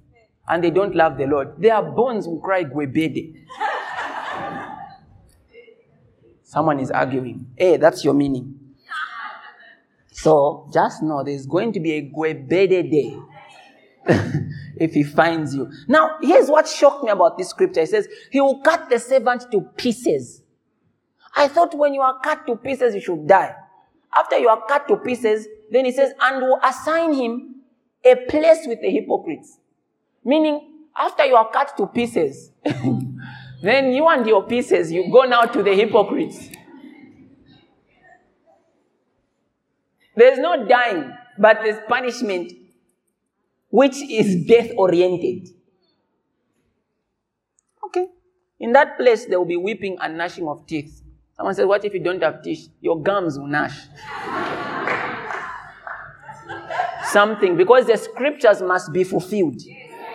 and 0.48 0.64
they 0.64 0.70
don't 0.70 0.96
love 0.96 1.18
the 1.18 1.26
Lord, 1.26 1.60
their 1.60 1.82
bones 1.82 2.28
will 2.28 2.40
cry 2.40 2.64
gwebede. 2.64 3.36
Someone 6.44 6.80
is 6.80 6.92
arguing. 6.92 7.48
Hey, 7.56 7.78
that's 7.78 8.04
your 8.04 8.14
meaning. 8.14 8.60
So 10.12 10.68
just 10.74 11.02
know 11.02 11.24
there's 11.24 11.46
going 11.46 11.72
to 11.74 11.80
be 11.80 11.94
a 11.94 12.02
gwebede 12.02 12.92
day 12.92 13.18
if 14.78 14.94
he 14.94 15.04
finds 15.04 15.56
you. 15.56 15.72
Now, 15.88 16.18
here's 16.22 16.50
what 16.50 16.68
shocked 16.68 17.04
me 17.04 17.10
about 17.10 17.38
this 17.38 17.50
scripture. 17.50 17.82
It 17.82 17.90
says, 17.90 18.08
He 18.32 18.42
will 18.42 18.60
cut 18.62 18.90
the 18.90 19.00
servant 19.00 19.46
to 19.52 19.62
pieces. 19.78 20.42
I 21.36 21.48
thought 21.48 21.78
when 21.78 21.94
you 21.94 22.02
are 22.02 22.20
cut 22.20 22.46
to 22.48 22.56
pieces, 22.56 22.96
you 22.96 23.02
should 23.02 23.28
die. 23.28 23.56
After 24.16 24.38
you 24.38 24.50
are 24.50 24.66
cut 24.68 24.88
to 24.88 24.98
pieces, 24.98 25.48
then 25.72 25.86
he 25.86 25.92
says, 25.92 26.14
and 26.20 26.42
will 26.42 26.60
assign 26.64 27.14
him 27.14 27.56
a 28.04 28.16
place 28.28 28.66
with 28.66 28.82
the 28.82 28.90
hypocrites. 28.90 29.60
Meaning, 30.24 30.70
after 30.98 31.26
you 31.26 31.36
are 31.36 31.50
cut 31.50 31.76
to 31.78 31.88
pieces, 31.88 32.52
then 33.62 33.92
you 33.92 34.08
and 34.08 34.26
your 34.26 34.44
pieces, 34.44 34.92
you 34.92 35.10
go 35.12 35.24
now 35.24 35.44
to 35.44 35.64
the 35.64 35.74
hypocrites. 35.74 36.50
There's 40.16 40.40
no 40.40 40.68
dying, 40.68 41.14
but 41.38 41.60
there's 41.64 41.80
punishment, 41.88 42.52
which 43.70 43.96
is 44.02 44.46
death 44.46 44.72
oriented. 44.76 45.50
Okay. 47.86 48.08
In 48.60 48.74
that 48.74 48.98
place, 48.98 49.26
there 49.26 49.40
will 49.40 49.46
be 49.46 49.56
weeping 49.56 49.98
and 50.02 50.18
gnashing 50.18 50.48
of 50.48 50.68
teeth. 50.68 51.02
Someone 51.40 51.56
says, 51.56 51.66
What 51.68 51.86
if 51.86 51.94
you 51.94 52.02
don't 52.02 52.22
have 52.22 52.44
teeth? 52.44 52.68
Your 52.82 53.02
gums 53.02 53.40
will 53.40 53.48
gnash. 53.48 53.88
Something, 57.06 57.56
because 57.56 57.86
the 57.86 57.96
scriptures 57.96 58.62
must 58.62 58.92
be 58.92 59.06
fulfilled. 59.06 59.62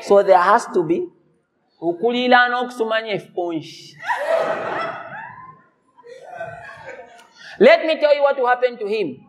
So 0.03 0.23
there 0.23 0.39
has 0.39 0.67
to 0.75 0.85
be. 0.85 1.07
Let 1.81 2.03
me 7.87 7.99
tell 7.99 8.15
you 8.15 8.21
what 8.21 8.39
will 8.39 8.47
happen 8.47 8.77
to 8.77 8.87
him. 8.87 9.25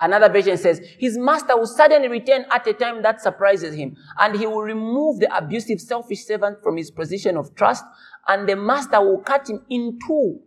Another 0.00 0.30
version 0.30 0.56
says, 0.56 0.80
His 0.98 1.18
master 1.18 1.58
will 1.58 1.66
suddenly 1.66 2.08
return 2.08 2.46
at 2.50 2.66
a 2.66 2.72
time 2.72 3.02
that 3.02 3.20
surprises 3.20 3.74
him, 3.74 3.98
and 4.18 4.34
he 4.34 4.46
will 4.46 4.62
remove 4.62 5.20
the 5.20 5.36
abusive, 5.36 5.78
selfish 5.78 6.24
servant 6.24 6.62
from 6.62 6.78
his 6.78 6.90
position 6.90 7.36
of 7.36 7.54
trust, 7.54 7.84
and 8.28 8.48
the 8.48 8.56
master 8.56 9.02
will 9.02 9.18
cut 9.18 9.50
him 9.50 9.60
in 9.68 9.98
two 10.06 10.40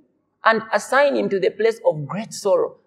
and 0.44 0.62
assign 0.74 1.16
him 1.16 1.30
to 1.30 1.39
the 1.39 1.50
place 1.50 1.80
of 1.86 2.08
great 2.08 2.34
sorrow, 2.34 2.78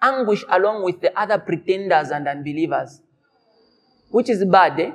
anguish 0.00 0.44
along 0.48 0.84
with 0.84 1.00
the 1.00 1.18
other 1.18 1.38
pretenders 1.38 2.10
and 2.10 2.26
unbelievers. 2.28 3.00
Which 4.10 4.30
is 4.30 4.44
bad, 4.44 4.80
eh? 4.80 4.92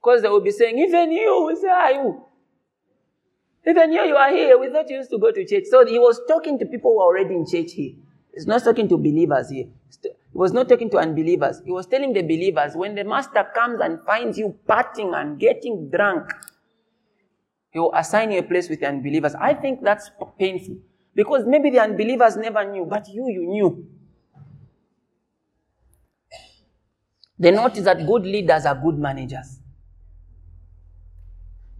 Because 0.00 0.22
they 0.22 0.28
will 0.28 0.40
be 0.40 0.50
saying, 0.50 0.78
even 0.78 1.12
you, 1.12 1.56
who 1.60 1.68
are 1.68 1.92
you? 1.92 2.24
Even 3.64 3.92
you, 3.92 4.02
you 4.02 4.16
are 4.16 4.30
here. 4.30 4.58
We 4.58 4.70
thought 4.70 4.90
you 4.90 4.96
used 4.96 5.10
to 5.10 5.18
go 5.18 5.30
to 5.30 5.46
church. 5.46 5.64
So 5.70 5.86
he 5.86 5.98
was 5.98 6.20
talking 6.26 6.58
to 6.58 6.66
people 6.66 6.92
who 6.92 7.00
are 7.00 7.06
already 7.06 7.34
in 7.34 7.46
church 7.46 7.72
here. 7.74 7.92
He's 8.34 8.46
not 8.46 8.64
talking 8.64 8.88
to 8.88 8.96
believers 8.96 9.50
here. 9.50 9.66
He 10.02 10.38
was 10.38 10.52
not 10.52 10.68
talking 10.68 10.90
to 10.90 10.96
unbelievers. 10.98 11.60
He 11.64 11.70
was 11.70 11.86
telling 11.86 12.12
the 12.14 12.22
believers, 12.22 12.74
when 12.74 12.94
the 12.94 13.04
master 13.04 13.46
comes 13.54 13.80
and 13.80 14.00
finds 14.04 14.38
you 14.38 14.58
partying 14.66 15.14
and 15.14 15.38
getting 15.38 15.90
drunk, 15.90 16.32
he 17.72 17.78
will 17.78 17.92
assign 17.94 18.30
you 18.30 18.38
a 18.38 18.42
place 18.42 18.68
with 18.68 18.80
the 18.80 18.86
unbelievers. 18.86 19.34
I 19.34 19.54
think 19.54 19.82
that's 19.82 20.10
painful. 20.38 20.76
Because 21.14 21.44
maybe 21.46 21.70
the 21.70 21.80
unbelievers 21.80 22.36
never 22.36 22.70
knew, 22.70 22.84
but 22.84 23.08
you, 23.08 23.28
you 23.28 23.46
knew. 23.46 23.86
The 27.38 27.50
note 27.50 27.76
is 27.78 27.84
that 27.84 28.06
good 28.06 28.22
leaders 28.22 28.66
are 28.66 28.74
good 28.74 28.98
managers. 28.98 29.58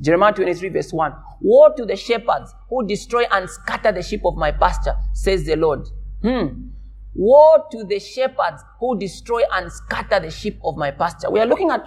Jeremiah 0.00 0.32
23, 0.32 0.70
verse 0.70 0.92
1. 0.92 1.14
Woe 1.42 1.72
to 1.76 1.84
the 1.84 1.94
shepherds 1.94 2.52
who 2.68 2.86
destroy 2.86 3.24
and 3.30 3.48
scatter 3.48 3.92
the 3.92 4.02
sheep 4.02 4.22
of 4.24 4.36
my 4.36 4.50
pasture, 4.50 4.94
says 5.12 5.44
the 5.44 5.56
Lord. 5.56 5.86
Hmm. 6.22 6.70
Woe 7.14 7.66
to 7.70 7.84
the 7.84 8.00
shepherds 8.00 8.62
who 8.80 8.98
destroy 8.98 9.42
and 9.52 9.70
scatter 9.70 10.18
the 10.18 10.30
sheep 10.30 10.58
of 10.64 10.76
my 10.76 10.90
pasture. 10.90 11.30
We 11.30 11.38
are 11.38 11.46
looking 11.46 11.70
at 11.70 11.86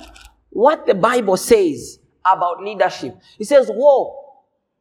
what 0.51 0.85
the 0.85 0.93
Bible 0.93 1.37
says 1.37 1.99
about 2.25 2.61
leadership. 2.61 3.17
He 3.37 3.43
says, 3.43 3.69
Woe, 3.73 4.15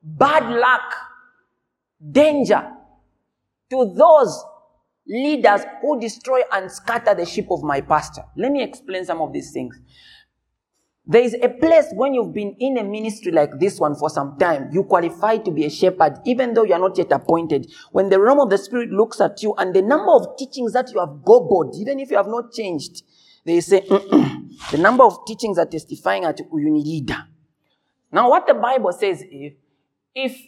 bad 0.02 0.50
luck, 0.50 0.94
danger 2.10 2.70
to 3.70 3.94
those 3.94 4.44
leaders 5.06 5.62
who 5.82 6.00
destroy 6.00 6.40
and 6.52 6.70
scatter 6.70 7.14
the 7.14 7.26
sheep 7.26 7.46
of 7.50 7.62
my 7.62 7.80
pasture. 7.80 8.24
Let 8.36 8.52
me 8.52 8.62
explain 8.62 9.04
some 9.04 9.20
of 9.20 9.32
these 9.32 9.52
things. 9.52 9.78
There 11.06 11.22
is 11.22 11.34
a 11.42 11.50
place 11.50 11.86
when 11.92 12.14
you've 12.14 12.32
been 12.32 12.56
in 12.58 12.78
a 12.78 12.82
ministry 12.82 13.30
like 13.30 13.58
this 13.60 13.78
one 13.78 13.94
for 13.94 14.08
some 14.08 14.38
time, 14.38 14.70
you 14.72 14.84
qualify 14.84 15.36
to 15.36 15.50
be 15.50 15.66
a 15.66 15.70
shepherd, 15.70 16.18
even 16.24 16.54
though 16.54 16.64
you 16.64 16.72
are 16.72 16.78
not 16.78 16.96
yet 16.96 17.12
appointed. 17.12 17.70
When 17.92 18.08
the 18.08 18.18
realm 18.18 18.40
of 18.40 18.48
the 18.48 18.56
spirit 18.56 18.88
looks 18.88 19.20
at 19.20 19.42
you 19.42 19.54
and 19.58 19.74
the 19.74 19.82
number 19.82 20.12
of 20.12 20.38
teachings 20.38 20.72
that 20.72 20.90
you 20.92 21.00
have 21.00 21.22
gobbled, 21.22 21.76
even 21.78 22.00
if 22.00 22.10
you 22.10 22.16
have 22.16 22.26
not 22.26 22.52
changed, 22.52 23.02
They 23.44 23.60
say, 23.60 23.80
the 23.80 24.78
number 24.78 25.04
of 25.04 25.26
teachings 25.26 25.58
are 25.58 25.66
testifying 25.66 26.24
at 26.24 26.40
uni 26.52 26.82
leader. 26.82 27.26
Now, 28.14 28.30
what 28.30 28.46
the 28.46 28.54
Bible 28.54 28.92
says 28.92 29.22
is, 29.22 29.54
if 30.14 30.40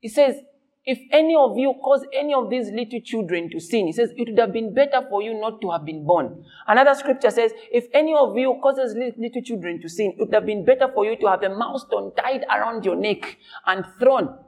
it 0.00 0.12
says, 0.12 0.36
if 0.84 1.00
any 1.10 1.34
of 1.34 1.58
you 1.58 1.74
cause 1.82 2.06
any 2.14 2.32
of 2.32 2.48
these 2.48 2.70
little 2.70 3.00
children 3.00 3.50
to 3.50 3.58
sin, 3.58 3.86
he 3.88 3.92
says, 3.92 4.10
it 4.16 4.28
would 4.30 4.38
have 4.38 4.52
been 4.52 4.72
better 4.72 5.04
for 5.10 5.20
you 5.20 5.34
not 5.34 5.60
to 5.62 5.70
have 5.72 5.84
been 5.84 6.06
born. 6.06 6.44
Another 6.68 6.94
scripture 6.94 7.32
says, 7.32 7.50
if 7.72 7.86
any 7.92 8.14
of 8.14 8.38
you 8.38 8.56
causes 8.62 8.94
little 8.94 9.42
children 9.42 9.82
to 9.82 9.88
sin, 9.88 10.12
it 10.12 10.20
would 10.20 10.32
have 10.32 10.46
been 10.46 10.64
better 10.64 10.86
for 10.94 11.04
you 11.04 11.16
to 11.16 11.26
have 11.26 11.42
a 11.42 11.48
milestone 11.48 12.12
tied 12.14 12.44
around 12.44 12.84
your 12.84 12.94
neck 12.94 13.36
and 13.66 13.84
thrown 13.98 14.38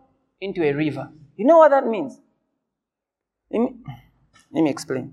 into 0.40 0.62
a 0.62 0.72
river. 0.72 1.10
You 1.36 1.46
know 1.46 1.58
what 1.58 1.70
that 1.70 1.88
means? 1.88 2.20
Let 3.50 3.62
me, 3.62 3.76
let 4.52 4.62
me 4.62 4.70
explain. 4.70 5.12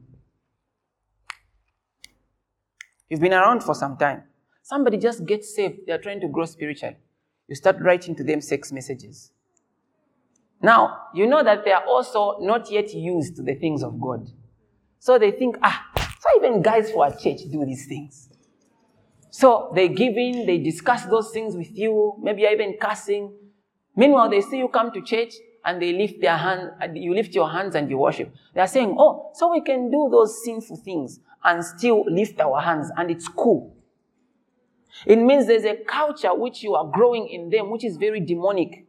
You've 3.09 3.19
been 3.19 3.33
around 3.33 3.63
for 3.63 3.73
some 3.73 3.97
time. 3.97 4.25
Somebody 4.61 4.97
just 4.97 5.25
gets 5.25 5.55
saved. 5.55 5.87
They're 5.87 5.97
trying 5.97 6.21
to 6.21 6.27
grow 6.27 6.45
spiritually. 6.45 6.97
You 7.51 7.55
start 7.55 7.81
writing 7.81 8.15
to 8.15 8.23
them 8.23 8.39
sex 8.39 8.71
messages. 8.71 9.29
Now, 10.61 11.07
you 11.13 11.27
know 11.27 11.43
that 11.43 11.65
they 11.65 11.73
are 11.73 11.83
also 11.85 12.37
not 12.39 12.71
yet 12.71 12.93
used 12.93 13.35
to 13.35 13.41
the 13.43 13.55
things 13.55 13.83
of 13.83 13.99
God. 13.99 14.25
So 14.99 15.19
they 15.19 15.31
think, 15.31 15.57
ah, 15.61 15.85
so 15.97 16.29
even 16.37 16.61
guys 16.61 16.93
for 16.93 17.05
a 17.05 17.11
church 17.11 17.41
do 17.51 17.65
these 17.65 17.87
things. 17.87 18.29
So 19.31 19.69
they 19.75 19.89
give 19.89 20.15
in, 20.15 20.45
they 20.45 20.59
discuss 20.59 21.03
those 21.07 21.31
things 21.31 21.57
with 21.57 21.77
you, 21.77 22.15
maybe 22.21 22.43
even 22.43 22.77
cussing. 22.79 23.33
Meanwhile, 23.97 24.29
they 24.29 24.39
see 24.39 24.59
you 24.59 24.69
come 24.69 24.93
to 24.93 25.01
church 25.01 25.33
and 25.65 25.81
they 25.81 25.91
lift 25.91 26.21
their 26.21 26.37
hand, 26.37 26.71
you 26.95 27.13
lift 27.13 27.35
your 27.35 27.49
hands 27.49 27.75
and 27.75 27.89
you 27.89 27.97
worship. 27.97 28.33
They 28.53 28.61
are 28.61 28.67
saying, 28.67 28.95
oh, 28.97 29.31
so 29.33 29.51
we 29.51 29.59
can 29.59 29.91
do 29.91 30.07
those 30.09 30.41
sinful 30.45 30.77
things 30.77 31.19
and 31.43 31.65
still 31.65 32.05
lift 32.07 32.39
our 32.39 32.61
hands 32.61 32.89
and 32.95 33.11
it's 33.11 33.27
cool. 33.27 33.75
It 35.05 35.17
means 35.17 35.47
there's 35.47 35.65
a 35.65 35.75
culture 35.75 36.33
which 36.33 36.63
you 36.63 36.75
are 36.75 36.89
growing 36.91 37.27
in 37.27 37.49
them, 37.49 37.69
which 37.69 37.83
is 37.83 37.97
very 37.97 38.19
demonic. 38.19 38.85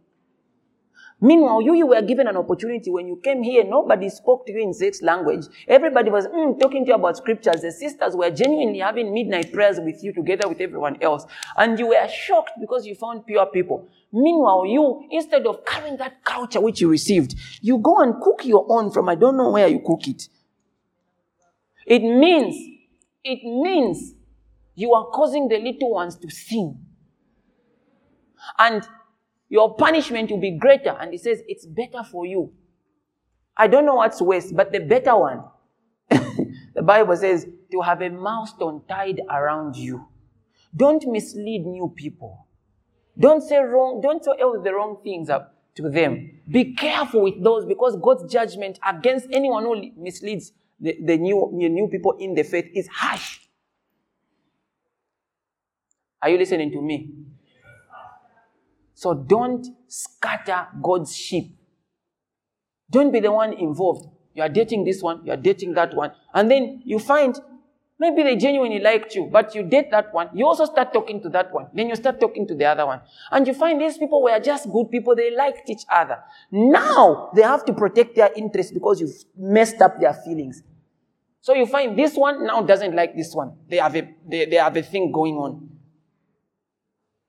Meanwhile, 1.24 1.62
you, 1.62 1.74
you 1.74 1.86
were 1.86 2.02
given 2.02 2.26
an 2.26 2.36
opportunity 2.36 2.90
when 2.90 3.06
you 3.06 3.14
came 3.22 3.44
here, 3.44 3.62
nobody 3.62 4.08
spoke 4.08 4.44
to 4.46 4.52
you 4.52 4.60
in 4.60 4.74
sex 4.74 5.02
language. 5.02 5.46
Everybody 5.68 6.10
was 6.10 6.26
mm, 6.26 6.58
talking 6.58 6.84
to 6.84 6.88
you 6.88 6.94
about 6.96 7.16
scriptures. 7.16 7.60
The 7.62 7.70
sisters 7.70 8.16
were 8.16 8.28
genuinely 8.30 8.80
having 8.80 9.14
midnight 9.14 9.52
prayers 9.52 9.78
with 9.78 10.02
you 10.02 10.12
together 10.12 10.48
with 10.48 10.60
everyone 10.60 11.00
else. 11.00 11.24
And 11.56 11.78
you 11.78 11.86
were 11.90 12.08
shocked 12.08 12.50
because 12.60 12.86
you 12.86 12.96
found 12.96 13.24
pure 13.24 13.46
people. 13.46 13.88
Meanwhile, 14.12 14.66
you, 14.66 15.06
instead 15.12 15.46
of 15.46 15.64
carrying 15.64 15.96
that 15.98 16.24
culture 16.24 16.60
which 16.60 16.80
you 16.80 16.90
received, 16.90 17.36
you 17.60 17.78
go 17.78 18.00
and 18.00 18.20
cook 18.20 18.44
your 18.44 18.66
own 18.68 18.90
from 18.90 19.08
I 19.08 19.14
don't 19.14 19.36
know 19.36 19.50
where 19.50 19.68
you 19.68 19.78
cook 19.78 20.08
it. 20.08 20.28
It 21.86 22.00
means, 22.00 22.56
it 23.22 23.44
means 23.44 24.12
you 24.74 24.94
are 24.94 25.06
causing 25.06 25.48
the 25.48 25.58
little 25.58 25.92
ones 25.92 26.16
to 26.16 26.30
sin. 26.30 26.78
And 28.58 28.86
your 29.48 29.74
punishment 29.76 30.30
will 30.30 30.40
be 30.40 30.58
greater. 30.58 30.96
And 30.98 31.12
he 31.12 31.18
says, 31.18 31.42
it's 31.46 31.66
better 31.66 32.02
for 32.02 32.26
you. 32.26 32.52
I 33.56 33.66
don't 33.66 33.84
know 33.84 33.96
what's 33.96 34.20
worse, 34.20 34.50
but 34.50 34.72
the 34.72 34.80
better 34.80 35.16
one. 35.16 35.44
the 36.74 36.82
Bible 36.82 37.16
says 37.16 37.46
to 37.70 37.80
have 37.82 38.00
a 38.00 38.08
milestone 38.08 38.82
tied 38.88 39.20
around 39.30 39.76
you. 39.76 40.08
Don't 40.74 41.06
mislead 41.06 41.66
new 41.66 41.92
people. 41.94 42.46
Don't 43.18 43.42
say 43.42 43.58
wrong, 43.58 44.00
don't 44.00 44.26
all 44.26 44.60
the 44.62 44.72
wrong 44.72 44.98
things 45.04 45.28
up 45.28 45.54
to 45.74 45.90
them. 45.90 46.30
Be 46.50 46.74
careful 46.74 47.22
with 47.22 47.42
those 47.42 47.66
because 47.66 47.96
God's 47.96 48.32
judgment 48.32 48.78
against 48.86 49.26
anyone 49.32 49.64
who 49.64 49.90
misleads 49.98 50.52
the, 50.80 50.96
the 51.04 51.18
new, 51.18 51.54
the 51.58 51.68
new 51.68 51.88
people 51.88 52.16
in 52.18 52.34
the 52.34 52.42
faith 52.42 52.70
is 52.74 52.88
harsh. 52.88 53.40
Are 56.22 56.30
you 56.30 56.38
listening 56.38 56.70
to 56.70 56.80
me? 56.80 57.10
So 58.94 59.14
don't 59.14 59.66
scatter 59.88 60.68
God's 60.80 61.16
sheep. 61.16 61.56
Don't 62.88 63.10
be 63.10 63.18
the 63.18 63.32
one 63.32 63.52
involved. 63.54 64.06
You 64.34 64.42
are 64.44 64.48
dating 64.48 64.84
this 64.84 65.02
one, 65.02 65.24
you 65.24 65.32
are 65.32 65.36
dating 65.36 65.74
that 65.74 65.94
one. 65.94 66.12
And 66.32 66.50
then 66.50 66.82
you 66.84 66.98
find 66.98 67.38
maybe 67.98 68.22
they 68.22 68.36
genuinely 68.36 68.78
liked 68.78 69.14
you, 69.14 69.28
but 69.32 69.54
you 69.54 69.62
date 69.62 69.90
that 69.90 70.14
one. 70.14 70.28
You 70.34 70.46
also 70.46 70.64
start 70.66 70.92
talking 70.92 71.20
to 71.22 71.28
that 71.30 71.52
one. 71.52 71.66
Then 71.74 71.88
you 71.88 71.96
start 71.96 72.20
talking 72.20 72.46
to 72.46 72.54
the 72.54 72.66
other 72.66 72.86
one. 72.86 73.00
And 73.30 73.46
you 73.46 73.54
find 73.54 73.80
these 73.80 73.98
people 73.98 74.22
were 74.22 74.38
just 74.38 74.70
good 74.70 74.90
people. 74.90 75.16
They 75.16 75.34
liked 75.34 75.68
each 75.68 75.82
other. 75.90 76.18
Now 76.50 77.30
they 77.34 77.42
have 77.42 77.64
to 77.64 77.72
protect 77.72 78.14
their 78.14 78.30
interests 78.36 78.72
because 78.72 79.00
you've 79.00 79.24
messed 79.36 79.80
up 79.80 80.00
their 80.00 80.14
feelings. 80.14 80.62
So 81.40 81.54
you 81.54 81.66
find 81.66 81.98
this 81.98 82.14
one 82.14 82.46
now 82.46 82.62
doesn't 82.62 82.94
like 82.94 83.16
this 83.16 83.34
one. 83.34 83.56
They 83.68 83.78
have 83.78 83.96
a, 83.96 84.08
they, 84.28 84.44
they 84.46 84.56
have 84.56 84.76
a 84.76 84.82
thing 84.82 85.10
going 85.10 85.34
on. 85.34 85.71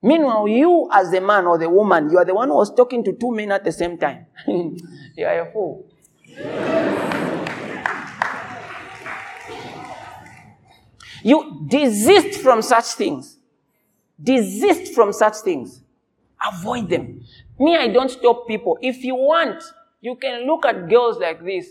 Meanwhile, 0.03 0.49
you 0.49 0.89
as 0.91 1.11
the 1.11 1.21
man 1.21 1.45
or 1.45 1.57
the 1.57 1.69
woman, 1.69 2.09
you 2.09 2.17
are 2.17 2.25
the 2.25 2.35
one 2.35 2.49
who 2.49 2.55
was 2.55 2.75
talking 2.75 3.05
to 3.05 3.13
two 3.13 3.31
men 3.31 3.53
at 3.53 3.63
the 3.63 3.71
same 3.71 3.97
time. 3.97 4.25
you 4.47 5.25
are 5.25 5.47
a 5.47 5.51
fool. 5.51 5.85
you 11.23 11.65
desist 11.69 12.41
from 12.41 12.61
such 12.61 12.83
things. 12.95 13.37
Desist 14.21 14.93
from 14.93 15.13
such 15.13 15.37
things. 15.37 15.81
Avoid 16.53 16.89
them. 16.89 17.21
Me, 17.57 17.77
I 17.77 17.87
don't 17.87 18.11
stop 18.11 18.45
people. 18.45 18.77
If 18.81 19.05
you 19.05 19.15
want, 19.15 19.63
you 20.01 20.15
can 20.17 20.45
look 20.45 20.65
at 20.65 20.89
girls 20.89 21.17
like 21.17 21.41
this. 21.45 21.67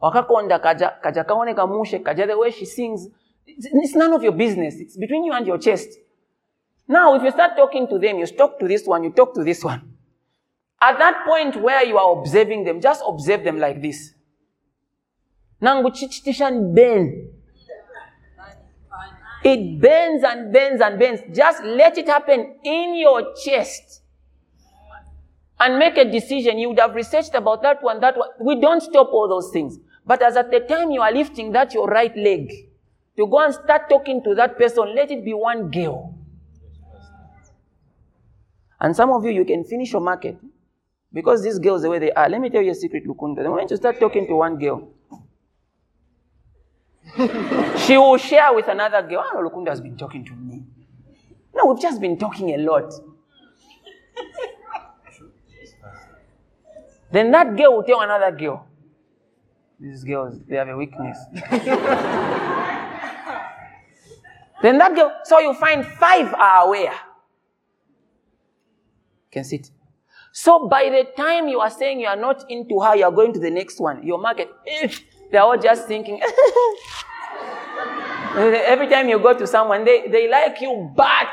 Wakakonda 0.00 0.60
kaja, 0.60 1.02
kaja 1.02 1.24
kaone 1.24 1.52
kamushe, 1.52 2.00
kaja 2.00 2.28
the 2.28 2.38
way 2.38 2.52
she 2.52 2.64
sings. 2.64 3.08
It's 3.44 3.96
none 3.96 4.12
of 4.12 4.22
your 4.22 4.32
business. 4.32 4.76
It's 4.76 4.96
between 4.96 5.24
you 5.24 5.32
and 5.32 5.44
your 5.44 5.58
chest. 5.58 5.88
Now, 6.88 7.14
if 7.16 7.22
you 7.22 7.30
start 7.30 7.56
talking 7.56 7.88
to 7.88 7.98
them, 7.98 8.18
you 8.18 8.26
talk 8.26 8.58
to 8.60 8.68
this 8.68 8.86
one, 8.86 9.04
you 9.04 9.10
talk 9.10 9.34
to 9.34 9.42
this 9.42 9.64
one. 9.64 9.96
At 10.80 10.98
that 10.98 11.24
point 11.26 11.60
where 11.60 11.84
you 11.84 11.98
are 11.98 12.18
observing 12.18 12.64
them, 12.64 12.80
just 12.80 13.02
observe 13.06 13.42
them 13.42 13.58
like 13.58 13.82
this. 13.82 14.12
Nangu 15.60 15.90
chichitishan 15.90 16.74
ben. 16.74 17.32
It 19.42 19.80
bends 19.80 20.24
and 20.24 20.52
bends 20.52 20.82
and 20.82 20.98
bends. 20.98 21.22
Just 21.34 21.62
let 21.62 21.96
it 21.98 22.08
happen 22.08 22.56
in 22.64 22.96
your 22.96 23.34
chest. 23.44 24.02
And 25.58 25.78
make 25.78 25.96
a 25.96 26.04
decision. 26.04 26.58
You 26.58 26.70
would 26.70 26.80
have 26.80 26.94
researched 26.94 27.34
about 27.34 27.62
that 27.62 27.82
one, 27.82 28.00
that 28.00 28.16
one. 28.16 28.28
We 28.40 28.60
don't 28.60 28.82
stop 28.82 29.08
all 29.12 29.28
those 29.28 29.50
things. 29.52 29.78
But 30.04 30.22
as 30.22 30.36
at 30.36 30.50
the 30.50 30.60
time 30.60 30.90
you 30.90 31.00
are 31.00 31.12
lifting 31.12 31.52
that 31.52 31.72
your 31.74 31.88
right 31.88 32.14
leg, 32.16 32.50
to 33.16 33.26
go 33.26 33.38
and 33.38 33.54
start 33.54 33.88
talking 33.88 34.22
to 34.24 34.34
that 34.34 34.58
person, 34.58 34.94
let 34.94 35.10
it 35.10 35.24
be 35.24 35.32
one 35.32 35.70
girl. 35.70 36.15
And 38.80 38.94
some 38.94 39.10
of 39.10 39.24
you, 39.24 39.30
you 39.30 39.44
can 39.44 39.64
finish 39.64 39.92
your 39.92 40.00
market 40.02 40.36
because 41.12 41.42
these 41.42 41.58
girls, 41.58 41.82
the 41.82 41.90
way 41.90 41.98
they 41.98 42.12
are, 42.12 42.28
let 42.28 42.40
me 42.40 42.50
tell 42.50 42.62
you 42.62 42.72
a 42.72 42.74
secret, 42.74 43.06
Lukunda. 43.06 43.42
The 43.42 43.48
moment 43.48 43.70
you 43.70 43.76
start 43.76 43.98
talking 43.98 44.26
to 44.26 44.36
one 44.36 44.58
girl, 44.58 44.88
she 47.78 47.96
will 47.96 48.18
share 48.18 48.52
with 48.54 48.68
another 48.68 49.00
girl. 49.02 49.24
Ah, 49.24 49.30
oh, 49.36 49.48
Lukunda 49.48 49.68
has 49.68 49.80
been 49.80 49.96
talking 49.96 50.24
to 50.24 50.32
me. 50.34 50.62
No, 51.54 51.66
we've 51.66 51.80
just 51.80 52.00
been 52.00 52.18
talking 52.18 52.50
a 52.50 52.58
lot. 52.58 52.92
then 57.10 57.30
that 57.30 57.56
girl 57.56 57.76
will 57.76 57.84
tell 57.84 58.02
another 58.02 58.30
girl. 58.36 58.66
These 59.80 60.04
girls, 60.04 60.38
they 60.46 60.56
have 60.56 60.68
a 60.68 60.76
weakness. 60.76 61.18
then 64.62 64.78
that 64.78 64.94
girl, 64.94 65.12
so 65.24 65.38
you 65.38 65.54
find 65.54 65.86
five 65.86 66.34
are 66.34 66.66
aware 66.66 66.92
can 69.36 69.44
sit. 69.44 69.70
So 70.32 70.68
by 70.68 70.90
the 70.90 71.04
time 71.16 71.48
you 71.48 71.60
are 71.60 71.70
saying 71.70 72.00
you 72.00 72.08
are 72.08 72.16
not 72.16 72.44
into 72.50 72.80
her, 72.80 72.96
you 72.96 73.04
are 73.04 73.12
going 73.12 73.32
to 73.34 73.40
the 73.40 73.50
next 73.50 73.80
one. 73.80 74.02
Your 74.02 74.18
market, 74.18 74.50
they're 75.30 75.42
all 75.42 75.58
just 75.58 75.86
thinking. 75.86 76.20
Every 78.36 78.88
time 78.88 79.08
you 79.08 79.18
go 79.18 79.32
to 79.38 79.46
someone, 79.46 79.84
they, 79.84 80.08
they 80.08 80.28
like 80.28 80.60
you, 80.60 80.92
but 80.94 81.28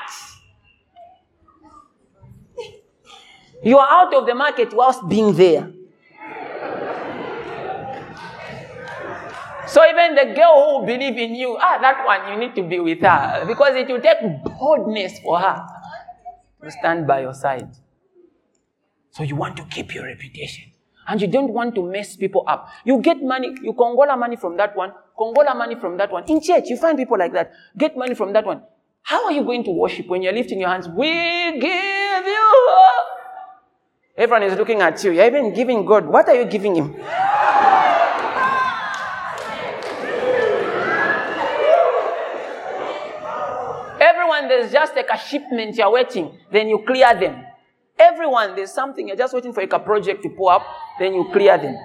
you 3.63 3.77
are 3.77 3.87
out 3.89 4.13
of 4.13 4.25
the 4.25 4.35
market 4.35 4.73
whilst 4.73 5.07
being 5.09 5.33
there. 5.33 5.69
So 9.67 9.81
even 9.89 10.15
the 10.15 10.33
girl 10.35 10.79
who 10.81 10.85
believe 10.85 11.17
in 11.17 11.35
you, 11.35 11.57
ah, 11.59 11.77
that 11.81 12.05
one, 12.05 12.31
you 12.31 12.37
need 12.37 12.55
to 12.55 12.63
be 12.63 12.79
with 12.79 12.99
her 13.01 13.43
because 13.47 13.75
it 13.75 13.87
will 13.87 14.01
take 14.01 14.19
boldness 14.59 15.19
for 15.19 15.39
her 15.39 15.65
to 16.63 16.71
stand 16.71 17.07
by 17.07 17.21
your 17.21 17.33
side. 17.33 17.69
So 19.13 19.21
you 19.21 19.35
want 19.35 19.55
to 19.57 19.63
keep 19.65 19.93
your 19.93 20.05
reputation. 20.05 20.71
And 21.07 21.21
you 21.21 21.27
don't 21.27 21.53
want 21.53 21.75
to 21.75 21.87
mess 21.87 22.15
people 22.15 22.43
up. 22.47 22.67
You 22.83 22.99
get 22.99 23.21
money, 23.21 23.55
you 23.61 23.73
Congola 23.73 24.17
money 24.17 24.35
from 24.37 24.57
that 24.57 24.75
one, 24.75 24.91
Congola 25.17 25.55
money 25.55 25.75
from 25.75 25.97
that 25.97 26.11
one. 26.11 26.23
In 26.27 26.41
church, 26.41 26.63
you 26.67 26.77
find 26.77 26.97
people 26.97 27.19
like 27.19 27.31
that. 27.33 27.51
Get 27.77 27.95
money 27.95 28.15
from 28.15 28.33
that 28.33 28.43
one. 28.43 28.63
How 29.03 29.25
are 29.25 29.31
you 29.31 29.43
going 29.43 29.63
to 29.65 29.71
worship 29.71 30.07
when 30.07 30.23
you're 30.23 30.33
lifting 30.33 30.59
your 30.59 30.69
hands? 30.69 30.87
We 30.87 31.11
give 31.59 32.25
you 32.25 32.69
up. 32.71 33.05
Everyone 34.17 34.43
is 34.43 34.57
looking 34.57 34.81
at 34.81 35.03
you. 35.03 35.11
You're 35.11 35.25
even 35.25 35.53
giving 35.53 35.85
God. 35.85 36.07
What 36.07 36.27
are 36.29 36.35
you 36.35 36.45
giving 36.45 36.75
Him? 36.75 36.95
Everyone, 43.99 44.47
there's 44.47 44.71
just 44.71 44.95
like 44.95 45.09
a 45.13 45.17
shipment 45.19 45.75
you're 45.75 45.91
waiting, 45.91 46.35
then 46.51 46.67
you 46.67 46.83
clear 46.87 47.13
them. 47.13 47.52
Everyone, 48.03 48.53
there's 48.55 48.73
something, 48.73 49.07
you're 49.07 49.15
just 49.15 49.33
waiting 49.33 49.53
for 49.53 49.61
like 49.61 49.71
a 49.71 49.79
project 49.79 50.23
to 50.23 50.29
pull 50.29 50.49
up, 50.49 50.63
then 50.99 51.13
you 51.13 51.29
clear 51.31 51.57
them. 51.57 51.77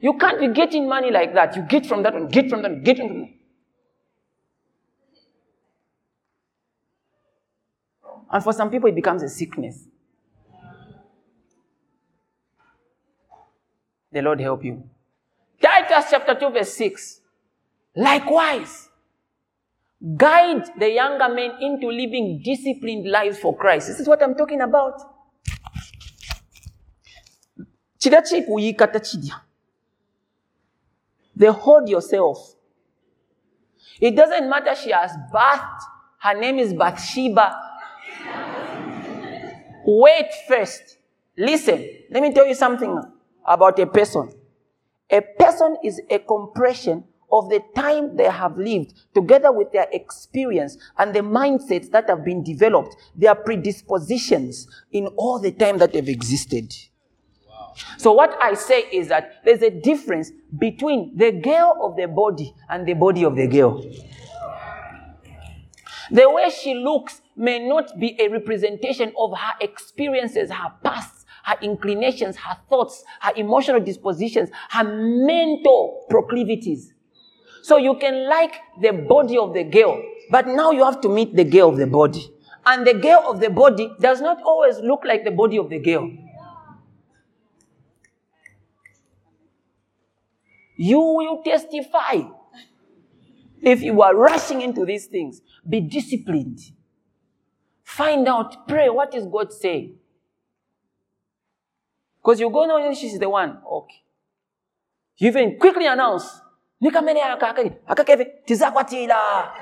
You 0.00 0.16
can't 0.16 0.40
be 0.40 0.48
getting 0.48 0.88
money 0.88 1.10
like 1.10 1.34
that. 1.34 1.54
You 1.56 1.62
get 1.62 1.84
from 1.84 2.02
that 2.04 2.14
one, 2.14 2.28
get 2.28 2.48
from 2.48 2.62
that 2.62 2.70
one, 2.70 2.82
get 2.82 2.96
from 2.96 3.08
that. 3.08 3.14
One. 3.14 3.34
And 8.30 8.44
for 8.44 8.52
some 8.52 8.70
people, 8.70 8.88
it 8.88 8.94
becomes 8.94 9.22
a 9.22 9.28
sickness. 9.28 9.86
The 14.10 14.22
Lord 14.22 14.40
help 14.40 14.64
you. 14.64 14.84
Titus 15.60 16.06
chapter 16.10 16.34
2, 16.34 16.50
verse 16.50 16.72
6. 16.72 17.20
Likewise, 17.94 18.87
guide 20.16 20.64
the 20.78 20.92
younger 20.92 21.28
men 21.28 21.52
into 21.60 21.88
living 21.88 22.40
disciplined 22.44 23.10
lives 23.10 23.38
for 23.38 23.56
Christ. 23.56 23.88
This 23.88 24.00
is 24.00 24.08
what 24.08 24.22
I'm 24.22 24.34
talking 24.34 24.60
about. 24.60 25.00
They 31.36 31.46
hold 31.46 31.88
yourself. 31.88 32.54
It 34.00 34.14
doesn't 34.14 34.48
matter 34.48 34.74
she 34.76 34.92
has 34.92 35.10
birthed, 35.32 35.80
her 36.20 36.34
name 36.38 36.58
is 36.58 36.72
Bathsheba. 36.72 37.60
Wait 39.84 40.28
first. 40.46 40.98
Listen, 41.36 41.88
let 42.10 42.22
me 42.22 42.32
tell 42.32 42.46
you 42.46 42.54
something 42.54 43.00
about 43.46 43.78
a 43.78 43.86
person. 43.86 44.30
A 45.10 45.20
person 45.20 45.76
is 45.82 46.00
a 46.10 46.18
compression 46.18 47.04
of 47.30 47.48
the 47.50 47.60
time 47.74 48.16
they 48.16 48.28
have 48.30 48.56
lived 48.56 48.94
together 49.14 49.52
with 49.52 49.72
their 49.72 49.86
experience 49.92 50.78
and 50.98 51.14
the 51.14 51.20
mindsets 51.20 51.90
that 51.90 52.08
have 52.08 52.24
been 52.24 52.42
developed, 52.42 52.96
their 53.14 53.34
predispositions 53.34 54.66
in 54.92 55.06
all 55.16 55.38
the 55.38 55.52
time 55.52 55.78
that 55.78 55.92
they've 55.92 56.08
existed. 56.08 56.72
So 57.96 58.12
what 58.12 58.36
I 58.42 58.54
say 58.54 58.82
is 58.92 59.08
that 59.08 59.44
there's 59.44 59.62
a 59.62 59.70
difference 59.70 60.32
between 60.58 61.16
the 61.16 61.32
girl 61.32 61.78
of 61.82 61.96
the 61.96 62.08
body 62.08 62.54
and 62.68 62.86
the 62.86 62.94
body 62.94 63.24
of 63.24 63.36
the 63.36 63.46
girl. 63.46 63.84
The 66.10 66.30
way 66.30 66.50
she 66.50 66.74
looks 66.74 67.20
may 67.36 67.58
not 67.58 67.98
be 67.98 68.16
a 68.20 68.28
representation 68.28 69.12
of 69.16 69.36
her 69.36 69.52
experiences, 69.60 70.50
her 70.50 70.72
past, 70.82 71.26
her 71.44 71.56
inclinations, 71.62 72.36
her 72.36 72.56
thoughts, 72.68 73.04
her 73.20 73.32
emotional 73.36 73.80
dispositions, 73.80 74.50
her 74.70 74.84
mental 74.84 76.06
proclivities. 76.08 76.92
So 77.62 77.76
you 77.76 77.96
can 77.96 78.28
like 78.28 78.54
the 78.80 78.92
body 78.92 79.36
of 79.36 79.54
the 79.54 79.64
girl, 79.64 80.02
but 80.30 80.46
now 80.46 80.70
you 80.70 80.84
have 80.84 81.00
to 81.02 81.08
meet 81.08 81.34
the 81.34 81.44
girl 81.44 81.70
of 81.70 81.76
the 81.76 81.86
body. 81.86 82.30
And 82.64 82.86
the 82.86 82.94
girl 82.94 83.24
of 83.26 83.40
the 83.40 83.50
body 83.50 83.90
does 84.00 84.20
not 84.20 84.42
always 84.42 84.78
look 84.78 85.02
like 85.04 85.24
the 85.24 85.30
body 85.30 85.58
of 85.58 85.70
the 85.70 85.78
girl. 85.78 86.10
You 90.76 91.00
will 91.00 91.42
testify. 91.42 92.22
If 93.60 93.82
you 93.82 94.00
are 94.02 94.14
rushing 94.14 94.60
into 94.60 94.84
these 94.84 95.06
things, 95.06 95.40
be 95.68 95.80
disciplined. 95.80 96.60
Find 97.82 98.28
out, 98.28 98.68
pray, 98.68 98.88
what 98.88 99.14
is 99.14 99.26
God 99.26 99.52
saying? 99.52 99.96
Because 102.22 102.38
you 102.38 102.50
go, 102.50 102.66
no, 102.66 102.94
she's 102.94 103.18
the 103.18 103.28
one. 103.28 103.58
Okay. 103.68 104.02
You 105.16 105.28
even 105.28 105.58
quickly 105.58 105.86
announce, 105.86 106.40
nikamene 106.80 107.22
akake, 107.22 107.72
akake 107.86 108.24
tizakwatila. 108.46 109.52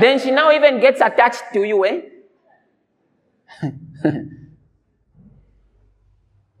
Then 0.00 0.18
she 0.18 0.30
now 0.30 0.50
even 0.50 0.80
gets 0.80 1.00
attached 1.00 1.52
to 1.52 1.62
you, 1.64 1.84
eh? 1.84 2.00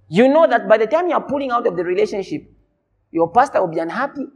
you 0.08 0.28
know 0.28 0.46
that 0.46 0.68
by 0.68 0.76
the 0.76 0.86
time 0.86 1.08
you 1.08 1.14
are 1.14 1.24
pulling 1.24 1.50
out 1.50 1.66
of 1.66 1.74
the 1.76 1.84
relationship, 1.84 2.42
your 3.10 3.30
pastor 3.32 3.60
will 3.60 3.68
be 3.72 3.78
unhappy 3.78 4.26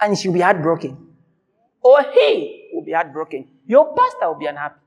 and 0.00 0.18
she'll 0.18 0.32
be 0.32 0.40
heartbroken. 0.40 0.96
Or 1.80 2.02
he 2.12 2.70
will 2.72 2.82
be 2.84 2.92
heartbroken. 2.92 3.46
Your 3.66 3.94
pastor 3.94 4.28
will 4.28 4.38
be 4.38 4.46
unhappy. 4.46 4.80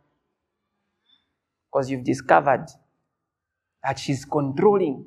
Because 1.72 1.89
you've 1.89 2.03
discovered 2.03 2.65
that 3.84 3.99
she's 3.99 4.26
controlling 4.26 5.05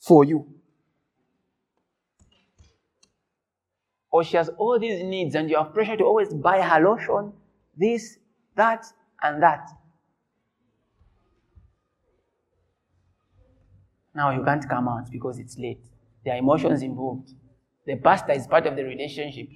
for 0.00 0.24
you. 0.24 0.46
Or 4.10 4.24
she 4.24 4.36
has 4.36 4.48
all 4.56 4.78
these 4.78 5.02
needs 5.02 5.34
and 5.34 5.50
you 5.50 5.56
have 5.56 5.72
pressure 5.74 5.96
to 5.96 6.04
always 6.04 6.32
buy 6.32 6.62
her 6.62 6.80
lotion, 6.80 7.32
this, 7.76 8.18
that, 8.56 8.86
and 9.22 9.42
that. 9.42 9.68
Now 14.14 14.30
you 14.30 14.42
can't 14.42 14.68
come 14.68 14.88
out 14.88 15.10
because 15.10 15.38
it's 15.38 15.58
late. 15.58 15.84
There 16.24 16.34
are 16.34 16.38
emotions 16.38 16.82
involved. 16.82 17.30
The 17.86 17.96
pastor 17.96 18.32
is 18.32 18.46
part 18.46 18.66
of 18.66 18.76
the 18.76 18.84
relationship. 18.84 19.48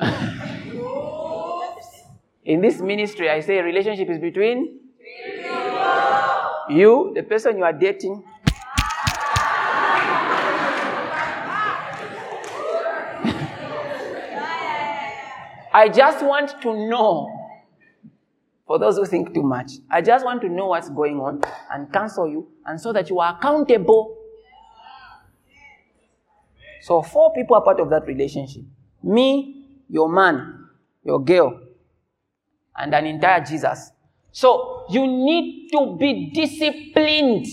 In 2.44 2.62
this 2.62 2.80
ministry, 2.80 3.28
I 3.28 3.40
say 3.40 3.60
relationship 3.60 4.08
is 4.08 4.18
between 4.18 4.80
you, 6.70 7.12
the 7.14 7.22
person 7.22 7.58
you 7.58 7.64
are 7.64 7.72
dating, 7.72 8.24
I 15.72 15.88
just 15.88 16.24
want 16.24 16.60
to 16.62 16.88
know, 16.88 17.30
for 18.66 18.78
those 18.78 18.96
who 18.96 19.04
think 19.04 19.34
too 19.34 19.42
much, 19.42 19.72
I 19.90 20.00
just 20.00 20.24
want 20.24 20.40
to 20.40 20.48
know 20.48 20.68
what's 20.68 20.88
going 20.88 21.20
on 21.20 21.42
and 21.70 21.92
counsel 21.92 22.26
you, 22.26 22.48
and 22.64 22.80
so 22.80 22.92
that 22.92 23.10
you 23.10 23.20
are 23.20 23.36
accountable. 23.36 24.16
So, 26.80 27.02
four 27.02 27.34
people 27.34 27.56
are 27.56 27.62
part 27.62 27.78
of 27.80 27.90
that 27.90 28.06
relationship 28.06 28.62
me, 29.02 29.66
your 29.88 30.08
man, 30.08 30.68
your 31.04 31.22
girl, 31.22 31.60
and 32.76 32.94
an 32.94 33.06
entire 33.06 33.44
Jesus. 33.44 33.90
So, 34.32 34.86
you 34.90 35.06
need 35.06 35.70
to 35.72 35.96
be 35.98 36.30
disciplined. 36.32 37.46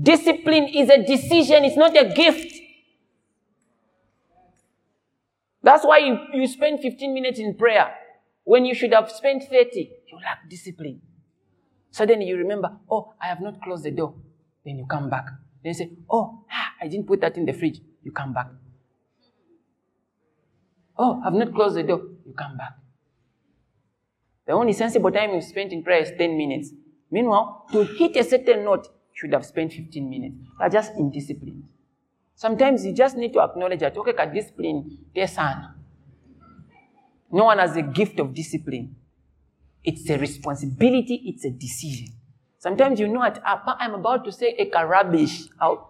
Discipline 0.00 0.68
is 0.68 0.88
a 0.88 1.04
decision, 1.04 1.64
it's 1.64 1.76
not 1.76 1.96
a 1.96 2.12
gift. 2.14 2.54
That's 5.62 5.84
why 5.84 5.98
you, 5.98 6.18
you 6.34 6.46
spend 6.46 6.80
15 6.80 7.14
minutes 7.14 7.38
in 7.38 7.54
prayer 7.54 7.94
when 8.44 8.64
you 8.64 8.74
should 8.74 8.92
have 8.92 9.10
spent 9.10 9.44
30. 9.44 9.90
You 10.08 10.18
lack 10.18 10.48
discipline. 10.48 11.00
Suddenly 11.90 12.26
you 12.26 12.36
remember, 12.36 12.72
oh, 12.90 13.14
I 13.20 13.26
have 13.26 13.40
not 13.40 13.62
closed 13.62 13.84
the 13.84 13.90
door. 13.90 14.14
Then 14.64 14.78
you 14.78 14.86
come 14.86 15.08
back. 15.08 15.26
Then 15.62 15.70
you 15.70 15.74
say, 15.74 15.90
oh, 16.10 16.44
I 16.80 16.88
didn't 16.88 17.06
put 17.06 17.20
that 17.20 17.36
in 17.36 17.44
the 17.44 17.52
fridge. 17.52 17.80
You 18.02 18.12
come 18.12 18.32
back. 18.32 18.48
Oh, 20.98 21.22
I've 21.24 21.32
not 21.32 21.54
closed 21.54 21.76
the 21.76 21.82
door. 21.82 22.02
You 22.26 22.32
come 22.36 22.56
back. 22.56 22.72
The 24.46 24.52
only 24.52 24.72
sensible 24.72 25.10
time 25.10 25.34
you 25.34 25.40
spent 25.40 25.72
in 25.72 25.82
prayer 25.82 26.02
is 26.02 26.12
10 26.16 26.36
minutes. 26.36 26.70
Meanwhile, 27.10 27.66
to 27.72 27.84
hit 27.84 28.16
a 28.16 28.24
certain 28.24 28.64
note, 28.64 28.86
you 28.86 29.14
should 29.14 29.32
have 29.32 29.46
spent 29.46 29.72
15 29.72 30.08
minutes. 30.08 30.36
Are 30.58 30.68
just 30.68 30.94
indisciplined. 30.94 31.62
Sometimes 32.34 32.84
you 32.84 32.92
just 32.92 33.16
need 33.16 33.32
to 33.34 33.40
acknowledge 33.40 33.80
that, 33.80 33.96
okay, 33.96 34.12
ka 34.12 34.24
discipline, 34.24 34.98
son. 35.26 35.74
No 37.30 37.44
one 37.44 37.58
has 37.58 37.74
the 37.74 37.82
gift 37.82 38.18
of 38.18 38.34
discipline. 38.34 38.96
It's 39.84 40.08
a 40.10 40.18
responsibility, 40.18 41.22
it's 41.26 41.44
a 41.44 41.50
decision. 41.50 42.08
Sometimes 42.58 43.00
you 43.00 43.08
know 43.08 43.22
that 43.22 43.42
ah, 43.44 43.76
I'm 43.80 43.94
about 43.94 44.24
to 44.24 44.32
say 44.32 44.70
a 44.72 44.86
rubbish 44.86 45.48
out. 45.60 45.88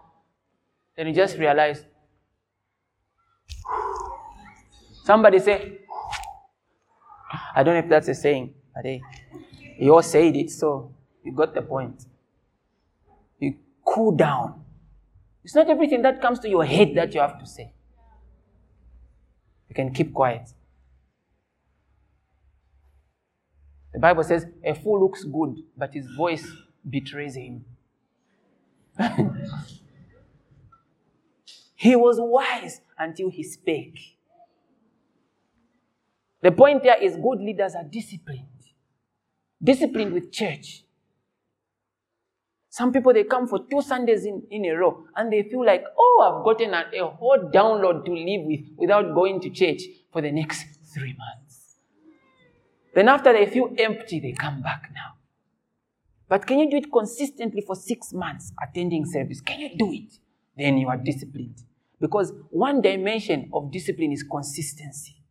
Then 0.96 1.08
you 1.08 1.12
just 1.12 1.36
realize. 1.36 1.84
Somebody 5.04 5.38
say, 5.40 5.80
I 7.54 7.62
don't 7.62 7.74
know 7.74 7.80
if 7.80 7.88
that's 7.88 8.08
a 8.08 8.14
saying, 8.14 8.54
but 8.74 8.84
hey, 8.84 9.02
you 9.78 9.94
all 9.94 10.02
said 10.02 10.36
it, 10.36 10.50
so 10.50 10.94
you 11.24 11.32
got 11.32 11.54
the 11.54 11.62
point. 11.62 12.06
You 13.38 13.54
cool 13.84 14.12
down. 14.12 14.64
It's 15.44 15.54
not 15.54 15.68
everything 15.68 16.02
that 16.02 16.20
comes 16.20 16.38
to 16.40 16.48
your 16.48 16.64
head 16.64 16.94
that 16.94 17.14
you 17.14 17.20
have 17.20 17.38
to 17.38 17.46
say. 17.46 17.72
You 19.68 19.74
can 19.74 19.92
keep 19.92 20.12
quiet. 20.12 20.50
The 23.92 23.98
Bible 23.98 24.22
says 24.22 24.46
a 24.64 24.74
fool 24.74 25.00
looks 25.02 25.24
good, 25.24 25.62
but 25.76 25.92
his 25.92 26.06
voice 26.16 26.46
betrays 26.88 27.34
him. 27.34 27.64
he 31.74 31.96
was 31.96 32.16
wise 32.18 32.80
until 32.98 33.30
he 33.30 33.42
spake. 33.42 34.18
The 36.42 36.50
point 36.50 36.82
there 36.82 37.00
is 37.00 37.16
good 37.16 37.40
leaders 37.40 37.74
are 37.74 37.84
disciplined. 37.84 38.46
Disciplined 39.62 40.12
with 40.12 40.32
church. 40.32 40.84
Some 42.68 42.92
people, 42.92 43.12
they 43.12 43.24
come 43.24 43.46
for 43.46 43.60
two 43.70 43.82
Sundays 43.82 44.24
in, 44.24 44.42
in 44.50 44.64
a 44.64 44.72
row 44.74 45.04
and 45.14 45.32
they 45.32 45.42
feel 45.44 45.64
like, 45.64 45.84
oh, 45.96 46.38
I've 46.38 46.44
gotten 46.44 46.74
a, 46.74 46.84
a 47.00 47.06
whole 47.06 47.50
download 47.52 48.04
to 48.06 48.12
live 48.12 48.46
with 48.46 48.60
without 48.76 49.14
going 49.14 49.40
to 49.42 49.50
church 49.50 49.82
for 50.10 50.20
the 50.22 50.32
next 50.32 50.66
three 50.92 51.14
months. 51.16 51.76
Then 52.94 53.08
after 53.08 53.32
they 53.32 53.46
feel 53.46 53.72
empty, 53.78 54.20
they 54.20 54.32
come 54.32 54.62
back 54.62 54.90
now. 54.94 55.12
But 56.28 56.46
can 56.46 56.58
you 56.58 56.70
do 56.70 56.78
it 56.78 56.90
consistently 56.90 57.60
for 57.60 57.76
six 57.76 58.12
months, 58.12 58.52
attending 58.62 59.04
service? 59.04 59.40
Can 59.40 59.60
you 59.60 59.76
do 59.76 59.92
it? 59.92 60.18
Then 60.56 60.78
you 60.78 60.88
are 60.88 60.96
disciplined. 60.96 61.62
Because 62.00 62.32
one 62.50 62.80
dimension 62.80 63.50
of 63.52 63.70
discipline 63.70 64.12
is 64.12 64.22
consistency. 64.22 65.21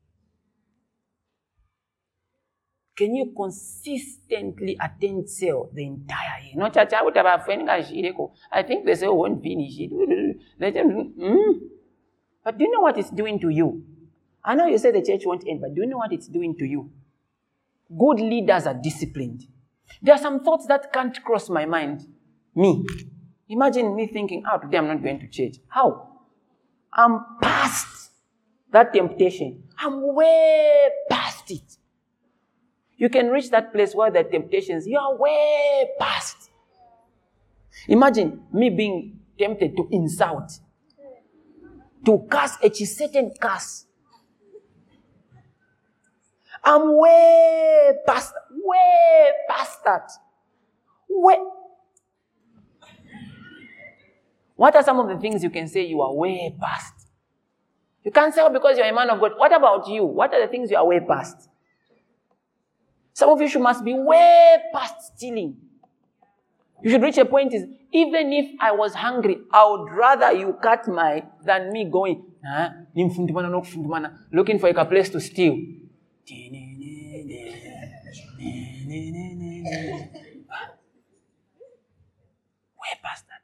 Can 3.01 3.15
you 3.15 3.33
consistently 3.35 4.77
attend 4.79 5.27
sale 5.27 5.71
the 5.73 5.87
entire 5.87 6.39
year? 6.43 6.53
No 6.53 6.69
church 6.69 6.93
of 6.93 7.07
a 7.07 7.43
friend 7.43 7.67
I 7.67 7.81
think 8.61 8.85
the 8.85 8.95
sale 8.95 9.17
won't 9.17 9.41
finish 9.41 9.73
it. 9.79 9.91
Let 10.59 10.75
them, 10.75 11.11
mm. 11.19 11.59
But 12.43 12.59
do 12.59 12.63
you 12.63 12.71
know 12.71 12.81
what 12.81 12.99
it's 12.99 13.09
doing 13.09 13.39
to 13.39 13.49
you? 13.49 13.83
I 14.45 14.53
know 14.53 14.67
you 14.67 14.77
say 14.77 14.91
the 14.91 15.01
church 15.01 15.23
won't 15.25 15.47
end, 15.47 15.61
but 15.61 15.73
do 15.73 15.81
you 15.81 15.87
know 15.87 15.97
what 15.97 16.13
it's 16.13 16.27
doing 16.27 16.55
to 16.59 16.63
you? 16.63 16.91
Good 17.89 18.19
leaders 18.19 18.67
are 18.67 18.75
disciplined. 18.75 19.47
There 19.99 20.13
are 20.13 20.21
some 20.21 20.43
thoughts 20.43 20.67
that 20.67 20.93
can't 20.93 21.23
cross 21.23 21.49
my 21.49 21.65
mind. 21.65 22.05
Me. 22.53 22.85
Imagine 23.49 23.95
me 23.95 24.05
thinking, 24.13 24.43
oh, 24.47 24.59
today 24.59 24.77
I'm 24.77 24.85
not 24.85 25.01
going 25.01 25.21
to 25.21 25.27
church. 25.27 25.55
How? 25.69 26.19
I'm 26.93 27.19
past 27.41 28.11
that 28.71 28.93
temptation. 28.93 29.63
I'm 29.79 30.13
way 30.13 30.89
past 31.09 31.49
it. 31.49 31.77
You 33.01 33.09
can 33.09 33.31
reach 33.31 33.49
that 33.49 33.73
place 33.73 33.95
where 33.95 34.11
the 34.11 34.23
temptations, 34.23 34.85
you 34.85 34.95
are 34.99 35.17
way 35.17 35.89
past. 35.99 36.51
Imagine 37.87 38.43
me 38.53 38.69
being 38.69 39.19
tempted 39.39 39.75
to 39.75 39.87
insult, 39.91 40.59
to 42.05 42.27
curse 42.29 42.57
a 42.61 42.71
certain 42.71 43.31
curse. 43.41 43.87
I'm 46.63 46.95
way 46.95 47.93
past, 48.05 48.35
way 48.51 49.31
past 49.49 49.83
that. 49.83 50.11
Way. 51.09 51.37
What 54.57 54.75
are 54.75 54.83
some 54.83 54.99
of 54.99 55.07
the 55.07 55.17
things 55.17 55.41
you 55.41 55.49
can 55.49 55.67
say 55.67 55.87
you 55.87 56.01
are 56.01 56.13
way 56.13 56.55
past? 56.61 57.07
You 58.03 58.11
can't 58.11 58.31
say 58.31 58.41
oh, 58.43 58.53
because 58.53 58.77
you're 58.77 58.85
a 58.85 58.93
man 58.93 59.09
of 59.09 59.19
God. 59.19 59.31
What 59.37 59.51
about 59.51 59.87
you? 59.87 60.05
What 60.05 60.31
are 60.35 60.41
the 60.45 60.51
things 60.51 60.69
you 60.69 60.77
are 60.77 60.85
way 60.85 60.99
past? 60.99 61.47
Some 63.13 63.29
of 63.29 63.41
you 63.41 63.47
should 63.47 63.61
must 63.61 63.83
be 63.83 63.93
way 63.93 64.57
past 64.73 65.15
stealing. 65.15 65.57
You 66.81 66.89
should 66.89 67.01
reach 67.01 67.17
a 67.17 67.25
point 67.25 67.53
is 67.53 67.65
even 67.91 68.33
if 68.33 68.51
I 68.59 68.71
was 68.71 68.95
hungry, 68.95 69.37
I 69.51 69.69
would 69.69 69.91
rather 69.91 70.31
you 70.31 70.57
cut 70.61 70.87
my 70.87 71.23
than 71.45 71.71
me 71.71 71.85
going, 71.85 72.23
ah, 72.45 72.47
huh? 72.47 72.69
looking 74.31 74.59
for 74.59 74.69
a 74.69 74.85
place 74.85 75.09
to 75.09 75.19
steal. 75.19 75.53
Way 75.53 75.79
past 83.03 83.27
that. 83.27 83.41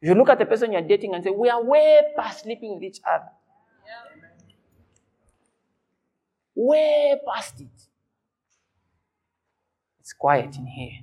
You 0.00 0.14
look 0.14 0.28
at 0.28 0.38
the 0.38 0.46
person 0.46 0.72
you're 0.72 0.82
dating 0.82 1.14
and 1.14 1.24
say, 1.24 1.30
We 1.30 1.48
are 1.48 1.62
way 1.62 2.00
past 2.16 2.44
sleeping 2.44 2.74
with 2.74 2.84
each 2.84 3.00
other. 3.04 3.30
Way 6.54 7.20
past 7.26 7.60
it. 7.60 7.79
Quiet 10.20 10.54
in 10.54 10.66
here. 10.66 11.00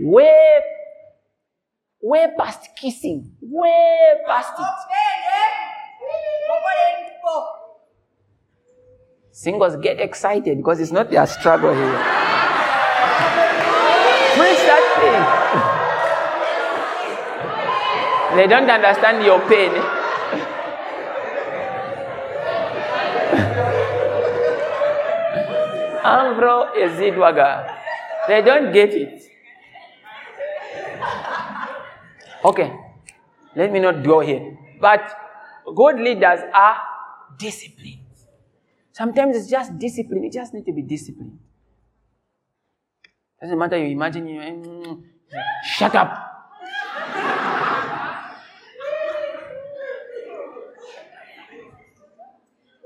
Way, 0.00 0.60
way 2.02 2.26
past 2.36 2.70
kissing. 2.76 3.36
Way 3.40 4.14
past 4.26 4.54
it. 4.58 4.66
Singles 9.30 9.76
get 9.76 10.00
excited 10.00 10.56
because 10.56 10.80
it's 10.80 10.90
not 10.90 11.12
their 11.12 11.28
struggle 11.28 11.72
here. 11.72 11.98
Preach 14.34 14.58
that 14.66 14.82
thing. 14.98 15.22
they 18.36 18.48
don't 18.48 18.68
understand 18.68 19.24
your 19.24 19.38
pain. 19.48 19.99
Ambro 26.04 26.74
Ezidwaga. 26.76 27.76
They 28.28 28.42
don't 28.42 28.72
get 28.72 28.90
it. 28.94 29.22
Okay, 32.44 32.72
let 33.54 33.70
me 33.72 33.80
not 33.80 34.02
dwell 34.02 34.20
here. 34.20 34.56
But 34.80 35.02
good 35.74 36.00
leaders 36.00 36.40
are 36.54 36.76
disciplined. 37.38 37.98
Sometimes 38.92 39.36
it's 39.36 39.48
just 39.48 39.78
discipline. 39.78 40.24
You 40.24 40.30
just 40.30 40.54
need 40.54 40.64
to 40.66 40.72
be 40.72 40.82
disciplined. 40.82 41.38
Doesn't 43.40 43.58
matter 43.58 43.78
you 43.78 43.92
imagine 43.92 44.26
you 44.26 44.40
mm, 44.40 45.02
shut 45.64 45.94
up. 45.94 46.26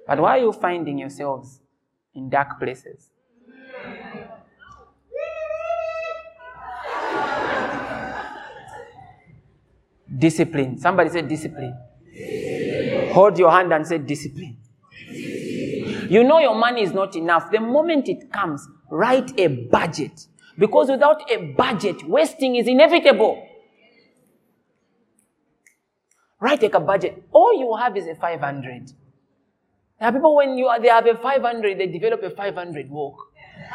but 0.06 0.20
why 0.20 0.38
are 0.38 0.42
you 0.42 0.52
finding 0.52 0.98
yourselves 0.98 1.60
in 2.14 2.30
dark 2.30 2.58
places? 2.58 3.10
Discipline. 10.16 10.78
Somebody 10.78 11.10
said 11.10 11.28
discipline. 11.28 11.74
discipline. 12.12 13.12
Hold 13.12 13.38
your 13.38 13.50
hand 13.50 13.72
and 13.72 13.86
say 13.86 13.98
discipline. 13.98 14.58
You 16.08 16.22
know 16.22 16.38
your 16.38 16.54
money 16.54 16.82
is 16.82 16.92
not 16.92 17.16
enough. 17.16 17.50
The 17.50 17.60
moment 17.60 18.08
it 18.08 18.32
comes, 18.32 18.66
write 18.90 19.38
a 19.38 19.48
budget. 19.48 20.26
Because 20.58 20.88
without 20.88 21.28
a 21.30 21.52
budget, 21.52 22.04
wasting 22.08 22.56
is 22.56 22.68
inevitable. 22.68 23.48
Write 26.40 26.62
like 26.62 26.74
a 26.74 26.80
budget. 26.80 27.24
All 27.32 27.58
you 27.58 27.74
have 27.76 27.96
is 27.96 28.06
a 28.06 28.14
500. 28.14 28.92
There 29.98 30.08
are 30.08 30.12
people 30.12 30.34
when 30.36 30.58
you 30.58 30.66
are, 30.66 30.80
they 30.80 30.88
have 30.88 31.06
a 31.06 31.14
500, 31.16 31.78
they 31.78 31.86
develop 31.86 32.22
a 32.22 32.30
500 32.30 32.90
walk. 32.90 33.32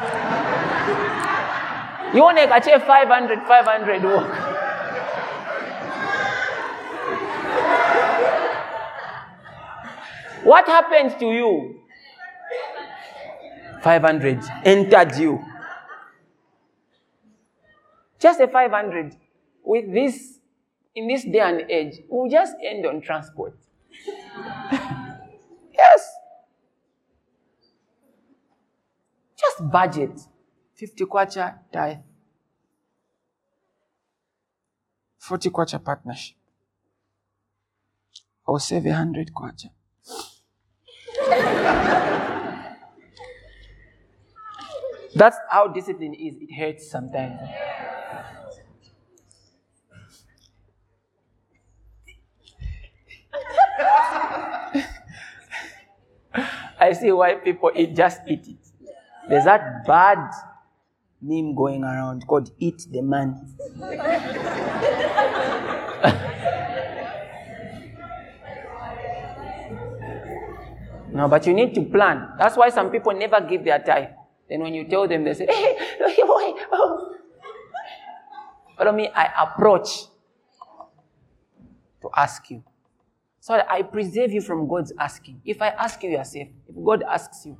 you 2.14 2.22
want 2.22 2.38
to 2.38 2.54
achieve 2.54 2.82
500, 2.82 3.46
500 3.46 4.02
walk. 4.02 4.56
What 10.42 10.66
happens 10.66 11.14
to 11.20 11.26
you 11.26 11.80
500 13.82 14.42
entered 14.64 15.16
you. 15.16 15.44
Just 18.18 18.40
a 18.40 18.48
500 18.48 19.16
with 19.64 19.92
this, 19.92 20.38
in 20.94 21.08
this 21.08 21.24
day 21.24 21.40
and 21.40 21.70
age, 21.70 22.00
will 22.08 22.28
just 22.28 22.54
end 22.62 22.84
on 22.84 23.00
transport. 23.00 23.56
yes. 25.80 26.02
Just 29.36 29.58
budget 29.70 30.20
50 30.74 31.06
kwacha 31.06 31.58
tithe, 31.72 31.98
40 35.18 35.50
kwacha 35.50 35.78
partnership, 35.78 36.36
or 38.46 38.60
save 38.60 38.90
100 38.90 39.32
kwacha. 39.32 39.70
That's 45.14 45.36
how 45.50 45.66
discipline 45.68 46.14
is. 46.14 46.34
It 46.40 46.54
hurts 46.54 46.90
sometimes. 46.90 47.40
I 56.80 56.94
see 56.94 57.12
why 57.12 57.34
people 57.34 57.70
eat, 57.76 57.94
just 57.94 58.22
eat 58.26 58.48
it. 58.48 58.56
There's 59.28 59.44
that 59.44 59.84
bad 59.86 60.30
meme 61.20 61.54
going 61.54 61.84
around 61.84 62.26
called 62.26 62.50
Eat 62.58 62.86
the 62.90 63.02
Man. 63.02 63.36
no, 71.12 71.28
but 71.28 71.46
you 71.46 71.52
need 71.52 71.74
to 71.74 71.82
plan. 71.82 72.30
That's 72.38 72.56
why 72.56 72.70
some 72.70 72.90
people 72.90 73.12
never 73.12 73.42
give 73.42 73.62
their 73.62 73.80
time. 73.80 74.14
Then 74.48 74.62
when 74.62 74.72
you 74.72 74.88
tell 74.88 75.06
them, 75.06 75.24
they 75.24 75.34
say, 75.34 75.46
hey, 75.50 76.22
boy, 76.22 76.54
oh. 76.72 77.14
Follow 78.78 78.92
me, 78.92 79.10
I 79.14 79.44
approach 79.44 80.06
to 82.00 82.08
ask 82.16 82.48
you. 82.50 82.64
So 83.40 83.54
I 83.54 83.82
preserve 83.82 84.32
you 84.32 84.42
from 84.42 84.68
God's 84.68 84.92
asking. 84.98 85.40
If 85.44 85.62
I 85.62 85.68
ask 85.68 86.02
you, 86.02 86.10
you 86.10 86.18
are 86.18 86.24
safe. 86.24 86.48
If 86.68 86.74
God 86.84 87.02
asks 87.02 87.46
you, 87.46 87.56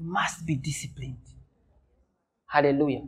You 0.00 0.10
must 0.10 0.46
be 0.46 0.56
disciplined. 0.56 1.18
Hallelujah. 2.46 3.02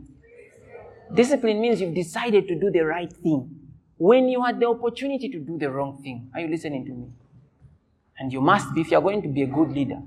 Discipline 1.13 1.59
means 1.59 1.81
you've 1.81 1.95
decided 1.95 2.47
to 2.47 2.59
do 2.59 2.69
the 2.69 2.81
right 2.81 3.11
thing 3.11 3.49
when 3.97 4.29
you 4.29 4.43
had 4.43 4.59
the 4.59 4.67
opportunity 4.67 5.27
to 5.29 5.39
do 5.39 5.57
the 5.57 5.71
wrong 5.71 6.01
thing. 6.03 6.29
Are 6.33 6.41
you 6.41 6.47
listening 6.47 6.85
to 6.85 6.91
me? 6.91 7.07
And 8.19 8.31
you 8.31 8.41
must 8.41 8.73
be 8.75 8.81
if 8.81 8.91
you're 8.91 9.01
going 9.01 9.23
to 9.23 9.27
be 9.27 9.41
a 9.41 9.47
good 9.47 9.71
leader. 9.71 10.01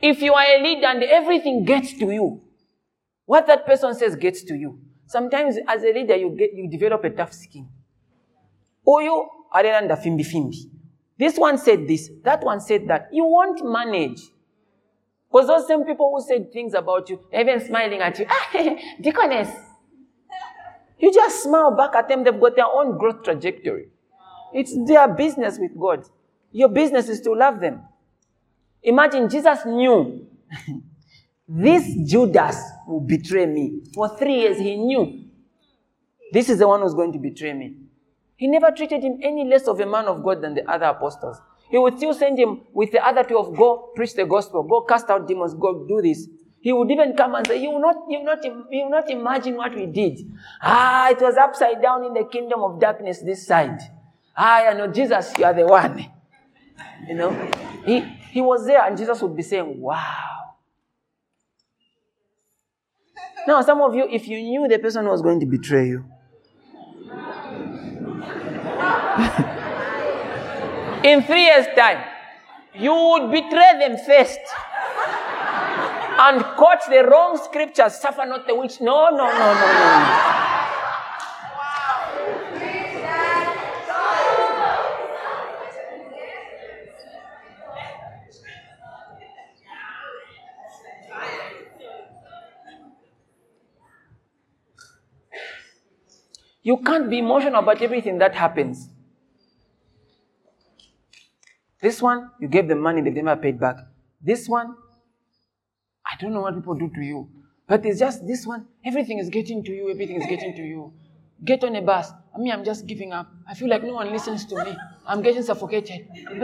If 0.00 0.22
you 0.22 0.32
are 0.32 0.44
a 0.44 0.62
leader 0.62 0.86
and 0.86 1.02
everything 1.02 1.64
gets 1.64 1.92
to 1.98 2.10
you, 2.10 2.40
what 3.26 3.46
that 3.46 3.66
person 3.66 3.94
says 3.94 4.16
gets 4.16 4.42
to 4.44 4.54
you. 4.54 4.80
Sometimes 5.06 5.56
as 5.68 5.82
a 5.82 5.92
leader, 5.92 6.16
you 6.16 6.30
get 6.30 6.52
you 6.54 6.68
develop 6.68 7.04
a 7.04 7.10
tough 7.10 7.32
skin. 7.32 7.68
Oyo 8.86 9.26
arenda 9.54 9.96
fimbi 9.96 10.24
fimbi. 10.24 10.56
This 11.18 11.38
one 11.38 11.56
said 11.58 11.88
this, 11.88 12.10
that 12.24 12.42
one 12.42 12.60
said 12.60 12.88
that. 12.88 13.08
You 13.12 13.24
won't 13.24 13.64
manage. 13.64 14.20
Because 15.30 15.46
those 15.48 15.66
same 15.66 15.84
people 15.84 16.12
who 16.14 16.26
said 16.26 16.52
things 16.52 16.74
about 16.74 17.08
you, 17.08 17.20
even 17.32 17.60
smiling 17.60 18.00
at 18.00 18.18
you, 18.18 18.26
ah, 18.28 18.50
deaconess. 19.00 19.48
You 20.98 21.12
just 21.12 21.42
smile 21.42 21.74
back 21.76 21.94
at 21.94 22.08
them, 22.08 22.24
they've 22.24 22.38
got 22.38 22.56
their 22.56 22.66
own 22.66 22.98
growth 22.98 23.22
trajectory. 23.22 23.88
It's 24.52 24.74
their 24.86 25.08
business 25.08 25.58
with 25.58 25.78
God. 25.78 26.04
Your 26.52 26.68
business 26.68 27.08
is 27.08 27.20
to 27.22 27.32
love 27.32 27.60
them. 27.60 27.82
Imagine 28.82 29.28
Jesus 29.28 29.64
knew 29.66 30.26
this 31.48 31.94
Judas 32.04 32.60
will 32.86 33.00
betray 33.00 33.46
me. 33.46 33.82
For 33.94 34.16
three 34.16 34.40
years, 34.40 34.58
he 34.58 34.76
knew 34.76 35.24
this 36.32 36.48
is 36.48 36.58
the 36.58 36.66
one 36.66 36.80
who's 36.82 36.94
going 36.94 37.12
to 37.12 37.18
betray 37.18 37.52
me. 37.52 37.76
He 38.36 38.48
never 38.48 38.70
treated 38.70 39.02
him 39.02 39.18
any 39.22 39.44
less 39.44 39.66
of 39.68 39.80
a 39.80 39.86
man 39.86 40.06
of 40.06 40.22
God 40.22 40.42
than 40.42 40.54
the 40.54 40.68
other 40.70 40.86
apostles. 40.86 41.38
He 41.70 41.78
would 41.78 41.96
still 41.96 42.14
send 42.14 42.38
him 42.38 42.62
with 42.72 42.92
the 42.92 43.04
other 43.04 43.24
two 43.24 43.38
of 43.38 43.56
go 43.56 43.92
preach 43.94 44.14
the 44.14 44.26
gospel, 44.26 44.62
go 44.62 44.82
cast 44.82 45.08
out 45.08 45.26
demons, 45.26 45.54
go 45.54 45.86
do 45.86 46.02
this. 46.02 46.28
He 46.60 46.72
would 46.72 46.90
even 46.90 47.16
come 47.16 47.34
and 47.34 47.46
say, 47.46 47.62
You 47.62 47.70
will 47.70 47.80
not, 47.80 47.96
you 48.08 48.18
will 48.18 48.24
not, 48.24 48.44
you 48.44 48.66
will 48.70 48.90
not 48.90 49.10
imagine 49.10 49.56
what 49.56 49.74
we 49.74 49.86
did. 49.86 50.18
Ah, 50.60 51.10
it 51.10 51.20
was 51.20 51.36
upside 51.36 51.80
down 51.80 52.04
in 52.04 52.12
the 52.12 52.24
kingdom 52.24 52.60
of 52.62 52.80
darkness 52.80 53.20
this 53.20 53.46
side. 53.46 53.78
Ah, 54.36 54.66
I 54.66 54.74
know, 54.74 54.88
Jesus, 54.88 55.32
you 55.38 55.44
are 55.44 55.54
the 55.54 55.64
one. 55.66 56.06
You 57.08 57.14
know, 57.14 57.30
he, 57.84 58.00
he 58.00 58.40
was 58.40 58.66
there 58.66 58.84
and 58.84 58.96
Jesus 58.96 59.22
would 59.22 59.36
be 59.36 59.42
saying, 59.42 59.80
Wow. 59.80 60.35
Now, 63.46 63.62
some 63.62 63.80
of 63.80 63.94
you, 63.94 64.08
if 64.10 64.26
you 64.26 64.42
knew 64.42 64.66
the 64.68 64.78
person 64.78 65.06
was 65.06 65.22
going 65.22 65.40
to 65.40 65.46
betray 65.46 65.86
you, 65.86 66.04
in 71.04 71.22
three 71.22 71.44
years' 71.44 71.66
time, 71.76 72.04
you 72.74 72.92
would 72.92 73.30
betray 73.30 73.78
them 73.78 73.96
first 74.04 74.40
and 76.18 76.42
quote 76.56 76.80
the 76.88 77.04
wrong 77.08 77.38
scriptures, 77.42 77.94
suffer 77.94 78.24
not 78.26 78.46
the 78.46 78.54
witch. 78.54 78.80
No, 78.80 79.10
no, 79.10 79.16
no, 79.16 79.54
no, 79.54 79.72
no. 79.72 80.45
You 96.66 96.78
can't 96.78 97.08
be 97.08 97.18
emotional 97.20 97.60
about 97.60 97.80
everything 97.80 98.18
that 98.18 98.34
happens. 98.34 98.88
This 101.80 102.02
one, 102.02 102.32
you 102.40 102.48
gave 102.48 102.66
them 102.66 102.80
money, 102.80 103.02
they've 103.02 103.14
never 103.14 103.40
paid 103.40 103.60
back. 103.60 103.76
This 104.20 104.48
one, 104.48 104.74
I 106.04 106.16
don't 106.20 106.32
know 106.32 106.40
what 106.40 106.56
people 106.56 106.74
do 106.74 106.90
to 106.92 107.00
you, 107.00 107.28
but 107.68 107.86
it's 107.86 108.00
just 108.00 108.26
this 108.26 108.44
one, 108.48 108.66
everything 108.84 109.20
is 109.20 109.28
getting 109.28 109.62
to 109.62 109.70
you, 109.70 109.92
everything 109.92 110.20
is 110.20 110.26
getting 110.26 110.56
to 110.56 110.62
you. 110.62 110.92
Get 111.44 111.62
on 111.62 111.76
a 111.76 111.82
bus. 111.82 112.10
I 112.34 112.38
mean, 112.38 112.50
I'm 112.52 112.64
just 112.64 112.84
giving 112.88 113.12
up. 113.12 113.30
I 113.48 113.54
feel 113.54 113.68
like 113.68 113.84
no 113.84 113.94
one 113.94 114.10
listens 114.10 114.44
to 114.46 114.56
me. 114.64 114.76
I'm 115.06 115.22
getting 115.22 115.44
suffocated. 115.44 116.08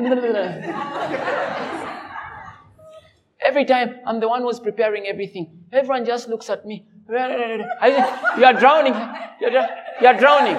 Every 3.44 3.64
time, 3.64 3.96
I'm 4.06 4.20
the 4.20 4.28
one 4.28 4.42
who's 4.42 4.60
preparing 4.60 5.08
everything. 5.08 5.64
Everyone 5.72 6.04
just 6.04 6.28
looks 6.28 6.48
at 6.48 6.64
me. 6.64 6.86
You 7.08 8.44
are 8.44 8.52
drowning. 8.52 8.94
You're, 9.40 9.66
you're 10.00 10.14
drowning. 10.14 10.56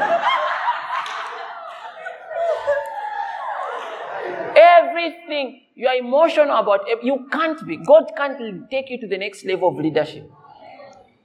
Everything 4.56 5.62
you 5.76 5.88
are 5.88 5.96
emotional 5.96 6.58
about, 6.58 6.82
you 7.02 7.28
can't 7.32 7.66
be. 7.66 7.78
God 7.78 8.12
can't 8.16 8.70
take 8.70 8.90
you 8.90 9.00
to 9.02 9.08
the 9.08 9.18
next 9.18 9.46
level 9.46 9.70
of 9.70 9.76
leadership. 9.76 10.30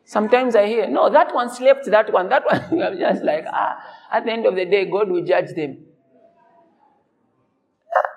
Sometimes 0.05 0.57
I 0.57 0.67
hear, 0.67 0.89
no, 0.89 1.11
that 1.11 1.35
one 1.35 1.51
slept, 1.55 1.85
that 1.91 2.11
one, 2.11 2.31
that 2.31 2.43
one. 2.47 2.83
I'm 2.83 2.99
just 2.99 3.23
like, 3.23 3.45
ah, 3.47 3.77
at 4.11 4.25
the 4.25 4.33
end 4.33 4.47
of 4.47 4.55
the 4.57 4.65
day, 4.65 4.87
God 4.91 5.11
will 5.11 5.23
judge 5.23 5.55
them. 5.55 5.77
Ah, 7.95 8.09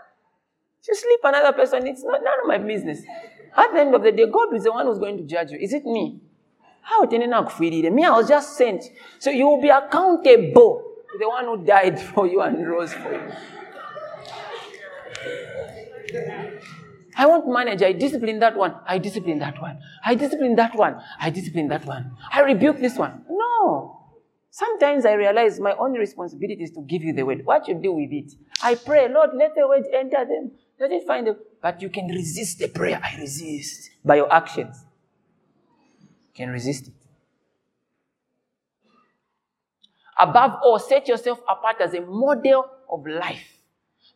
you 0.88 0.96
sleep 0.96 1.20
another 1.26 1.52
person, 1.52 1.86
it's 1.86 2.04
not 2.04 2.22
none 2.24 2.40
of 2.42 2.48
my 2.48 2.60
business. 2.60 3.02
At 3.58 3.74
the 3.74 3.82
end 3.82 3.94
of 3.94 4.04
the 4.04 4.14
day, 4.14 4.26
God 4.32 4.56
is 4.56 4.64
the 4.64 4.72
one 4.72 4.86
who's 4.86 5.00
going 5.00 5.18
to 5.18 5.24
judge 5.24 5.52
you. 5.52 5.60
Is 5.60 5.74
it 5.74 5.84
me? 5.84 6.22
How 6.82 7.06
did 7.06 7.28
not 7.30 7.60
Me, 7.60 8.04
I 8.04 8.10
was 8.12 8.28
just 8.28 8.58
sent. 8.58 8.84
So 9.20 9.30
you 9.30 9.48
will 9.48 9.62
be 9.62 9.70
accountable 9.70 10.84
to 11.12 11.18
the 11.18 11.28
one 11.28 11.46
who 11.46 11.64
died 11.66 12.00
for 12.14 12.28
you 12.28 12.42
and 12.42 12.68
rose 12.68 12.94
for 12.94 13.14
you. 13.14 13.32
I 17.16 17.26
won't 17.26 17.48
manage. 17.48 17.82
I 17.84 17.92
discipline 17.92 18.40
that 18.40 18.56
one. 18.56 18.76
I 18.88 18.98
discipline 18.98 19.40
that 19.40 19.62
one. 19.62 19.80
I 20.04 20.16
discipline 20.16 20.56
that 20.56 20.76
one. 20.76 21.02
I 21.20 21.30
discipline 21.30 21.68
that 21.68 21.86
one. 21.86 22.12
I 22.32 22.42
rebuke 22.42 22.80
this 22.80 22.98
one. 22.98 23.26
No. 23.30 23.98
Sometimes 24.50 25.06
I 25.06 25.14
realize 25.14 25.60
my 25.60 25.74
only 25.74 26.00
responsibility 26.00 26.64
is 26.64 26.72
to 26.72 26.82
give 26.82 27.04
you 27.04 27.14
the 27.14 27.24
word. 27.24 27.46
What 27.46 27.68
you 27.68 27.76
do 27.76 27.94
with 27.94 28.12
it? 28.12 28.34
I 28.62 28.76
pray, 28.76 29.08
Lord, 29.08 29.32
let 29.36 29.56
the 29.56 29.68
word 29.68 29.84
enter 29.94 30.26
them. 30.26 30.52
Let 30.80 30.92
it 30.92 31.06
find 31.06 31.28
them. 31.28 31.38
But 31.62 31.82
you 31.82 31.90
can 31.90 32.08
resist 32.08 32.60
the 32.60 32.68
prayer. 32.68 33.00
I 33.02 33.18
resist 33.20 33.92
by 34.04 34.16
your 34.16 34.32
actions 34.34 34.84
can 36.42 36.50
resist 36.50 36.88
it. 36.88 36.94
Above 40.18 40.54
all, 40.64 40.80
set 40.80 41.08
yourself 41.08 41.40
apart 41.48 41.78
as 41.80 41.94
a 41.94 42.02
model 42.02 42.66
of 42.92 43.06
life, 43.06 43.62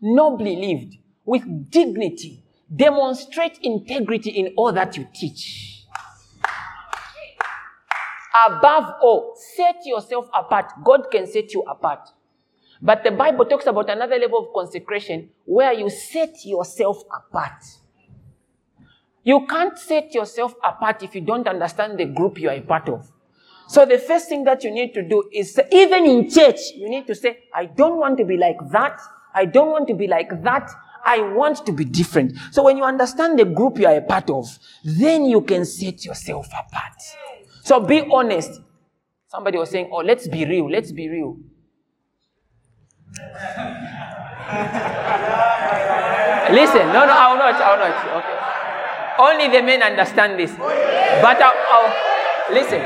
nobly 0.01 0.55
lived, 0.55 0.97
with 1.23 1.69
dignity. 1.69 2.43
Demonstrate 2.75 3.59
integrity 3.61 4.31
in 4.31 4.53
all 4.57 4.71
that 4.73 4.97
you 4.97 5.07
teach. 5.13 5.85
Above 8.47 8.95
all, 9.01 9.35
set 9.55 9.75
yourself 9.85 10.27
apart. 10.33 10.71
God 10.83 11.07
can 11.11 11.27
set 11.27 11.53
you 11.53 11.61
apart. 11.61 12.09
But 12.81 13.03
the 13.03 13.11
Bible 13.11 13.45
talks 13.45 13.67
about 13.67 13.89
another 13.89 14.17
level 14.17 14.39
of 14.39 14.53
consecration 14.53 15.29
where 15.45 15.73
you 15.73 15.89
set 15.91 16.43
yourself 16.43 17.03
apart. 17.15 17.63
You 19.25 19.47
can't 19.47 19.77
set 19.77 20.13
yourself 20.13 20.53
apart 20.63 21.01
if 21.01 21.15
you 21.15 21.21
don't 21.21 21.47
understand 21.47 21.99
the 21.99 22.05
group 22.05 22.39
you 22.39 22.47
are 22.47 22.55
a 22.55 22.61
part 22.61 22.87
of. 22.87 23.11
So 23.67 23.83
the 23.83 23.97
first 23.97 24.29
thing 24.29 24.43
that 24.43 24.63
you 24.63 24.69
need 24.69 24.93
to 24.93 25.01
do 25.01 25.27
is, 25.33 25.59
even 25.71 26.05
in 26.05 26.29
church, 26.29 26.59
you 26.75 26.87
need 26.87 27.07
to 27.07 27.15
say, 27.15 27.39
I 27.51 27.65
don't 27.65 27.97
want 27.97 28.19
to 28.19 28.25
be 28.25 28.37
like 28.37 28.57
that. 28.71 29.01
I 29.33 29.45
don't 29.45 29.71
want 29.71 29.87
to 29.87 29.95
be 29.95 30.07
like 30.07 30.43
that. 30.43 30.69
I 31.03 31.21
want 31.21 31.65
to 31.65 31.71
be 31.71 31.85
different. 31.85 32.37
So 32.51 32.61
when 32.63 32.77
you 32.77 32.83
understand 32.83 33.39
the 33.39 33.45
group 33.45 33.79
you 33.79 33.87
are 33.87 33.95
a 33.95 34.01
part 34.01 34.29
of, 34.29 34.45
then 34.83 35.25
you 35.25 35.41
can 35.41 35.65
set 35.65 36.05
yourself 36.05 36.47
apart. 36.47 36.93
So 37.63 37.79
be 37.79 38.01
honest. 38.11 38.61
Somebody 39.27 39.57
was 39.57 39.71
saying, 39.71 39.89
oh, 39.91 39.97
let's 39.97 40.27
be 40.27 40.45
real. 40.45 40.69
Let's 40.69 40.91
be 40.91 41.09
real. 41.09 41.37
Listen, 46.51 46.87
no, 46.93 47.05
no, 47.05 47.11
I 47.11 47.31
will 47.31 47.39
not, 47.39 47.55
I 47.55 47.71
will 47.71 47.79
not. 47.79 48.23
Okay. 48.23 48.54
Only 49.17 49.47
the 49.47 49.61
men 49.61 49.81
understand 49.81 50.39
this. 50.39 50.53
But 50.55 51.41
I'll, 51.41 51.53
I'll, 51.69 52.53
listen. 52.53 52.81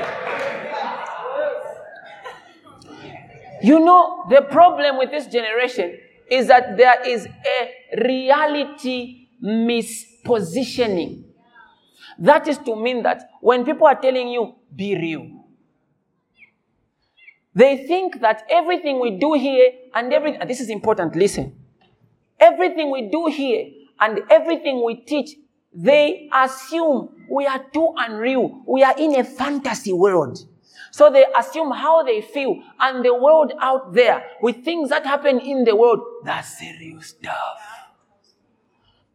You 3.61 3.79
know, 3.79 4.25
the 4.29 4.41
problem 4.43 4.97
with 4.97 5.11
this 5.11 5.27
generation 5.27 5.97
is 6.29 6.47
that 6.47 6.77
there 6.77 7.05
is 7.07 7.25
a 7.25 8.03
reality 8.05 9.27
mispositioning. 9.43 11.23
That 12.19 12.47
is 12.47 12.57
to 12.59 12.75
mean 12.75 13.03
that 13.03 13.29
when 13.41 13.65
people 13.65 13.87
are 13.87 13.99
telling 13.99 14.29
you, 14.29 14.55
be 14.75 14.95
real, 14.95 15.39
they 17.55 17.87
think 17.87 18.21
that 18.21 18.43
everything 18.49 18.99
we 19.01 19.17
do 19.17 19.33
here 19.33 19.71
and 19.93 20.13
everything, 20.13 20.47
this 20.47 20.61
is 20.61 20.69
important, 20.69 21.15
listen. 21.15 21.55
Everything 22.39 22.91
we 22.91 23.09
do 23.09 23.27
here 23.27 23.65
and 23.99 24.21
everything 24.29 24.83
we 24.85 24.95
teach 24.95 25.35
they 25.73 26.29
assume 26.33 27.09
we 27.29 27.45
are 27.45 27.63
too 27.71 27.93
unreal. 27.97 28.63
We 28.67 28.83
are 28.83 28.97
in 28.97 29.19
a 29.19 29.23
fantasy 29.23 29.93
world. 29.93 30.39
So 30.91 31.11
they 31.11 31.25
assume 31.37 31.71
how 31.71 32.03
they 32.03 32.21
feel 32.21 32.61
and 32.79 33.05
the 33.05 33.13
world 33.13 33.53
out 33.61 33.93
there 33.93 34.23
with 34.41 34.63
things 34.65 34.89
that 34.89 35.05
happen 35.05 35.39
in 35.39 35.63
the 35.63 35.75
world. 35.75 36.01
That's 36.23 36.57
serious 36.57 37.07
stuff. 37.07 37.59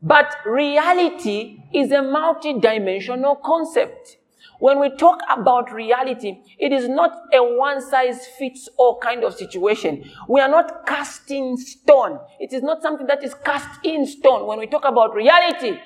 But 0.01 0.37
reality 0.45 1.63
is 1.73 1.91
a 1.91 2.03
multi-dimensional 2.03 3.37
concept. 3.37 4.19
When 4.61 4.79
we 4.79 4.91
talk 4.91 5.19
about 5.31 5.73
reality, 5.73 6.43
it 6.59 6.73
is 6.73 6.89
not 6.89 7.11
a 7.33 7.43
one 7.43 7.81
size 7.83 8.27
fits 8.39 8.69
all 8.77 8.99
kind 9.01 9.25
of 9.25 9.35
situation. 9.35 10.09
We 10.29 10.41
are 10.41 10.49
not 10.49 10.87
casting 10.87 11.57
stone. 11.57 12.21
It 12.39 12.53
is 12.53 12.63
not 12.63 12.81
something 12.81 13.07
that 13.09 13.25
is 13.25 13.35
cast 13.35 13.81
in 13.85 14.07
stone. 14.07 14.47
When 14.47 14.59
we 14.59 14.67
talk 14.67 14.85
about 14.85 15.15
reality, 15.15 15.79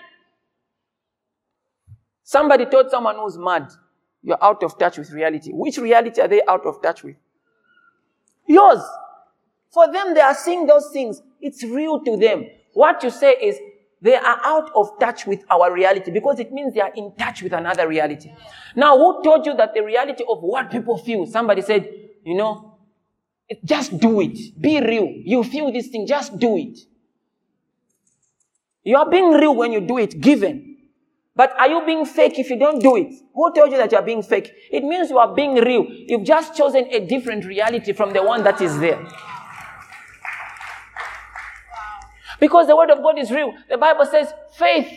somebody 2.29 2.67
told 2.67 2.91
someone 2.91 3.17
who's 3.17 3.39
mad, 3.39 3.73
you're 4.23 4.45
out 4.45 4.63
of 4.63 4.79
touch 4.79 4.99
with 4.99 5.11
reality. 5.13 5.51
Which 5.51 5.79
reality 5.79 6.21
are 6.21 6.29
they 6.29 6.43
out 6.47 6.67
of 6.67 6.83
touch 6.83 7.03
with? 7.03 7.17
Yours. 8.47 8.83
For 9.73 9.91
them, 9.91 10.13
they 10.13 10.21
are 10.21 10.35
seeing 10.35 10.67
those 10.67 10.91
things. 10.93 11.23
It's 11.41 11.65
real 11.65 12.01
to 12.05 12.19
them. 12.19 12.45
What 12.75 13.03
you 13.03 13.09
say 13.09 13.33
is, 13.33 13.57
they 14.03 14.15
are 14.15 14.41
out 14.45 14.71
of 14.77 14.91
touch 15.01 15.27
with 15.27 15.43
our 15.51 15.73
reality 15.73 16.11
because 16.11 16.39
it 16.39 16.53
means 16.53 16.75
they 16.75 16.81
are 16.81 16.93
in 16.95 17.15
touch 17.17 17.43
with 17.43 17.55
another 17.55 17.89
reality. 17.89 18.31
Now, 18.77 18.97
who 18.99 19.25
told 19.25 19.47
you 19.47 19.57
that 19.57 19.73
the 19.73 19.83
reality 19.83 20.23
of 20.29 20.43
what 20.43 20.71
people 20.71 20.99
feel? 20.99 21.27
Somebody 21.27 21.63
said, 21.63 21.89
you 22.25 22.37
know, 22.37 22.79
just 23.65 23.99
do 23.99 24.21
it. 24.21 24.39
Be 24.61 24.81
real. 24.81 25.09
You 25.25 25.43
feel 25.43 25.73
this 25.73 25.89
thing, 25.89 26.07
just 26.07 26.39
do 26.39 26.59
it. 26.59 26.79
You 28.85 28.97
are 28.99 29.09
being 29.09 29.33
real 29.33 29.57
when 29.57 29.73
you 29.73 29.81
do 29.81 29.99
it, 29.99 30.21
given. 30.21 30.68
But 31.39 31.55
are 31.57 31.69
you 31.69 31.87
being 31.87 32.05
fake 32.05 32.37
if 32.41 32.51
you 32.51 32.59
don't 32.59 32.83
do 32.83 32.97
it? 32.97 33.15
Who 33.33 33.55
told 33.55 33.71
you 33.71 33.77
that 33.77 33.93
you 33.93 33.99
are 33.99 34.05
being 34.05 34.25
fake? 34.25 34.53
It 34.73 34.83
means 34.83 35.09
you 35.09 35.19
are 35.19 35.33
being 35.33 35.55
real. 35.55 35.87
You've 35.89 36.25
just 36.25 36.57
chosen 36.57 36.89
a 36.91 37.07
different 37.07 37.45
reality 37.45 37.93
from 37.93 38.13
the 38.13 38.25
one 38.25 38.43
that 38.43 38.61
is 38.61 38.77
there. 38.81 39.01
Because 42.41 42.67
the 42.67 42.75
word 42.75 42.91
of 42.91 42.99
God 42.99 43.21
is 43.21 43.31
real. 43.31 43.55
The 43.71 43.79
Bible 43.79 44.05
says 44.07 44.33
faith, 44.57 44.93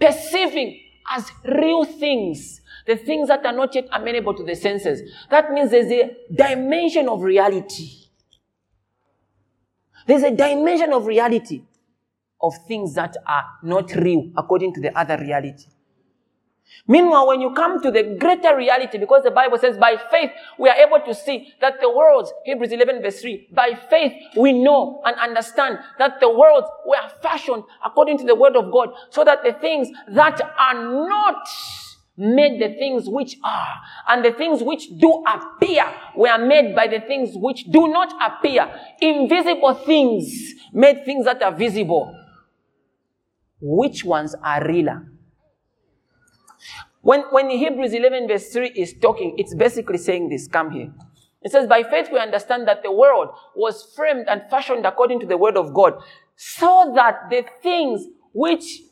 perceiving 0.00 0.80
as 1.14 1.30
real 1.44 1.84
things, 1.84 2.60
the 2.84 2.96
things 2.96 3.28
that 3.28 3.46
are 3.46 3.52
not 3.52 3.72
yet 3.72 3.86
amenable 3.92 4.34
to 4.34 4.42
the 4.42 4.56
senses. 4.56 5.08
That 5.30 5.52
means 5.52 5.70
there's 5.70 5.92
a 5.92 6.16
dimension 6.34 7.08
of 7.08 7.22
reality. 7.22 7.88
There's 10.08 10.24
a 10.24 10.32
dimension 10.32 10.92
of 10.92 11.06
reality 11.06 11.62
of 12.42 12.54
things 12.66 12.94
that 12.94 13.16
are 13.26 13.44
not 13.62 13.94
real 13.94 14.30
according 14.36 14.74
to 14.74 14.80
the 14.80 14.96
other 14.98 15.16
reality. 15.18 15.66
Meanwhile, 16.88 17.28
when 17.28 17.40
you 17.40 17.52
come 17.54 17.80
to 17.82 17.90
the 17.90 18.16
greater 18.18 18.56
reality, 18.56 18.98
because 18.98 19.22
the 19.22 19.30
Bible 19.30 19.58
says 19.58 19.76
by 19.76 19.96
faith 20.10 20.30
we 20.58 20.68
are 20.68 20.76
able 20.76 21.00
to 21.06 21.14
see 21.14 21.52
that 21.60 21.80
the 21.80 21.90
worlds, 21.90 22.32
Hebrews 22.44 22.72
11 22.72 23.02
verse 23.02 23.20
3, 23.20 23.48
by 23.52 23.78
faith 23.88 24.12
we 24.36 24.52
know 24.52 25.00
and 25.04 25.16
understand 25.18 25.78
that 25.98 26.18
the 26.20 26.30
worlds 26.30 26.66
were 26.86 27.08
fashioned 27.22 27.64
according 27.84 28.18
to 28.18 28.24
the 28.24 28.34
word 28.34 28.56
of 28.56 28.72
God, 28.72 28.90
so 29.10 29.22
that 29.22 29.44
the 29.44 29.52
things 29.52 29.88
that 30.08 30.40
are 30.40 31.06
not 31.08 31.46
made 32.16 32.60
the 32.60 32.74
things 32.78 33.08
which 33.08 33.36
are, 33.44 33.76
and 34.08 34.24
the 34.24 34.32
things 34.32 34.62
which 34.62 34.88
do 34.98 35.24
appear 35.26 35.84
were 36.16 36.38
made 36.38 36.74
by 36.74 36.86
the 36.86 37.00
things 37.00 37.30
which 37.34 37.64
do 37.70 37.88
not 37.88 38.12
appear. 38.20 38.68
Invisible 39.00 39.74
things 39.74 40.54
made 40.72 41.04
things 41.04 41.24
that 41.24 41.42
are 41.42 41.52
visible. 41.52 42.18
Which 43.64 44.04
ones 44.04 44.34
are 44.42 44.66
realer? 44.66 45.06
When, 47.00 47.22
when 47.30 47.48
Hebrews 47.48 47.92
11 47.94 48.26
verse 48.28 48.48
3 48.48 48.72
is 48.76 48.94
talking, 49.00 49.36
it's 49.38 49.54
basically 49.54 49.98
saying 49.98 50.28
this. 50.28 50.48
Come 50.48 50.72
here. 50.72 50.92
It 51.42 51.52
says, 51.52 51.68
by 51.68 51.84
faith 51.84 52.08
we 52.12 52.18
understand 52.18 52.66
that 52.68 52.82
the 52.82 52.92
world 52.92 53.30
was 53.54 53.92
framed 53.96 54.26
and 54.28 54.42
fashioned 54.50 54.84
according 54.84 55.20
to 55.20 55.26
the 55.26 55.36
word 55.36 55.56
of 55.56 55.72
God, 55.72 55.94
so 56.36 56.92
that 56.96 57.30
the 57.30 57.44
things 57.62 58.06
which 58.32 58.82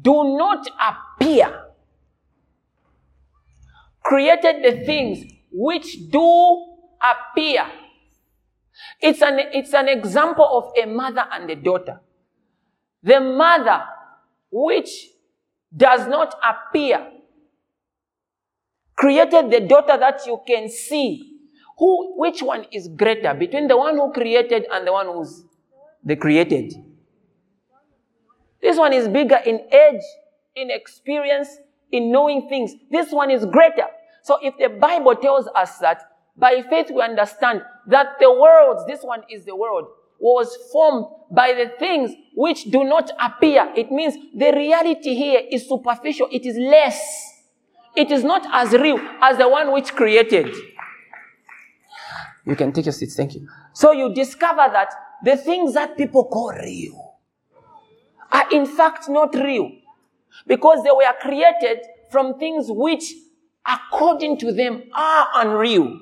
do 0.00 0.36
not 0.36 0.68
appear 0.80 1.64
created 4.02 4.64
the 4.64 4.84
things 4.84 5.24
which 5.50 6.10
do 6.10 6.66
appear. 7.02 7.66
It's 9.00 9.22
an, 9.22 9.38
it's 9.52 9.74
an 9.74 9.88
example 9.88 10.46
of 10.46 10.72
a 10.82 10.86
mother 10.86 11.24
and 11.32 11.50
a 11.50 11.56
daughter. 11.56 12.00
The 13.02 13.20
mother, 13.20 13.82
which 14.50 15.08
does 15.74 16.06
not 16.08 16.34
appear, 16.42 17.06
created 18.96 19.50
the 19.50 19.60
daughter 19.60 19.96
that 19.98 20.20
you 20.26 20.40
can 20.46 20.68
see. 20.68 21.26
Who, 21.78 22.18
which 22.18 22.42
one 22.42 22.66
is 22.72 22.88
greater 22.88 23.32
between 23.32 23.66
the 23.66 23.76
one 23.76 23.96
who 23.96 24.12
created 24.12 24.66
and 24.70 24.86
the 24.86 24.92
one 24.92 25.06
who's 25.06 25.44
the 26.04 26.16
created? 26.16 26.74
This 28.60 28.76
one 28.76 28.92
is 28.92 29.08
bigger 29.08 29.38
in 29.46 29.60
age, 29.72 30.02
in 30.54 30.70
experience, 30.70 31.48
in 31.90 32.12
knowing 32.12 32.48
things. 32.48 32.74
This 32.90 33.10
one 33.10 33.30
is 33.30 33.46
greater. 33.46 33.86
So 34.22 34.38
if 34.42 34.58
the 34.58 34.68
Bible 34.78 35.16
tells 35.16 35.48
us 35.56 35.78
that 35.78 36.02
by 36.36 36.62
faith 36.68 36.90
we 36.94 37.00
understand 37.00 37.62
that 37.86 38.18
the 38.20 38.30
world, 38.30 38.86
this 38.86 39.02
one 39.02 39.22
is 39.30 39.44
the 39.46 39.56
world, 39.56 39.86
was 40.20 40.56
formed 40.70 41.06
by 41.30 41.52
the 41.52 41.72
things 41.78 42.12
which 42.34 42.64
do 42.64 42.84
not 42.84 43.10
appear. 43.18 43.72
It 43.74 43.90
means 43.90 44.14
the 44.34 44.52
reality 44.52 45.14
here 45.14 45.40
is 45.50 45.68
superficial. 45.68 46.28
It 46.30 46.44
is 46.44 46.56
less. 46.56 47.00
It 47.96 48.10
is 48.10 48.22
not 48.22 48.46
as 48.52 48.72
real 48.72 48.98
as 49.20 49.38
the 49.38 49.48
one 49.48 49.72
which 49.72 49.94
created. 49.94 50.54
You 52.46 52.56
can 52.56 52.72
take 52.72 52.86
your 52.86 52.92
seats. 52.92 53.16
Thank 53.16 53.34
you. 53.34 53.48
So 53.72 53.92
you 53.92 54.14
discover 54.14 54.66
that 54.72 54.92
the 55.24 55.36
things 55.36 55.74
that 55.74 55.96
people 55.96 56.24
call 56.24 56.52
real 56.52 57.18
are 58.32 58.50
in 58.52 58.66
fact 58.66 59.08
not 59.08 59.34
real 59.34 59.70
because 60.46 60.82
they 60.82 60.90
were 60.90 61.12
created 61.20 61.80
from 62.10 62.38
things 62.38 62.66
which, 62.68 63.12
according 63.66 64.38
to 64.38 64.52
them, 64.52 64.84
are 64.94 65.28
unreal. 65.34 65.98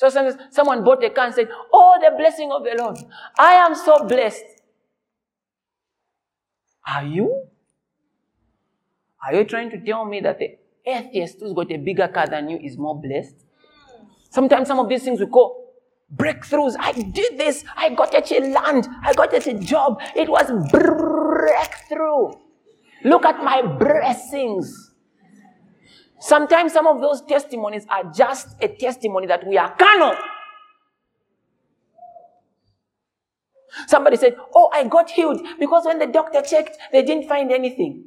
So 0.00 0.08
someone 0.50 0.82
bought 0.82 1.04
a 1.04 1.10
car 1.10 1.26
and 1.26 1.34
said, 1.34 1.50
Oh, 1.74 1.98
the 2.00 2.16
blessing 2.16 2.50
of 2.50 2.64
the 2.64 2.74
Lord. 2.78 2.96
I 3.38 3.52
am 3.52 3.74
so 3.74 4.06
blessed. 4.06 4.44
Are 6.88 7.04
you? 7.04 7.44
Are 9.22 9.34
you 9.34 9.44
trying 9.44 9.68
to 9.68 9.78
tell 9.78 10.06
me 10.06 10.20
that 10.20 10.38
the 10.38 10.56
atheist 10.86 11.40
who's 11.40 11.52
got 11.52 11.70
a 11.70 11.76
bigger 11.76 12.08
car 12.08 12.26
than 12.26 12.48
you 12.48 12.56
is 12.56 12.78
more 12.78 12.98
blessed? 12.98 13.44
Sometimes 14.30 14.68
some 14.68 14.78
of 14.78 14.88
these 14.88 15.02
things 15.02 15.20
we 15.20 15.26
call 15.26 15.74
breakthroughs. 16.16 16.76
I 16.78 16.92
did 16.92 17.36
this. 17.36 17.62
I 17.76 17.90
got 17.90 18.14
a 18.14 18.40
land. 18.40 18.88
I 19.02 19.12
got 19.12 19.34
a 19.34 19.54
job. 19.58 20.00
It 20.16 20.30
was 20.30 20.50
breakthrough. 20.70 22.40
Look 23.04 23.26
at 23.26 23.44
my 23.44 23.60
blessings. 23.60 24.89
Sometimes 26.20 26.72
some 26.74 26.86
of 26.86 27.00
those 27.00 27.22
testimonies 27.22 27.86
are 27.88 28.04
just 28.12 28.48
a 28.62 28.68
testimony 28.68 29.26
that 29.26 29.46
we 29.46 29.56
are 29.56 29.74
carnal. 29.74 30.14
Somebody 33.86 34.16
said, 34.16 34.36
Oh, 34.54 34.70
I 34.72 34.84
got 34.84 35.10
healed 35.10 35.40
because 35.58 35.86
when 35.86 35.98
the 35.98 36.06
doctor 36.06 36.42
checked, 36.42 36.76
they 36.92 37.02
didn't 37.02 37.26
find 37.26 37.50
anything. 37.50 38.04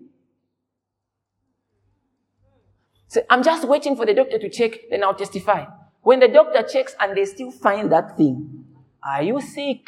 So 3.07 3.21
I'm 3.29 3.43
just 3.43 3.67
waiting 3.67 3.95
for 3.95 4.05
the 4.05 4.13
doctor 4.13 4.37
to 4.37 4.49
check, 4.49 4.71
then 4.89 5.03
I'll 5.03 5.15
testify. 5.15 5.65
When 6.01 6.19
the 6.19 6.27
doctor 6.27 6.63
checks 6.63 6.95
and 6.99 7.15
they 7.17 7.25
still 7.25 7.51
find 7.51 7.91
that 7.91 8.17
thing, 8.17 8.65
are 9.03 9.23
you 9.23 9.41
sick? 9.41 9.81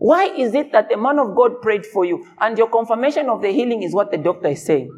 Why 0.00 0.24
is 0.24 0.54
it 0.54 0.72
that 0.72 0.88
the 0.88 0.96
man 0.96 1.18
of 1.18 1.36
God 1.36 1.60
prayed 1.60 1.84
for 1.84 2.06
you 2.06 2.26
and 2.40 2.56
your 2.56 2.70
confirmation 2.70 3.28
of 3.28 3.42
the 3.42 3.52
healing 3.52 3.82
is 3.82 3.92
what 3.92 4.10
the 4.10 4.16
doctor 4.16 4.48
is 4.48 4.64
saying? 4.64 4.90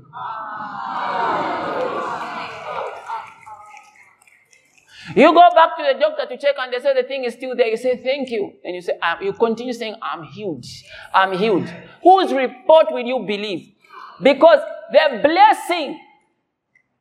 You 5.17 5.35
go 5.35 5.49
back 5.57 5.77
to 5.77 5.83
the 5.93 5.99
doctor 5.99 6.27
to 6.27 6.39
check 6.39 6.55
and 6.57 6.73
they 6.73 6.79
say 6.79 6.95
the 6.95 7.03
thing 7.03 7.25
is 7.25 7.35
still 7.35 7.57
there. 7.57 7.67
You 7.67 7.77
say, 7.77 7.97
thank 7.97 8.31
you. 8.31 8.53
And 8.63 8.77
you 8.77 8.81
say, 8.81 8.97
ah, 9.03 9.19
you 9.21 9.33
continue 9.33 9.73
saying, 9.73 9.97
I'm 10.01 10.23
healed. 10.23 10.65
I'm 11.13 11.37
healed. 11.37 11.69
Whose 12.05 12.33
report 12.33 12.87
will 12.93 13.05
you 13.05 13.25
believe? 13.27 13.73
Because 14.23 14.61
the 14.93 15.19
blessing 15.21 15.99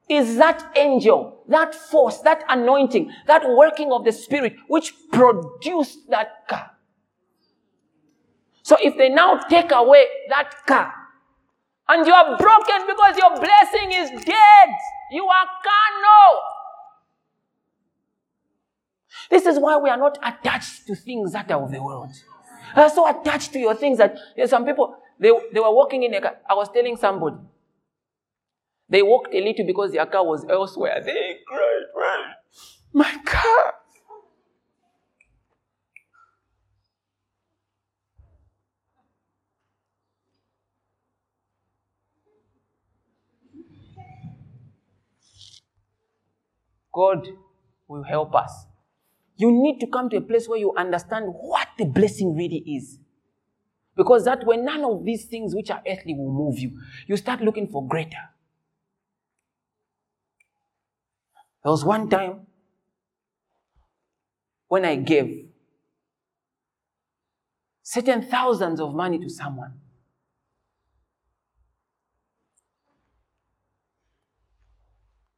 is 0.09 0.37
that 0.37 0.71
angel, 0.75 1.43
that 1.49 1.75
force, 1.75 2.17
that 2.21 2.43
anointing, 2.49 3.11
that 3.27 3.47
working 3.47 3.91
of 3.91 4.05
the 4.05 4.11
Spirit 4.11 4.55
which 4.67 4.91
produced 5.11 6.09
that 6.09 6.47
car. 6.49 6.70
So 8.71 8.77
if 8.81 8.95
they 8.95 9.09
now 9.09 9.35
take 9.49 9.69
away 9.73 10.05
that 10.29 10.49
car 10.65 10.93
and 11.89 12.07
you 12.07 12.13
are 12.13 12.37
broken 12.37 12.87
because 12.87 13.17
your 13.17 13.35
blessing 13.35 13.91
is 13.91 14.09
dead, 14.23 14.69
you 15.11 15.25
are 15.25 15.45
carnal. 15.61 16.41
This 19.29 19.45
is 19.45 19.59
why 19.59 19.75
we 19.75 19.89
are 19.89 19.97
not 19.97 20.17
attached 20.23 20.87
to 20.87 20.95
things 20.95 21.33
that 21.33 21.51
are 21.51 21.61
of 21.61 21.69
the 21.69 21.83
world. 21.83 22.11
We 22.77 22.81
are 22.81 22.89
so 22.89 23.09
attached 23.09 23.51
to 23.51 23.59
your 23.59 23.75
things 23.75 23.97
that 23.97 24.15
you 24.37 24.43
know, 24.43 24.47
some 24.47 24.65
people, 24.65 24.95
they, 25.19 25.33
they 25.53 25.59
were 25.59 25.75
walking 25.75 26.03
in 26.03 26.13
a 26.13 26.21
car. 26.21 26.37
I 26.49 26.53
was 26.53 26.69
telling 26.73 26.95
somebody, 26.95 27.35
they 28.87 29.01
walked 29.01 29.35
a 29.35 29.41
little 29.41 29.65
because 29.65 29.91
their 29.91 30.05
car 30.05 30.25
was 30.25 30.45
elsewhere. 30.49 31.01
They 31.03 31.39
cried, 31.45 32.35
my 32.93 33.17
car. 33.25 33.73
God 46.93 47.27
will 47.87 48.03
help 48.03 48.35
us. 48.35 48.65
You 49.37 49.51
need 49.51 49.79
to 49.79 49.87
come 49.87 50.09
to 50.09 50.17
a 50.17 50.21
place 50.21 50.47
where 50.47 50.59
you 50.59 50.73
understand 50.77 51.25
what 51.27 51.67
the 51.77 51.85
blessing 51.85 52.35
really 52.35 52.63
is. 52.65 52.99
Because 53.95 54.25
that 54.25 54.45
way, 54.45 54.57
none 54.57 54.83
of 54.83 55.03
these 55.03 55.25
things 55.25 55.53
which 55.53 55.69
are 55.69 55.81
earthly 55.87 56.13
will 56.13 56.31
move 56.31 56.59
you. 56.59 56.79
You 57.07 57.17
start 57.17 57.41
looking 57.41 57.67
for 57.67 57.87
greater. 57.87 58.29
There 61.63 61.71
was 61.71 61.85
one 61.85 62.09
time 62.09 62.47
when 64.67 64.85
I 64.85 64.95
gave 64.95 65.49
certain 67.83 68.21
thousands 68.23 68.79
of 68.79 68.95
money 68.95 69.19
to 69.19 69.29
someone. 69.29 69.73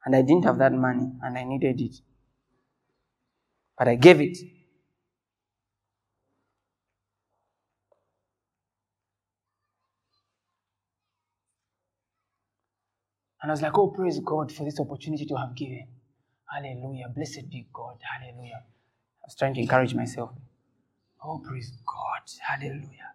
And 0.05 0.15
I 0.15 0.21
didn't 0.21 0.45
have 0.45 0.57
that 0.59 0.73
money 0.73 1.11
and 1.21 1.37
I 1.37 1.43
needed 1.43 1.81
it. 1.81 1.95
But 3.77 3.87
I 3.87 3.95
gave 3.95 4.21
it. 4.21 4.37
And 13.41 13.51
I 13.51 13.53
was 13.53 13.61
like, 13.61 13.77
oh, 13.77 13.89
praise 13.89 14.19
God 14.19 14.51
for 14.51 14.63
this 14.63 14.79
opportunity 14.79 15.25
to 15.25 15.35
have 15.35 15.55
given. 15.55 15.87
Hallelujah. 16.51 17.09
Blessed 17.13 17.49
be 17.49 17.67
God. 17.73 17.97
Hallelujah. 18.01 18.63
I 18.63 19.25
was 19.25 19.35
trying 19.35 19.53
to 19.55 19.61
encourage 19.61 19.93
myself. 19.93 20.31
Oh, 21.23 21.41
praise 21.45 21.71
God. 21.85 22.21
Hallelujah. 22.39 23.11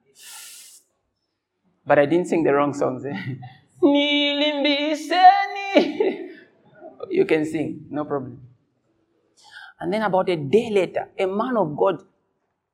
But 1.86 1.98
I 1.98 2.06
didn't 2.06 2.26
sing 2.26 2.42
the 2.44 2.52
wrong 2.52 2.74
songs. 2.74 3.04
Eh? 3.06 3.34
you 7.10 7.24
can 7.24 7.44
sing, 7.44 7.86
no 7.90 8.04
problem. 8.04 8.40
And 9.80 9.92
then 9.92 10.02
about 10.02 10.28
a 10.28 10.36
day 10.36 10.70
later, 10.70 11.08
a 11.18 11.26
man 11.26 11.56
of 11.56 11.76
God 11.76 12.02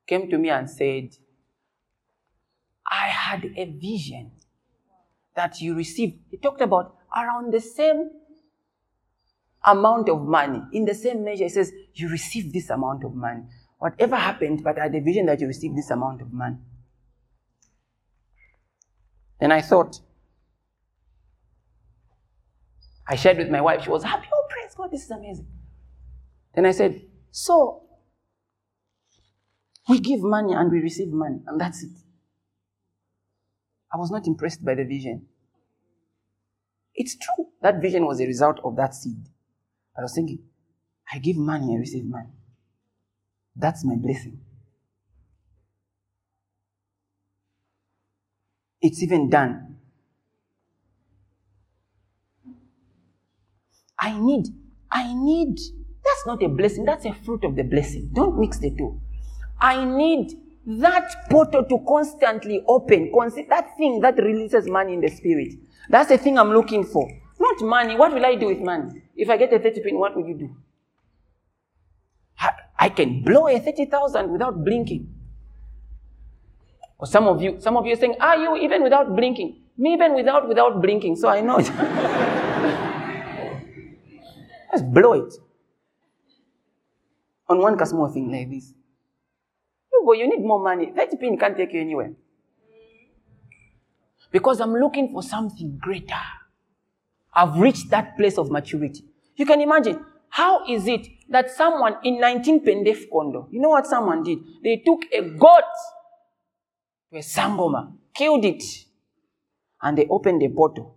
came 0.07 0.31
to 0.31 0.39
me 0.39 0.51
and 0.51 0.69
said, 0.69 1.11
I 2.91 3.09
had 3.09 3.45
a 3.57 3.65
vision 3.65 4.33
that 5.35 5.61
you 5.61 5.75
received. 5.75 6.19
He 6.31 6.37
talked 6.37 6.61
about 6.61 6.97
around 7.15 7.53
the 7.53 7.61
same 7.61 8.11
amount 9.65 10.09
of 10.09 10.23
money. 10.23 10.63
In 10.73 10.85
the 10.85 10.95
same 10.95 11.25
measure, 11.25 11.45
he 11.45 11.49
says, 11.49 11.73
You 11.95 12.09
received 12.09 12.53
this 12.53 12.71
amount 12.71 13.05
of 13.05 13.15
money. 13.15 13.43
Whatever 13.79 14.17
happened, 14.17 14.63
but 14.63 14.79
I 14.79 14.85
had 14.85 14.95
a 14.95 15.01
vision 15.01 15.27
that 15.27 15.41
you 15.41 15.47
received 15.47 15.77
this 15.77 15.91
amount 15.91 16.23
of 16.23 16.33
money. 16.33 16.57
Then 19.41 19.53
I 19.53 19.61
thought, 19.61 20.01
I 23.07 23.17
shared 23.17 23.39
with 23.39 23.51
my 23.51 23.61
wife. 23.61 23.85
She 23.85 23.91
was 23.91 24.03
happy. 24.05 24.27
Oh, 24.33 24.47
praise 24.49 24.75
God, 24.75 24.91
this 24.91 25.05
is 25.05 25.11
amazing. 25.11 25.47
Then 26.55 26.67
I 26.67 26.71
said, 26.71 27.03
So, 27.31 27.83
we 29.89 30.01
give 30.01 30.21
money 30.23 30.55
and 30.55 30.71
we 30.71 30.81
receive 30.81 31.09
money, 31.09 31.41
and 31.47 31.61
that's 31.61 31.83
it. 31.83 31.91
I 33.93 33.97
was 33.99 34.11
not 34.11 34.27
impressed 34.27 34.65
by 34.65 34.75
the 34.75 34.85
vision. 34.85 35.27
It's 36.95 37.17
true. 37.17 37.49
That 37.63 37.81
vision 37.83 38.07
was 38.07 38.21
a 38.21 38.27
result 38.27 38.61
of 38.65 38.77
that 38.77 38.95
seed. 38.95 39.29
I 39.97 40.03
was 40.03 40.15
thinking, 40.15 40.41
I 41.13 41.19
give 41.19 41.37
money, 41.37 41.75
I 41.75 41.79
receive 41.79 42.05
money. 42.05 42.31
That's 43.57 43.85
my 43.85 43.97
blessing. 43.97 44.41
It's 48.81 49.03
even 49.03 49.31
done. 49.31 49.74
I 54.05 54.19
need, 54.21 54.49
I 54.91 55.15
need, 55.15 55.57
that's 56.05 56.27
not 56.27 56.43
a 56.43 56.49
blessing, 56.49 56.85
that's 56.85 57.07
a 57.07 57.15
fruit 57.15 57.43
of 57.43 57.57
the 57.57 57.63
blessing. 57.63 58.11
Don't 58.13 58.39
mix 58.39 58.59
the 58.59 58.71
two. 58.77 59.01
I 59.59 59.83
need 59.83 60.35
that 60.67 61.31
portal 61.31 61.65
to 61.65 61.79
constantly 61.89 62.63
open, 62.69 63.11
that 63.49 63.79
thing 63.79 64.01
that 64.01 64.19
releases 64.19 64.69
money 64.69 64.93
in 64.93 65.01
the 65.01 65.09
spirit. 65.09 65.55
That's 65.89 66.11
the 66.11 66.19
thing 66.19 66.39
I'm 66.39 66.51
looking 66.51 66.85
for. 66.85 67.11
Not 67.41 67.63
money. 67.63 67.97
What 67.97 68.13
will 68.13 68.27
I 68.27 68.35
do 68.35 68.49
with 68.49 68.61
money? 68.61 69.03
If 69.17 69.31
I 69.31 69.39
get 69.39 69.55
a 69.55 69.59
30 69.59 69.81
pin, 69.81 69.99
what 69.99 70.15
will 70.15 70.29
you 70.29 70.35
do? 70.35 70.55
I 72.79 72.91
can 72.91 73.23
blow 73.25 73.49
a 73.49 73.59
30,000 73.59 74.31
without 74.31 74.63
blinking. 74.63 75.09
Or 76.99 77.07
some 77.07 77.27
of 77.27 77.41
you, 77.41 77.59
some 77.59 77.79
of 77.79 77.87
you 77.87 77.95
are 77.95 77.97
saying, 77.97 78.17
are 78.21 78.37
you 78.37 78.57
even 78.57 78.83
without 78.83 79.17
blinking? 79.17 79.63
Me 79.79 79.95
even 79.95 80.15
without, 80.15 80.47
without 80.47 80.83
blinking. 80.83 81.17
So 81.17 81.29
I 81.31 81.41
know 81.41 81.57
it. 81.59 81.71
Just 84.75 84.93
blow 84.93 85.13
it. 85.13 85.33
On 87.49 87.59
one 87.59 87.87
small 87.87 88.09
thing 88.09 88.33
like 88.33 88.51
this. 88.51 88.75
You, 89.93 90.15
you 90.17 90.29
need 90.29 90.45
more 90.45 90.61
money. 90.61 90.93
30 90.97 91.17
pin 91.17 91.39
can't 91.39 91.57
take 91.57 91.73
you 91.73 91.81
anywhere. 91.81 92.13
Because 94.33 94.61
I'm 94.61 94.75
looking 94.75 95.13
for 95.13 95.23
something 95.23 95.79
greater. 95.81 96.21
I've 97.33 97.57
reached 97.57 97.91
that 97.91 98.17
place 98.17 98.37
of 98.37 98.51
maturity. 98.51 99.05
You 99.37 99.47
can 99.47 99.61
imagine, 99.61 100.05
how 100.29 100.67
is 100.69 100.89
it 100.89 101.07
that 101.29 101.51
someone 101.53 101.97
in 102.03 102.19
19 102.19 102.65
Pendef 102.65 103.09
Kondo, 103.13 103.47
you 103.53 103.61
know 103.61 103.69
what 103.69 103.87
someone 103.87 104.25
did? 104.25 104.39
They 104.65 104.83
took 104.85 105.05
a 105.13 105.23
goat 105.23 105.63
to 107.13 107.19
a 107.19 107.21
sangoma, 107.21 107.93
killed 108.13 108.45
it, 108.45 108.65
and 109.81 109.97
they 109.97 110.07
opened 110.09 110.43
a 110.43 110.49
portal. 110.49 110.94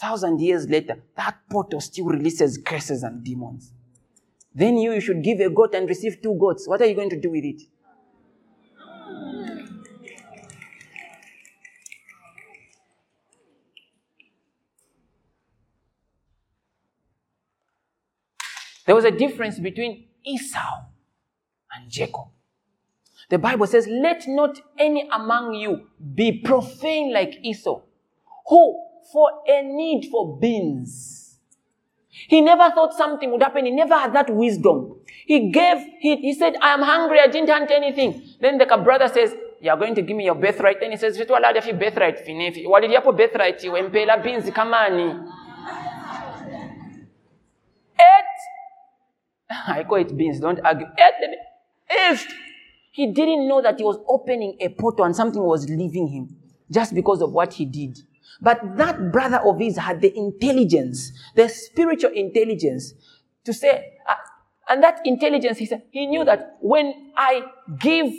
Thousand 0.00 0.40
years 0.40 0.68
later, 0.68 1.02
that 1.16 1.38
portal 1.50 1.80
still 1.80 2.06
releases 2.06 2.56
curses 2.56 3.02
and 3.02 3.24
demons. 3.24 3.72
Then 4.54 4.76
you, 4.76 4.92
you 4.92 5.00
should 5.00 5.24
give 5.24 5.40
a 5.40 5.50
goat 5.50 5.74
and 5.74 5.88
receive 5.88 6.22
two 6.22 6.36
goats. 6.38 6.68
What 6.68 6.80
are 6.80 6.86
you 6.86 6.94
going 6.94 7.10
to 7.10 7.20
do 7.20 7.30
with 7.30 7.44
it? 7.44 7.62
There 18.86 18.94
was 18.94 19.04
a 19.04 19.10
difference 19.10 19.58
between 19.58 20.06
Esau 20.24 20.84
and 21.74 21.90
Jacob. 21.90 22.28
The 23.28 23.38
Bible 23.38 23.66
says, 23.66 23.86
Let 23.86 24.26
not 24.26 24.58
any 24.78 25.08
among 25.12 25.54
you 25.54 25.88
be 26.14 26.40
profane 26.40 27.12
like 27.12 27.34
Esau, 27.42 27.82
who, 28.46 28.87
for 29.12 29.30
a 29.46 29.62
need 29.62 30.08
for 30.10 30.38
beans, 30.38 31.38
he 32.28 32.40
never 32.40 32.70
thought 32.74 32.94
something 32.94 33.30
would 33.30 33.42
happen. 33.42 33.64
He 33.64 33.70
never 33.70 33.94
had 33.94 34.12
that 34.14 34.28
wisdom. 34.34 34.96
He 35.26 35.50
gave, 35.50 35.78
he, 36.00 36.16
he 36.16 36.34
said, 36.34 36.56
I 36.60 36.74
am 36.74 36.82
hungry. 36.82 37.20
I 37.20 37.28
didn't 37.28 37.48
hunt 37.48 37.70
anything. 37.70 38.22
Then 38.40 38.58
the 38.58 38.66
brother 38.66 39.08
says, 39.08 39.34
You 39.60 39.70
are 39.70 39.76
going 39.76 39.94
to 39.94 40.02
give 40.02 40.16
me 40.16 40.24
your 40.24 40.34
birthright. 40.34 40.80
Then 40.80 40.90
he 40.90 40.96
says, 40.96 41.16
Vitu 41.16 41.30
alada 41.30 41.62
fi 41.62 41.72
birthright 41.72 42.26
finefi. 42.26 42.66
Walidi 42.66 42.94
yapo 42.94 43.16
birthright, 43.16 43.60
wempela 43.60 44.22
beans 44.22 44.50
kamani. 44.50 45.26
I 49.50 49.84
call 49.84 49.98
it 49.98 50.16
beans, 50.16 50.40
don't 50.40 50.60
argue. 50.60 50.86
If 51.88 52.26
he 52.92 53.06
didn't 53.12 53.48
know 53.48 53.62
that 53.62 53.78
he 53.78 53.84
was 53.84 53.98
opening 54.08 54.56
a 54.60 54.68
portal 54.68 55.04
and 55.04 55.14
something 55.14 55.42
was 55.42 55.68
leaving 55.68 56.08
him 56.08 56.36
just 56.70 56.94
because 56.94 57.22
of 57.22 57.32
what 57.32 57.54
he 57.54 57.64
did. 57.64 57.98
But 58.40 58.76
that 58.76 59.12
brother 59.12 59.38
of 59.38 59.58
his 59.58 59.76
had 59.76 60.00
the 60.00 60.16
intelligence, 60.16 61.12
the 61.34 61.48
spiritual 61.48 62.12
intelligence 62.12 62.94
to 63.44 63.52
say, 63.52 63.94
uh, 64.06 64.14
and 64.68 64.82
that 64.82 65.00
intelligence, 65.04 65.58
he 65.58 65.66
said, 65.66 65.82
he 65.90 66.06
knew 66.06 66.24
that 66.24 66.58
when 66.60 67.12
I 67.16 67.42
give, 67.80 68.12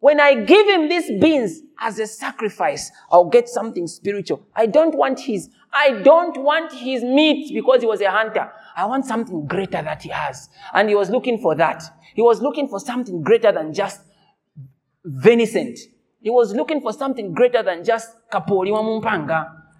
when 0.00 0.20
I 0.20 0.34
give 0.44 0.66
him 0.66 0.88
these 0.88 1.10
beans 1.20 1.60
as 1.80 1.98
a 1.98 2.06
sacrifice, 2.06 2.90
I'll 3.10 3.30
get 3.30 3.48
something 3.48 3.86
spiritual. 3.86 4.46
I 4.54 4.66
don't 4.66 4.94
want 4.94 5.20
his, 5.20 5.48
I 5.72 6.02
don't 6.02 6.36
want 6.42 6.72
his 6.72 7.02
meat 7.02 7.52
because 7.54 7.80
he 7.80 7.86
was 7.86 8.00
a 8.00 8.10
hunter. 8.10 8.52
I 8.76 8.84
want 8.84 9.06
something 9.06 9.46
greater 9.46 9.82
that 9.82 10.02
he 10.02 10.10
has. 10.10 10.48
And 10.72 10.88
he 10.88 10.94
was 10.94 11.10
looking 11.10 11.38
for 11.38 11.54
that. 11.56 11.82
He 12.14 12.22
was 12.22 12.42
looking 12.42 12.68
for 12.68 12.78
something 12.78 13.22
greater 13.22 13.50
than 13.50 13.72
just 13.72 14.02
venison. 15.04 15.74
He 16.20 16.30
was 16.30 16.52
looking 16.54 16.80
for 16.80 16.92
something 16.92 17.32
greater 17.32 17.62
than 17.62 17.84
just 17.84 18.10
kapori. 18.30 18.68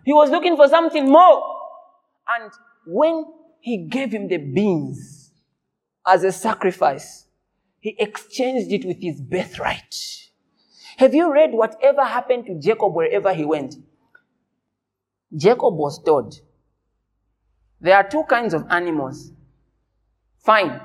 He 0.04 0.12
was 0.12 0.30
looking 0.30 0.56
for 0.56 0.68
something 0.68 1.10
more. 1.10 1.42
And 2.28 2.50
when 2.86 3.24
he 3.60 3.86
gave 3.88 4.12
him 4.12 4.28
the 4.28 4.38
beans 4.38 5.32
as 6.06 6.24
a 6.24 6.32
sacrifice, 6.32 7.26
he 7.80 7.96
exchanged 7.98 8.72
it 8.72 8.84
with 8.86 8.98
his 9.00 9.20
birthright. 9.20 9.94
Have 10.98 11.14
you 11.14 11.32
read 11.32 11.52
whatever 11.52 12.04
happened 12.04 12.46
to 12.46 12.58
Jacob 12.58 12.94
wherever 12.94 13.32
he 13.32 13.44
went? 13.44 13.76
Jacob 15.36 15.74
was 15.74 16.02
told, 16.02 16.34
there 17.80 17.96
are 17.96 18.08
two 18.08 18.24
kinds 18.24 18.54
of 18.54 18.64
animals. 18.70 19.30
Fine. 20.44 20.80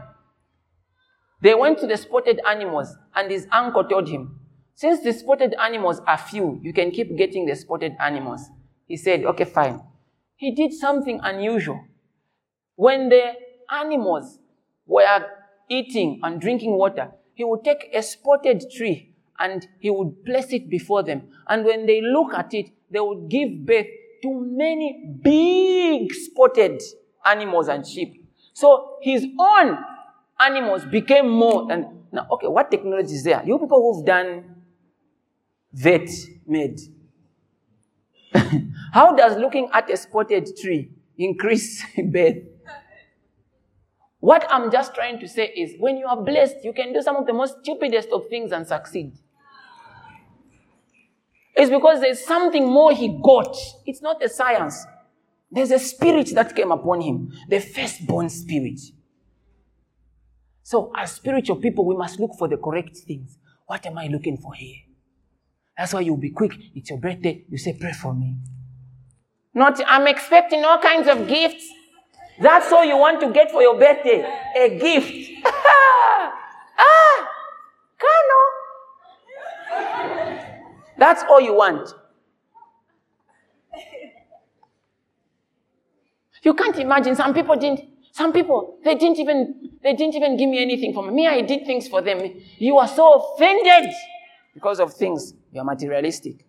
They 1.41 1.55
went 1.55 1.79
to 1.79 1.87
the 1.87 1.97
spotted 1.97 2.39
animals, 2.47 2.95
and 3.15 3.31
his 3.31 3.47
uncle 3.51 3.83
told 3.83 4.09
him, 4.09 4.39
Since 4.75 5.01
the 5.01 5.13
spotted 5.13 5.55
animals 5.59 6.01
are 6.07 6.17
few, 6.17 6.59
you 6.61 6.73
can 6.73 6.91
keep 6.91 7.15
getting 7.15 7.45
the 7.45 7.55
spotted 7.55 7.93
animals. 7.99 8.49
He 8.87 8.97
said, 8.97 9.23
Okay, 9.23 9.45
fine. 9.45 9.81
He 10.35 10.51
did 10.51 10.73
something 10.73 11.19
unusual. 11.23 11.79
When 12.75 13.09
the 13.09 13.33
animals 13.71 14.39
were 14.85 15.25
eating 15.69 16.19
and 16.23 16.41
drinking 16.41 16.77
water, 16.77 17.11
he 17.33 17.43
would 17.43 17.63
take 17.63 17.89
a 17.93 18.01
spotted 18.01 18.63
tree 18.75 19.13
and 19.39 19.67
he 19.79 19.89
would 19.89 20.25
place 20.25 20.51
it 20.51 20.69
before 20.69 21.03
them. 21.03 21.29
And 21.47 21.65
when 21.65 21.85
they 21.85 22.01
look 22.01 22.33
at 22.33 22.53
it, 22.53 22.69
they 22.89 22.99
would 22.99 23.29
give 23.29 23.65
birth 23.65 23.87
to 24.23 24.45
many 24.45 25.17
big 25.21 26.13
spotted 26.13 26.81
animals 27.25 27.67
and 27.67 27.85
sheep. 27.85 28.25
So 28.53 28.97
his 29.01 29.25
own 29.39 29.77
animals 30.39 30.85
became 30.85 31.29
more 31.29 31.67
than 31.67 32.05
now. 32.11 32.27
Okay, 32.31 32.47
what 32.47 32.69
technology 32.69 33.13
is 33.13 33.23
there? 33.23 33.41
You 33.45 33.57
people 33.59 33.81
who've 33.81 34.05
done 34.05 34.55
vet 35.73 36.09
made. 36.45 36.79
How 38.93 39.15
does 39.15 39.37
looking 39.37 39.69
at 39.73 39.89
a 39.89 39.97
spotted 39.97 40.49
tree 40.61 40.91
increase 41.17 41.83
birth? 42.05 42.37
What 44.19 44.47
I'm 44.49 44.71
just 44.71 44.95
trying 44.95 45.19
to 45.19 45.27
say 45.27 45.47
is 45.47 45.73
when 45.79 45.97
you 45.97 46.07
are 46.07 46.21
blessed, 46.23 46.63
you 46.63 46.71
can 46.71 46.93
do 46.93 47.01
some 47.01 47.17
of 47.17 47.27
the 47.27 47.33
most 47.33 47.57
stupidest 47.61 48.09
of 48.13 48.27
things 48.29 48.53
and 48.53 48.65
succeed. 48.65 49.11
It's 51.55 51.69
because 51.69 51.99
there's 51.99 52.25
something 52.25 52.65
more 52.65 52.93
he 52.93 53.19
got. 53.21 53.55
It's 53.85 54.01
not 54.01 54.23
a 54.23 54.29
science. 54.29 54.85
There's 55.51 55.71
a 55.71 55.77
spirit 55.77 56.31
that 56.33 56.55
came 56.55 56.71
upon 56.71 57.01
him, 57.01 57.31
the 57.49 57.59
firstborn 57.59 58.29
spirit. 58.29 58.79
So, 60.63 60.91
as 60.95 61.11
spiritual 61.11 61.57
people, 61.57 61.85
we 61.85 61.95
must 61.95 62.19
look 62.19 62.31
for 62.39 62.47
the 62.47 62.57
correct 62.57 62.97
things. 62.97 63.37
What 63.67 63.85
am 63.85 63.97
I 63.97 64.07
looking 64.07 64.37
for 64.37 64.53
here? 64.53 64.77
That's 65.77 65.93
why 65.93 66.01
you'll 66.01 66.17
be 66.17 66.29
quick. 66.29 66.53
It's 66.75 66.89
your 66.89 66.99
birthday. 66.99 67.45
You 67.49 67.57
say, 67.57 67.73
Pray 67.79 67.93
for 67.93 68.13
me. 68.13 68.37
Not, 69.53 69.79
I'm 69.85 70.07
expecting 70.07 70.63
all 70.65 70.79
kinds 70.79 71.07
of 71.07 71.27
gifts. 71.27 71.67
That's 72.41 72.71
all 72.71 72.83
you 72.83 72.97
want 72.97 73.19
to 73.21 73.31
get 73.31 73.51
for 73.51 73.61
your 73.61 73.77
birthday 73.77 74.21
a 74.57 74.79
gift. 74.79 75.31
ah, 75.45 76.33
Kano. 77.99 78.39
That's 80.97 81.23
all 81.29 81.41
you 81.41 81.53
want. 81.53 81.93
You 86.41 86.53
can't 86.53 86.77
imagine. 86.77 87.15
Some 87.15 87.33
people 87.33 87.55
didn't. 87.55 87.81
Some 88.11 88.33
people 88.33 88.77
they 88.83 88.95
didn't 88.95 89.17
even 89.17 89.71
they 89.81 89.93
didn't 89.93 90.15
even 90.15 90.35
give 90.37 90.49
me 90.49 90.61
anything 90.61 90.93
for 90.93 91.03
me. 91.03 91.13
Me, 91.13 91.27
I 91.27 91.41
did 91.41 91.65
things 91.65 91.87
for 91.87 92.01
them. 92.01 92.19
You 92.57 92.77
are 92.77 92.87
so 92.87 93.13
offended 93.13 93.91
because 94.53 94.79
of 94.79 94.93
things. 94.93 95.33
You 95.53 95.61
are 95.61 95.63
materialistic. 95.63 96.45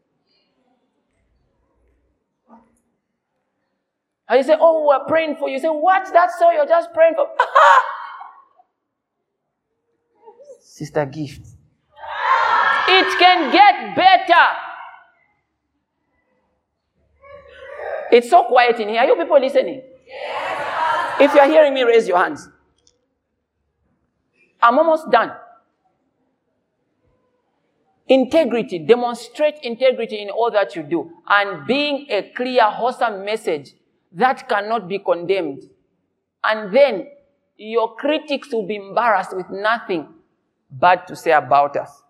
And 4.26 4.38
you 4.38 4.42
say, 4.42 4.56
Oh, 4.58 4.86
we're 4.88 5.04
praying 5.06 5.36
for 5.36 5.48
you. 5.48 5.56
you 5.56 5.60
say, 5.60 5.68
What? 5.68 6.10
that 6.14 6.30
so? 6.38 6.50
you're 6.50 6.66
just 6.66 6.92
praying 6.94 7.14
for. 7.14 7.26
Sister 10.60 11.04
Gift. 11.04 11.46
It 12.88 13.18
can 13.18 13.52
get 13.52 13.94
better. 13.94 14.46
It's 18.10 18.30
so 18.30 18.44
quiet 18.44 18.80
in 18.80 18.88
here. 18.88 19.00
Are 19.00 19.06
you 19.06 19.16
people 19.16 19.38
listening? 19.38 19.82
Yes. 20.06 21.20
If 21.20 21.34
you're 21.34 21.46
hearing 21.46 21.74
me, 21.74 21.82
raise 21.82 22.08
your 22.08 22.18
hands. 22.18 22.48
I'm 24.62 24.78
almost 24.78 25.10
done. 25.10 25.32
Integrity, 28.06 28.78
demonstrate 28.78 29.54
integrity 29.62 30.20
in 30.20 30.28
all 30.28 30.50
that 30.50 30.76
you 30.76 30.82
do, 30.82 31.10
and 31.26 31.66
being 31.66 32.06
a 32.10 32.30
clear, 32.36 32.64
wholesome 32.64 33.24
message 33.24 33.72
that 34.12 34.48
cannot 34.48 34.88
be 34.88 34.98
condemned. 34.98 35.62
And 36.42 36.74
then 36.74 37.06
your 37.56 37.94
critics 37.96 38.52
will 38.52 38.66
be 38.66 38.76
embarrassed 38.76 39.34
with 39.34 39.46
nothing 39.50 40.08
bad 40.70 41.06
to 41.06 41.16
say 41.16 41.32
about 41.32 41.76
us. 41.76 42.02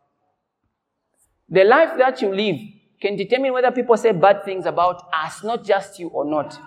The 1.49 1.63
life 1.65 1.97
that 1.99 2.21
you 2.23 2.35
live 2.35 2.59
can 3.01 3.17
determine 3.17 3.53
whether 3.53 3.71
people 3.71 3.97
say 3.97 4.13
bad 4.13 4.45
things 4.45 4.67
about 4.67 5.07
us, 5.13 5.45
not 5.45 5.65
just 5.65 5.99
you 5.99 6.09
or 6.09 6.25
not. 6.25 6.59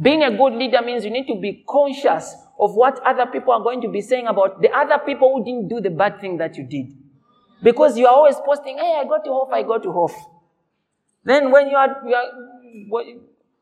Being 0.00 0.24
a 0.24 0.36
good 0.36 0.54
leader 0.54 0.82
means 0.82 1.04
you 1.04 1.10
need 1.10 1.28
to 1.28 1.40
be 1.40 1.64
conscious 1.68 2.34
of 2.58 2.74
what 2.74 3.00
other 3.00 3.26
people 3.26 3.52
are 3.52 3.62
going 3.62 3.80
to 3.80 3.88
be 3.88 4.00
saying 4.00 4.26
about 4.26 4.60
the 4.60 4.70
other 4.70 4.98
people 5.06 5.32
who 5.32 5.44
didn't 5.44 5.68
do 5.68 5.80
the 5.80 5.90
bad 5.90 6.20
thing 6.20 6.36
that 6.38 6.56
you 6.56 6.64
did. 6.64 6.92
Because 7.62 7.96
you 7.96 8.06
are 8.06 8.14
always 8.14 8.36
posting, 8.44 8.76
hey, 8.78 8.98
I 9.00 9.04
go 9.04 9.18
to 9.22 9.30
Hof, 9.30 9.48
I 9.52 9.62
go 9.62 9.78
to 9.78 9.92
Hof. 9.92 10.14
Then 11.24 11.50
when 11.50 11.68
you 11.68 11.76
are, 11.76 12.02
you 12.06 12.14
are 12.14 12.26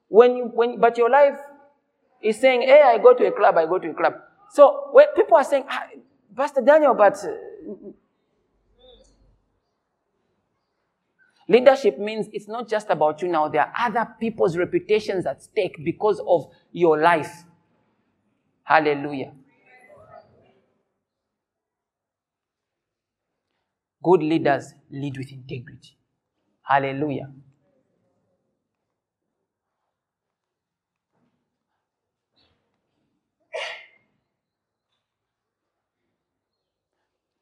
when 0.08 0.36
you, 0.36 0.44
when, 0.52 0.80
but 0.80 0.98
your 0.98 1.08
life 1.08 1.38
is 2.22 2.38
saying, 2.38 2.62
hey, 2.62 2.82
I 2.82 2.98
go 2.98 3.14
to 3.14 3.26
a 3.26 3.32
club, 3.32 3.56
I 3.56 3.66
go 3.66 3.78
to 3.78 3.90
a 3.90 3.94
club. 3.94 4.14
So 4.50 4.88
when 4.92 5.06
people 5.14 5.36
are 5.36 5.44
saying, 5.44 5.64
ah, 5.68 5.86
Pastor 6.36 6.60
Daniel, 6.60 6.94
but 6.94 7.14
uh, 7.24 7.30
Leadership 11.48 11.98
means 11.98 12.28
it's 12.32 12.48
not 12.48 12.68
just 12.68 12.88
about 12.88 13.20
you 13.20 13.28
now. 13.28 13.48
There 13.48 13.60
are 13.60 13.72
other 13.78 14.08
people's 14.18 14.56
reputations 14.56 15.26
at 15.26 15.42
stake 15.42 15.84
because 15.84 16.20
of 16.26 16.46
your 16.70 16.98
life. 16.98 17.44
Hallelujah. 18.64 19.32
Good 24.02 24.22
leaders 24.22 24.74
lead 24.90 25.16
with 25.16 25.30
integrity. 25.30 25.96
Hallelujah. 26.62 27.30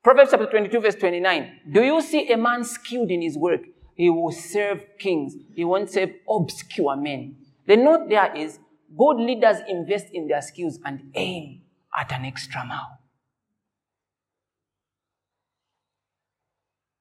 Proverbs 0.03 0.31
chapter 0.31 0.47
22, 0.47 0.81
verse 0.81 0.95
29. 0.95 1.61
Do 1.73 1.83
you 1.83 2.01
see 2.01 2.33
a 2.33 2.37
man 2.37 2.65
skilled 2.65 3.11
in 3.11 3.21
his 3.21 3.37
work? 3.37 3.61
He 3.95 4.09
will 4.09 4.33
serve 4.33 4.81
kings. 4.99 5.35
He 5.55 5.65
won't 5.65 5.91
serve 5.91 6.11
obscure 6.29 6.97
men. 6.97 7.37
The 7.67 7.77
note 7.77 8.09
there 8.09 8.35
is 8.35 8.59
good 8.97 9.19
leaders 9.19 9.59
invest 9.69 10.07
in 10.13 10.27
their 10.27 10.41
skills 10.41 10.79
and 10.85 11.11
aim 11.15 11.63
at 11.95 12.11
an 12.13 12.25
extra 12.25 12.65
mile. 12.65 13.00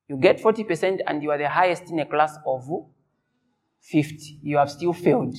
You 0.09 0.17
get 0.17 0.41
40% 0.41 1.01
and 1.05 1.21
you 1.21 1.29
are 1.29 1.37
the 1.37 1.47
highest 1.47 1.91
in 1.91 1.99
a 1.99 2.05
class 2.05 2.35
of 2.45 2.67
50. 3.81 4.39
You 4.41 4.57
have 4.57 4.71
still 4.71 4.91
failed. 4.91 5.37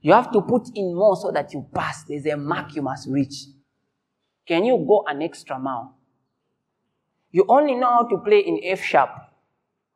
You 0.00 0.12
have 0.12 0.32
to 0.32 0.42
put 0.42 0.68
in 0.74 0.94
more 0.94 1.16
so 1.16 1.30
that 1.30 1.54
you 1.54 1.64
pass. 1.72 2.02
There's 2.04 2.26
a 2.26 2.36
mark 2.36 2.74
you 2.74 2.82
must 2.82 3.08
reach. 3.08 3.46
Can 4.46 4.64
you 4.64 4.84
go 4.86 5.04
an 5.06 5.22
extra 5.22 5.58
mile? 5.58 5.96
You 7.30 7.46
only 7.48 7.76
know 7.76 7.86
how 7.86 8.02
to 8.08 8.18
play 8.18 8.40
in 8.40 8.60
F 8.64 8.82
sharp. 8.82 9.10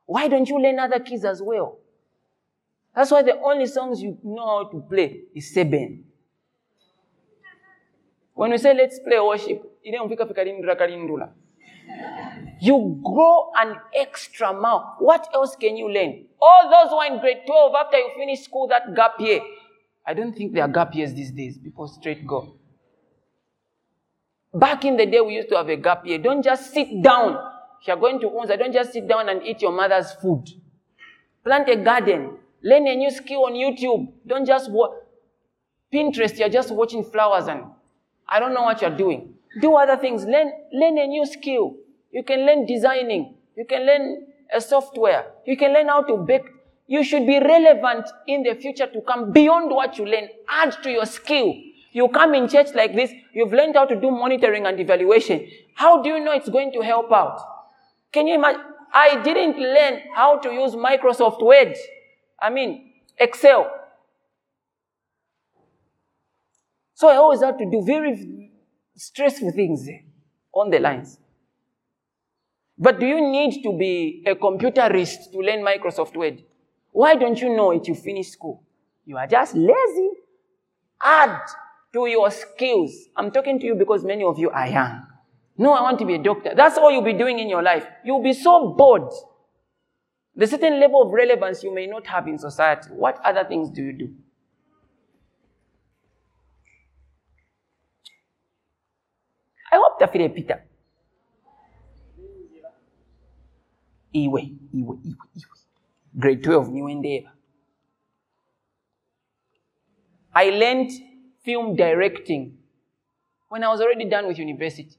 Why 0.07 0.29
don't 0.29 0.49
you 0.49 0.59
learn 0.61 0.79
other 0.79 1.01
keys 1.01 1.25
as 1.25 1.43
well? 1.43 1.79
That's 2.95 3.11
why 3.11 3.23
the 3.23 3.39
only 3.41 3.67
songs 3.67 4.01
you 4.01 4.17
know 4.23 4.47
how 4.47 4.71
to 4.71 4.81
play 4.89 5.23
is 5.35 5.53
seven. 5.53 6.05
When 8.33 8.53
we 8.53 8.59
say 8.59 8.75
let's 8.75 9.01
play 9.01 9.19
worship, 9.21 9.63
you 12.61 13.01
grow 13.05 13.51
an 13.57 13.77
extra 13.95 14.53
mile. 14.53 14.97
What 14.99 15.29
else 15.35 15.57
can 15.57 15.77
you 15.77 15.91
learn? 15.91 16.25
All 16.41 16.71
those 16.71 16.91
who 16.91 16.97
are 16.97 17.07
in 17.07 17.21
grade 17.21 17.43
12 17.47 17.73
after 17.75 17.97
you 17.97 18.11
finish 18.17 18.45
school, 18.45 18.69
that 18.69 18.95
gap 18.95 19.15
year. 19.19 19.41
I 20.07 20.15
don't 20.15 20.35
think 20.35 20.55
there 20.55 20.65
are 20.65 20.69
gap 20.69 20.95
years 20.95 21.13
these 21.13 21.31
days. 21.31 21.59
People 21.59 21.87
straight 21.89 22.27
go. 22.27 22.55
Back 24.55 24.85
in 24.85 24.97
the 24.97 25.07
day, 25.07 25.21
we 25.21 25.35
used 25.35 25.51
to 25.51 25.57
have 25.57 25.69
a 25.69 25.77
gap 25.77 26.07
year. 26.07 26.19
Don't 26.19 26.43
just 26.43 26.73
sit 26.73 27.03
down 27.03 27.39
if 27.81 27.87
you're 27.87 27.97
going 27.97 28.21
to 28.21 28.29
Unza, 28.29 28.59
don't 28.59 28.73
just 28.73 28.93
sit 28.93 29.07
down 29.07 29.29
and 29.29 29.43
eat 29.43 29.63
your 29.63 29.73
mother's 29.73 30.13
food. 30.13 30.49
Plant 31.45 31.69
a 31.69 31.77
garden. 31.77 32.37
Learn 32.63 32.87
a 32.89 32.97
new 32.97 33.11
skill 33.11 33.45
on 33.45 33.53
YouTube. 33.53 34.13
Don't 34.27 34.47
just 34.47 34.71
watch 34.71 34.93
Pinterest, 35.93 36.39
you're 36.39 36.51
just 36.51 36.71
watching 36.71 37.03
flowers 37.03 37.47
and 37.47 37.63
I 38.29 38.41
don't 38.41 38.53
know 38.53 38.63
what 38.63 38.83
you're 38.83 38.95
doing. 38.95 39.35
Do 39.61 39.75
other 39.75 39.97
things. 39.97 40.25
Learn, 40.25 40.53
learn 40.71 40.99
a 40.99 41.07
new 41.07 41.25
skill. 41.25 41.77
You 42.11 42.23
can 42.23 42.47
learn 42.47 42.67
designing. 42.67 43.35
You 43.57 43.65
can 43.65 43.87
learn 43.87 44.27
a 44.55 44.61
software. 44.61 45.27
You 45.47 45.57
can 45.57 45.73
learn 45.73 45.89
how 45.89 46.03
to 46.03 46.17
bake. 46.17 46.47
You 46.87 47.05
should 47.05 47.27
be 47.27 47.39
relevant 47.39 48.09
in 48.27 48.43
the 48.43 48.55
future 48.55 48.87
to 48.87 49.01
come 49.03 49.33
beyond 49.33 49.71
what 49.71 49.99
you 49.99 50.07
learn. 50.07 50.29
Add 50.49 50.83
to 50.83 50.91
your 50.91 51.05
skill. 51.05 51.55
You 51.93 52.09
come 52.09 52.35
in 52.35 52.49
church 52.49 52.69
like 52.75 52.95
this, 52.95 53.11
you've 53.33 53.53
learned 53.53 53.75
how 53.75 53.87
to 53.87 53.99
do 53.99 54.11
monitoring 54.11 54.67
and 54.67 54.79
evaluation. 54.79 55.49
How 55.75 56.03
do 56.03 56.11
you 56.11 56.21
know 56.21 56.33
it's 56.33 56.49
going 56.49 56.73
to 56.73 56.81
help 56.81 57.11
out? 57.13 57.41
Can 58.13 58.27
you 58.27 58.35
imagine? 58.37 58.63
I 58.93 59.23
didn't 59.23 59.59
learn 59.59 60.01
how 60.15 60.39
to 60.39 60.51
use 60.51 60.75
Microsoft 60.75 61.45
Word. 61.45 61.75
I 62.41 62.51
mean, 62.51 62.93
Excel. 63.19 63.71
So 66.95 67.09
I 67.09 67.17
always 67.17 67.43
had 67.43 67.59
to 67.59 67.71
do 67.71 67.83
very 67.85 68.51
stressful 68.97 69.53
things 69.53 69.89
on 70.55 70.71
the 70.71 70.79
lines. 70.79 71.19
But 72.79 73.01
do 73.01 73.07
you 73.07 73.21
need 73.21 73.63
to 73.65 73.77
be 73.77 74.23
a 74.27 74.37
computerist 74.37 75.33
to 75.33 75.39
learn 75.39 75.65
Microsoft 75.65 76.17
Word? 76.17 76.45
Why 76.93 77.17
don't 77.17 77.41
you 77.41 77.55
know 77.57 77.73
it? 77.73 77.89
You 77.89 77.95
finish 77.95 78.29
school. 78.31 78.63
You 79.05 79.17
are 79.17 79.27
just 79.27 79.55
lazy. 79.55 80.11
Add 81.03 81.41
to 81.93 82.07
your 82.07 82.31
skills. 82.31 82.93
I'm 83.17 83.31
talking 83.31 83.59
to 83.59 83.67
you 83.67 83.75
because 83.75 84.05
many 84.05 84.23
of 84.23 84.39
you 84.39 84.51
are 84.51 84.69
young. 84.69 85.07
No, 85.57 85.73
I 85.73 85.83
want 85.83 85.99
to 85.99 86.05
be 86.05 86.15
a 86.15 86.23
doctor. 86.23 86.53
That's 86.55 86.79
all 86.79 86.93
you'll 86.93 87.03
be 87.03 87.15
doing 87.15 87.41
in 87.41 87.49
your 87.49 87.63
life. 87.63 87.85
You'll 88.05 88.23
be 88.23 88.33
so 88.33 88.75
bored. 88.75 89.11
The 90.37 90.47
certain 90.47 90.79
level 90.79 91.03
of 91.03 91.13
relevance 91.13 91.65
you 91.65 91.75
may 91.75 91.87
not 91.87 92.07
have 92.07 92.29
in 92.29 92.39
society. 92.39 92.91
What 92.91 93.19
other 93.25 93.45
things 93.45 93.71
do 93.71 93.83
you 93.83 93.93
do? 93.93 94.15
I 99.73 99.77
hope 99.77 100.01
tafire 100.01 100.33
Peter. 100.33 100.68
Iwe, 104.19 104.43
iwe, 104.79 104.95
iwe, 105.05 105.17
iwe. 105.41 105.57
Grade 106.15 106.41
12 106.43 106.71
niwe 106.73 106.95
ndeba. 106.95 107.31
I 110.35 110.51
learned 110.51 110.91
film 111.45 111.77
directing 111.77 112.53
when 113.51 113.63
I 113.65 113.69
was 113.69 113.81
already 113.81 114.05
done 114.05 114.27
with 114.29 114.39
university. 114.39 114.97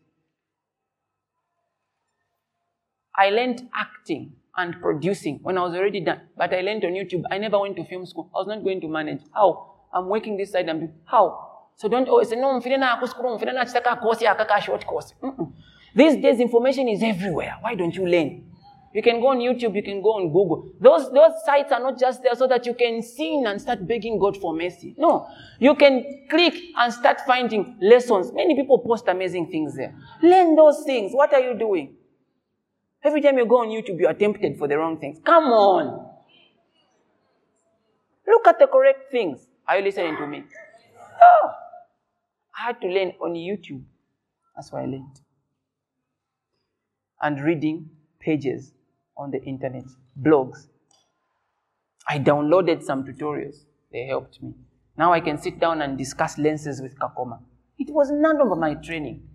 I 3.15 3.29
learned 3.31 3.69
acting 3.73 4.31
and 4.55 4.75
producing 4.81 5.39
when 5.43 5.57
I 5.57 5.61
was 5.61 5.73
already 5.75 6.01
done. 6.01 6.21
But 6.37 6.53
I 6.53 6.61
learned 6.61 6.83
on 6.85 6.93
YouTube. 6.93 7.23
I 7.31 7.37
never 7.37 7.59
went 7.59 7.75
to 7.77 7.83
film 7.85 8.05
school. 8.05 8.29
I 8.33 8.39
was 8.39 8.47
not 8.47 8.63
going 8.63 8.81
to 8.81 8.87
manage. 8.87 9.21
How? 9.33 9.75
I'm 9.93 10.07
working 10.07 10.37
this 10.37 10.51
side 10.51 10.69
and 10.69 10.89
how? 11.05 11.47
So 11.75 11.87
don't 11.87 12.07
always 12.09 12.29
say, 12.29 12.35
no, 12.35 12.53
mfine 12.59 12.77
na 12.77 12.97
kuskuru, 12.97 13.35
mfine 13.35 13.53
na 13.53 13.65
chitaka 13.65 13.95
course 14.01 14.21
ya 14.21 14.35
kaka 14.35 14.61
short 14.61 14.85
course. 14.85 15.13
These 15.95 16.17
days 16.17 16.39
information 16.39 16.87
is 16.87 17.01
everywhere. 17.03 17.55
Why 17.61 17.75
don't 17.75 17.95
you 17.95 18.05
learn? 18.05 18.48
You 18.93 19.03
can 19.03 19.19
go 19.19 19.27
on 19.27 19.37
YouTube, 19.37 19.75
you 19.75 19.83
can 19.83 20.01
go 20.01 20.13
on 20.13 20.33
Google. 20.33 20.71
Those, 20.79 21.11
those 21.11 21.33
sites 21.45 21.71
are 21.71 21.79
not 21.79 21.99
just 21.99 22.23
there 22.23 22.33
so 22.33 22.47
that 22.47 22.65
you 22.65 22.73
can 22.73 23.03
sin 23.03 23.43
and 23.45 23.61
start 23.61 23.85
begging 23.87 24.17
God 24.17 24.35
for 24.37 24.53
mercy. 24.55 24.95
No. 24.97 25.27
You 25.59 25.75
can 25.75 26.25
click 26.27 26.55
and 26.75 26.91
start 26.91 27.21
finding 27.27 27.77
lessons. 27.79 28.31
Many 28.33 28.55
people 28.55 28.79
post 28.79 29.07
amazing 29.07 29.51
things 29.51 29.75
there. 29.75 29.93
Learn 30.23 30.55
those 30.55 30.83
things. 30.85 31.11
What 31.13 31.33
are 31.33 31.39
you 31.39 31.57
doing? 31.57 31.97
Every 33.03 33.21
time 33.21 33.37
you 33.37 33.45
go 33.45 33.59
on 33.59 33.67
YouTube, 33.67 33.99
you 33.99 34.07
are 34.07 34.13
tempted 34.13 34.57
for 34.57 34.67
the 34.67 34.77
wrong 34.77 34.99
things. 34.99 35.19
Come 35.23 35.45
on. 35.45 36.09
Look 38.27 38.47
at 38.47 38.57
the 38.57 38.67
correct 38.67 39.11
things. 39.11 39.47
Are 39.67 39.77
you 39.77 39.83
listening 39.83 40.17
to 40.17 40.25
me? 40.25 40.43
Oh. 41.21 41.51
I 42.57 42.65
had 42.65 42.81
to 42.81 42.87
learn 42.87 43.13
on 43.21 43.33
YouTube. 43.35 43.83
That's 44.55 44.71
why 44.71 44.81
I 44.81 44.85
learned. 44.85 45.19
And 47.21 47.39
reading 47.39 47.91
pages 48.19 48.73
on 49.19 49.31
the 49.31 49.43
internet, 49.43 49.83
blogs. 50.19 50.67
I 52.07 52.17
downloaded 52.17 52.81
some 52.81 53.03
tutorials. 53.03 53.65
They 53.91 54.07
helped 54.07 54.41
me. 54.41 54.53
Now 54.97 55.13
I 55.13 55.19
can 55.19 55.37
sit 55.37 55.59
down 55.59 55.81
and 55.81 55.97
discuss 55.97 56.37
lenses 56.37 56.81
with 56.81 56.97
Kakoma. 56.97 57.39
It 57.77 57.89
was 57.91 58.09
none 58.11 58.41
of 58.41 58.57
my 58.57 58.73
training. 58.75 59.27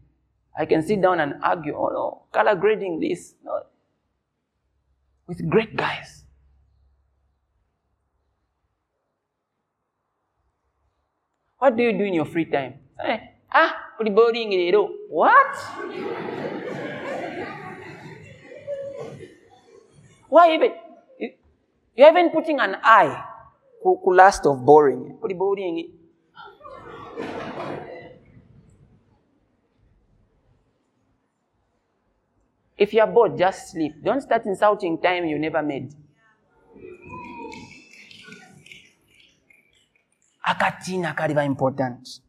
I 0.58 0.66
can 0.66 0.82
sit 0.82 1.00
down 1.02 1.20
and 1.20 1.34
argue, 1.42 1.74
oh 1.76 1.88
no, 1.88 2.22
color 2.32 2.54
grading 2.54 3.00
this. 3.00 3.34
No. 3.44 3.60
With 5.26 5.48
great 5.48 5.76
guys. 5.76 6.24
What 11.58 11.76
do 11.76 11.82
you 11.82 11.92
do 11.96 12.04
in 12.04 12.12
your 12.12 12.26
free 12.26 12.44
time? 12.44 12.74
Eh, 13.02 13.18
ah, 13.50 13.74
pretty 13.96 14.10
boring, 14.10 14.52
What? 15.08 15.56
Why 20.28 20.54
even? 20.54 20.72
You're 21.96 22.10
even 22.10 22.30
putting 22.30 22.58
an 22.58 22.76
eye 22.82 23.24
who, 23.82 24.00
who 24.02 24.14
last 24.14 24.46
of 24.46 24.64
boring. 24.64 25.18
Boring. 25.20 25.90
If 32.76 32.92
you're 32.92 33.06
bored, 33.06 33.38
just 33.38 33.70
sleep. 33.70 34.02
Don't 34.02 34.20
start 34.20 34.44
insulting 34.46 35.00
time 35.00 35.26
you 35.26 35.38
never 35.38 35.62
made. 35.62 35.94
Akatina 40.46 41.14
kariba 41.14 41.46
important. 41.46 42.20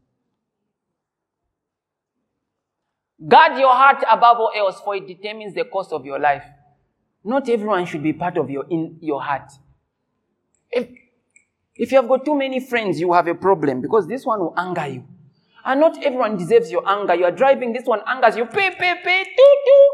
Guard 3.28 3.58
your 3.58 3.74
heart 3.74 4.04
above 4.08 4.36
all 4.38 4.52
else, 4.56 4.80
for 4.80 4.94
it 4.94 5.06
determines 5.06 5.54
the 5.54 5.64
course 5.64 5.90
of 5.90 6.06
your 6.06 6.18
life. 6.18 6.44
Not 7.26 7.48
everyone 7.48 7.86
should 7.86 8.04
be 8.04 8.12
part 8.12 8.38
of 8.38 8.48
your 8.48 8.66
in 8.70 8.98
your 9.00 9.20
heart. 9.20 9.50
If, 10.70 10.88
if 11.74 11.90
you 11.90 11.96
have 11.96 12.08
got 12.08 12.24
too 12.24 12.38
many 12.38 12.60
friends, 12.60 13.00
you 13.00 13.12
have 13.14 13.26
a 13.26 13.34
problem 13.34 13.80
because 13.80 14.06
this 14.06 14.24
one 14.24 14.38
will 14.38 14.54
anger 14.56 14.86
you. 14.86 15.04
And 15.64 15.80
not 15.80 16.00
everyone 16.04 16.36
deserves 16.36 16.70
your 16.70 16.88
anger. 16.88 17.16
You 17.16 17.24
are 17.24 17.32
driving, 17.32 17.72
this 17.72 17.84
one 17.84 18.00
angers 18.06 18.36
you. 18.36 18.46
Pay, 18.46 18.70
pay, 18.78 18.94
pay, 19.02 19.24
doo, 19.24 19.56
doo. 19.66 19.90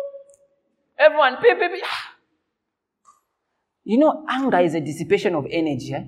Everyone, 0.99 1.37
pay, 1.39 1.55
pay, 1.55 1.69
pay. 1.69 1.81
You 3.85 3.97
know, 3.97 4.27
anger 4.29 4.59
is 4.59 4.75
a 4.75 4.81
dissipation 4.81 5.35
of 5.35 5.47
energy. 5.51 5.95
Eh? 5.95 6.05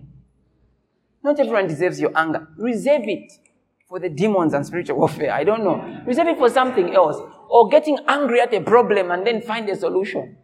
Not 1.23 1.41
everyone 1.41 1.69
deserves 1.69 1.99
your 1.99 2.13
anger. 2.15 2.49
Reserve 2.59 3.05
it 3.05 3.33
for 3.89 3.99
the 3.99 4.11
demons 4.11 4.53
and 4.53 4.67
spiritual 4.67 4.99
warfare. 4.99 5.33
I 5.33 5.43
don't 5.43 5.65
know. 5.65 6.03
Reserve 6.07 6.29
it 6.29 6.37
for 6.37 6.51
something 6.51 6.95
else. 6.95 7.17
Or 7.49 7.71
getting 7.71 7.99
angry 8.09 8.43
at 8.43 8.53
a 8.53 8.61
problem 8.61 9.11
and 9.11 9.27
then 9.27 9.41
find 9.41 9.67
a 9.71 9.77
solution. 9.77 10.37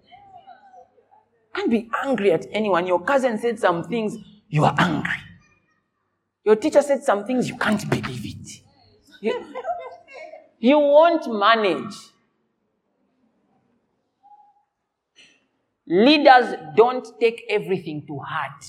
Can't 1.54 1.70
be 1.70 1.90
angry 2.04 2.32
at 2.32 2.46
anyone. 2.52 2.86
Your 2.86 3.02
cousin 3.02 3.38
said 3.38 3.58
some 3.58 3.84
things, 3.84 4.16
you 4.48 4.64
are 4.64 4.74
angry. 4.78 5.18
Your 6.44 6.56
teacher 6.56 6.82
said 6.82 7.02
some 7.02 7.24
things, 7.24 7.48
you 7.48 7.56
can't 7.58 7.88
believe 7.88 8.24
it. 8.24 8.48
You, 9.20 9.44
you 10.58 10.78
won't 10.78 11.26
manage. 11.32 11.94
Leaders 15.86 16.54
don't 16.76 17.06
take 17.18 17.44
everything 17.50 18.06
to 18.06 18.18
heart. 18.18 18.64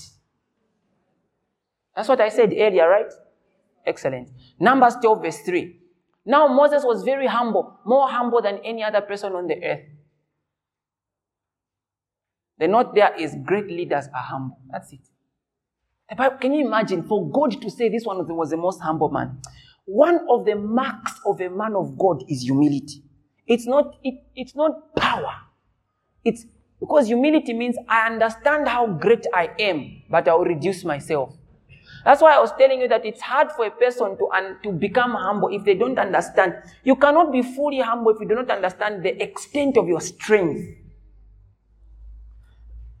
That's 1.94 2.08
what 2.08 2.20
I 2.20 2.28
said 2.30 2.52
earlier, 2.56 2.88
right? 2.88 3.12
Excellent. 3.86 4.30
Numbers 4.58 4.96
12, 5.00 5.22
verse 5.22 5.38
3. 5.40 5.76
Now 6.24 6.48
Moses 6.48 6.84
was 6.84 7.02
very 7.02 7.26
humble, 7.26 7.78
more 7.84 8.08
humble 8.08 8.40
than 8.42 8.58
any 8.64 8.82
other 8.82 9.00
person 9.00 9.32
on 9.32 9.46
the 9.46 9.62
earth. 9.62 9.80
The 12.58 12.68
note 12.68 12.94
there 12.94 13.14
is 13.18 13.34
great 13.44 13.66
leaders 13.66 14.06
are 14.14 14.22
humble. 14.22 14.58
That's 14.70 14.92
it. 14.92 15.00
The 16.08 16.16
Bible, 16.16 16.36
can 16.36 16.52
you 16.52 16.66
imagine 16.66 17.02
for 17.02 17.28
God 17.30 17.60
to 17.62 17.70
say 17.70 17.88
this 17.88 18.04
one 18.04 18.26
was 18.36 18.50
the 18.50 18.56
most 18.56 18.80
humble 18.80 19.08
man? 19.08 19.40
One 19.84 20.20
of 20.28 20.44
the 20.44 20.54
marks 20.54 21.18
of 21.26 21.40
a 21.40 21.48
man 21.48 21.74
of 21.74 21.96
God 21.98 22.22
is 22.28 22.42
humility. 22.42 23.02
It's 23.46 23.66
not, 23.66 23.96
it, 24.04 24.14
it's 24.36 24.54
not 24.54 24.94
power. 24.94 25.34
It's 26.24 26.44
because 26.78 27.06
humility 27.06 27.52
means 27.52 27.76
I 27.88 28.06
understand 28.06 28.68
how 28.68 28.86
great 28.86 29.26
I 29.32 29.50
am, 29.58 30.02
but 30.10 30.28
I 30.28 30.34
will 30.34 30.44
reduce 30.44 30.84
myself. 30.84 31.34
That's 32.04 32.20
why 32.20 32.34
I 32.34 32.40
was 32.40 32.52
telling 32.58 32.80
you 32.80 32.88
that 32.88 33.04
it's 33.06 33.20
hard 33.20 33.52
for 33.52 33.64
a 33.66 33.70
person 33.70 34.16
to, 34.18 34.28
un, 34.34 34.56
to 34.64 34.72
become 34.72 35.12
humble 35.12 35.48
if 35.48 35.64
they 35.64 35.74
don't 35.74 35.98
understand. 35.98 36.54
You 36.84 36.96
cannot 36.96 37.30
be 37.30 37.42
fully 37.42 37.80
humble 37.80 38.10
if 38.12 38.20
you 38.20 38.28
do 38.28 38.34
not 38.34 38.50
understand 38.50 39.04
the 39.04 39.22
extent 39.22 39.76
of 39.76 39.86
your 39.86 40.00
strength. 40.00 40.78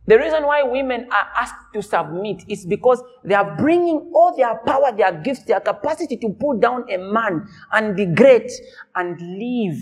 The 0.06 0.18
reason 0.18 0.44
why 0.44 0.62
women 0.64 1.06
are 1.12 1.28
asked 1.36 1.72
to 1.74 1.82
submit 1.82 2.42
is 2.48 2.66
because 2.66 3.02
they 3.24 3.34
are 3.34 3.56
bringing 3.56 4.10
all 4.12 4.36
their 4.36 4.58
power, 4.66 4.90
their 4.96 5.12
gifts, 5.12 5.44
their 5.44 5.60
capacity 5.60 6.16
to 6.16 6.30
pull 6.30 6.58
down 6.58 6.90
a 6.90 6.98
man 6.98 7.46
and 7.72 7.96
be 7.96 8.06
great 8.06 8.50
and 8.96 9.20
live 9.20 9.78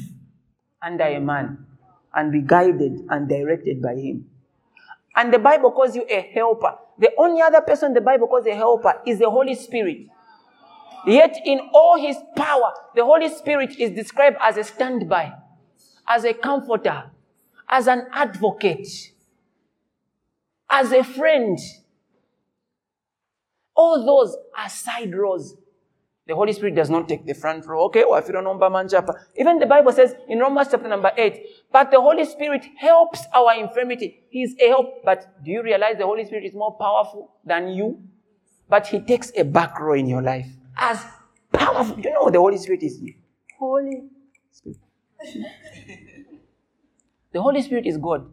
under 0.82 1.04
a 1.04 1.20
man 1.20 1.66
and 2.14 2.32
be 2.32 2.42
guided 2.42 3.00
and 3.08 3.28
directed 3.28 3.80
by 3.80 3.94
him. 3.94 4.26
And 5.16 5.32
the 5.32 5.38
Bible 5.38 5.72
calls 5.72 5.96
you 5.96 6.04
a 6.08 6.20
helper. 6.34 6.74
The 6.98 7.10
only 7.18 7.40
other 7.40 7.62
person 7.62 7.94
the 7.94 8.00
Bible 8.02 8.26
calls 8.26 8.46
a 8.46 8.54
helper 8.54 9.00
is 9.06 9.18
the 9.18 9.30
Holy 9.30 9.54
Spirit. 9.54 10.06
Yet 11.06 11.34
in 11.46 11.60
all 11.72 11.98
his 11.98 12.16
power, 12.36 12.74
the 12.94 13.04
Holy 13.04 13.30
Spirit 13.30 13.78
is 13.78 13.90
described 13.92 14.36
as 14.40 14.58
a 14.58 14.64
standby, 14.64 15.32
as 16.06 16.24
a 16.24 16.34
comforter, 16.34 17.04
as 17.70 17.86
an 17.86 18.06
advocate, 18.12 18.86
as 20.70 20.92
a 20.92 21.02
friend. 21.02 21.58
All 23.74 24.04
those 24.04 24.36
are 24.56 24.68
side 24.68 25.14
rows. 25.14 25.56
The 26.26 26.36
Holy 26.36 26.52
Spirit 26.52 26.76
does 26.76 26.90
not 26.90 27.08
take 27.08 27.26
the 27.26 27.34
front 27.34 27.66
row. 27.66 27.86
Okay, 27.86 28.04
well, 28.08 28.20
if 28.20 28.28
you 28.28 28.32
don't 28.32 28.44
know 28.44 29.14
Even 29.36 29.58
the 29.58 29.66
Bible 29.66 29.90
says 29.90 30.14
in 30.28 30.38
Romans 30.38 30.68
chapter 30.70 30.88
number 30.88 31.10
8, 31.16 31.44
but 31.72 31.90
the 31.90 32.00
Holy 32.00 32.24
Spirit 32.24 32.64
helps 32.78 33.24
our 33.34 33.58
infirmity. 33.58 34.22
He 34.30 34.42
is 34.42 34.54
a 34.60 34.68
help. 34.68 35.02
But 35.04 35.42
do 35.44 35.50
you 35.50 35.62
realize 35.62 35.96
the 35.98 36.06
Holy 36.06 36.24
Spirit 36.24 36.44
is 36.44 36.54
more 36.54 36.76
powerful 36.78 37.32
than 37.44 37.70
you? 37.70 38.00
But 38.68 38.86
He 38.86 39.00
takes 39.00 39.32
a 39.36 39.42
back 39.42 39.80
row 39.80 39.94
in 39.94 40.06
your 40.06 40.22
life. 40.22 40.46
As 40.76 41.04
powerful. 41.52 41.98
You 41.98 42.12
know 42.12 42.30
the 42.30 42.38
Holy 42.38 42.58
Spirit 42.58 42.84
is? 42.84 43.00
Holy 43.58 44.04
Spirit. 44.52 44.78
the 47.32 47.42
Holy 47.42 47.62
Spirit 47.62 47.86
is 47.86 47.96
God. 47.96 48.30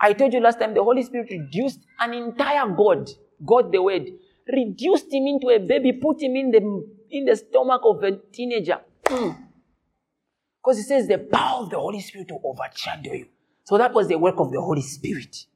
I 0.00 0.12
told 0.12 0.32
you 0.32 0.40
last 0.40 0.60
time 0.60 0.74
the 0.74 0.82
Holy 0.82 1.02
Spirit 1.02 1.30
reduced 1.30 1.80
an 1.98 2.14
entire 2.14 2.68
God, 2.68 3.10
God 3.44 3.72
the 3.72 3.82
Word, 3.82 4.06
reduced 4.46 5.12
him 5.12 5.26
into 5.26 5.48
a 5.48 5.58
baby, 5.58 5.92
put 5.92 6.22
him 6.22 6.36
in 6.36 6.50
the 6.50 6.86
in 7.10 7.24
the 7.24 7.36
stomach 7.36 7.82
of 7.84 8.02
a 8.02 8.16
teenager. 8.32 8.80
Hmm. 9.06 9.30
Because 10.62 10.78
he 10.78 10.82
says 10.82 11.08
the 11.08 11.18
power 11.18 11.62
of 11.62 11.70
the 11.70 11.78
Holy 11.78 12.00
Spirit 12.00 12.28
to 12.28 12.38
overshadow 12.44 13.12
you. 13.12 13.26
So 13.64 13.78
that 13.78 13.92
was 13.92 14.08
the 14.08 14.18
work 14.18 14.36
of 14.38 14.52
the 14.52 14.60
Holy 14.60 14.82
Spirit. 14.82 15.46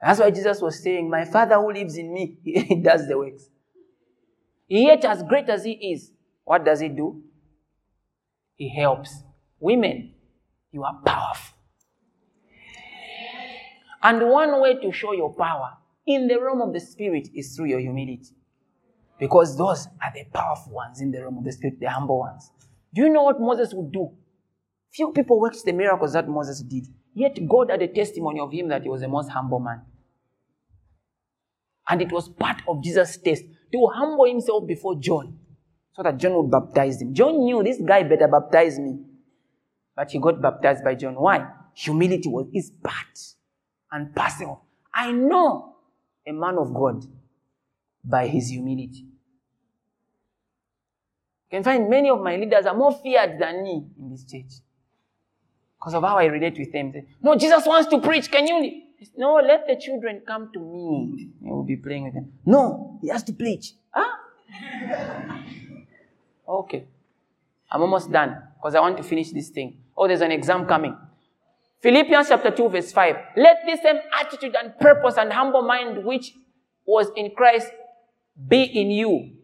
That's 0.00 0.20
why 0.20 0.30
Jesus 0.30 0.60
was 0.60 0.82
saying, 0.82 1.10
My 1.10 1.24
Father 1.24 1.56
who 1.56 1.72
lives 1.72 1.96
in 1.96 2.12
me, 2.12 2.38
he 2.44 2.76
does 2.76 3.08
the 3.08 3.18
works. 3.18 3.48
Yet, 4.68 5.04
as 5.04 5.22
great 5.22 5.48
as 5.48 5.64
he 5.64 5.72
is, 5.72 6.12
what 6.44 6.64
does 6.64 6.80
he 6.80 6.88
do? 6.88 7.22
He 8.54 8.68
helps. 8.68 9.22
Women, 9.58 10.12
you 10.70 10.84
are 10.84 11.00
powerful. 11.04 11.57
And 14.02 14.28
one 14.28 14.60
way 14.60 14.76
to 14.80 14.92
show 14.92 15.12
your 15.12 15.34
power 15.34 15.76
in 16.06 16.28
the 16.28 16.40
realm 16.40 16.62
of 16.62 16.72
the 16.72 16.80
Spirit 16.80 17.28
is 17.34 17.54
through 17.54 17.66
your 17.66 17.80
humility. 17.80 18.34
Because 19.18 19.56
those 19.56 19.86
are 19.86 20.12
the 20.14 20.24
powerful 20.32 20.72
ones 20.72 21.00
in 21.00 21.10
the 21.10 21.20
realm 21.20 21.38
of 21.38 21.44
the 21.44 21.52
Spirit, 21.52 21.80
the 21.80 21.90
humble 21.90 22.20
ones. 22.20 22.50
Do 22.94 23.02
you 23.02 23.08
know 23.08 23.24
what 23.24 23.40
Moses 23.40 23.74
would 23.74 23.92
do? 23.92 24.10
Few 24.92 25.12
people 25.12 25.40
worked 25.40 25.64
the 25.64 25.72
miracles 25.72 26.12
that 26.12 26.28
Moses 26.28 26.62
did. 26.62 26.86
Yet 27.14 27.38
God 27.48 27.70
had 27.70 27.82
a 27.82 27.88
testimony 27.88 28.40
of 28.40 28.52
him 28.52 28.68
that 28.68 28.82
he 28.82 28.88
was 28.88 29.00
the 29.00 29.08
most 29.08 29.28
humble 29.30 29.58
man. 29.58 29.82
And 31.88 32.00
it 32.00 32.12
was 32.12 32.28
part 32.28 32.62
of 32.68 32.82
Jesus' 32.82 33.16
test 33.16 33.44
to 33.72 33.90
humble 33.92 34.26
himself 34.26 34.66
before 34.66 34.94
John 35.00 35.38
so 35.92 36.02
that 36.02 36.16
John 36.16 36.34
would 36.34 36.50
baptize 36.50 37.02
him. 37.02 37.12
John 37.12 37.38
knew 37.38 37.62
this 37.62 37.80
guy 37.80 38.04
better 38.04 38.28
baptize 38.28 38.78
me. 38.78 39.00
But 39.96 40.12
he 40.12 40.20
got 40.20 40.40
baptized 40.40 40.84
by 40.84 40.94
John. 40.94 41.14
Why? 41.14 41.44
Humility 41.74 42.28
was 42.28 42.46
his 42.52 42.70
part 42.70 43.18
and 43.92 44.14
parcel. 44.14 44.62
I 44.94 45.12
know 45.12 45.76
a 46.26 46.32
man 46.32 46.58
of 46.58 46.72
God 46.74 47.04
by 48.04 48.26
his 48.26 48.48
humility. 48.50 49.06
You 51.50 51.56
can 51.58 51.64
find 51.64 51.88
many 51.88 52.10
of 52.10 52.20
my 52.20 52.36
leaders 52.36 52.66
are 52.66 52.74
more 52.76 52.92
feared 52.92 53.38
than 53.38 53.62
me 53.62 53.86
in 53.98 54.10
this 54.10 54.24
church. 54.24 54.60
Because 55.78 55.94
of 55.94 56.02
how 56.02 56.18
I 56.18 56.24
relate 56.26 56.58
with 56.58 56.72
them. 56.72 56.92
No, 57.22 57.36
Jesus 57.36 57.64
wants 57.64 57.88
to 57.90 58.00
preach. 58.00 58.30
Can 58.30 58.46
you? 58.46 58.82
No, 59.16 59.34
let 59.36 59.66
the 59.66 59.76
children 59.76 60.22
come 60.26 60.50
to 60.52 60.58
me. 60.58 61.30
I 61.46 61.50
will 61.50 61.62
be 61.64 61.76
playing 61.76 62.04
with 62.04 62.14
them. 62.14 62.32
No, 62.44 62.98
he 63.00 63.08
has 63.08 63.22
to 63.24 63.32
preach. 63.32 63.72
Huh? 63.90 64.16
okay. 66.48 66.84
I'm 67.70 67.82
almost 67.82 68.10
done 68.10 68.42
because 68.56 68.74
I 68.74 68.80
want 68.80 68.96
to 68.96 69.02
finish 69.02 69.30
this 69.30 69.50
thing. 69.50 69.78
Oh, 69.96 70.08
there's 70.08 70.20
an 70.20 70.32
exam 70.32 70.66
coming. 70.66 70.96
Philippians 71.80 72.28
chapter 72.28 72.50
2, 72.50 72.68
verse 72.68 72.92
5. 72.92 73.16
Let 73.36 73.58
this 73.64 73.82
same 73.82 73.98
attitude 74.18 74.56
and 74.56 74.76
purpose 74.78 75.16
and 75.16 75.32
humble 75.32 75.62
mind 75.62 76.04
which 76.04 76.32
was 76.84 77.08
in 77.16 77.30
Christ 77.36 77.68
be 78.48 78.62
in 78.62 78.90
you 78.90 79.38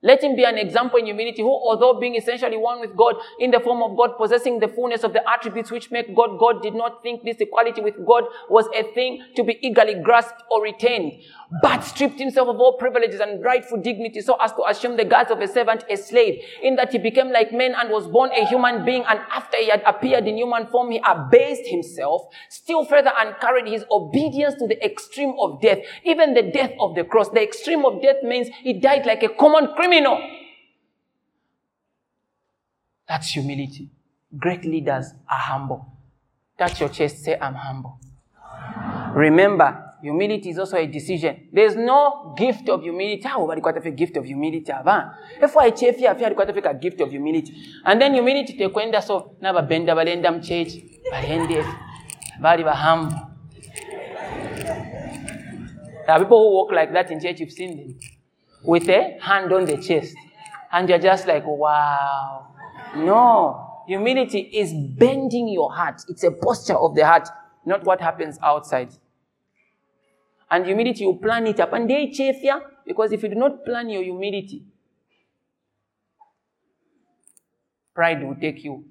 let 0.00 0.22
him 0.22 0.36
be 0.36 0.44
an 0.44 0.58
example 0.58 0.98
in 1.00 1.06
humility, 1.06 1.42
who, 1.42 1.50
although 1.50 1.98
being 1.98 2.14
essentially 2.14 2.56
one 2.56 2.78
with 2.80 2.96
God 2.96 3.16
in 3.40 3.50
the 3.50 3.58
form 3.58 3.82
of 3.82 3.96
God, 3.96 4.16
possessing 4.16 4.60
the 4.60 4.68
fullness 4.68 5.02
of 5.02 5.12
the 5.12 5.28
attributes 5.28 5.72
which 5.72 5.90
make 5.90 6.14
God 6.14 6.38
God, 6.38 6.62
did 6.62 6.74
not 6.74 7.02
think 7.02 7.24
this 7.24 7.38
equality 7.38 7.80
with 7.80 7.94
God 8.06 8.24
was 8.48 8.68
a 8.76 8.84
thing 8.94 9.24
to 9.34 9.42
be 9.42 9.58
eagerly 9.60 9.96
grasped 10.00 10.40
or 10.52 10.62
retained, 10.62 11.20
but 11.62 11.80
stripped 11.80 12.18
himself 12.18 12.48
of 12.48 12.60
all 12.60 12.74
privileges 12.74 13.20
and 13.20 13.42
rightful 13.42 13.80
dignity 13.80 14.20
so 14.20 14.36
as 14.40 14.52
to 14.52 14.62
assume 14.68 14.96
the 14.96 15.04
guise 15.04 15.30
of 15.30 15.40
a 15.40 15.48
servant, 15.48 15.82
a 15.88 15.96
slave, 15.96 16.42
in 16.62 16.76
that 16.76 16.92
he 16.92 16.98
became 16.98 17.30
like 17.30 17.52
men 17.52 17.74
and 17.74 17.90
was 17.90 18.06
born 18.06 18.30
a 18.36 18.46
human 18.46 18.84
being, 18.84 19.02
and 19.08 19.18
after 19.32 19.56
he 19.56 19.70
had 19.70 19.82
appeared 19.86 20.26
in 20.26 20.36
human 20.36 20.66
form, 20.66 20.90
he 20.90 21.00
abased 21.06 21.66
himself, 21.66 22.22
still 22.50 22.84
further 22.84 23.12
and 23.18 23.34
carried 23.40 23.66
his 23.66 23.84
obedience 23.90 24.54
to 24.56 24.66
the 24.66 24.82
extreme 24.84 25.34
of 25.40 25.60
death, 25.62 25.78
even 26.04 26.34
the 26.34 26.42
death 26.42 26.72
of 26.80 26.94
the 26.94 27.04
cross. 27.04 27.30
The 27.30 27.42
extreme 27.42 27.84
of 27.86 28.02
death 28.02 28.22
means 28.22 28.48
he 28.62 28.74
died 28.74 29.06
like 29.06 29.22
a 29.22 29.30
common 29.30 29.74
criminal. 29.74 30.20
That's 33.08 33.30
humility. 33.30 33.90
Great 34.36 34.66
leaders 34.66 35.14
are 35.30 35.38
humble. 35.38 35.86
Touch 36.58 36.80
your 36.80 36.90
chest, 36.90 37.24
say, 37.24 37.38
I'm 37.40 37.54
humble. 37.54 37.98
Remember, 39.14 39.87
humility 40.00 40.50
is 40.50 40.58
also 40.58 40.76
a 40.76 40.86
decision. 40.86 41.48
There's 41.52 41.74
no 41.76 42.34
gift 42.36 42.68
of 42.68 42.82
humility. 42.82 43.22
How 43.22 43.48
about 43.48 43.86
a 43.86 43.90
gift 43.90 44.16
of 44.16 44.24
humility? 44.24 44.70
Ah, 44.72 45.14
if 45.40 45.56
I 45.56 45.74
chef 45.74 45.96
here, 45.96 46.10
I 46.10 46.32
got 46.32 46.48
a 46.66 46.74
gift 46.74 47.00
of 47.00 47.10
humility. 47.10 47.54
And 47.84 48.00
then 48.00 48.14
humility 48.14 48.66
when 48.66 48.92
so 49.02 49.36
bend 49.40 49.88
balenda 49.88 50.40
church, 50.42 50.82
balende, 51.12 51.64
bali. 52.40 52.62
There 56.06 56.16
are 56.16 56.18
people 56.20 56.38
who 56.38 56.54
walk 56.54 56.72
like 56.72 56.92
that 56.94 57.10
in 57.10 57.20
church, 57.20 57.40
you've 57.40 57.52
seen 57.52 57.76
them 57.76 57.98
with 58.64 58.88
a 58.88 59.18
hand 59.20 59.52
on 59.52 59.66
the 59.66 59.76
chest. 59.76 60.16
And 60.72 60.88
you're 60.88 60.98
just 60.98 61.26
like, 61.26 61.44
wow. 61.46 62.46
No. 62.96 63.84
Humility 63.86 64.40
is 64.40 64.72
bending 64.72 65.48
your 65.48 65.72
heart. 65.72 66.02
It's 66.08 66.22
a 66.24 66.30
posture 66.30 66.76
of 66.76 66.94
the 66.94 67.06
heart, 67.06 67.28
not 67.66 67.84
what 67.84 68.00
happens 68.00 68.38
outside. 68.42 68.90
And 70.50 70.64
humility, 70.64 71.04
you 71.04 71.18
plan 71.22 71.46
it 71.46 71.60
up. 71.60 71.72
And 71.72 71.88
they 71.88 72.10
chafe 72.10 72.42
you 72.42 72.60
because 72.86 73.12
if 73.12 73.22
you 73.22 73.28
do 73.28 73.34
not 73.34 73.64
plan 73.64 73.88
your 73.90 74.02
humility, 74.02 74.64
pride 77.94 78.22
will 78.22 78.36
take 78.36 78.64
you 78.64 78.84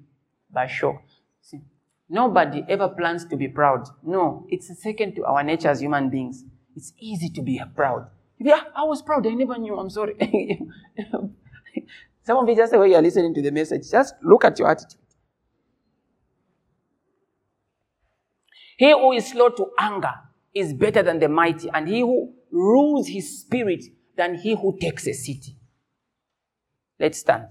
by 0.50 0.66
shock. 0.66 1.02
See, 1.40 1.60
nobody 2.08 2.64
ever 2.68 2.88
plans 2.88 3.24
to 3.26 3.36
be 3.36 3.48
proud. 3.48 3.88
No, 4.02 4.46
it's 4.48 4.70
second 4.80 5.16
to 5.16 5.24
our 5.24 5.42
nature 5.42 5.68
as 5.68 5.80
human 5.80 6.10
beings. 6.10 6.44
It's 6.76 6.92
easy 6.98 7.28
to 7.30 7.42
be 7.42 7.60
proud. 7.74 8.08
Yeah, 8.38 8.60
I 8.76 8.84
was 8.84 9.02
proud. 9.02 9.26
I 9.26 9.30
never 9.30 9.58
knew. 9.58 9.76
I'm 9.76 9.90
sorry. 9.90 10.14
Some 12.22 12.36
of 12.36 12.48
you 12.48 12.54
just 12.54 12.72
the 12.72 12.78
way 12.78 12.90
you're 12.90 13.02
listening 13.02 13.34
to 13.34 13.42
the 13.42 13.50
message, 13.50 13.90
just 13.90 14.14
look 14.22 14.44
at 14.44 14.58
your 14.58 14.70
attitude. 14.70 15.00
He 18.76 18.92
who 18.92 19.12
is 19.12 19.26
slow 19.28 19.48
to 19.48 19.70
anger 19.78 20.12
is 20.54 20.72
better 20.72 21.02
than 21.02 21.18
the 21.18 21.28
mighty, 21.28 21.68
and 21.72 21.88
he 21.88 22.00
who 22.00 22.34
rules 22.50 23.08
his 23.08 23.40
spirit 23.40 23.84
than 24.16 24.36
he 24.36 24.54
who 24.54 24.76
takes 24.78 25.06
a 25.06 25.12
city. 25.12 25.56
Let's 26.98 27.18
stand. 27.18 27.46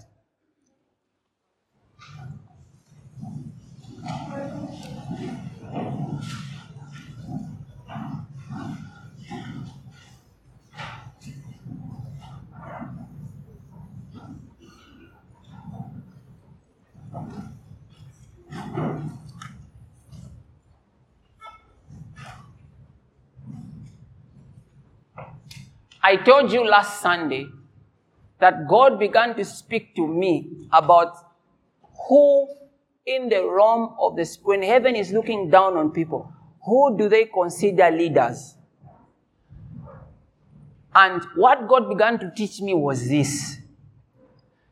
I 26.02 26.16
told 26.16 26.52
you 26.52 26.64
last 26.68 27.00
Sunday 27.00 27.48
that 28.38 28.68
God 28.68 28.98
began 28.98 29.34
to 29.36 29.44
speak 29.44 29.94
to 29.96 30.06
me 30.06 30.68
about 30.72 31.16
who 32.08 32.48
in 33.04 33.28
the 33.28 33.44
realm 33.44 33.94
of 33.98 34.16
the 34.16 34.36
when 34.42 34.62
heaven 34.62 34.94
is 34.94 35.12
looking 35.12 35.50
down 35.50 35.76
on 35.76 35.90
people, 35.90 36.32
who 36.64 36.96
do 36.96 37.08
they 37.08 37.24
consider 37.24 37.90
leaders? 37.90 38.54
And 40.94 41.22
what 41.36 41.68
God 41.68 41.88
began 41.88 42.18
to 42.18 42.30
teach 42.34 42.60
me 42.60 42.74
was 42.74 43.08
this. 43.08 43.58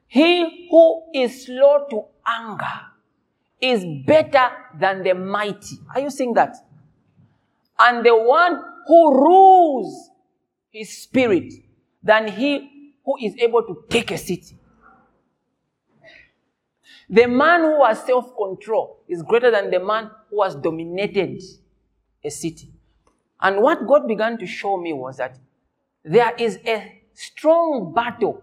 He 0.07 0.69
who 0.71 1.03
is 1.15 1.47
slow 1.47 1.87
to 1.91 2.05
anger 2.27 2.81
is 3.61 3.85
better 4.07 4.51
than 4.79 5.03
the 5.03 5.15
mighty. 5.15 5.79
Are 5.95 6.01
you 6.01 6.11
seeing 6.11 6.35
that? 6.35 6.57
And 7.79 8.05
the 8.05 8.17
one 8.17 8.63
who 8.87 9.15
rules 9.15 10.11
his 10.77 11.03
spirit 11.03 11.53
than 12.03 12.29
he 12.29 12.93
who 13.05 13.17
is 13.23 13.35
able 13.39 13.63
to 13.63 13.85
take 13.89 14.11
a 14.11 14.19
city. 14.19 14.59
The 17.09 17.27
man 17.27 17.61
who 17.63 17.85
has 17.85 18.03
self 18.03 18.37
control 18.37 19.01
is 19.09 19.23
greater 19.23 19.51
than 19.51 19.71
the 19.71 19.79
man 19.79 20.11
who 20.31 20.43
has 20.43 20.55
dominated 20.57 21.41
a 22.25 22.31
city. 22.31 22.73
And 23.41 23.63
what 23.63 23.87
God 23.87 24.09
began 24.09 24.39
to 24.39 24.47
show 24.47 24.77
me 24.77 24.93
was 24.93 25.19
that 25.19 25.39
there 26.05 26.35
is 26.39 26.59
a 26.67 27.03
strong 27.15 27.93
battle 27.95 28.43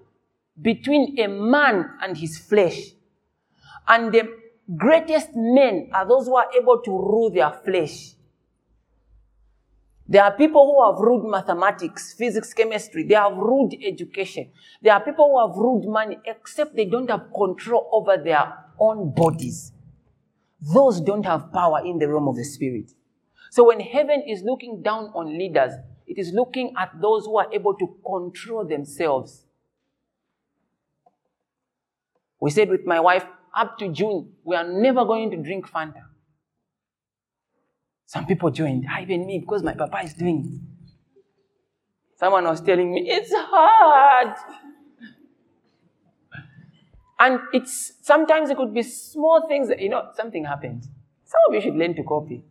between 0.62 1.20
a 1.20 1.28
man 1.28 1.90
and 2.02 2.18
his 2.18 2.38
flesh. 2.38 2.92
And 3.88 4.14
the 4.14 4.30
greatest 4.78 5.30
men 5.36 5.90
are 5.94 6.08
those 6.08 6.28
who 6.28 6.36
are 6.36 6.48
able 6.58 6.80
to 6.82 6.92
rule 6.92 7.32
their 7.32 7.52
flesh. 7.52 8.14
There 10.14 10.24
are 10.24 10.32
people 10.32 10.64
who 10.68 10.92
have 10.92 11.02
ruled 11.04 11.28
mathematics, 11.28 12.14
physics, 12.14 12.54
chemistry. 12.54 13.04
They 13.04 13.16
have 13.16 13.36
ruled 13.36 13.74
education. 13.84 14.52
There 14.80 14.94
are 14.94 15.04
people 15.04 15.26
who 15.26 15.48
have 15.48 15.58
ruled 15.58 15.88
money, 15.92 16.20
except 16.24 16.76
they 16.76 16.86
don't 16.86 17.10
have 17.10 17.34
control 17.36 17.90
over 17.92 18.24
their 18.24 18.54
own 18.80 19.12
bodies. 19.16 19.72
Those 20.72 21.02
don't 21.02 21.26
have 21.26 21.52
power 21.52 21.82
in 21.84 21.98
the 21.98 22.08
realm 22.08 22.28
of 22.28 22.36
the 22.36 22.44
spirit. 22.44 22.92
So 23.50 23.64
when 23.64 23.80
heaven 23.80 24.22
is 24.28 24.44
looking 24.44 24.84
down 24.84 25.06
on 25.16 25.36
leaders, 25.36 25.74
it 26.06 26.20
is 26.20 26.32
looking 26.32 26.76
at 26.78 26.92
those 27.02 27.26
who 27.26 27.40
are 27.40 27.52
able 27.52 27.74
to 27.74 27.88
control 28.06 28.68
themselves. 28.68 29.46
We 32.40 32.52
said 32.52 32.70
with 32.70 32.86
my 32.86 33.00
wife, 33.00 33.26
up 33.58 33.80
to 33.80 33.88
June, 33.88 34.34
we 34.44 34.56
are 34.56 34.68
never 34.72 35.06
going 35.06 35.32
to 35.32 35.38
drink 35.38 35.68
Fanta. 35.68 36.04
Some 38.14 38.28
people 38.28 38.52
joined, 38.52 38.86
even 39.02 39.26
me, 39.26 39.40
because 39.40 39.64
my 39.64 39.74
papa 39.74 40.02
is 40.04 40.14
doing. 40.14 40.62
Someone 42.16 42.44
was 42.44 42.62
telling 42.62 42.94
me, 42.94 43.10
it's 43.10 43.32
hard. 43.34 44.36
And 47.18 47.40
it's 47.54 47.94
sometimes 48.04 48.52
it 48.52 48.58
could 48.58 48.72
be 48.72 48.84
small 48.84 49.48
things 49.48 49.68
that, 49.70 49.80
you 49.80 49.90
know, 49.90 50.10
something 50.14 50.46
happens. 50.46 50.88
Some 51.26 51.40
of 51.48 51.56
you 51.56 51.62
should 51.62 51.74
learn 51.74 51.96
to 51.96 52.04
copy. 52.04 52.46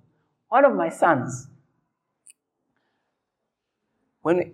One 0.49 0.65
of 0.65 0.75
my 0.75 0.89
sons, 0.89 1.47
when 4.23 4.39
we, 4.39 4.53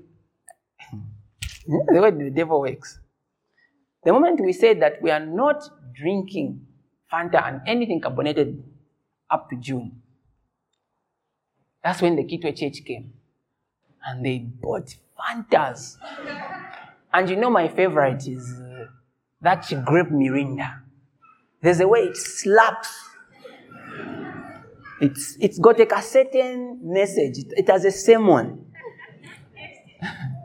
the 1.87 2.03
way 2.03 2.11
the 2.11 2.29
devil 2.29 2.61
works, 2.61 3.01
the 4.05 4.13
moment 4.13 4.43
we 4.43 4.53
said 4.53 4.83
that 4.83 5.01
we 5.01 5.11
are 5.11 5.25
not 5.25 5.71
drinking 5.95 6.67
Fanta 7.11 7.43
and 7.49 7.63
anything 7.67 7.99
carbonated 8.03 8.63
up 9.31 9.49
to 9.49 9.57
June, 9.57 9.98
that's 11.83 12.03
when 12.03 12.17
the 12.17 12.25
Kitwe 12.25 12.57
church 12.57 12.85
came. 12.85 13.13
And 14.05 14.25
they 14.25 14.39
bought 14.39 14.95
Fantas. 15.19 15.97
And 17.13 17.29
you 17.29 17.37
know 17.37 17.51
my 17.51 17.69
favorite 17.69 18.27
is 18.27 18.61
uh, 18.61 18.87
that 19.41 19.67
grape 19.85 20.09
Mirinda. 20.09 20.81
There's 21.63 21.81
a 21.81 21.89
way 21.89 22.01
it 22.01 22.17
slaps. 22.17 22.89
It's, 25.01 25.37
it's 25.41 25.59
got 25.59 25.79
like 25.79 25.93
a 25.93 26.03
certain 26.03 26.81
message. 26.83 27.39
It, 27.39 27.53
it 27.57 27.69
has 27.69 27.85
a 27.85 28.21
one. 28.21 28.67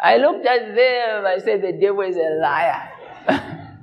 I 0.00 0.16
looked 0.16 0.46
at 0.46 0.74
them, 0.74 1.26
I 1.26 1.38
said, 1.44 1.60
the 1.62 1.72
devil 1.72 2.02
is 2.02 2.16
a 2.16 2.38
liar. 2.40 2.92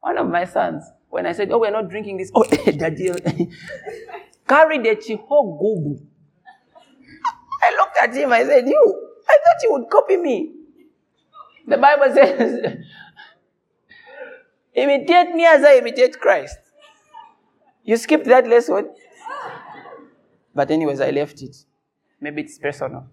One 0.00 0.18
of 0.18 0.28
my 0.28 0.44
sons, 0.44 0.84
when 1.10 1.26
I 1.26 1.32
said, 1.32 1.50
Oh, 1.50 1.58
we're 1.58 1.70
not 1.70 1.88
drinking 1.88 2.18
this, 2.18 2.30
oh, 2.34 2.42
eh, 2.50 2.72
daddy, 2.72 3.10
eh. 3.10 3.44
carried 4.46 4.86
a 4.86 4.96
chihogubu. 4.96 6.00
I 7.62 7.76
looked 7.76 7.98
at 8.00 8.14
him, 8.14 8.32
I 8.32 8.44
said, 8.44 8.66
You, 8.66 9.10
I 9.28 9.38
thought 9.44 9.62
you 9.62 9.72
would 9.72 9.90
copy 9.90 10.16
me. 10.16 10.52
The 11.66 11.76
Bible 11.76 12.14
says, 12.14 12.76
imitate 14.74 15.34
me 15.34 15.44
as 15.44 15.62
I 15.62 15.76
imitate 15.78 16.18
Christ. 16.18 16.58
You 17.84 17.96
skipped 17.96 18.26
that 18.26 18.46
lesson. 18.46 18.90
But, 20.54 20.70
anyways, 20.70 21.00
I 21.00 21.10
left 21.10 21.42
it. 21.42 21.56
Maybe 22.20 22.42
it's 22.42 22.58
personal. 22.58 23.08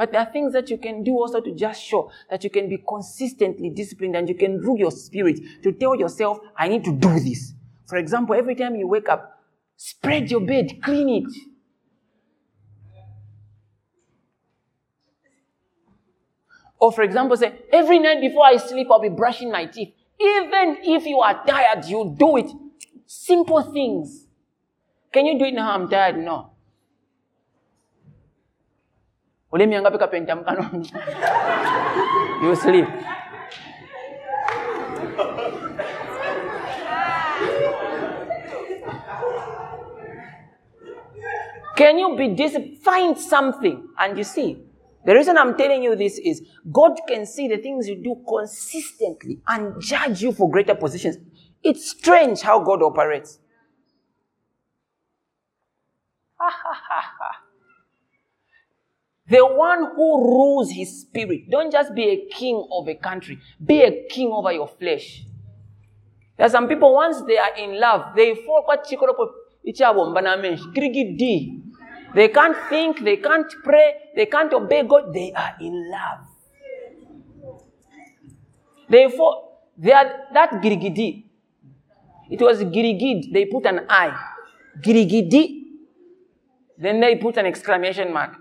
But 0.00 0.12
there 0.12 0.22
are 0.22 0.32
things 0.32 0.54
that 0.54 0.70
you 0.70 0.78
can 0.78 1.04
do 1.04 1.12
also 1.12 1.42
to 1.42 1.54
just 1.54 1.82
show 1.84 2.10
that 2.30 2.42
you 2.42 2.48
can 2.48 2.70
be 2.70 2.78
consistently 2.88 3.68
disciplined 3.68 4.16
and 4.16 4.26
you 4.30 4.34
can 4.34 4.56
rule 4.56 4.78
your 4.78 4.90
spirit 4.90 5.38
to 5.62 5.72
tell 5.72 5.94
yourself, 5.94 6.38
I 6.56 6.68
need 6.68 6.84
to 6.84 6.92
do 6.92 7.20
this. 7.20 7.52
For 7.86 7.98
example, 7.98 8.34
every 8.34 8.54
time 8.54 8.76
you 8.76 8.88
wake 8.88 9.10
up, 9.10 9.38
spread 9.76 10.30
your 10.30 10.40
bed, 10.40 10.80
clean 10.82 11.10
it. 11.10 11.30
Or, 16.78 16.92
for 16.92 17.02
example, 17.02 17.36
say, 17.36 17.52
every 17.70 17.98
night 17.98 18.22
before 18.22 18.46
I 18.46 18.56
sleep, 18.56 18.86
I'll 18.90 19.00
be 19.00 19.10
brushing 19.10 19.52
my 19.52 19.66
teeth. 19.66 19.92
Even 20.18 20.78
if 20.82 21.04
you 21.04 21.20
are 21.20 21.44
tired, 21.44 21.84
you 21.84 22.16
do 22.18 22.38
it. 22.38 22.50
Simple 23.04 23.70
things. 23.70 24.28
Can 25.12 25.26
you 25.26 25.38
do 25.38 25.44
it 25.44 25.52
now? 25.52 25.72
I'm 25.72 25.90
tired. 25.90 26.16
No. 26.16 26.52
Ulimianga 29.52 29.90
pika 29.90 30.06
penta 30.08 30.36
mkano. 30.36 30.70
you 32.42 32.56
sleep. 32.56 32.86
Can 41.76 41.98
you 41.98 42.16
be 42.16 42.28
disciplined? 42.28 42.78
Find 42.82 43.18
something. 43.18 43.88
And 43.98 44.18
you 44.18 44.24
see, 44.24 44.62
the 45.04 45.14
reason 45.14 45.38
I'm 45.38 45.56
telling 45.56 45.82
you 45.82 45.96
this 45.96 46.18
is 46.18 46.42
God 46.70 46.98
can 47.08 47.24
see 47.26 47.48
the 47.48 47.58
things 47.58 47.88
you 47.88 47.96
do 48.02 48.22
consistently 48.28 49.40
and 49.48 49.80
judge 49.80 50.22
you 50.22 50.32
for 50.32 50.50
greater 50.50 50.74
positions. 50.74 51.16
It's 51.62 51.90
strange 51.90 52.42
how 52.42 52.60
God 52.60 52.82
operates. 52.82 53.38
Ha 56.38 56.50
ha 56.50 56.74
ha 56.88 57.00
ha. 57.18 57.39
The 59.30 59.46
one 59.46 59.92
who 59.94 60.24
rules 60.24 60.72
his 60.72 61.02
spirit. 61.02 61.48
Don't 61.48 61.70
just 61.70 61.94
be 61.94 62.02
a 62.08 62.26
king 62.34 62.66
of 62.72 62.88
a 62.88 62.96
country, 62.96 63.38
be 63.64 63.80
a 63.82 64.06
king 64.08 64.32
over 64.32 64.52
your 64.52 64.66
flesh. 64.66 65.22
There 66.36 66.46
are 66.46 66.50
some 66.50 66.66
people, 66.66 66.92
once 66.94 67.22
they 67.22 67.38
are 67.38 67.54
in 67.56 67.78
love, 67.78 68.16
they 68.16 68.34
fall 68.34 68.64
They 72.12 72.28
can't 72.28 72.56
think, 72.68 73.04
they 73.04 73.16
can't 73.18 73.54
pray, 73.62 73.94
they 74.16 74.26
can't 74.26 74.52
obey 74.52 74.82
God. 74.82 75.12
They 75.14 75.32
are 75.32 75.54
in 75.60 75.90
love. 75.90 76.26
They 78.88 79.08
fall, 79.10 79.68
they 79.78 79.92
are 79.92 80.10
that 80.34 80.50
girigidi. 80.62 81.24
It 82.30 82.40
was 82.40 82.62
girigid. 82.62 83.32
They 83.32 83.44
put 83.44 83.66
an 83.66 83.86
I. 83.88 84.16
Girigidi. 84.80 85.62
Then 86.78 87.00
they 87.00 87.16
put 87.16 87.36
an 87.36 87.46
exclamation 87.46 88.12
mark. 88.12 88.39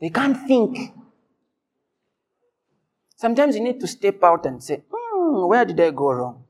They 0.00 0.10
can't 0.10 0.46
think. 0.46 0.92
Sometimes 3.16 3.56
you 3.56 3.62
need 3.62 3.80
to 3.80 3.86
step 3.86 4.22
out 4.22 4.44
and 4.46 4.62
say, 4.62 4.82
hmm, 4.92 5.48
where 5.48 5.64
did 5.64 5.80
I 5.80 5.90
go 5.90 6.12
wrong? 6.12 6.44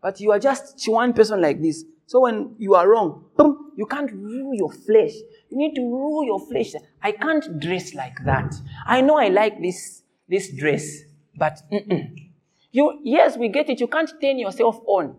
But 0.00 0.20
you 0.20 0.32
are 0.32 0.38
just 0.38 0.82
one 0.88 1.12
person 1.12 1.40
like 1.40 1.60
this. 1.60 1.84
So 2.06 2.20
when 2.20 2.54
you 2.58 2.74
are 2.74 2.88
wrong, 2.88 3.26
boom, 3.36 3.72
you 3.76 3.86
can't 3.86 4.10
rule 4.12 4.54
your 4.54 4.72
flesh. 4.72 5.12
You 5.48 5.58
need 5.58 5.74
to 5.74 5.82
rule 5.82 6.24
your 6.24 6.40
flesh. 6.40 6.72
I 7.02 7.12
can't 7.12 7.60
dress 7.60 7.94
like 7.94 8.24
that. 8.24 8.54
I 8.86 9.00
know 9.00 9.18
I 9.18 9.28
like 9.28 9.60
this, 9.60 10.02
this 10.28 10.50
dress, 10.52 11.02
but 11.36 11.60
mm-mm. 11.70 12.30
you, 12.72 12.98
yes, 13.04 13.36
we 13.36 13.48
get 13.48 13.68
it. 13.68 13.80
You 13.80 13.86
can't 13.88 14.10
turn 14.20 14.38
yourself 14.38 14.80
on. 14.86 15.16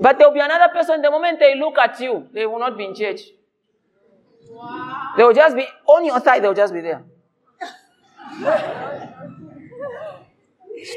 But 0.00 0.18
there 0.18 0.28
will 0.28 0.34
be 0.34 0.40
another 0.40 0.72
person, 0.72 1.00
the 1.00 1.10
moment 1.10 1.38
they 1.38 1.58
look 1.58 1.78
at 1.78 1.98
you, 2.00 2.28
they 2.34 2.44
will 2.44 2.58
not 2.58 2.76
be 2.76 2.84
in 2.84 2.94
church. 2.94 3.20
They 5.16 5.22
will 5.22 5.32
just 5.32 5.56
be 5.56 5.66
on 5.86 6.04
your 6.04 6.20
side, 6.20 6.42
they 6.42 6.48
will 6.48 6.54
just 6.54 6.72
be 6.72 6.80
there. 6.80 7.02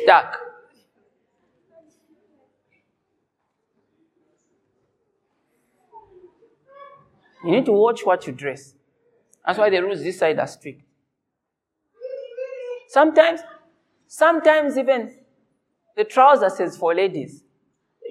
Stuck. 0.04 0.38
You 7.44 7.52
need 7.52 7.66
to 7.66 7.72
watch 7.72 8.06
what 8.06 8.28
you 8.28 8.34
dress. 8.34 8.74
That's 9.46 9.58
why 9.58 9.70
the 9.70 9.82
rules 9.82 10.04
this 10.04 10.20
side 10.20 10.38
are 10.40 10.48
strict. 10.48 10.84
Sometimes, 12.90 13.40
sometimes 14.08 14.78
even 14.78 15.16
the 15.96 16.04
trousers 16.04 16.60
is 16.60 16.76
for 16.76 16.94
ladies. 16.94 17.44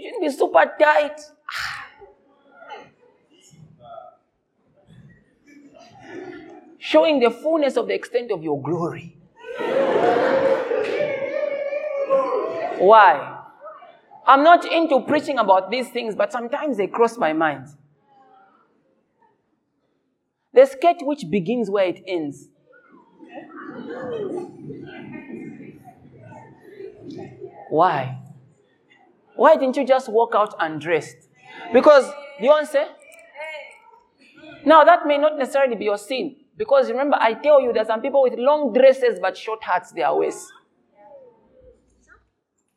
Shouldn't 0.00 0.22
be 0.22 0.30
super 0.30 0.72
tight. 0.78 1.20
Ah. 1.50 1.77
Showing 6.78 7.20
the 7.20 7.30
fullness 7.30 7.76
of 7.76 7.88
the 7.88 7.94
extent 7.94 8.30
of 8.30 8.42
your 8.42 8.60
glory. 8.62 9.16
Why? 12.78 13.38
I'm 14.26 14.44
not 14.44 14.64
into 14.64 15.00
preaching 15.00 15.38
about 15.38 15.70
these 15.70 15.88
things, 15.88 16.14
but 16.14 16.32
sometimes 16.32 16.76
they 16.76 16.86
cross 16.86 17.16
my 17.16 17.32
mind. 17.32 17.68
The 20.52 20.66
sketch 20.66 20.98
which 21.02 21.24
begins 21.30 21.70
where 21.70 21.86
it 21.86 22.02
ends. 22.06 22.48
Why? 27.70 28.18
Why 29.36 29.56
didn't 29.56 29.76
you 29.76 29.86
just 29.86 30.08
walk 30.08 30.34
out 30.34 30.54
undressed? 30.58 31.28
Because, 31.72 32.10
you 32.40 32.52
say? 32.64 32.86
Now, 34.64 34.84
that 34.84 35.06
may 35.06 35.18
not 35.18 35.38
necessarily 35.38 35.76
be 35.76 35.84
your 35.84 35.98
sin. 35.98 36.36
Because 36.58 36.90
remember, 36.90 37.16
I 37.18 37.34
tell 37.34 37.62
you, 37.62 37.72
there 37.72 37.82
are 37.82 37.86
some 37.86 38.02
people 38.02 38.20
with 38.20 38.34
long 38.36 38.72
dresses 38.72 39.20
but 39.20 39.36
short 39.36 39.62
hats 39.62 39.92
their 39.92 40.12
waist. 40.12 40.52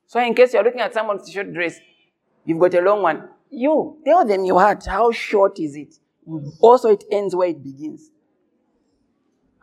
So, 0.06 0.20
in 0.20 0.36
case 0.36 0.54
you're 0.54 0.64
looking 0.64 0.82
at 0.82 0.94
someone's 0.94 1.30
short 1.30 1.52
dress, 1.52 1.80
you've 2.46 2.60
got 2.60 2.76
a 2.76 2.82
long 2.82 3.02
one. 3.02 3.30
You 3.50 3.98
tell 4.06 4.24
them 4.24 4.46
your 4.46 4.62
hat. 4.62 4.86
How 4.88 5.12
short 5.12 5.60
is 5.60 5.76
it? 5.76 5.96
Also, 6.60 6.90
it 6.90 7.04
ends 7.12 7.36
where 7.36 7.50
it 7.50 7.64
begins. 7.64 8.12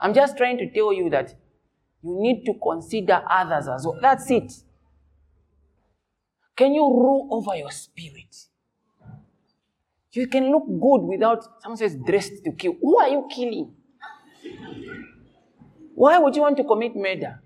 I'm 0.01 0.13
just 0.13 0.37
trying 0.37 0.59
to 0.59 0.71
tell 0.71 0.93
you 0.93 1.09
that 1.11 1.35
you 2.03 2.17
need 2.21 2.45
to 2.47 2.55
consider 2.61 3.23
others 3.31 3.69
as 3.69 3.87
well. 3.87 3.99
That's 4.03 4.29
it. 4.31 4.53
Can 6.57 6.75
you 6.75 6.83
rule 6.83 7.29
over 7.31 7.55
your 7.55 7.71
spirit? 7.71 8.35
You 10.11 10.27
can 10.27 10.51
look 10.51 10.67
good 10.67 11.03
without 11.03 11.45
someone 11.63 11.77
says 11.77 11.97
dressed 12.05 12.45
to 12.45 12.53
kill. 12.53 12.75
Who 12.83 12.99
are 12.99 13.09
you 13.09 13.29
killing? 13.31 13.75
Why 15.95 16.19
would 16.19 16.37
you 16.37 16.43
want 16.43 16.57
to 16.59 16.65
commit 16.65 16.95
murder? 16.95 17.41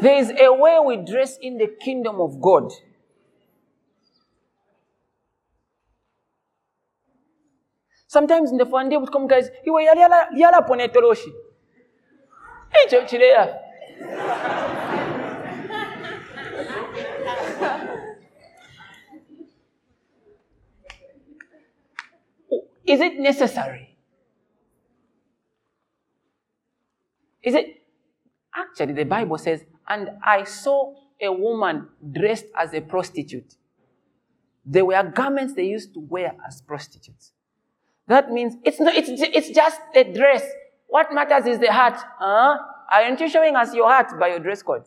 There 0.00 0.16
is 0.18 0.30
a 0.30 0.52
way 0.52 0.78
we 0.84 0.96
dress 1.04 1.38
in 1.40 1.58
the 1.58 1.66
kingdom 1.80 2.20
of 2.20 2.40
God. 2.40 2.70
Sometimes 8.06 8.50
in 8.52 8.56
the 8.56 8.64
fun 8.64 8.88
day 8.88 8.96
would 8.96 9.12
come 9.12 9.26
guys, 9.26 9.50
iwe 9.66 9.84
yali 9.84 10.00
yala 10.00 10.28
yala 10.34 10.66
pone 10.66 10.88
toloshi. 10.88 11.30
Echo 12.86 13.04
Is 22.88 23.00
it 23.00 23.18
necessary? 23.20 23.96
Is 27.42 27.54
it? 27.54 27.82
Actually, 28.56 28.94
the 28.94 29.04
Bible 29.04 29.36
says, 29.36 29.64
and 29.86 30.10
I 30.24 30.44
saw 30.44 30.94
a 31.20 31.30
woman 31.30 31.88
dressed 32.12 32.46
as 32.56 32.72
a 32.72 32.80
prostitute. 32.80 33.54
They 34.64 34.82
were 34.82 35.02
garments 35.02 35.52
they 35.54 35.66
used 35.66 35.92
to 35.94 36.00
wear 36.00 36.34
as 36.46 36.62
prostitutes. 36.62 37.32
That 38.06 38.32
means 38.32 38.54
it's, 38.64 38.80
not, 38.80 38.94
it's, 38.94 39.08
it's 39.10 39.50
just 39.50 39.80
a 39.94 40.04
dress. 40.04 40.44
What 40.86 41.12
matters 41.12 41.46
is 41.46 41.58
the 41.58 41.70
heart. 41.70 41.98
Huh? 42.18 42.58
Aren't 42.90 43.20
you 43.20 43.28
showing 43.28 43.54
us 43.54 43.74
your 43.74 43.88
heart 43.88 44.18
by 44.18 44.28
your 44.28 44.38
dress 44.38 44.62
code? 44.62 44.84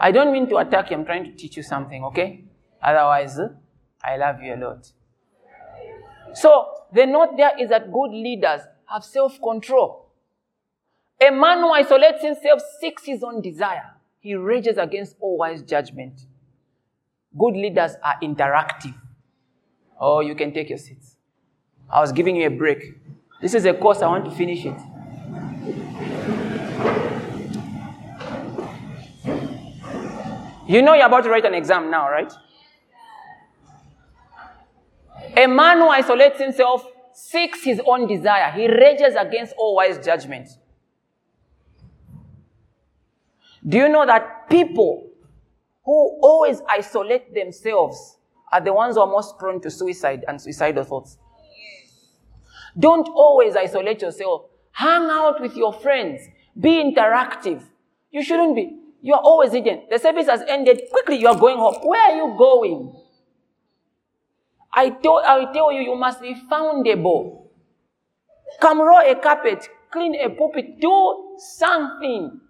I 0.00 0.12
don't 0.12 0.32
mean 0.32 0.48
to 0.48 0.56
attack 0.58 0.90
you, 0.90 0.96
I'm 0.96 1.04
trying 1.04 1.24
to 1.24 1.32
teach 1.32 1.56
you 1.56 1.62
something, 1.62 2.04
okay? 2.04 2.44
Otherwise, 2.82 3.38
I 4.02 4.16
love 4.16 4.42
you 4.42 4.54
a 4.54 4.56
lot. 4.56 4.92
So, 6.34 6.66
the 6.92 7.06
note 7.06 7.36
there 7.36 7.52
is 7.58 7.68
that 7.70 7.92
good 7.92 8.10
leaders 8.10 8.60
have 8.86 9.04
self 9.04 9.40
control. 9.42 10.10
A 11.20 11.30
man 11.30 11.58
who 11.58 11.72
isolates 11.72 12.22
himself 12.22 12.62
seeks 12.80 13.04
his 13.04 13.22
own 13.24 13.42
desire. 13.42 13.94
He 14.20 14.34
rages 14.34 14.78
against 14.78 15.16
all 15.20 15.38
wise 15.38 15.62
judgment. 15.62 16.20
Good 17.36 17.54
leaders 17.54 17.92
are 18.02 18.14
interactive. 18.22 18.94
Oh, 20.00 20.20
you 20.20 20.34
can 20.34 20.52
take 20.52 20.68
your 20.68 20.78
seats. 20.78 21.16
I 21.90 22.00
was 22.00 22.12
giving 22.12 22.36
you 22.36 22.46
a 22.46 22.50
break. 22.50 22.82
This 23.42 23.54
is 23.54 23.64
a 23.64 23.74
course, 23.74 24.02
I 24.02 24.06
want 24.06 24.24
to 24.26 24.30
finish 24.30 24.64
it. 24.64 24.78
You 30.68 30.82
know 30.82 30.92
you're 30.92 31.06
about 31.06 31.24
to 31.24 31.30
write 31.30 31.46
an 31.46 31.54
exam 31.54 31.90
now, 31.90 32.10
right? 32.10 32.30
A 35.34 35.46
man 35.46 35.78
who 35.78 35.88
isolates 35.88 36.38
himself 36.38 36.84
seeks 37.14 37.64
his 37.64 37.80
own 37.86 38.06
desire. 38.06 38.52
He 38.52 38.68
rages 38.68 39.14
against 39.18 39.54
all 39.56 39.76
wise 39.76 39.98
judgment. 40.04 40.48
Do 43.66 43.78
you 43.78 43.88
know 43.88 44.04
that 44.04 44.48
people 44.50 45.08
who 45.84 46.18
always 46.22 46.60
isolate 46.68 47.34
themselves 47.34 48.18
are 48.52 48.60
the 48.60 48.72
ones 48.72 48.96
who 48.96 49.00
are 49.00 49.06
most 49.06 49.38
prone 49.38 49.62
to 49.62 49.70
suicide 49.70 50.22
and 50.28 50.38
suicidal 50.40 50.84
thoughts? 50.84 51.18
Don't 52.78 53.08
always 53.08 53.56
isolate 53.56 54.02
yourself. 54.02 54.42
Hang 54.72 55.08
out 55.10 55.40
with 55.40 55.56
your 55.56 55.72
friends. 55.72 56.28
Be 56.58 56.82
interactive. 56.82 57.62
You 58.10 58.22
shouldn't 58.22 58.54
be. 58.54 58.87
You 59.00 59.14
are 59.14 59.20
always 59.20 59.52
hidden. 59.52 59.82
The 59.90 59.98
service 59.98 60.26
has 60.26 60.42
ended. 60.48 60.82
Quickly, 60.90 61.16
you 61.16 61.28
are 61.28 61.38
going 61.38 61.56
home. 61.56 61.76
Where 61.82 62.00
are 62.10 62.16
you 62.16 62.36
going? 62.36 62.94
I, 64.72 64.90
told, 64.90 65.22
I 65.24 65.52
tell 65.52 65.72
you, 65.72 65.80
you 65.80 65.96
must 65.96 66.20
be 66.20 66.34
foundable. 66.50 67.46
Come 68.60 68.80
roll 68.80 69.00
a 69.00 69.14
carpet, 69.14 69.68
clean 69.90 70.14
a 70.14 70.30
pulpit, 70.30 70.80
do 70.80 71.36
something. 71.38 72.40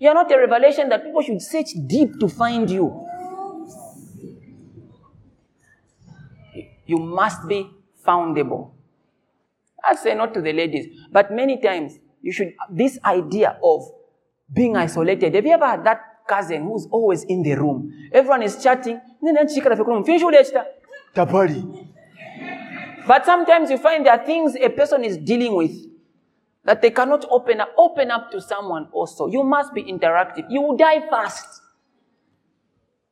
You 0.00 0.08
are 0.08 0.14
not 0.14 0.30
a 0.30 0.38
revelation 0.38 0.88
that 0.90 1.02
people 1.02 1.22
should 1.22 1.42
search 1.42 1.70
deep 1.86 2.20
to 2.20 2.28
find 2.28 2.70
you. 2.70 3.06
You 6.86 6.98
must 6.98 7.48
be 7.48 7.68
foundable. 8.06 8.77
I 9.84 9.94
say 9.94 10.14
not 10.14 10.34
to 10.34 10.40
the 10.40 10.52
ladies, 10.52 10.86
but 11.10 11.30
many 11.32 11.60
times 11.60 11.98
you 12.20 12.32
should, 12.32 12.54
this 12.70 12.98
idea 13.04 13.58
of 13.62 13.82
being 14.52 14.76
isolated. 14.76 15.34
Have 15.34 15.46
you 15.46 15.52
ever 15.52 15.66
had 15.66 15.84
that 15.84 16.00
cousin 16.28 16.62
who's 16.64 16.86
always 16.90 17.24
in 17.24 17.42
the 17.42 17.54
room? 17.54 17.92
Everyone 18.12 18.42
is 18.42 18.62
chatting. 18.62 19.00
But 23.06 23.24
sometimes 23.24 23.70
you 23.70 23.78
find 23.78 24.04
there 24.04 24.12
are 24.12 24.24
things 24.24 24.54
a 24.56 24.68
person 24.68 25.04
is 25.04 25.16
dealing 25.16 25.54
with 25.54 25.72
that 26.64 26.82
they 26.82 26.90
cannot 26.90 27.24
open 27.30 27.60
up. 27.60 27.70
Open 27.78 28.10
up 28.10 28.30
to 28.30 28.40
someone 28.40 28.88
also. 28.92 29.26
You 29.26 29.42
must 29.42 29.72
be 29.72 29.82
interactive. 29.84 30.44
You 30.50 30.60
will 30.62 30.76
die 30.76 31.08
fast. 31.08 31.62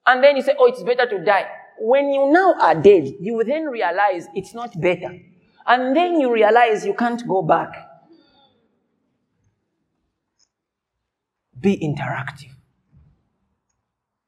And 0.06 0.22
then 0.22 0.36
you 0.36 0.42
say, 0.42 0.54
oh, 0.58 0.66
it's 0.66 0.82
better 0.82 1.08
to 1.08 1.24
die. 1.24 1.46
When 1.78 2.10
you 2.10 2.30
now 2.30 2.54
are 2.60 2.74
dead, 2.74 3.14
you 3.20 3.34
will 3.34 3.44
then 3.44 3.64
realize 3.64 4.26
it's 4.34 4.54
not 4.54 4.78
better. 4.80 5.18
And 5.66 5.96
then 5.96 6.20
you 6.20 6.32
realize 6.32 6.86
you 6.86 6.94
can't 6.94 7.26
go 7.26 7.42
back. 7.42 7.74
Be 11.58 11.76
interactive. 11.78 12.52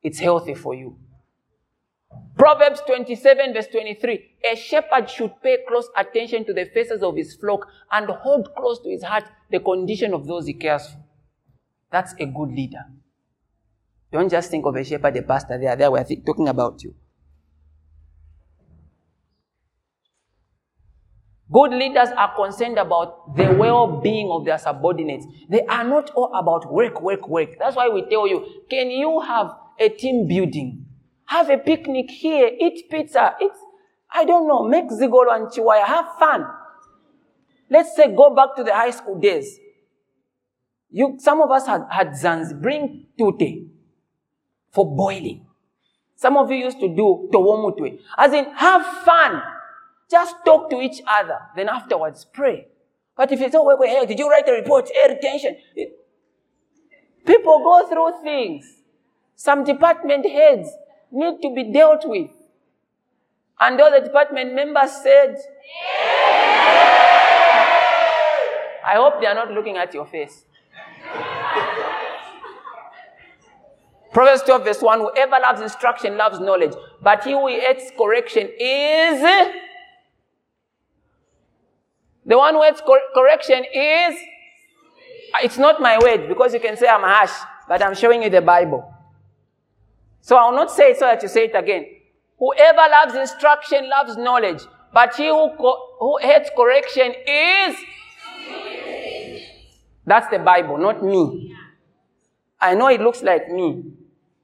It's 0.02 0.18
healthy 0.18 0.54
for 0.54 0.74
you. 0.74 0.96
Proverbs 2.36 2.80
27, 2.86 3.52
verse 3.52 3.66
23. 3.66 4.24
A 4.52 4.56
shepherd 4.56 5.10
should 5.10 5.32
pay 5.42 5.58
close 5.68 5.88
attention 5.96 6.44
to 6.46 6.54
the 6.54 6.64
faces 6.66 7.02
of 7.02 7.16
his 7.16 7.34
flock 7.34 7.66
and 7.92 8.08
hold 8.08 8.54
close 8.56 8.80
to 8.80 8.88
his 8.88 9.02
heart 9.02 9.24
the 9.50 9.60
condition 9.60 10.14
of 10.14 10.26
those 10.26 10.46
he 10.46 10.54
cares 10.54 10.86
for. 10.86 11.04
That's 11.90 12.14
a 12.14 12.26
good 12.26 12.50
leader. 12.50 12.84
Don't 14.12 14.30
just 14.30 14.50
think 14.50 14.64
of 14.66 14.76
a 14.76 14.84
shepherd, 14.84 15.16
a 15.16 15.22
pastor. 15.22 15.58
They 15.58 15.66
are 15.66 15.76
there. 15.76 15.90
We're 15.90 16.04
talking 16.04 16.48
about 16.48 16.82
you. 16.82 16.94
Good 21.50 21.70
leaders 21.70 22.10
are 22.16 22.34
concerned 22.34 22.76
about 22.78 23.34
the 23.34 23.54
well 23.54 24.00
being 24.02 24.30
of 24.30 24.44
their 24.44 24.58
subordinates. 24.58 25.26
They 25.48 25.64
are 25.64 25.84
not 25.84 26.10
all 26.10 26.30
about 26.34 26.70
work, 26.70 27.00
work, 27.00 27.26
work. 27.26 27.58
That's 27.58 27.74
why 27.74 27.88
we 27.88 28.06
tell 28.08 28.28
you 28.28 28.44
can 28.68 28.90
you 28.90 29.20
have 29.20 29.54
a 29.80 29.88
team 29.88 30.28
building? 30.28 30.84
Have 31.26 31.48
a 31.50 31.58
picnic 31.58 32.10
here, 32.10 32.50
eat 32.58 32.90
pizza, 32.90 33.34
eat, 33.42 33.52
I 34.12 34.24
don't 34.24 34.46
know, 34.46 34.64
make 34.64 34.88
zigolo 34.90 35.34
and 35.34 35.48
chiwaya, 35.48 35.84
have 35.84 36.06
fun. 36.18 36.46
Let's 37.70 37.94
say 37.94 38.14
go 38.14 38.34
back 38.34 38.56
to 38.56 38.64
the 38.64 38.74
high 38.74 38.90
school 38.90 39.18
days. 39.18 39.58
You, 40.90 41.16
some 41.18 41.42
of 41.42 41.50
us 41.50 41.66
had, 41.66 41.82
had 41.90 42.08
zans, 42.08 42.58
bring 42.60 43.06
tute 43.18 43.68
for 44.70 44.96
boiling. 44.96 45.46
Some 46.16 46.36
of 46.36 46.50
you 46.50 46.56
used 46.56 46.80
to 46.80 46.88
do 46.88 47.28
towomutwe. 47.32 48.00
As 48.16 48.32
in, 48.32 48.46
have 48.54 48.84
fun. 49.04 49.42
Just 50.10 50.36
talk 50.44 50.70
to 50.70 50.80
each 50.80 51.02
other. 51.06 51.38
Then 51.54 51.68
afterwards, 51.68 52.24
pray. 52.24 52.68
But 53.16 53.30
if 53.32 53.40
you 53.40 53.50
say, 53.50 53.58
wait, 53.60 53.78
wait, 53.78 53.90
hey, 53.90 54.06
did 54.06 54.18
you 54.18 54.30
write 54.30 54.48
a 54.48 54.52
report? 54.52 54.88
Hey, 54.92 55.14
retention. 55.14 55.56
People 57.26 57.58
go 57.58 57.86
through 57.88 58.22
things. 58.22 58.64
Some 59.34 59.64
department 59.64 60.24
heads 60.24 60.70
need 61.10 61.42
to 61.42 61.54
be 61.54 61.72
dealt 61.72 62.04
with. 62.06 62.30
And 63.60 63.80
all 63.80 63.90
the 63.90 64.00
department 64.00 64.54
members 64.54 64.92
said, 65.02 65.36
I 68.86 68.94
hope 68.94 69.20
they 69.20 69.26
are 69.26 69.34
not 69.34 69.50
looking 69.50 69.76
at 69.76 69.92
your 69.92 70.06
face. 70.06 70.44
Proverbs 74.12 74.42
12, 74.42 74.64
verse 74.64 74.80
1 74.80 75.00
Whoever 75.00 75.38
loves 75.42 75.60
instruction 75.60 76.16
loves 76.16 76.40
knowledge, 76.40 76.72
but 77.02 77.24
he 77.24 77.32
who 77.32 77.48
hates 77.48 77.90
correction 77.96 78.48
is 78.58 79.22
the 82.28 82.36
one 82.36 82.54
cor- 82.84 83.00
correction 83.14 83.64
is, 83.74 84.14
uh, 85.34 85.38
it's 85.42 85.56
not 85.56 85.80
my 85.80 85.98
word 85.98 86.28
because 86.28 86.52
you 86.52 86.60
can 86.60 86.76
say 86.76 86.86
I'm 86.86 87.00
harsh, 87.00 87.32
but 87.66 87.82
I'm 87.82 87.94
showing 87.94 88.22
you 88.22 88.28
the 88.28 88.42
Bible. 88.42 88.84
So 90.20 90.36
I 90.36 90.50
will 90.50 90.56
not 90.56 90.70
say 90.70 90.90
it 90.90 90.98
so 90.98 91.06
that 91.06 91.22
you 91.22 91.28
say 91.28 91.46
it 91.46 91.54
again. 91.54 91.86
Whoever 92.38 92.82
loves 92.90 93.14
instruction 93.14 93.88
loves 93.88 94.18
knowledge, 94.18 94.60
but 94.92 95.14
he 95.16 95.26
who, 95.28 95.50
co- 95.56 95.96
who 95.98 96.18
hates 96.18 96.50
correction 96.54 97.14
is. 97.26 97.76
That's 100.04 100.28
the 100.28 100.38
Bible, 100.38 100.76
not 100.76 101.02
me. 101.02 101.54
I 102.60 102.74
know 102.74 102.88
it 102.88 103.00
looks 103.00 103.22
like 103.22 103.48
me 103.50 103.84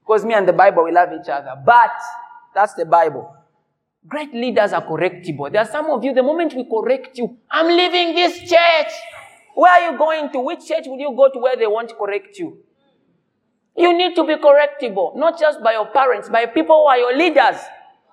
because 0.00 0.24
me 0.24 0.32
and 0.32 0.48
the 0.48 0.52
Bible 0.54 0.84
we 0.84 0.92
love 0.92 1.10
each 1.12 1.28
other, 1.28 1.54
but 1.64 1.92
that's 2.54 2.72
the 2.74 2.86
Bible. 2.86 3.43
Great 4.06 4.34
leaders 4.34 4.72
are 4.72 4.84
correctable. 4.86 5.50
There 5.50 5.62
are 5.62 5.70
some 5.70 5.86
of 5.90 6.04
you, 6.04 6.12
the 6.12 6.22
moment 6.22 6.54
we 6.54 6.64
correct 6.64 7.16
you, 7.16 7.38
I'm 7.50 7.66
leaving 7.66 8.14
this 8.14 8.38
church. 8.38 8.92
Where 9.54 9.72
are 9.72 9.92
you 9.92 9.98
going 9.98 10.30
to? 10.32 10.40
Which 10.40 10.66
church 10.66 10.84
will 10.86 10.98
you 10.98 11.14
go 11.16 11.30
to 11.32 11.38
where 11.38 11.56
they 11.56 11.66
won't 11.66 11.96
correct 11.96 12.38
you? 12.38 12.58
You 13.76 13.96
need 13.96 14.14
to 14.14 14.24
be 14.24 14.36
correctable, 14.36 15.16
not 15.16 15.38
just 15.38 15.62
by 15.62 15.72
your 15.72 15.86
parents, 15.86 16.28
by 16.28 16.46
people 16.46 16.76
who 16.76 16.86
are 16.86 16.98
your 16.98 17.16
leaders. 17.16 17.56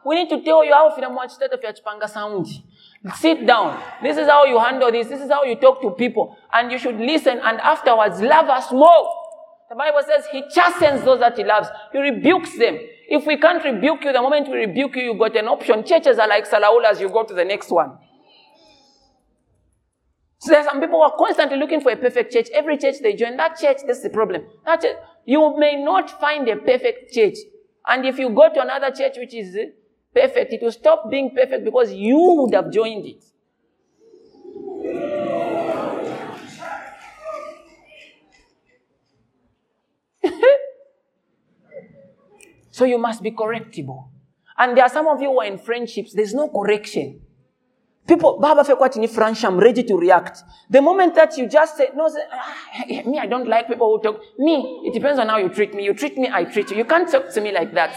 We 0.06 0.16
need 0.16 0.30
to 0.30 0.42
tell 0.44 0.66
you 0.66 0.74
how 0.74 0.96
finamwachitata 0.96 1.62
fya 1.62 1.74
chipanga 1.78 2.10
sound. 2.10 2.48
Sit 3.16 3.46
down. 3.46 3.80
This 4.02 4.18
is 4.18 4.28
how 4.28 4.46
you 4.46 4.60
handle 4.60 4.92
this. 4.92 5.08
This 5.08 5.22
is 5.22 5.30
how 5.30 5.44
you 5.44 5.56
talk 5.56 5.82
to 5.82 5.92
people. 5.92 6.36
And 6.54 6.72
you 6.72 6.80
should 6.80 6.98
listen 6.98 7.40
and 7.44 7.60
afterwards 7.60 8.20
love 8.22 8.50
us 8.50 8.72
more. 8.72 9.14
The 9.70 9.76
Bible 9.76 10.02
says 10.06 10.26
he 10.32 10.44
chastens 10.54 11.04
those 11.04 11.20
that 11.20 11.38
he 11.38 11.44
loves. 11.44 11.68
He 11.92 12.00
rebukes 12.00 12.58
them. 12.58 12.80
If 13.14 13.26
we 13.28 13.36
can't 13.36 13.62
rebuke 13.62 14.06
you, 14.06 14.14
the 14.14 14.22
moment 14.22 14.48
we 14.50 14.60
rebuke 14.60 14.96
you, 14.96 15.04
you've 15.04 15.20
got 15.20 15.36
an 15.36 15.50
option. 15.50 15.84
Churches 15.84 16.18
are 16.18 16.30
like 16.30 16.50
salaulas, 16.50 17.02
you 17.02 17.10
go 17.10 17.26
to 17.26 17.34
the 17.34 17.44
next 17.44 17.70
one. 17.70 17.98
So 20.40 20.52
there 20.52 20.62
are 20.62 20.64
some 20.64 20.80
people 20.80 21.00
who 21.00 21.04
are 21.04 21.18
constantly 21.18 21.58
looking 21.58 21.82
for 21.82 21.92
a 21.92 21.98
perfect 21.98 22.32
church. 22.32 22.48
Every 22.54 22.78
church 22.78 22.96
they 23.04 23.14
join, 23.14 23.36
that 23.36 23.60
church, 23.60 23.80
that's 23.86 24.02
the 24.02 24.12
problem. 24.12 24.44
That 24.66 24.82
church, 24.82 24.96
you 25.26 25.58
may 25.58 25.84
not 25.84 26.22
find 26.22 26.48
a 26.48 26.56
perfect 26.56 27.14
church. 27.14 27.36
And 27.86 28.06
if 28.06 28.18
you 28.18 28.30
go 28.30 28.48
to 28.54 28.62
another 28.62 28.92
church 28.96 29.18
which 29.18 29.34
is 29.34 29.58
perfect, 30.16 30.54
it 30.54 30.62
will 30.62 30.72
stop 30.72 31.12
being 31.12 31.36
perfect 31.36 31.66
because 31.66 31.92
you 31.92 32.18
would 32.18 32.56
have 32.56 32.72
joined 32.72 33.06
it. 33.06 33.26
So 42.82 42.86
you 42.86 42.98
must 42.98 43.22
be 43.22 43.30
correctable. 43.30 44.08
And 44.58 44.76
there 44.76 44.84
are 44.84 44.90
some 44.90 45.08
of 45.08 45.22
you 45.22 45.30
who 45.30 45.40
are 45.40 45.46
in 45.46 45.60
friendships, 45.60 46.14
there's 46.16 46.34
no 46.34 46.50
correction. 46.50 47.22
People, 48.08 48.40
Baba 48.40 48.64
Fekwati 48.64 48.98
ni 48.98 49.06
French, 49.06 49.46
I'm 49.46 49.60
ready 49.60 49.84
to 49.84 49.96
react. 49.96 50.42
The 50.68 50.82
moment 50.82 51.14
that 51.14 51.38
you 51.38 51.48
just 51.48 51.78
say, 51.78 51.90
no, 51.96 52.10
say, 52.10 52.24
ah, 52.32 52.56
me, 53.06 53.20
I 53.20 53.28
don't 53.28 53.48
like 53.48 53.68
people 53.68 53.96
who 53.96 54.02
talk. 54.02 54.20
Me, 54.40 54.82
it 54.84 54.96
depends 54.96 55.20
on 55.20 55.28
how 55.28 55.38
you 55.38 55.50
treat 55.50 55.76
me. 55.76 55.84
You 55.84 55.94
treat 55.94 56.18
me, 56.18 56.28
I 56.34 56.46
treat 56.46 56.72
you. 56.72 56.78
You 56.78 56.86
can't 56.86 57.08
talk 57.08 57.30
to 57.30 57.40
me 57.40 57.52
like 57.52 57.72
that. 57.76 57.94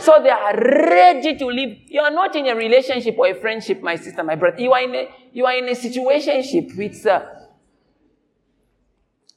So 0.00 0.14
they 0.22 0.30
are 0.30 0.56
ready 0.56 1.36
to 1.36 1.44
live. 1.44 1.76
You 1.84 2.00
are 2.00 2.10
not 2.10 2.34
in 2.34 2.46
a 2.46 2.56
relationship 2.56 3.18
or 3.18 3.26
a 3.26 3.34
friendship, 3.34 3.82
my 3.82 3.96
sister, 3.96 4.24
my 4.24 4.36
brother. 4.36 4.58
You 4.58 4.72
are 4.72 4.82
in 4.82 4.94
a, 4.94 5.08
you 5.34 5.44
are 5.44 5.58
in 5.58 5.68
a 5.68 5.72
situationship 5.72 6.74
with, 6.74 7.04
uh, 7.04 7.20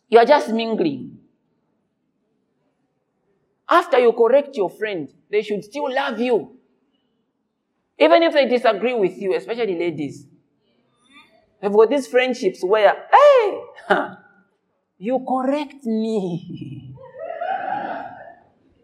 you 0.07 0.19
are 0.19 0.25
just 0.25 0.51
mingling. 0.51 1.12
After 3.69 3.99
you 3.99 4.13
correct 4.13 4.55
your 4.55 4.69
friend, 4.69 5.09
they 5.31 5.41
should 5.41 5.63
still 5.63 5.93
love 5.93 6.19
you. 6.19 6.57
Even 7.97 8.23
if 8.23 8.33
they 8.33 8.47
disagree 8.47 8.93
with 8.93 9.17
you, 9.17 9.35
especially 9.35 9.77
ladies. 9.77 10.25
I've 11.61 11.71
got 11.73 11.89
these 11.89 12.07
friendships 12.07 12.63
where, 12.63 13.07
hey, 13.11 13.61
you 14.97 15.25
correct 15.27 15.85
me. 15.85 16.79